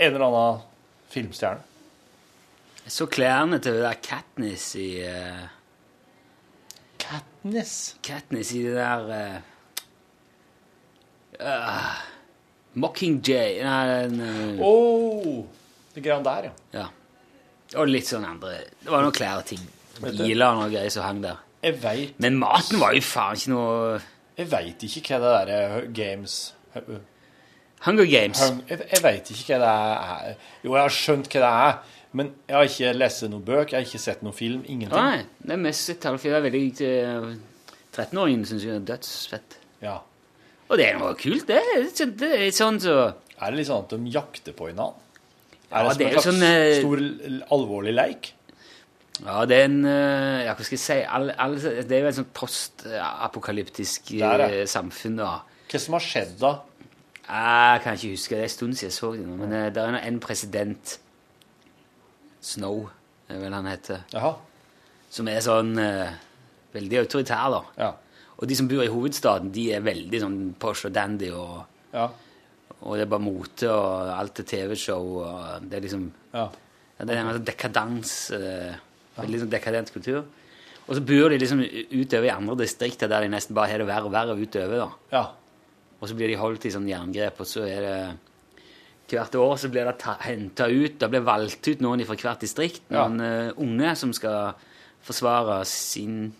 en 0.00 0.08
eller 0.08 0.26
annen 0.26 0.62
filmstjerne. 1.12 1.66
Så 2.90 3.06
klærne 3.12 3.60
til 3.62 3.76
det 3.76 3.84
der 3.84 3.98
Katniss 4.02 4.72
i 4.80 4.88
uh, 5.04 5.44
Katniss? 6.98 7.74
Katniss 8.02 8.54
i 8.56 8.64
det 8.64 8.74
der 8.80 9.04
uh, 9.12 9.82
uh, 11.38 12.00
Mockingjay 12.80 13.60
Nei, 13.62 14.08
uh, 14.16 14.64
Oh, 14.64 15.44
det 15.94 16.02
greiene 16.02 16.26
der, 16.26 16.48
ja. 16.48 16.80
Ja. 16.80 16.88
Og 17.78 17.86
litt 17.90 18.08
sånn 18.08 18.24
andre 18.26 18.56
Det 18.80 18.90
var 18.90 19.04
noen 19.04 19.14
klær 19.14 19.42
og 19.42 19.46
ting. 19.46 19.62
Biler 20.00 20.46
og 20.48 20.62
noe 20.62 20.70
greier 20.72 20.90
som 20.90 21.04
hang 21.06 21.20
der. 21.22 21.38
Jeg 21.62 21.76
vet. 21.82 22.16
Men 22.24 22.38
maten 22.40 22.80
var 22.80 22.94
jo 22.96 23.02
faen 23.04 23.36
ikke 23.36 23.52
noe 23.52 24.00
Jeg 24.38 24.48
veit 24.50 24.84
ikke 24.86 25.02
hva 25.20 25.20
det 25.20 25.32
derre 25.50 25.82
Games 25.94 26.38
Hunger 27.84 28.04
Games. 28.08 28.40
Hung, 28.44 28.60
jeg 28.68 28.82
jeg 28.90 29.02
veit 29.04 29.30
ikke 29.32 29.56
hva 29.56 29.60
det 29.62 29.70
er. 30.30 30.34
Jo, 30.64 30.74
jeg 30.74 30.82
har 30.82 30.94
skjønt 30.94 31.30
hva 31.32 31.40
det 31.40 31.52
er, 31.68 31.78
men 32.12 32.32
jeg 32.48 32.56
har 32.56 32.68
ikke 32.68 32.90
lest 32.98 33.24
noen 33.24 33.44
bøk, 33.46 33.72
jeg 33.72 33.78
har 33.78 33.86
ikke 33.86 34.00
sett 34.02 34.24
noen 34.26 34.36
film, 34.36 34.60
ingenting. 34.66 35.00
Nei, 35.00 35.22
det 35.40 35.54
er 35.56 35.62
mest 35.62 35.88
tallfilm. 36.02 36.34
tall, 36.34 36.44
det 36.44 36.50
er 36.50 36.58
veldig 36.58 36.90
eh, 36.90 37.30
13-åringen 37.96 38.44
syns 38.50 38.66
jeg 38.66 38.76
er 38.76 38.84
dødsfett. 38.90 39.56
Ja. 39.80 39.96
Og 40.68 40.78
det 40.78 40.90
er 40.90 41.00
noe 41.00 41.14
kult, 41.18 41.46
det. 41.48 41.62
Det 41.96 42.04
er 42.04 42.12
Det 42.20 42.30
er 42.36 42.50
sånn 42.54 42.82
så 42.84 42.96
Er 43.40 43.50
det 43.50 43.56
litt 43.62 43.70
sånn 43.70 43.86
at 43.86 43.94
de 43.96 44.12
jakter 44.12 44.54
på 44.56 44.68
hverandre? 44.68 44.92
Ja, 45.70 45.78
Er 45.78 45.84
det 45.86 45.92
som 45.92 45.98
det 45.98 46.06
er 46.06 46.10
en 46.10 46.14
slags 46.16 46.26
sånn, 46.26 46.42
eh, 46.42 46.78
stor, 46.80 47.02
alvorlig 47.54 47.92
leik? 47.94 48.32
Ja, 49.20 49.44
det 49.46 49.56
er 49.56 49.64
en 49.68 49.84
eh, 49.84 50.44
Ja, 50.46 50.54
hva 50.56 50.64
skal 50.64 50.76
jeg 50.78 50.82
si 50.82 50.96
all, 51.04 51.30
all, 51.38 51.54
Det 51.60 51.92
er 51.92 52.00
jo 52.00 52.08
et 52.08 52.16
sånt 52.16 52.32
postapokalyptisk 52.34 54.10
eh, 54.16 54.64
samfunn, 54.66 55.16
da. 55.20 55.30
Hva 55.70 55.78
som 55.84 55.94
har 55.94 56.04
skjedd 56.06 56.34
da? 56.40 56.52
Jeg 57.30 57.82
kan 57.84 57.94
ikke 57.94 58.14
huske, 58.16 58.34
det 58.34 58.42
er 58.42 58.48
en 58.48 58.56
stund 58.56 58.74
siden 58.74 58.90
jeg 58.90 58.96
så 58.96 59.12
det 59.14 59.22
nå, 59.28 59.36
men 59.38 59.52
det 59.74 59.78
er 59.84 59.98
en 60.00 60.18
president 60.20 60.96
Snow, 62.42 62.88
er 63.28 63.38
vel 63.38 63.52
han 63.54 63.68
heter, 63.68 64.00
Jaha. 64.14 64.32
som 65.12 65.28
er 65.28 65.42
sånn 65.44 65.74
veldig 66.74 66.98
autoritær, 67.04 67.52
da. 67.52 67.60
Ja. 67.78 67.90
Og 68.40 68.48
de 68.48 68.56
som 68.56 68.66
bor 68.70 68.82
i 68.82 68.88
hovedstaden, 68.90 69.52
de 69.52 69.66
er 69.76 69.84
veldig 69.84 70.20
sånn 70.24 70.38
posh 70.58 70.88
og 70.88 70.94
dandy, 70.96 71.30
og, 71.30 71.66
Ja. 71.92 72.08
Og 72.82 72.96
det 72.96 73.02
er 73.04 73.10
bare 73.12 73.24
mote, 73.24 73.68
og 73.70 74.10
alt 74.14 74.40
er 74.40 74.46
TV-show, 74.48 75.08
og 75.24 75.66
det 75.68 75.78
er 75.78 75.84
liksom 75.86 76.10
Ja. 76.32 76.46
ja, 76.98 77.04
Det 77.04 77.10
er 77.16 77.20
en 77.20 77.34
sånn 77.38 77.44
dekadans, 77.44 78.30
eh, 78.30 78.74
veldig 79.18 79.40
sånn 79.40 79.50
dekadent 79.50 79.92
kultur. 79.92 80.24
Og 80.88 80.96
så 80.96 81.00
bor 81.06 81.28
de 81.30 81.38
liksom 81.38 81.60
utover 81.92 82.24
i 82.26 82.30
andre 82.34 82.56
distrikter 82.56 83.08
der 83.08 83.20
de 83.22 83.28
nesten 83.28 83.54
bare 83.54 83.68
har 83.70 83.78
det 83.78 83.86
verre 83.86 84.04
og 84.08 84.12
verre 84.12 84.36
utover, 84.40 84.76
da. 84.78 84.90
ja. 85.12 85.26
Og 86.00 86.08
så 86.08 86.14
blir 86.16 86.28
de 86.28 86.36
holdt 86.40 86.64
i 86.64 86.70
sånn 86.72 86.88
jerngrep, 86.88 87.40
og 87.40 87.46
så 87.46 87.66
er 87.68 87.80
det 87.84 88.18
Hvert 89.10 89.34
år 89.34 89.56
så 89.58 89.68
blir 89.68 89.84
det 89.84 90.04
henta 90.22 90.68
ut, 90.70 90.98
det 91.00 91.08
blir 91.10 91.24
valgt 91.26 91.66
ut 91.66 91.80
noen 91.82 92.04
fra 92.06 92.14
hvert 92.14 92.38
distrikt. 92.44 92.82
Ja. 92.88 93.08
Noen 93.08 93.20
eh, 93.20 93.52
unge 93.58 93.96
som 93.98 94.12
skal 94.14 94.54
forsvare 95.02 95.64
sin 95.66 96.32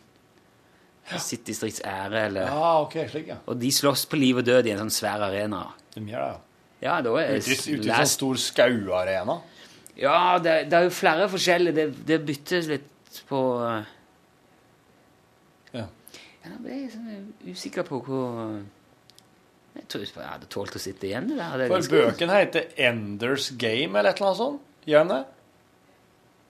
sitt 1.19 1.43
distrikts 1.49 1.81
ære, 1.83 2.27
eller 2.29 2.47
Ja, 2.47 2.81
ok, 2.85 2.95
slik, 3.11 3.27
ja. 3.27 3.39
Og 3.51 3.59
de 3.59 3.71
slåss 3.75 4.05
på 4.07 4.21
liv 4.21 4.39
og 4.39 4.45
død 4.47 4.69
i 4.69 4.71
en 4.71 4.85
sånn 4.85 4.93
svær 5.01 5.25
arena. 5.27 5.65
De 5.95 6.01
gjør 6.07 6.21
det, 6.25 6.31
ja. 6.31 6.39
Ja, 6.81 6.95
da 7.05 7.11
er 7.21 7.35
Ute 7.37 7.51
i 7.53 7.75
ute 7.77 7.89
i 7.89 7.93
sånn 7.93 8.07
stor 8.09 8.39
skauarena. 8.41 9.35
Ja, 10.01 10.39
det, 10.41 10.55
det 10.71 10.79
er 10.79 10.87
jo 10.87 10.93
flere 10.97 11.27
forskjellige. 11.29 11.75
Det, 11.77 12.07
det 12.09 12.17
byttes 12.25 12.69
litt 12.71 13.19
på 13.29 13.41
eh, 13.67 13.91
Ja. 15.77 15.83
Ja, 16.45 16.53
Jeg 16.55 16.61
ble 16.65 16.79
sånn 16.95 17.11
usikker 17.53 17.85
på 17.85 17.99
hvor 18.07 18.39
Jeg 19.77 19.85
tror 19.93 20.03
jeg 20.07 20.25
hadde 20.25 20.49
tålt 20.51 20.79
å 20.79 20.81
sitte 20.83 21.07
igjen 21.11 21.29
det 21.29 21.37
der. 21.37 21.59
Det 21.61 21.67
er 21.67 21.69
For 21.75 21.77
ganske- 21.83 22.01
bøken 22.07 22.33
heter 22.33 22.71
Enders 22.89 23.51
Game, 23.61 23.99
eller 23.99 24.11
et 24.15 24.17
eller 24.23 24.31
annet 24.33 24.41
sånt. 24.41 24.63
Gjør 24.89 25.05
den 25.05 25.13
det? 25.13 25.21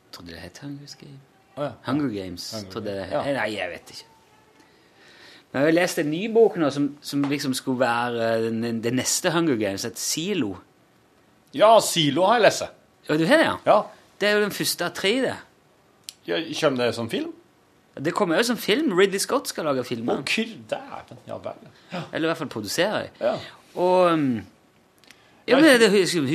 Jeg 0.05 0.15
trodde 0.17 0.31
det 0.37 0.41
het 0.45 0.59
Hunger 0.63 0.95
Games. 1.01 1.27
Å, 1.57 1.63
ja. 1.67 1.73
Hunger 1.91 2.09
Games. 2.15 2.47
Hunger 2.55 2.71
trodde 2.77 2.95
det. 2.95 3.09
Games, 3.11 3.27
ja. 3.27 3.35
Nei, 3.41 3.51
jeg 3.57 3.71
vet 3.75 3.93
ikke. 3.97 4.07
Jeg 5.53 5.63
har 5.67 5.73
lest 5.75 5.99
en 5.99 6.11
ny 6.11 6.29
bok 6.33 6.57
nå 6.63 6.69
som, 6.71 6.85
som 7.03 7.23
liksom 7.27 7.55
skulle 7.59 7.81
være 7.81 8.27
eh, 8.37 8.45
den- 8.51 8.81
det 8.85 8.93
neste 8.95 9.31
Hunger 9.35 9.57
Games, 9.59 9.85
et 9.85 9.99
Silo. 9.99 10.57
Ja, 11.55 11.73
Silo 11.81 12.23
har 12.27 12.35
jeg 12.39 12.43
lest. 12.43 12.63
Ja, 13.09 13.17
du 13.17 13.25
har 13.27 13.37
det, 13.37 13.47
ja? 13.47 13.57
Ja. 13.67 13.81
Det 14.21 14.29
er 14.29 14.35
jo 14.37 14.41
den 14.45 14.51
første 14.55 14.85
av 14.85 14.91
tre, 14.95 15.13
det. 15.25 15.37
Ja, 16.29 16.37
Kommer 16.61 16.85
det 16.87 16.95
som 16.95 17.11
film? 17.11 17.33
Det 18.01 18.13
kommer 18.15 18.37
jo 18.37 18.43
som 18.47 18.57
film. 18.57 18.93
Ridley 18.97 19.19
Scott 19.19 19.49
skal 19.49 19.65
lage 19.67 19.81
Å, 19.83 19.85
filmer. 19.85 20.23
kyrr, 20.23 20.55
dæven. 20.71 21.19
Ja 21.27 21.37
vel. 21.43 21.69
Eller 22.13 22.29
i 22.29 22.31
hvert 22.31 22.39
fall 22.39 22.49
produsere. 22.53 23.09
Ja. 23.21 23.35
Og 23.75 24.13
um, 24.13 24.43
Ja, 25.49 25.57
men 25.57 25.65
det 25.65 25.91
som 26.07 26.27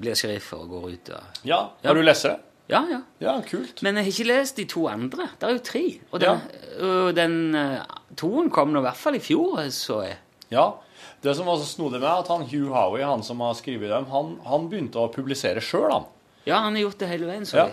blir 0.00 0.14
sheriff 0.18 0.52
og 0.56 0.68
går 0.68 0.88
ut 0.96 1.10
og 1.14 1.22
ja. 1.46 1.60
Ja. 1.84 1.88
Har 1.88 1.94
du 1.94 2.02
lest 2.02 2.26
det? 2.26 2.34
Ja, 2.70 2.84
ja. 2.90 3.00
Ja, 3.22 3.34
kult. 3.46 3.82
Men 3.82 3.98
jeg 3.98 4.06
har 4.06 4.14
ikke 4.14 4.28
lest 4.30 4.60
de 4.60 4.66
to 4.70 4.86
andre. 4.90 5.26
Det 5.38 5.48
er 5.48 5.56
jo 5.56 5.64
tre. 5.66 5.84
Og 6.10 6.22
den, 6.22 6.44
og 6.86 7.10
den 7.18 7.36
uh, 7.56 7.98
toen 8.18 8.50
kom 8.54 8.72
nå 8.72 8.82
i 8.82 8.86
hvert 8.86 9.00
fall 9.00 9.18
i 9.18 9.22
fjor, 9.24 9.60
så 9.74 10.04
jeg. 10.06 10.20
Ja. 10.54 10.70
Det 11.20 11.34
som 11.36 11.48
var 11.50 11.58
så 11.60 11.66
snodig 11.68 12.00
med, 12.00 12.08
at 12.08 12.30
han 12.32 12.46
Hugh 12.48 12.72
Howey, 12.72 13.02
han 13.04 13.22
som 13.26 13.42
har 13.44 13.52
skrevet 13.58 13.92
dem, 13.92 14.08
han, 14.12 14.34
han 14.46 14.70
begynte 14.70 15.02
å 15.02 15.10
publisere 15.12 15.60
sjøl, 15.64 15.90
han. 15.92 16.08
Ja, 16.46 16.62
han 16.64 16.78
har 16.78 16.86
gjort 16.86 17.02
det 17.02 17.10
hele 17.10 17.28
veien, 17.28 17.46
så 17.48 17.64
Ja. 17.64 17.70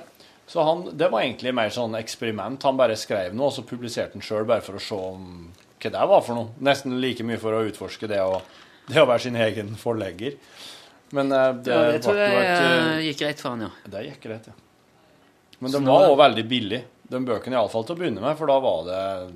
Så 0.48 0.64
han, 0.64 0.86
det 0.96 1.10
var 1.12 1.26
egentlig 1.26 1.52
mer 1.52 1.68
sånn 1.76 1.96
eksperiment. 2.00 2.64
Han 2.64 2.78
bare 2.80 2.96
skrev 2.96 3.34
noe, 3.36 3.50
og 3.50 3.56
så 3.58 3.66
publiserte 3.68 4.16
han 4.16 4.24
sjøl 4.24 4.46
bare 4.48 4.64
for 4.64 4.80
å 4.80 4.84
se 4.84 4.96
om 4.96 5.26
hva 5.52 5.90
det 5.92 6.06
var 6.12 6.22
for 6.24 6.40
noe. 6.40 6.54
Nesten 6.64 6.96
like 7.04 7.26
mye 7.28 7.40
for 7.42 7.56
å 7.58 7.66
utforske 7.68 8.08
det 8.08 8.22
å, 8.24 8.38
det 8.88 9.02
å 9.02 9.10
være 9.10 9.26
sin 9.26 9.36
egen 9.36 9.74
forlegger. 9.80 10.38
Men 11.12 11.36
eh, 11.36 11.50
det, 11.66 11.74
Ja, 11.74 11.82
jeg 11.92 12.04
tror 12.06 12.22
jeg, 12.22 12.32
det 12.32 12.46
et 12.46 12.64
uh, 12.64 12.94
eh, 12.94 13.04
gikk 13.10 13.20
greit 13.26 13.44
for 13.44 13.56
han, 13.56 13.68
ja. 13.68 13.92
Det 13.92 14.06
gikk 14.08 14.24
greit, 14.24 14.48
ja. 14.48 14.56
Men 15.60 15.72
de 15.74 15.80
var 15.86 16.10
òg 16.12 16.18
veldig 16.20 16.44
billig, 16.50 16.84
de 17.10 17.20
bøkene, 17.26 17.56
iallfall 17.58 17.86
til 17.88 17.96
å 17.96 18.00
begynne 18.00 18.22
med. 18.22 18.36
For 18.38 18.46
da 18.52 18.60
var 18.62 18.84
det 18.86 19.34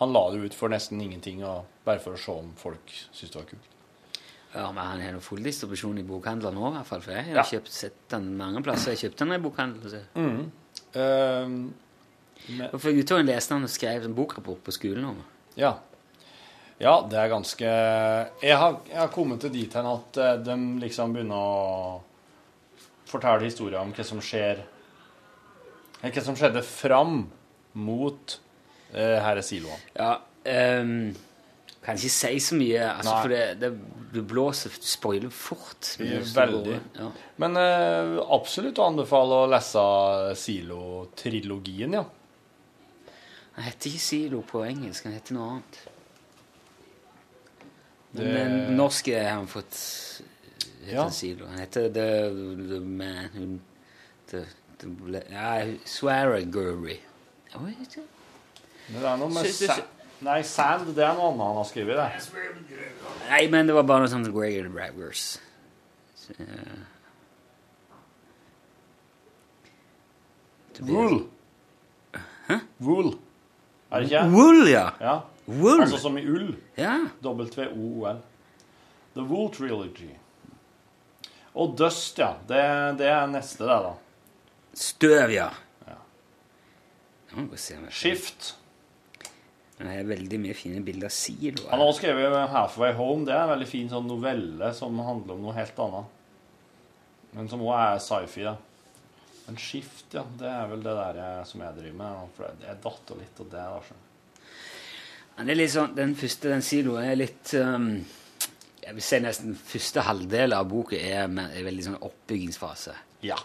Han 0.00 0.12
la 0.12 0.22
det 0.32 0.40
ut 0.48 0.54
for 0.54 0.68
nesten 0.72 0.98
ingenting, 1.00 1.42
bare 1.84 2.00
for 2.02 2.16
å 2.16 2.18
se 2.18 2.32
om 2.32 2.48
folk 2.58 2.90
syntes 3.12 3.30
det 3.30 3.36
var 3.38 3.44
kult. 3.50 3.68
Ja, 4.54 4.64
men 4.72 4.82
han 4.84 5.00
har 5.00 5.20
full 5.20 5.42
distribusjon 5.44 5.98
i 6.00 6.02
bokhandler 6.02 6.50
nå, 6.52 6.64
i 6.72 6.74
hvert 6.78 6.86
fall. 6.88 7.00
For 7.04 7.12
jeg 7.12 7.24
har 7.28 7.36
Ja. 7.36 7.42
kjøpt, 7.44 7.68
sett 7.70 8.08
den 8.10 8.36
mange 8.36 8.62
plasser. 8.64 8.90
Jeg 8.96 9.12
kjøpte 9.12 9.24
den 9.24 9.32
i 9.32 9.38
bokhandel. 9.38 10.02
Mm. 10.16 10.50
Um, 10.96 11.74
Og 12.72 12.80
for 12.80 12.90
Guttungen 12.92 13.26
leste 13.26 13.54
han 13.54 13.62
og 13.62 13.70
skrev 13.70 14.04
en 14.04 14.14
bokrapport 14.14 14.64
på 14.64 14.72
skolen 14.74 15.04
om. 15.04 15.22
ja. 15.56 15.74
Ja, 16.80 17.00
det 17.08 17.14
er 17.16 17.28
ganske 17.28 17.60
Jeg 18.42 18.56
har, 18.58 18.80
jeg 18.88 18.96
har 18.98 19.08
kommet 19.08 19.38
til 19.40 19.50
dit 19.52 19.72
hen 19.72 19.86
at 19.86 20.16
eh, 20.18 20.36
de 20.42 20.56
liksom 20.80 21.12
begynner 21.14 21.36
å 21.36 22.00
fortelle 23.06 23.44
historier 23.44 23.78
om 23.78 23.92
hva 23.92 24.04
som 24.04 24.18
skjer 24.18 24.64
Hva 26.02 26.22
som 26.24 26.34
skjedde 26.38 26.62
fram 26.66 27.28
mot 27.78 28.38
eh, 28.92 29.18
herre 29.22 29.42
siloene. 29.46 29.78
Ja, 29.96 30.16
um, 30.82 31.12
kan 31.82 31.96
ikke 31.98 32.10
si 32.14 32.38
så 32.42 32.54
mye, 32.58 32.82
altså, 32.92 33.14
for 33.24 33.32
det, 33.32 33.44
det, 33.62 33.70
det 34.12 34.22
blåser 34.30 34.74
spoiler 34.86 35.30
fort. 35.34 35.92
Veldig. 35.98 36.76
Ja. 36.98 37.08
Men 37.42 37.56
eh, 37.58 38.18
absolutt 38.34 38.78
å 38.82 38.88
anbefale 38.90 39.40
å 39.44 39.48
lese 39.50 39.82
Silo-trilogien, 40.42 41.96
ja. 41.98 42.04
Han 43.56 43.66
heter 43.66 43.90
ikke 43.90 44.00
Silo 44.04 44.42
på 44.48 44.62
engelsk, 44.64 45.04
han 45.08 45.16
heter 45.18 45.34
noe 45.36 45.48
annet. 45.56 45.80
Men 48.12 48.24
Det- 48.26 48.34
den 48.34 48.76
norske 48.76 49.16
har 49.18 49.30
han 49.38 49.46
fått 49.48 49.74
heter 50.84 50.94
Ja. 50.94 51.10
Silo. 51.10 51.46
Han 51.46 51.58
heter 51.58 51.88
The, 51.92 52.08
the 52.68 52.80
Man 52.80 53.28
Who 53.34 53.58
the, 54.30 54.44
Swearagurry. 55.88 56.98
Hva 57.52 57.66
det? 57.68 58.04
Er 58.92 59.16
noe 59.20 59.30
med 59.32 59.48
sa 59.54 59.78
Nei, 60.22 60.38
Sand, 60.46 60.92
det 60.94 61.02
er 61.02 61.16
noe 61.18 61.32
annet 61.32 61.42
han 61.48 61.56
har 61.58 61.66
skrevet. 61.66 61.98
det. 61.98 62.42
Nei, 63.26 63.42
men 63.50 63.66
det 63.66 63.74
var 63.74 63.86
bare 63.88 64.04
noe 64.04 64.10
sånt 64.12 64.30
Gregor 64.30 64.68
Braggers. 64.70 65.24
Så, 66.14 66.36
Wool. 70.86 71.18
Hæ? 72.46 72.60
Wool. 72.80 73.10
Wool. 73.10 73.12
Er 73.92 74.00
det 74.00 74.08
ikke? 74.08 74.22
Wool, 74.32 74.68
ja. 74.70 74.84
Ja. 75.00 75.16
Wool. 75.46 75.82
Altså 75.82 75.98
som 76.00 76.16
i 76.18 76.22
ull. 76.26 76.54
Ja. 76.78 76.94
W-O-O-L. 77.22 78.22
The 79.14 79.26
Wool 79.26 79.50
Trilogy. 79.52 80.08
Og 81.54 81.74
Dust, 81.78 82.18
ja. 82.18 82.32
Det, 82.48 82.62
det 83.02 83.10
er 83.10 83.26
neste, 83.28 83.66
det, 83.66 83.80
da. 83.84 83.92
Støv, 84.74 85.30
ja. 85.34 85.50
Skift. 87.90 88.54
Men 89.78 89.88
Det 89.88 89.94
er 89.98 90.08
veldig 90.10 90.38
mye 90.42 90.54
fine 90.54 90.82
bilder 90.84 91.08
av 91.08 91.14
siloer. 91.16 91.70
Han 91.72 91.80
har 91.80 91.88
også 91.88 92.02
skrevet 92.02 92.50
Halfway 92.52 92.92
Home. 92.98 93.24
Det 93.26 93.32
er 93.34 93.42
en 93.46 93.52
veldig 93.54 93.68
fin 93.70 93.88
sånn 93.90 94.06
novelle 94.06 94.68
som 94.76 94.98
handler 95.02 95.34
om 95.38 95.46
noe 95.46 95.54
helt 95.56 95.80
annet. 95.82 96.04
Men 97.32 97.48
som 97.48 97.62
også 97.64 97.78
er 97.80 98.02
sci-fi, 98.04 98.44
da. 98.44 98.56
Men 99.46 99.56
Skift, 99.58 100.12
ja. 100.14 100.22
Det 100.38 100.46
er 100.52 100.68
vel 100.70 100.84
det 100.84 100.92
der 100.98 101.18
jeg, 101.22 101.46
som 101.50 101.64
jeg 101.64 101.74
driver 101.80 101.98
med. 102.02 102.28
For 102.36 102.44
jeg- 102.44 102.68
jeg 102.68 102.82
datter 102.84 103.14
litt 103.22 103.40
av 103.40 103.50
det. 103.50 103.64
da, 103.64 103.80
du. 103.88 103.94
Men 105.36 105.46
det 105.46 105.52
er 105.52 105.56
litt 105.62 105.70
sånn, 105.70 105.94
Den 105.94 106.14
første, 106.14 106.48
den 106.50 106.60
siloen, 106.62 107.04
er 107.10 107.16
litt 107.16 107.54
um, 107.54 108.04
Jeg 108.84 108.94
vil 108.94 109.02
si 109.02 109.18
nesten 109.20 109.54
første 109.56 110.00
halvdel 110.02 110.52
av 110.52 110.68
boka 110.68 110.96
er 110.96 111.24
er 111.24 111.62
veldig 111.64 111.84
sånn 111.84 112.00
oppbyggingsfase. 112.02 112.94
Ja, 113.22 113.36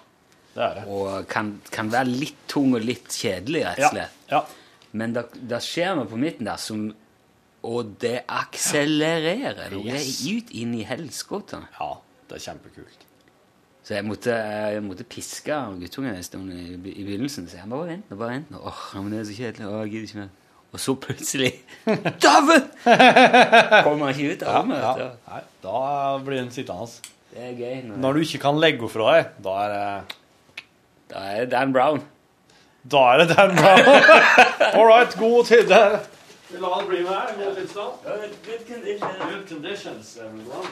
det 0.58 0.64
er 0.66 0.78
det. 0.80 0.86
Og 0.90 1.28
kan, 1.30 1.52
kan 1.72 1.90
være 1.94 2.10
litt 2.12 2.40
tung 2.50 2.74
og 2.78 2.82
litt 2.86 3.08
kjedelig, 3.14 3.62
rett 3.70 3.84
og 3.86 3.94
slett. 3.94 4.22
ja. 4.34 4.44
Men 4.98 5.12
det, 5.14 5.26
det 5.52 5.60
skjer 5.62 5.98
noe 6.00 6.08
på 6.10 6.18
midten 6.18 6.48
der 6.48 6.58
som 6.64 6.88
Og 7.68 7.90
det 8.02 8.22
akselererer 8.32 9.74
noe 9.74 9.84
Yes. 9.98 10.22
ut 10.32 10.52
inn 10.56 10.72
i 10.78 10.84
helskotene. 10.88 11.68
Ja, 11.80 11.90
det 12.30 12.38
er 12.38 12.44
kjempekult. 12.46 13.04
Så 13.88 13.96
jeg 13.96 14.06
måtte, 14.08 14.34
jeg 14.36 14.82
måtte 14.84 15.06
piske 15.08 15.58
guttungen 15.80 16.16
en 16.16 16.24
stund 16.26 16.52
i, 16.54 16.74
i 16.76 17.04
begynnelsen. 17.08 17.48
Så 17.52 17.60
jeg 17.60 17.70
bare 17.72 17.88
vent 17.92 18.10
nå, 18.12 18.18
bare 18.20 18.34
vent 18.38 18.50
nå. 18.52 18.60
Åh, 18.68 18.82
ja, 18.96 19.02
men 19.04 19.14
det 19.16 19.20
er 19.22 19.28
så 19.30 19.36
kjedelig. 19.38 19.68
Åh, 19.68 19.78
jeg 19.86 19.92
gidder 19.94 20.08
ikke 20.10 20.22
mer. 20.24 20.34
Og 20.76 20.82
så 20.84 20.96
plutselig 21.00 21.52
Dæven! 22.24 22.66
Kommer 22.84 24.10
han 24.10 24.16
ikke 24.16 24.34
ut 24.36 24.44
av 24.48 24.58
rommet. 24.62 24.82
Ja, 24.84 25.10
ja. 25.32 25.42
Da 25.64 25.78
blir 26.28 26.42
han 26.44 26.52
sittende. 26.56 27.14
Det 27.32 27.44
er 27.52 27.54
gøy. 27.60 27.76
Når, 27.90 28.02
Når 28.04 28.14
du 28.18 28.24
ikke 28.26 28.42
kan 28.48 28.60
legge 28.60 28.82
henne 28.84 28.92
fra 28.96 29.14
deg, 29.18 29.30
da 29.46 29.56
er 29.64 29.76
det 29.76 30.18
Da 31.10 31.16
er 31.20 31.40
det 31.40 31.52
Dan 31.52 31.74
Brown. 31.74 32.04
Da 32.92 32.98
er 32.98 33.18
det 33.18 33.38
Dan 33.38 33.56
Brown. 33.56 33.80
All 34.80 34.88
right, 34.88 35.16
god 35.20 35.46
tid. 35.46 35.68
Vi 36.50 36.58
lar 36.60 36.80
det 36.80 36.88
bli 36.88 37.02
med 37.02 37.10
her. 37.10 37.46
God 37.46 37.56
tilstand. 37.56 37.92
Good 38.46 38.68
condition. 38.68 39.10
Good 39.32 39.48
conditions, 39.48 40.18
everyone. 40.18 40.68